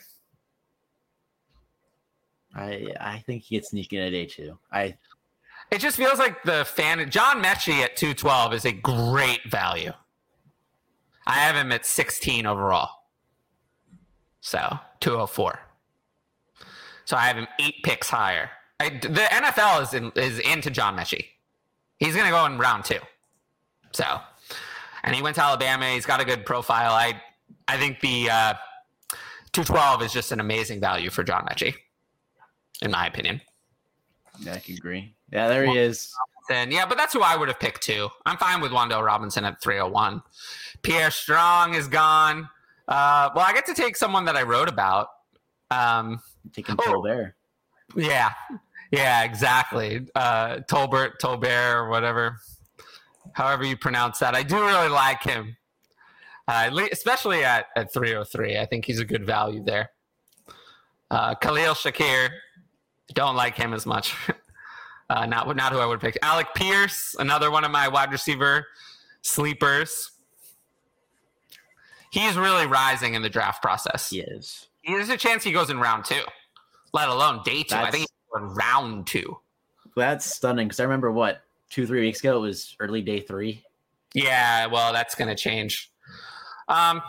I 2.54 2.86
I 3.00 3.18
think 3.26 3.44
he 3.44 3.56
gets 3.56 3.70
sneaking 3.70 4.00
at 4.00 4.08
a 4.08 4.10
day 4.10 4.26
two. 4.26 4.58
I 4.72 4.96
It 5.70 5.78
just 5.80 5.96
feels 5.96 6.18
like 6.18 6.42
the 6.42 6.64
fan 6.64 7.08
John 7.10 7.42
Metchie 7.42 7.82
at 7.82 7.96
212 7.96 8.54
is 8.54 8.64
a 8.64 8.72
great 8.72 9.40
value. 9.48 9.92
I 11.26 11.34
have 11.34 11.54
him 11.54 11.70
at 11.70 11.86
16 11.86 12.46
overall. 12.46 12.88
So 14.40 14.78
204. 15.00 15.60
So 17.04 17.16
I 17.16 17.26
have 17.26 17.36
him 17.36 17.46
eight 17.60 17.82
picks 17.84 18.08
higher. 18.08 18.50
I, 18.80 18.88
the 18.88 19.08
NFL 19.30 19.82
is 19.82 19.94
in, 19.94 20.10
is 20.16 20.38
into 20.40 20.70
John 20.70 20.96
Metchie. 20.96 21.26
He's 21.98 22.14
going 22.14 22.24
to 22.26 22.30
go 22.32 22.44
in 22.46 22.58
round 22.58 22.84
two. 22.84 22.98
So, 23.92 24.20
and 25.04 25.14
he 25.14 25.22
went 25.22 25.36
to 25.36 25.42
Alabama. 25.44 25.86
He's 25.90 26.06
got 26.06 26.20
a 26.20 26.24
good 26.24 26.44
profile. 26.46 26.92
I 26.92 27.20
I 27.68 27.76
think 27.76 28.00
the 28.00 28.30
uh, 28.30 28.54
212 29.52 30.02
is 30.02 30.12
just 30.12 30.32
an 30.32 30.40
amazing 30.40 30.80
value 30.80 31.10
for 31.10 31.22
John 31.24 31.44
Metchie, 31.46 31.74
in 32.82 32.90
my 32.90 33.06
opinion. 33.06 33.40
yeah, 34.40 34.54
I 34.54 34.58
can 34.58 34.74
agree. 34.76 35.14
Yeah, 35.32 35.48
there 35.48 35.64
he 35.66 35.76
is. 35.78 36.12
Then 36.48 36.70
yeah, 36.72 36.86
but 36.86 36.96
that's 36.98 37.12
who 37.12 37.20
I 37.22 37.36
would 37.36 37.48
have 37.48 37.60
picked 37.60 37.82
too. 37.82 38.08
I'm 38.26 38.36
fine 38.38 38.60
with 38.60 38.72
Wan'Dale 38.72 39.04
Robinson 39.04 39.44
at 39.44 39.60
301. 39.60 40.22
Pierre 40.82 41.10
Strong 41.10 41.74
is 41.74 41.86
gone. 41.86 42.48
Uh, 42.88 43.30
well, 43.36 43.44
I 43.46 43.52
get 43.52 43.66
to 43.66 43.74
take 43.74 43.96
someone 43.96 44.24
that 44.24 44.36
I 44.36 44.42
wrote 44.42 44.68
about. 44.68 45.08
Um, 45.70 46.20
Take 46.52 46.66
control 46.66 47.02
Oh. 47.04 47.06
there. 47.06 47.36
yeah, 47.94 48.30
yeah, 48.90 49.24
exactly. 49.24 50.06
Uh, 50.14 50.58
Tolbert, 50.68 51.12
Tolbert, 51.22 51.74
or 51.74 51.88
whatever, 51.88 52.36
however 53.32 53.64
you 53.64 53.76
pronounce 53.76 54.18
that. 54.18 54.34
I 54.34 54.42
do 54.42 54.56
really 54.56 54.88
like 54.88 55.22
him, 55.22 55.56
uh, 56.48 56.70
especially 56.90 57.44
at, 57.44 57.66
at 57.76 57.92
303. 57.92 58.58
I 58.58 58.66
think 58.66 58.84
he's 58.84 58.98
a 58.98 59.04
good 59.04 59.24
value 59.24 59.62
there. 59.62 59.90
Uh, 61.10 61.34
Khalil 61.34 61.74
Shakir, 61.74 62.30
don't 63.14 63.36
like 63.36 63.56
him 63.56 63.74
as 63.74 63.86
much. 63.86 64.14
Uh, 65.10 65.26
not 65.26 65.56
not 65.56 65.72
who 65.72 65.78
I 65.80 65.86
would 65.86 66.00
pick. 66.00 66.16
Alec 66.22 66.46
Pierce, 66.54 67.16
another 67.18 67.50
one 67.50 67.64
of 67.64 67.72
my 67.72 67.88
wide 67.88 68.12
receiver 68.12 68.64
sleepers. 69.22 70.12
He's 72.12 72.36
really 72.36 72.68
rising 72.68 73.14
in 73.14 73.22
the 73.22 73.28
draft 73.28 73.60
process. 73.60 74.10
He 74.10 74.20
is. 74.20 74.68
There's 74.86 75.08
a 75.08 75.16
chance 75.16 75.42
he 75.42 75.50
goes 75.50 75.68
in 75.68 75.80
round 75.80 76.04
two, 76.04 76.22
let 76.92 77.08
alone 77.08 77.40
day 77.44 77.64
two. 77.64 77.74
I 77.74 77.90
think 77.90 78.06
round 78.34 79.06
two. 79.06 79.38
That's 79.96 80.24
stunning 80.24 80.68
because 80.68 80.80
I 80.80 80.84
remember 80.84 81.10
what 81.10 81.42
two 81.68 81.86
three 81.86 82.00
weeks 82.00 82.20
ago 82.20 82.38
it 82.38 82.40
was 82.40 82.76
early 82.80 83.02
day 83.02 83.20
three. 83.20 83.64
Yeah, 84.14 84.66
well, 84.66 84.92
that's 84.92 85.14
going 85.14 85.28
to 85.28 85.36
change. 85.36 85.90
Um, 86.68 87.00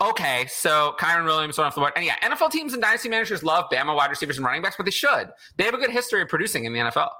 okay, 0.00 0.46
so 0.48 0.94
Kyren 0.98 1.24
Williams 1.24 1.58
went 1.58 1.66
off 1.66 1.74
the 1.74 1.80
board. 1.80 1.92
And 1.96 2.04
yeah, 2.04 2.16
NFL 2.22 2.50
teams 2.50 2.72
and 2.72 2.82
dynasty 2.82 3.08
managers 3.08 3.42
love 3.42 3.66
Bama 3.72 3.94
wide 3.94 4.10
receivers 4.10 4.36
and 4.36 4.44
running 4.44 4.62
backs, 4.62 4.76
but 4.76 4.84
they 4.84 4.90
should. 4.90 5.30
They 5.56 5.64
have 5.64 5.74
a 5.74 5.78
good 5.78 5.90
history 5.90 6.22
of 6.22 6.28
producing 6.28 6.64
in 6.64 6.72
the 6.72 6.80
NFL. 6.80 7.10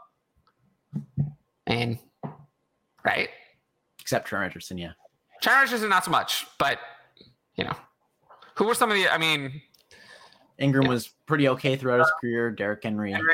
And, 1.66 1.98
right? 3.04 3.28
Except 4.00 4.26
Trent 4.26 4.44
Richardson, 4.44 4.78
yeah. 4.78 4.92
China 5.40 5.62
Richardson, 5.62 5.88
not 5.88 6.04
so 6.04 6.10
much, 6.10 6.46
but, 6.58 6.78
you 7.54 7.64
know, 7.64 7.76
who 8.54 8.66
were 8.66 8.74
some 8.74 8.90
of 8.90 8.96
the, 8.96 9.08
I 9.08 9.18
mean, 9.18 9.62
Ingram 10.60 10.84
Yeah. 10.84 10.90
was 10.90 11.08
pretty 11.26 11.48
okay 11.48 11.74
throughout 11.76 11.98
his 12.00 12.12
career. 12.20 12.50
Derrick 12.50 12.82
Henry. 12.82 13.12
Henry, 13.12 13.32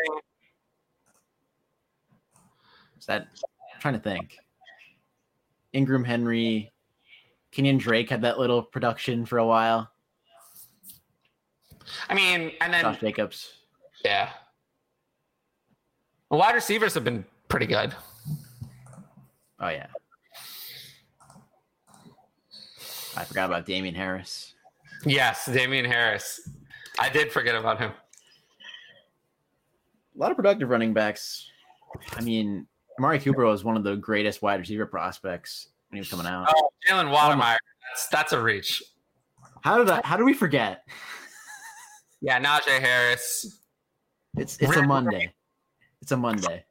Is 2.99 3.07
that 3.07 3.29
I'm 3.75 3.81
trying 3.81 3.95
to 3.95 4.01
think. 4.01 4.39
Ingram 5.73 6.05
Henry, 6.05 6.73
Kenyon 7.51 7.79
Drake 7.79 8.09
had 8.09 8.23
that 8.23 8.39
little 8.39 8.63
production 8.63 9.27
for 9.27 9.39
a 9.39 9.47
while. 9.47 9.91
I 12.09 12.15
mean, 12.15 12.53
and 12.61 12.73
then, 12.73 12.83
Josh 12.83 13.01
Jacobs. 13.01 13.53
yeah. 14.05 14.31
The 16.31 16.37
Wide 16.37 16.55
receivers 16.55 16.95
have 16.95 17.05
been 17.05 17.25
pretty 17.49 17.67
good. 17.67 17.95
Oh 19.61 19.69
yeah. 19.69 19.87
I 23.17 23.25
forgot 23.25 23.47
about 23.47 23.65
Damien 23.67 23.95
Harris. 23.95 24.55
Yes, 25.05 25.47
Damien 25.47 25.85
Harris. 25.85 26.49
I 26.99 27.09
did 27.09 27.33
forget 27.33 27.55
about 27.55 27.79
him. 27.79 27.93
A 30.15 30.19
lot 30.19 30.31
of 30.31 30.37
productive 30.37 30.69
running 30.71 30.95
backs. 30.95 31.51
I 32.15 32.23
mean, 32.23 32.67
Amari 32.99 33.19
Cooper 33.19 33.45
was 33.45 33.65
one 33.65 33.77
of 33.77 33.85
the 33.85 33.97
greatest 33.97 34.43
wide 34.43 34.61
receiver 34.61 34.87
prospects 34.87 35.69
when 35.89 35.97
he 35.97 36.01
was 36.01 36.09
coming 36.09 36.27
out. 36.27 36.49
Oh, 36.55 36.71
Jalen 36.89 37.15
Wydermyer. 37.15 37.57
That's 37.91 38.09
that's 38.09 38.33
a 38.33 38.41
reach. 38.41 38.83
How 39.63 39.79
did 39.79 39.91
I, 39.91 40.01
how 40.05 40.17
do 40.17 40.25
we 40.25 40.33
forget? 40.33 40.83
Yeah, 42.21 42.41
Najee 42.43 42.81
Harris. 42.81 43.61
It's 44.37 44.57
it's 44.61 44.77
a? 44.77 44.83
Monday. 44.83 45.33
It's 46.01 46.13
a 46.13 46.17
Monday. 46.17 46.65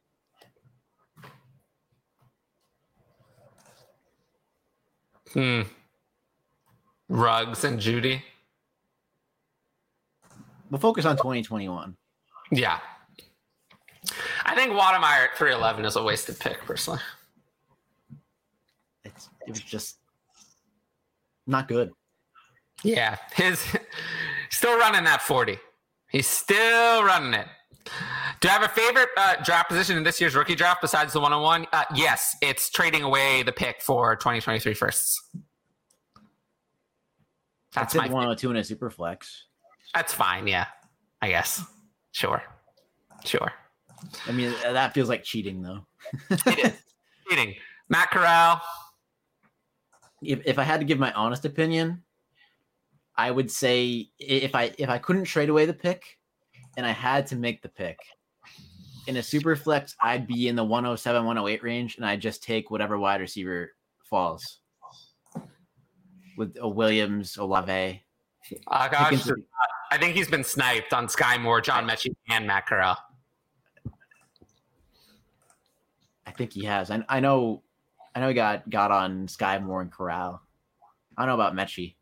Hmm. 5.34 5.62
Ruggs 7.10 7.64
and 7.64 7.80
Judy. 7.80 8.24
We'll 10.70 10.80
focus 10.80 11.06
on 11.06 11.18
2021. 11.18 11.96
Yeah. 12.52 12.80
I 14.46 14.56
think 14.56 14.72
Wydermyer 14.72 15.30
at 15.32 15.38
311 15.38 15.86
is 15.86 15.96
a 15.96 16.04
wasted 16.04 16.40
pick, 16.40 16.60
personally. 16.66 17.00
It's 19.04 19.30
it 19.48 19.52
was 19.52 19.62
just 19.62 19.98
not 21.48 21.68
good. 21.68 21.92
Yeah. 22.84 23.18
His 23.34 23.66
still 24.50 24.78
running 24.78 25.04
that 25.06 25.22
40. 25.22 25.58
He's 26.10 26.28
still 26.28 27.04
running 27.04 27.34
it. 27.34 27.48
Do 28.42 28.48
you 28.48 28.52
have 28.52 28.64
a 28.64 28.68
favorite 28.68 29.10
uh, 29.18 29.36
draft 29.44 29.70
position 29.70 29.98
in 29.98 30.04
this 30.04 30.20
year's 30.20 30.36
rookie 30.36 30.56
draft 30.56 30.82
besides 30.82 31.14
the 31.14 31.20
one 31.20 31.34
on 31.34 31.42
one? 31.42 31.68
Yes, 31.94 32.36
it's 32.42 32.70
trading 32.70 33.04
away 33.04 33.44
the 33.44 33.52
pick 33.52 33.82
for 33.82 34.16
2023 34.16 34.74
firsts. 34.74 35.22
That's 37.74 37.94
my 37.94 38.08
102 38.08 38.52
in 38.52 38.58
a 38.58 38.64
super 38.64 38.90
flex. 38.90 39.46
That's 39.96 40.14
fine. 40.14 40.46
Yeah, 40.46 40.68
I 41.22 41.30
guess. 41.30 41.64
Sure. 42.12 42.44
Sure. 43.24 43.52
I 44.28 44.32
mean, 44.32 44.54
that 44.62 44.94
feels 44.94 45.10
like 45.10 45.24
cheating, 45.24 45.62
though. 45.62 45.86
it 46.30 46.60
is 46.60 46.74
cheating. 47.30 47.56
Matt 47.90 48.12
Corral. 48.12 48.62
If, 50.22 50.42
if 50.46 50.60
I 50.60 50.64
had 50.64 50.80
to 50.80 50.86
give 50.86 51.00
my 51.00 51.12
honest 51.14 51.46
opinion, 51.46 52.04
I 53.16 53.32
would 53.32 53.50
say 53.50 54.10
if 54.20 54.54
I 54.54 54.74
if 54.78 54.90
I 54.90 54.98
couldn't 54.98 55.26
trade 55.26 55.50
away 55.50 55.66
the 55.66 55.74
pick, 55.74 56.04
and 56.78 56.86
I 56.86 56.92
had 56.92 57.28
to 57.28 57.36
make 57.36 57.62
the 57.62 57.70
pick 57.70 57.98
in 59.08 59.18
a 59.18 59.24
super 59.24 59.56
flex, 59.56 59.96
I'd 60.02 60.28
be 60.28 60.48
in 60.48 60.56
the 60.56 60.64
107, 60.64 61.26
108 61.26 61.64
range, 61.64 61.98
and 61.98 62.06
I'd 62.06 62.22
just 62.22 62.44
take 62.44 62.72
whatever 62.72 62.98
wide 62.98 63.22
receiver 63.22 63.72
falls 64.10 64.60
with 66.38 66.58
a 66.60 66.68
Williams, 66.68 67.38
Olave. 67.38 68.04
Uh, 68.68 68.88
gosh, 68.90 69.28
I 69.96 69.98
think 69.98 70.14
he's 70.14 70.28
been 70.28 70.44
sniped 70.44 70.92
on 70.92 71.08
Skyy 71.08 71.40
Moore, 71.40 71.62
John 71.62 71.88
Metchie, 71.88 72.14
and 72.30 72.46
Matt 72.46 72.66
Corral. 72.66 72.98
I 76.28 76.32
think 76.32 76.52
he 76.52 76.66
has. 76.66 76.92
I, 76.92 77.02
I 77.08 77.22
know. 77.22 77.64
I 78.14 78.20
know 78.20 78.28
he 78.28 78.34
got 78.34 78.70
got 78.70 78.92
on 78.92 79.28
Skyy 79.28 79.64
Moore 79.64 79.82
and 79.82 79.90
Corral. 79.90 80.42
I 81.18 81.26
don't 81.26 81.30
know 81.38 81.42
about 81.42 81.56
Metchie. 81.56 81.96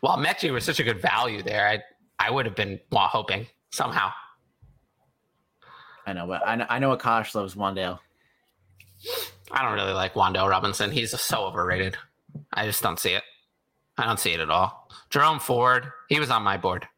Well, 0.00 0.16
Metchie 0.16 0.50
was 0.50 0.64
such 0.64 0.80
a 0.80 0.82
good 0.82 1.02
value 1.02 1.42
there. 1.42 1.68
I 1.68 1.82
I 2.18 2.30
would 2.30 2.46
have 2.46 2.56
been 2.56 2.80
well, 2.90 3.06
hoping 3.06 3.48
somehow. 3.70 4.10
I 6.06 6.14
know, 6.14 6.26
but 6.26 6.40
I 6.46 6.56
know, 6.56 6.66
I 6.70 6.78
know 6.78 6.96
Akash 6.96 7.34
loves 7.34 7.54
Wan'Dale. 7.54 7.98
I 9.50 9.62
don't 9.62 9.74
really 9.74 9.92
like 9.92 10.14
Wan'Dale 10.14 10.48
Robinson. 10.48 10.90
He's 10.90 11.18
so 11.20 11.44
overrated. 11.44 11.98
I 12.54 12.64
just 12.64 12.82
don't 12.82 12.98
see 12.98 13.12
it. 13.12 13.24
I 13.98 14.06
don't 14.06 14.18
see 14.18 14.32
it 14.32 14.40
at 14.40 14.48
all. 14.48 14.88
Jerome 15.10 15.38
Ford, 15.38 15.92
he 16.08 16.18
was 16.18 16.30
on 16.30 16.42
my 16.42 16.56
board. 16.56 16.88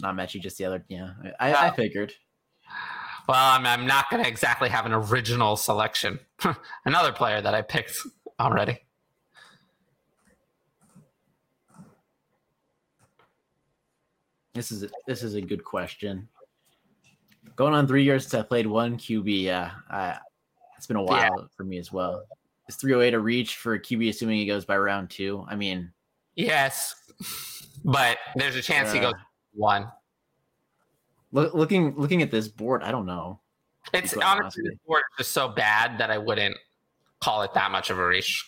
Not 0.00 0.16
Metchie, 0.16 0.40
just 0.40 0.58
the 0.58 0.64
other. 0.64 0.84
Yeah, 0.88 1.10
I, 1.38 1.68
I 1.68 1.70
figured. 1.70 2.12
Well, 3.28 3.38
I'm, 3.38 3.66
I'm 3.66 3.86
not 3.86 4.10
going 4.10 4.22
to 4.22 4.28
exactly 4.28 4.68
have 4.68 4.86
an 4.86 4.92
original 4.92 5.56
selection. 5.56 6.18
Another 6.84 7.12
player 7.12 7.40
that 7.40 7.54
I 7.54 7.62
picked 7.62 7.98
already. 8.40 8.78
This 14.54 14.72
is 14.72 14.82
a, 14.82 14.88
this 15.06 15.22
is 15.22 15.34
a 15.34 15.40
good 15.40 15.64
question. 15.64 16.28
Going 17.54 17.72
on 17.72 17.86
three 17.86 18.02
years 18.02 18.24
since 18.24 18.34
I 18.34 18.42
played 18.42 18.66
one 18.66 18.96
QB. 18.96 19.42
Yeah, 19.42 19.70
I, 19.88 20.18
it's 20.76 20.86
been 20.86 20.96
a 20.96 21.02
while 21.02 21.36
yeah. 21.38 21.44
for 21.56 21.62
me 21.64 21.78
as 21.78 21.92
well. 21.92 22.24
Is 22.68 22.76
308 22.76 23.14
a 23.14 23.20
reach 23.20 23.56
for 23.56 23.74
a 23.74 23.80
QB, 23.80 24.08
assuming 24.08 24.38
he 24.38 24.46
goes 24.46 24.64
by 24.64 24.76
round 24.76 25.10
two? 25.10 25.44
I 25.48 25.56
mean, 25.56 25.92
yes, 26.34 26.94
but 27.84 28.18
there's 28.34 28.56
a 28.56 28.62
chance 28.62 28.90
uh, 28.90 28.94
he 28.94 29.00
goes 29.00 29.14
one. 29.52 29.90
Look, 31.32 31.54
looking 31.54 31.94
looking 31.96 32.22
at 32.22 32.30
this 32.30 32.48
board, 32.48 32.82
I 32.82 32.90
don't 32.90 33.06
know. 33.06 33.40
It's 33.92 34.16
honestly 34.16 34.64
this 34.64 34.78
board 34.86 35.02
is 35.12 35.24
just 35.24 35.32
so 35.32 35.48
bad 35.48 35.98
that 35.98 36.10
I 36.10 36.18
wouldn't 36.18 36.56
call 37.20 37.42
it 37.42 37.54
that 37.54 37.70
much 37.70 37.90
of 37.90 37.98
a 37.98 38.06
reach. 38.06 38.46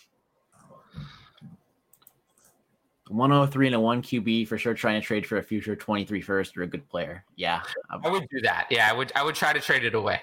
103 3.09 3.67
and 3.67 3.75
a 3.75 3.79
1 3.79 4.01
QB 4.01 4.47
for 4.47 4.57
sure 4.57 4.73
trying 4.73 4.99
to 4.99 5.05
trade 5.05 5.25
for 5.25 5.37
a 5.37 5.43
future 5.43 5.75
23 5.75 6.21
first 6.21 6.57
or 6.57 6.63
a 6.63 6.67
good 6.67 6.87
player. 6.89 7.23
Yeah. 7.35 7.61
I 7.91 8.09
would 8.09 8.27
do 8.29 8.41
that. 8.41 8.67
Yeah, 8.71 8.89
I 8.89 8.93
would 8.93 9.11
I 9.15 9.23
would 9.23 9.35
try 9.35 9.53
to 9.53 9.59
trade 9.59 9.83
it 9.85 9.93
away. 9.93 10.21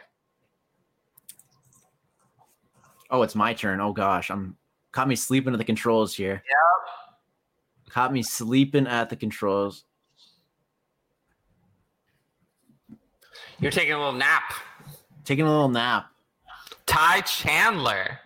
Oh, 3.10 3.22
it's 3.22 3.34
my 3.34 3.54
turn. 3.54 3.80
Oh 3.80 3.92
gosh, 3.92 4.30
I'm 4.30 4.56
caught 4.92 5.08
me 5.08 5.16
sleeping 5.16 5.52
at 5.52 5.58
the 5.58 5.64
controls 5.64 6.14
here. 6.14 6.42
Yeah. 6.48 7.90
Caught 7.90 8.12
me 8.12 8.22
sleeping 8.22 8.86
at 8.86 9.08
the 9.08 9.16
controls. 9.16 9.84
You're 13.60 13.70
taking 13.70 13.92
a 13.92 13.98
little 13.98 14.12
nap. 14.12 14.54
Taking 15.24 15.44
a 15.44 15.50
little 15.50 15.68
nap. 15.68 16.10
Ty 16.86 17.20
Chandler. 17.20 18.18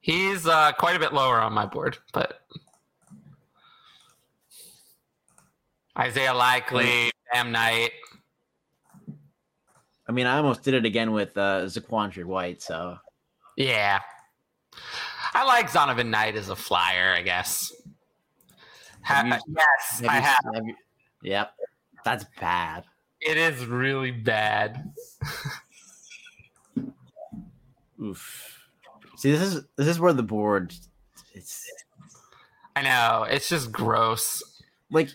He's 0.00 0.46
uh, 0.46 0.72
quite 0.72 0.96
a 0.96 0.98
bit 0.98 1.14
lower 1.14 1.40
on 1.40 1.52
my 1.52 1.64
board, 1.64 1.96
but 2.12 2.40
Isaiah 5.98 6.34
Likely, 6.34 7.10
Bam 7.32 7.52
Knight. 7.52 7.92
I 10.06 10.12
mean, 10.12 10.26
I 10.26 10.36
almost 10.36 10.62
did 10.62 10.74
it 10.74 10.84
again 10.84 11.12
with 11.12 11.36
uh, 11.38 11.62
Zaquandre 11.62 12.24
White, 12.24 12.60
so. 12.60 12.98
Yeah. 13.56 14.00
I 15.32 15.44
like 15.44 15.70
Zonovan 15.70 16.08
Knight 16.08 16.36
as 16.36 16.50
a 16.50 16.56
flyer, 16.56 17.14
I 17.16 17.22
guess. 17.22 17.72
Have 19.00 19.26
you, 19.26 19.32
yes, 19.32 20.00
have 20.00 20.10
I 20.10 20.14
have. 20.14 20.36
have 20.54 20.66
you, 20.66 20.74
yep. 21.22 21.54
That's 22.04 22.26
bad. 22.40 22.84
It 23.24 23.36
is 23.36 23.66
really 23.66 24.10
bad. 24.10 24.92
Oof. 28.00 28.60
See, 29.16 29.30
this 29.30 29.40
is 29.40 29.64
this 29.76 29.88
is 29.88 29.98
where 29.98 30.12
the 30.12 30.22
board 30.22 30.74
it's 31.32 31.70
I 32.76 32.82
know, 32.82 33.24
it's 33.28 33.48
just 33.48 33.70
gross. 33.72 34.42
Like 34.90 35.10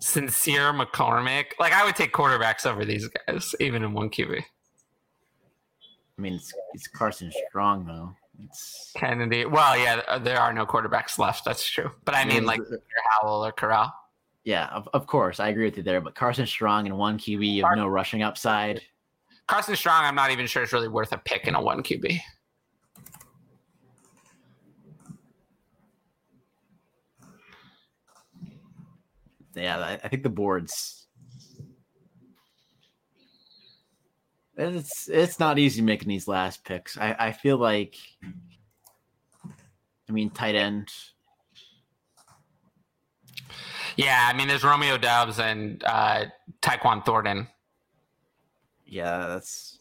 sincere 0.00 0.72
McCormick. 0.72 1.46
Like 1.58 1.72
I 1.72 1.84
would 1.84 1.96
take 1.96 2.12
quarterbacks 2.12 2.66
over 2.66 2.84
these 2.84 3.08
guys, 3.08 3.54
even 3.60 3.82
in 3.82 3.92
one 3.92 4.10
QB. 4.10 4.38
I 4.40 6.20
mean, 6.20 6.34
it's, 6.34 6.52
it's 6.74 6.86
Carson 6.86 7.32
Strong 7.48 7.86
though. 7.86 8.14
It's 8.44 8.92
Kennedy. 8.96 9.44
Well, 9.44 9.76
yeah, 9.76 10.18
there 10.18 10.38
are 10.38 10.52
no 10.52 10.64
quarterbacks 10.66 11.18
left. 11.18 11.44
That's 11.44 11.68
true. 11.68 11.90
But 12.04 12.14
I 12.14 12.24
mean, 12.24 12.44
like 12.44 12.60
Howell 13.10 13.44
or 13.44 13.52
Corral. 13.52 13.92
Yeah, 14.48 14.68
of, 14.68 14.88
of 14.94 15.06
course, 15.06 15.40
I 15.40 15.50
agree 15.50 15.66
with 15.66 15.76
you 15.76 15.82
there. 15.82 16.00
But 16.00 16.14
Carson 16.14 16.46
Strong 16.46 16.86
and 16.86 16.96
one 16.96 17.18
QB, 17.18 17.46
you 17.46 17.66
have 17.66 17.76
no 17.76 17.86
rushing 17.86 18.22
upside. 18.22 18.80
Carson 19.46 19.76
Strong, 19.76 20.04
I'm 20.04 20.14
not 20.14 20.30
even 20.30 20.46
sure 20.46 20.62
it's 20.62 20.72
really 20.72 20.88
worth 20.88 21.12
a 21.12 21.18
pick 21.18 21.46
in 21.46 21.54
a 21.54 21.60
one 21.60 21.82
QB. 21.82 22.18
Yeah, 29.54 29.80
I, 29.80 30.00
I 30.02 30.08
think 30.08 30.22
the 30.22 30.30
boards. 30.30 31.08
It's 34.56 35.10
it's 35.10 35.38
not 35.38 35.58
easy 35.58 35.82
making 35.82 36.08
these 36.08 36.26
last 36.26 36.64
picks. 36.64 36.96
I, 36.96 37.14
I 37.18 37.32
feel 37.32 37.58
like 37.58 37.96
I 40.08 40.12
mean 40.12 40.30
tight 40.30 40.54
end. 40.54 40.88
Yeah, 43.98 44.30
I 44.32 44.36
mean 44.36 44.48
there's 44.48 44.64
Romeo 44.64 44.96
Doubs 44.96 45.40
and 45.40 45.82
uh 45.84 46.26
Tyquan 46.62 47.04
Thornton. 47.04 47.48
Yeah, 48.86 49.26
that's 49.26 49.80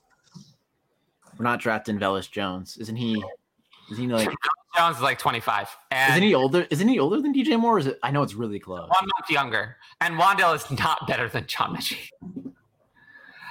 we're 1.37 1.43
not 1.43 1.61
drafting 1.61 1.99
Velus 1.99 2.29
Jones. 2.29 2.77
Isn't 2.77 2.95
he 2.95 3.23
is 3.91 3.97
he 3.97 4.07
like 4.07 4.29
Jones 4.75 4.97
is 4.97 5.01
like 5.01 5.19
25. 5.19 5.69
And 5.91 6.11
isn't 6.13 6.23
he 6.23 6.35
older? 6.35 6.67
Isn't 6.69 6.87
he 6.87 6.99
older 6.99 7.21
than 7.21 7.33
DJ 7.33 7.59
Moore? 7.59 7.79
is 7.79 7.87
it? 7.87 7.99
I 8.03 8.11
know 8.11 8.23
it's 8.23 8.33
really 8.33 8.59
close. 8.59 8.81
One 8.81 8.89
month 8.89 9.29
younger, 9.29 9.77
and 10.01 10.15
Wan'Dale 10.15 10.55
is 10.55 10.79
not 10.79 11.07
better 11.07 11.29
than 11.29 11.45
John 11.47 11.75
Metchie. 11.75 12.09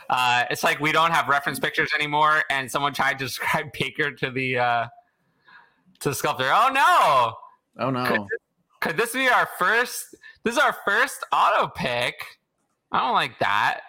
Uh, 0.09 0.45
it's 0.51 0.63
like 0.63 0.79
we 0.81 0.93
don't 0.93 1.11
have 1.11 1.29
reference 1.29 1.59
pictures 1.59 1.91
anymore, 1.95 2.43
and 2.51 2.71
someone 2.71 2.93
tried 2.93 3.19
to 3.19 3.25
describe 3.25 3.73
Baker 3.79 4.13
to 4.13 4.31
the 4.31 4.59
uh, 4.59 4.87
to 6.01 6.09
the 6.11 6.15
sculptor. 6.15 6.51
Oh 6.53 6.71
no! 6.73 7.85
Oh 7.85 7.91
no! 7.91 8.05
Could 8.05 8.21
this, 8.21 8.41
could 8.81 8.97
this 8.97 9.13
be 9.13 9.29
our 9.29 9.49
first? 9.59 10.15
This 10.47 10.55
is 10.55 10.61
our 10.61 10.77
first 10.85 11.27
auto 11.33 11.67
pick. 11.67 12.25
I 12.93 13.01
don't 13.01 13.15
like 13.15 13.37
that. 13.41 13.81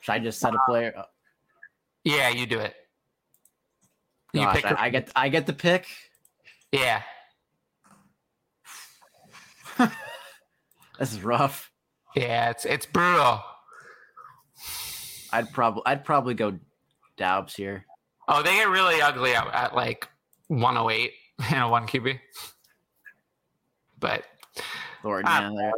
Should 0.00 0.12
I 0.12 0.20
just 0.20 0.38
set 0.38 0.54
a 0.54 0.58
uh, 0.58 0.64
player? 0.64 0.94
Yeah, 2.04 2.28
you 2.28 2.46
do 2.46 2.60
it. 2.60 2.76
You 4.32 4.42
Gosh, 4.42 4.54
pick 4.54 4.66
I, 4.66 4.76
I 4.78 4.90
get 4.90 5.10
I 5.16 5.28
get 5.28 5.46
the 5.46 5.54
pick. 5.54 5.88
Yeah. 6.70 7.02
this 11.00 11.12
is 11.12 11.20
rough. 11.24 11.72
Yeah, 12.14 12.50
it's 12.50 12.64
it's 12.64 12.86
brutal. 12.86 13.40
I'd 15.32 15.52
probably 15.52 15.82
I'd 15.84 16.04
probably 16.04 16.34
go 16.34 16.56
Doubs 17.16 17.56
here. 17.56 17.86
Oh, 18.28 18.40
they 18.40 18.54
get 18.54 18.68
really 18.68 19.02
ugly 19.02 19.34
at, 19.34 19.52
at 19.52 19.74
like 19.74 20.08
108 20.46 21.12
in 21.50 21.58
a 21.58 21.68
one 21.68 21.88
QB. 21.88 22.20
But 23.98 24.26
Uh, 25.04 25.50
man, 25.50 25.72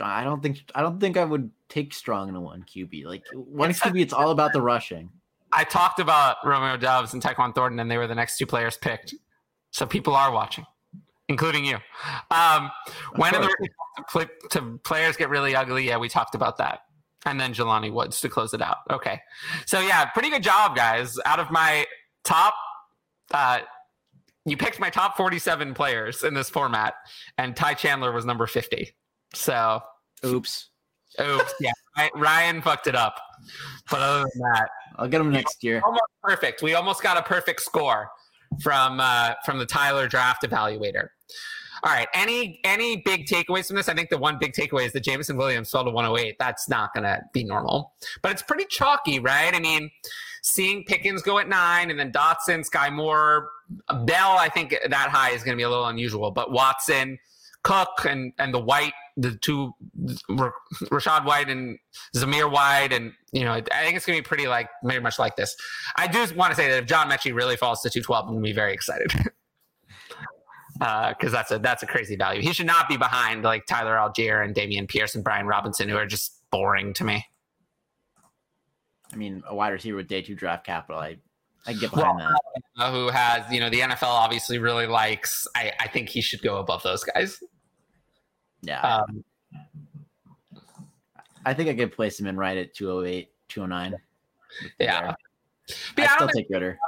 I 0.00 0.24
don't 0.24 0.42
think 0.42 0.58
I 0.74 0.82
don't 0.82 1.00
think 1.00 1.16
I 1.16 1.24
would 1.24 1.50
take 1.68 1.94
strong 1.94 2.28
in 2.28 2.34
a 2.34 2.40
one 2.40 2.64
QB. 2.64 3.04
Like 3.04 3.24
one 3.34 3.70
it's 3.70 3.80
QB, 3.80 4.00
it's 4.00 4.12
all 4.12 4.30
about 4.30 4.52
the 4.52 4.62
rushing. 4.62 5.10
I 5.52 5.64
talked 5.64 5.98
about 5.98 6.36
Romeo 6.44 6.76
Doubs 6.76 7.12
and 7.12 7.22
Tyquan 7.22 7.54
Thornton, 7.54 7.80
and 7.80 7.90
they 7.90 7.98
were 7.98 8.06
the 8.06 8.14
next 8.14 8.38
two 8.38 8.46
players 8.46 8.76
picked. 8.76 9.14
So 9.72 9.86
people 9.86 10.14
are 10.14 10.32
watching. 10.32 10.66
including 11.30 11.64
you. 11.64 11.76
Um, 12.30 12.70
when 13.14 13.32
the 13.32 13.68
to, 14.10 14.28
to 14.50 14.80
players 14.84 15.16
get 15.16 15.30
really 15.30 15.54
ugly? 15.54 15.86
Yeah, 15.86 15.96
we 15.96 16.08
talked 16.08 16.34
about 16.34 16.58
that. 16.58 16.80
And 17.24 17.40
then 17.40 17.54
Jelani 17.54 17.92
Woods 17.92 18.20
to 18.22 18.28
close 18.28 18.52
it 18.52 18.60
out. 18.60 18.78
Okay. 18.90 19.20
So 19.66 19.80
yeah, 19.80 20.06
pretty 20.06 20.30
good 20.30 20.42
job, 20.42 20.74
guys. 20.74 21.18
Out 21.24 21.38
of 21.38 21.50
my 21.50 21.86
top 22.24 22.54
uh, 23.32 23.60
you 24.44 24.56
picked 24.56 24.80
my 24.80 24.90
top 24.90 25.16
47 25.16 25.74
players 25.74 26.24
in 26.24 26.34
this 26.34 26.48
format, 26.48 26.94
and 27.38 27.54
Ty 27.56 27.74
Chandler 27.74 28.12
was 28.12 28.24
number 28.24 28.46
50. 28.46 28.90
So, 29.34 29.80
oops. 30.24 30.70
Oops. 31.20 31.54
yeah. 31.60 31.72
Ryan 32.14 32.62
fucked 32.62 32.86
it 32.86 32.94
up. 32.94 33.20
But 33.90 34.00
other 34.00 34.28
than 34.32 34.42
that, 34.52 34.68
I'll 34.96 35.08
get 35.08 35.20
him 35.20 35.30
next 35.30 35.62
year. 35.62 35.82
Almost 35.84 36.02
perfect. 36.22 36.62
We 36.62 36.74
almost 36.74 37.02
got 37.02 37.16
a 37.16 37.22
perfect 37.22 37.62
score 37.62 38.08
from 38.60 39.00
uh, 39.00 39.34
from 39.44 39.58
the 39.58 39.66
Tyler 39.66 40.08
Draft 40.08 40.42
Evaluator. 40.42 41.08
All 41.82 41.92
right. 41.92 42.08
Any 42.14 42.60
any 42.64 42.98
big 42.98 43.26
takeaways 43.26 43.66
from 43.66 43.76
this? 43.76 43.88
I 43.88 43.94
think 43.94 44.10
the 44.10 44.18
one 44.18 44.38
big 44.38 44.52
takeaway 44.52 44.86
is 44.86 44.92
that 44.92 45.02
Jameson 45.02 45.36
Williams 45.36 45.70
fell 45.70 45.84
to 45.84 45.90
108. 45.90 46.36
That's 46.38 46.68
not 46.68 46.92
going 46.92 47.04
to 47.04 47.20
be 47.32 47.44
normal, 47.44 47.92
but 48.22 48.32
it's 48.32 48.42
pretty 48.42 48.66
chalky, 48.66 49.18
right? 49.18 49.54
I 49.54 49.60
mean, 49.60 49.90
seeing 50.42 50.84
Pickens 50.84 51.22
go 51.22 51.38
at 51.38 51.48
nine 51.48 51.90
and 51.90 51.98
then 51.98 52.12
Dotson, 52.12 52.68
Skyy 52.68 52.92
Moore, 52.92 53.48
Bell, 54.04 54.36
I 54.38 54.48
think 54.48 54.76
that 54.88 55.10
high 55.10 55.30
is 55.30 55.42
going 55.42 55.56
to 55.56 55.56
be 55.56 55.62
a 55.62 55.70
little 55.70 55.86
unusual, 55.86 56.30
but 56.30 56.52
Watson, 56.52 57.18
Cook, 57.62 58.06
and 58.08 58.32
and 58.38 58.54
the 58.54 58.58
White, 58.58 58.94
the 59.16 59.36
two, 59.36 59.72
Rachaad 60.30 61.26
White 61.26 61.50
and 61.50 61.78
Zamir 62.16 62.50
White, 62.50 62.92
and 62.92 63.12
you 63.32 63.44
know, 63.44 63.52
I 63.52 63.60
think 63.60 63.96
it's 63.96 64.06
going 64.06 64.18
to 64.18 64.22
be 64.22 64.26
pretty 64.26 64.48
like 64.48 64.68
very 64.82 65.00
much 65.00 65.18
like 65.18 65.36
this. 65.36 65.54
I 65.96 66.06
do 66.06 66.18
want 66.34 66.52
to 66.52 66.56
say 66.56 66.68
that 66.70 66.78
if 66.78 66.86
John 66.86 67.10
Metchie 67.10 67.34
really 67.34 67.56
falls 67.56 67.82
to 67.82 67.90
212, 67.90 68.24
I'm 68.24 68.32
going 68.32 68.42
to 68.42 68.48
be 68.48 68.54
very 68.54 68.72
excited. 68.72 69.12
because 70.80 71.34
uh, 71.34 71.36
that's 71.36 71.50
a 71.50 71.58
that's 71.58 71.82
a 71.82 71.86
crazy 71.86 72.16
value. 72.16 72.40
He 72.40 72.54
should 72.54 72.66
not 72.66 72.88
be 72.88 72.96
behind 72.96 73.42
like 73.42 73.66
Tyler 73.66 73.96
Allgeier 73.96 74.42
and 74.42 74.54
Dameon 74.54 74.88
Pierce 74.88 75.14
and 75.14 75.22
Brian 75.22 75.46
Robinson, 75.46 75.90
who 75.90 75.96
are 75.96 76.06
just 76.06 76.40
boring 76.50 76.94
to 76.94 77.04
me. 77.04 77.26
I 79.12 79.16
mean, 79.16 79.42
a 79.46 79.54
wide 79.54 79.70
receiver 79.70 79.98
with 79.98 80.08
day 80.08 80.22
two 80.22 80.34
draft 80.34 80.64
capital, 80.64 80.98
I 80.98 81.18
I 81.66 81.74
get 81.74 81.90
behind 81.90 82.16
well, 82.16 82.34
that. 82.76 82.92
Who 82.92 83.08
has 83.08 83.52
you 83.52 83.60
know 83.60 83.68
the 83.68 83.80
NFL 83.80 84.04
obviously 84.04 84.58
really 84.58 84.86
likes. 84.86 85.46
I 85.54 85.72
I 85.78 85.88
think 85.88 86.08
he 86.08 86.22
should 86.22 86.40
go 86.40 86.56
above 86.56 86.82
those 86.82 87.04
guys. 87.04 87.38
Yeah. 88.62 88.80
Um, 88.80 89.22
I 91.44 91.52
think 91.52 91.68
I 91.68 91.74
could 91.74 91.92
place 91.92 92.18
him 92.18 92.26
in 92.26 92.36
right 92.36 92.56
at 92.56 92.74
208, 92.74 93.30
209. 93.48 93.98
Yeah. 94.78 95.14
But 95.94 96.02
yeah, 96.02 96.10
I 96.10 96.14
still 96.16 96.28
take 96.28 96.46
Ridder 96.50 96.78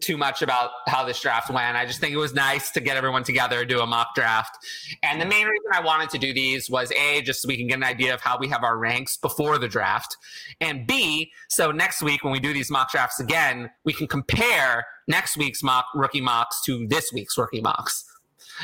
too 0.00 0.16
much 0.16 0.42
about 0.42 0.70
how 0.88 1.04
this 1.04 1.20
draft 1.20 1.48
went. 1.48 1.76
I 1.76 1.86
just 1.86 2.00
think 2.00 2.12
it 2.12 2.18
was 2.18 2.34
nice 2.34 2.70
to 2.72 2.80
get 2.80 2.96
everyone 2.96 3.22
together, 3.22 3.64
do 3.64 3.80
a 3.80 3.86
mock 3.86 4.14
draft. 4.14 4.58
And 5.02 5.20
the 5.20 5.26
main 5.26 5.46
reason 5.46 5.70
I 5.72 5.80
wanted 5.80 6.10
to 6.10 6.18
do 6.18 6.34
these 6.34 6.68
was 6.68 6.90
A, 6.92 7.22
just 7.22 7.42
so 7.42 7.48
we 7.48 7.56
can 7.56 7.68
get 7.68 7.76
an 7.76 7.84
idea 7.84 8.12
of 8.12 8.20
how 8.20 8.36
we 8.38 8.48
have 8.48 8.64
our 8.64 8.76
ranks 8.76 9.16
before 9.16 9.58
the 9.58 9.68
draft. 9.68 10.16
And 10.60 10.86
B, 10.86 11.30
so 11.48 11.70
next 11.70 12.02
week 12.02 12.24
when 12.24 12.32
we 12.32 12.40
do 12.40 12.52
these 12.52 12.70
mock 12.70 12.90
drafts 12.90 13.20
again, 13.20 13.70
we 13.84 13.92
can 13.92 14.08
compare 14.08 14.86
next 15.06 15.36
week's 15.36 15.62
mock 15.62 15.86
rookie 15.94 16.20
mocks 16.20 16.62
to 16.62 16.86
this 16.88 17.12
week's 17.12 17.38
rookie 17.38 17.60
mocks 17.60 18.04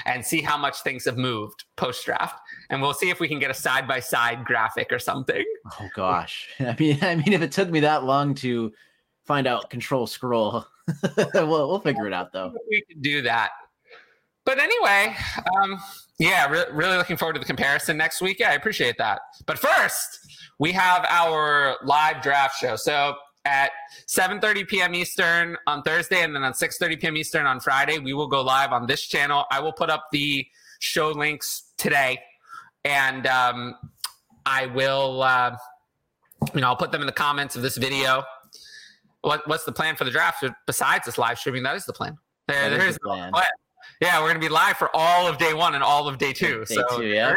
and 0.06 0.24
see 0.24 0.40
how 0.40 0.56
much 0.56 0.82
things 0.82 1.04
have 1.04 1.16
moved 1.16 1.64
post 1.76 2.04
draft. 2.04 2.40
And 2.70 2.80
we'll 2.82 2.94
see 2.94 3.10
if 3.10 3.20
we 3.20 3.28
can 3.28 3.38
get 3.38 3.50
a 3.50 3.54
side 3.54 3.86
by 3.86 4.00
side 4.00 4.44
graphic 4.44 4.92
or 4.92 4.98
something. 4.98 5.44
Oh 5.80 5.88
gosh. 5.94 6.48
I 6.60 6.74
mean 6.78 6.98
I 7.02 7.14
mean 7.14 7.32
if 7.32 7.42
it 7.42 7.52
took 7.52 7.70
me 7.70 7.80
that 7.80 8.04
long 8.04 8.34
to 8.36 8.72
find 9.24 9.46
out 9.46 9.70
control 9.70 10.06
scroll 10.06 10.66
we'll, 11.34 11.68
we'll 11.68 11.80
figure 11.80 12.06
it 12.06 12.12
out 12.12 12.32
though. 12.32 12.52
We 12.70 12.82
can 12.90 13.00
do 13.00 13.22
that. 13.22 13.50
But 14.44 14.58
anyway, 14.58 15.14
um, 15.62 15.78
yeah, 16.18 16.48
re- 16.48 16.64
really 16.72 16.96
looking 16.96 17.16
forward 17.16 17.34
to 17.34 17.38
the 17.38 17.46
comparison 17.46 17.96
next 17.96 18.20
week. 18.20 18.40
Yeah, 18.40 18.50
I 18.50 18.54
appreciate 18.54 18.98
that. 18.98 19.20
But 19.46 19.58
first, 19.58 20.18
we 20.58 20.72
have 20.72 21.04
our 21.08 21.76
live 21.84 22.22
draft 22.22 22.58
show. 22.58 22.74
So 22.76 23.14
at 23.44 23.70
7:30 24.08 24.68
p.m. 24.68 24.94
Eastern 24.94 25.56
on 25.66 25.82
Thursday, 25.82 26.22
and 26.22 26.34
then 26.34 26.42
on 26.42 26.52
6:30 26.52 27.00
p.m. 27.00 27.16
Eastern 27.16 27.46
on 27.46 27.60
Friday, 27.60 27.98
we 27.98 28.14
will 28.14 28.28
go 28.28 28.42
live 28.42 28.72
on 28.72 28.86
this 28.86 29.02
channel. 29.02 29.44
I 29.50 29.60
will 29.60 29.72
put 29.72 29.90
up 29.90 30.06
the 30.10 30.44
show 30.80 31.10
links 31.10 31.72
today, 31.78 32.18
and 32.84 33.26
um, 33.28 33.76
I 34.44 34.66
will, 34.66 35.22
uh, 35.22 35.56
you 36.54 36.60
know, 36.60 36.68
I'll 36.68 36.76
put 36.76 36.90
them 36.90 37.00
in 37.00 37.06
the 37.06 37.12
comments 37.12 37.54
of 37.54 37.62
this 37.62 37.76
video 37.76 38.24
what 39.22 39.46
what's 39.48 39.64
the 39.64 39.72
plan 39.72 39.96
for 39.96 40.04
the 40.04 40.10
draft 40.10 40.44
besides 40.66 41.06
this 41.06 41.18
live 41.18 41.38
streaming? 41.38 41.62
That 41.62 41.76
is 41.76 41.86
the 41.86 41.92
plan. 41.92 42.18
There, 42.48 42.70
there's 42.70 42.94
the 42.94 43.00
plan. 43.00 43.32
Yeah, 44.00 44.20
we're 44.20 44.28
gonna 44.28 44.40
be 44.40 44.48
live 44.48 44.76
for 44.76 44.90
all 44.94 45.26
of 45.26 45.38
day 45.38 45.54
one 45.54 45.74
and 45.74 45.82
all 45.82 46.08
of 46.08 46.18
day 46.18 46.32
two. 46.32 46.64
Day 46.64 46.74
so 46.74 46.98
two, 46.98 47.06
yeah. 47.06 47.34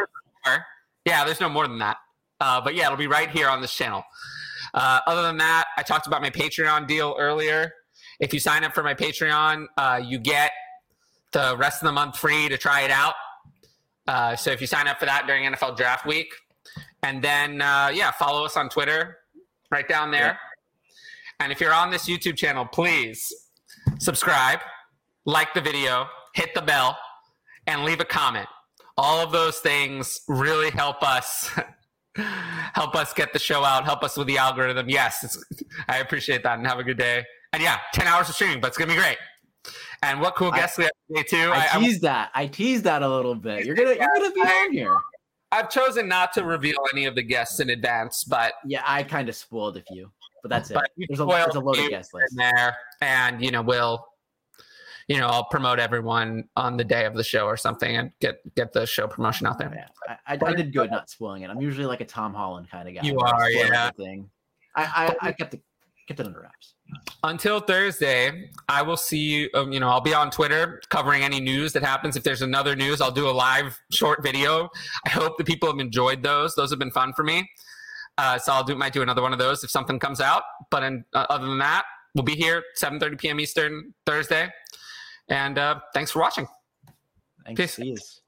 yeah, 1.06 1.24
there's 1.24 1.40
no 1.40 1.50
more 1.50 1.68
than 1.68 1.80
that. 1.80 1.98
Uh, 2.42 2.60
but 2.60 2.76
yeah, 2.76 2.86
it'll 2.86 2.98
be 2.98 3.08
right 3.08 3.30
here 3.30 3.48
on 3.48 3.62
this 3.62 3.74
channel. 3.74 4.04
Uh, 4.74 5.00
other 5.08 5.22
than 5.22 5.38
that, 5.38 5.66
I 5.78 5.84
talked 5.84 6.08
about 6.08 6.22
my 6.22 6.30
Patreon 6.30 6.88
deal 6.88 7.16
earlier. 7.18 7.72
If 8.20 8.34
you 8.34 8.40
sign 8.40 8.64
up 8.64 8.74
for 8.74 8.84
my 8.84 8.94
Patreon, 8.94 9.68
uh, 9.78 10.02
you 10.04 10.20
get 10.20 10.52
the 11.32 11.56
rest 11.58 11.82
of 11.82 11.86
the 11.86 11.92
month 11.92 12.18
free 12.18 12.50
to 12.50 12.58
try 12.58 12.82
it 12.82 12.92
out. 12.92 13.14
Uh, 14.08 14.36
so 14.36 14.52
if 14.52 14.62
you 14.62 14.68
sign 14.68 14.88
up 14.88 15.00
for 15.00 15.06
that 15.06 15.28
during 15.28 15.44
NFL 15.52 15.78
Draft 15.78 16.06
Week, 16.06 16.34
and 17.04 17.24
then 17.24 17.62
uh, 17.62 17.92
yeah, 17.94 18.12
follow 18.12 18.46
us 18.46 18.58
on 18.58 18.70
Twitter, 18.70 19.18
right 19.72 19.88
down 19.88 20.12
there. 20.12 20.22
Yeah. 20.22 20.38
And 21.40 21.52
if 21.52 21.60
you're 21.60 21.74
on 21.74 21.92
this 21.92 22.08
YouTube 22.08 22.38
channel, 22.38 22.66
please 22.66 23.34
subscribe, 24.00 24.60
like 25.26 25.54
the 25.54 25.62
video, 25.62 26.08
hit 26.34 26.54
the 26.54 26.62
bell, 26.62 26.98
and 27.68 27.84
leave 27.84 28.00
a 28.00 28.06
comment. 28.06 28.48
All 28.98 29.20
of 29.20 29.32
those 29.32 29.60
things 29.60 30.22
really 30.28 30.72
help 30.72 31.04
us 31.04 31.50
help 32.74 32.96
us 32.96 33.14
get 33.14 33.34
the 33.34 33.40
show 33.40 33.64
out, 33.64 33.84
help 33.84 34.04
us 34.04 34.16
with 34.16 34.28
the 34.28 34.38
algorithm. 34.38 34.90
Yes, 34.90 35.38
I 35.90 35.98
appreciate 35.98 36.44
that 36.44 36.58
and 36.58 36.68
have 36.68 36.80
a 36.80 36.84
good 36.84 36.98
day. 36.98 37.24
And 37.52 37.62
yeah, 37.62 37.80
10 37.94 38.08
hours 38.08 38.30
of 38.30 38.36
streaming, 38.36 38.62
but 38.62 38.68
it's 38.68 38.78
going 38.78 38.90
to 38.90 38.96
be 38.96 39.02
great. 39.02 39.18
And 40.04 40.22
what 40.22 40.36
cool 40.36 40.52
guests 40.52 40.78
I, 40.80 40.84
we 40.84 40.86
have 40.86 41.24
today 41.24 41.44
too. 41.44 41.52
I, 41.52 41.68
I 41.74 41.80
teased 41.80 42.06
I, 42.06 42.10
that. 42.10 42.32
I 42.36 42.48
teased 42.48 42.84
that 42.84 43.02
a 43.02 43.10
little 43.10 43.36
bit. 43.36 43.66
You're 43.66 43.76
gonna 43.76 43.96
you're 43.96 44.10
gonna 44.16 44.32
be 44.32 44.42
on 44.42 44.72
here. 44.72 44.96
I've 45.52 45.70
chosen 45.70 46.08
not 46.08 46.34
to 46.34 46.44
reveal 46.44 46.78
any 46.94 47.06
of 47.06 47.16
the 47.16 47.24
guests 47.24 47.60
in 47.60 47.70
advance, 47.70 48.24
but 48.24 48.54
yeah, 48.66 48.84
I 48.86 49.04
kind 49.04 49.30
of 49.30 49.36
spoiled 49.36 49.78
a 49.78 49.82
few 49.82 50.12
but 50.46 50.52
that's 50.52 50.70
it. 50.70 50.76
But 50.76 50.92
there's 50.96 51.20
a, 51.20 51.26
there's 51.26 51.56
a 51.56 51.60
loaded 51.60 51.90
guest 51.90 52.14
list 52.14 52.36
there, 52.38 52.78
and 53.02 53.42
you 53.42 53.50
know 53.50 53.64
we'll, 53.64 54.06
you 55.08 55.18
know, 55.18 55.26
I'll 55.26 55.46
promote 55.46 55.80
everyone 55.80 56.48
on 56.56 56.78
the 56.78 56.84
day 56.84 57.06
of 57.06 57.16
the 57.16 57.24
show 57.24 57.48
or 57.48 57.58
something, 57.58 57.98
and 57.98 58.12
get 58.22 58.42
get 58.54 58.72
the 58.72 58.86
show 58.86 59.08
promotion 59.08 59.48
out 59.48 59.58
there. 59.58 59.74
Yeah, 59.76 60.18
I, 60.28 60.36
I, 60.36 60.50
I 60.50 60.54
did 60.54 60.72
good 60.72 60.92
not 60.92 61.10
spoiling 61.10 61.42
it. 61.42 61.50
I'm 61.50 61.62
usually 61.62 61.88
like 61.88 62.02
a 62.02 62.06
Tom 62.06 62.32
Holland 62.36 62.70
kind 62.70 62.88
of 62.88 62.94
guy. 62.94 63.02
You 63.02 63.18
are, 63.18 63.50
yeah. 63.50 63.90
Thing. 63.90 64.30
I, 64.76 65.16
I 65.22 65.30
I 65.30 65.32
kept 65.32 65.56
it 65.56 65.64
kept 66.08 66.20
it 66.20 66.28
under 66.28 66.42
wraps. 66.42 66.76
Until 67.24 67.60
Thursday, 67.60 68.52
I 68.70 68.84
will 68.84 68.98
see 68.98 69.18
you. 69.18 69.50
Um, 69.56 69.72
you 69.72 69.80
know, 69.80 69.90
I'll 69.90 70.00
be 70.00 70.14
on 70.14 70.30
Twitter 70.30 70.80
covering 70.90 71.24
any 71.24 71.40
news 71.40 71.74
that 71.74 71.82
happens. 71.82 72.16
If 72.16 72.22
there's 72.22 72.44
another 72.44 72.76
news, 72.76 73.02
I'll 73.02 73.10
do 73.10 73.28
a 73.28 73.32
live 73.32 73.80
short 73.90 74.22
video. 74.22 74.70
I 75.08 75.10
hope 75.10 75.40
the 75.40 75.44
people 75.44 75.72
have 75.72 75.80
enjoyed 75.80 76.22
those. 76.22 76.54
Those 76.54 76.70
have 76.70 76.78
been 76.78 76.92
fun 76.92 77.14
for 77.14 77.24
me. 77.24 77.50
Uh, 78.18 78.38
so 78.38 78.54
I'll 78.54 78.64
do 78.64 78.76
might 78.76 78.94
do 78.94 79.02
another 79.02 79.22
one 79.22 79.34
of 79.34 79.40
those 79.40 79.64
if 79.64 79.70
something 79.70 80.00
comes 80.00 80.22
out. 80.22 80.44
But 80.72 80.84
in, 80.84 81.06
uh, 81.14 81.26
other 81.30 81.48
than 81.48 81.58
that, 81.60 81.84
we'll 82.14 82.24
be 82.24 82.36
here 82.36 82.64
7:30 82.82 83.20
p.m. 83.20 83.40
Eastern 83.40 83.94
Thursday. 84.06 84.50
And 85.30 85.58
uh, 85.58 85.80
thanks 85.94 86.12
for 86.12 86.20
watching. 86.20 86.48
Thanks. 87.46 87.76
Peace. 87.76 88.22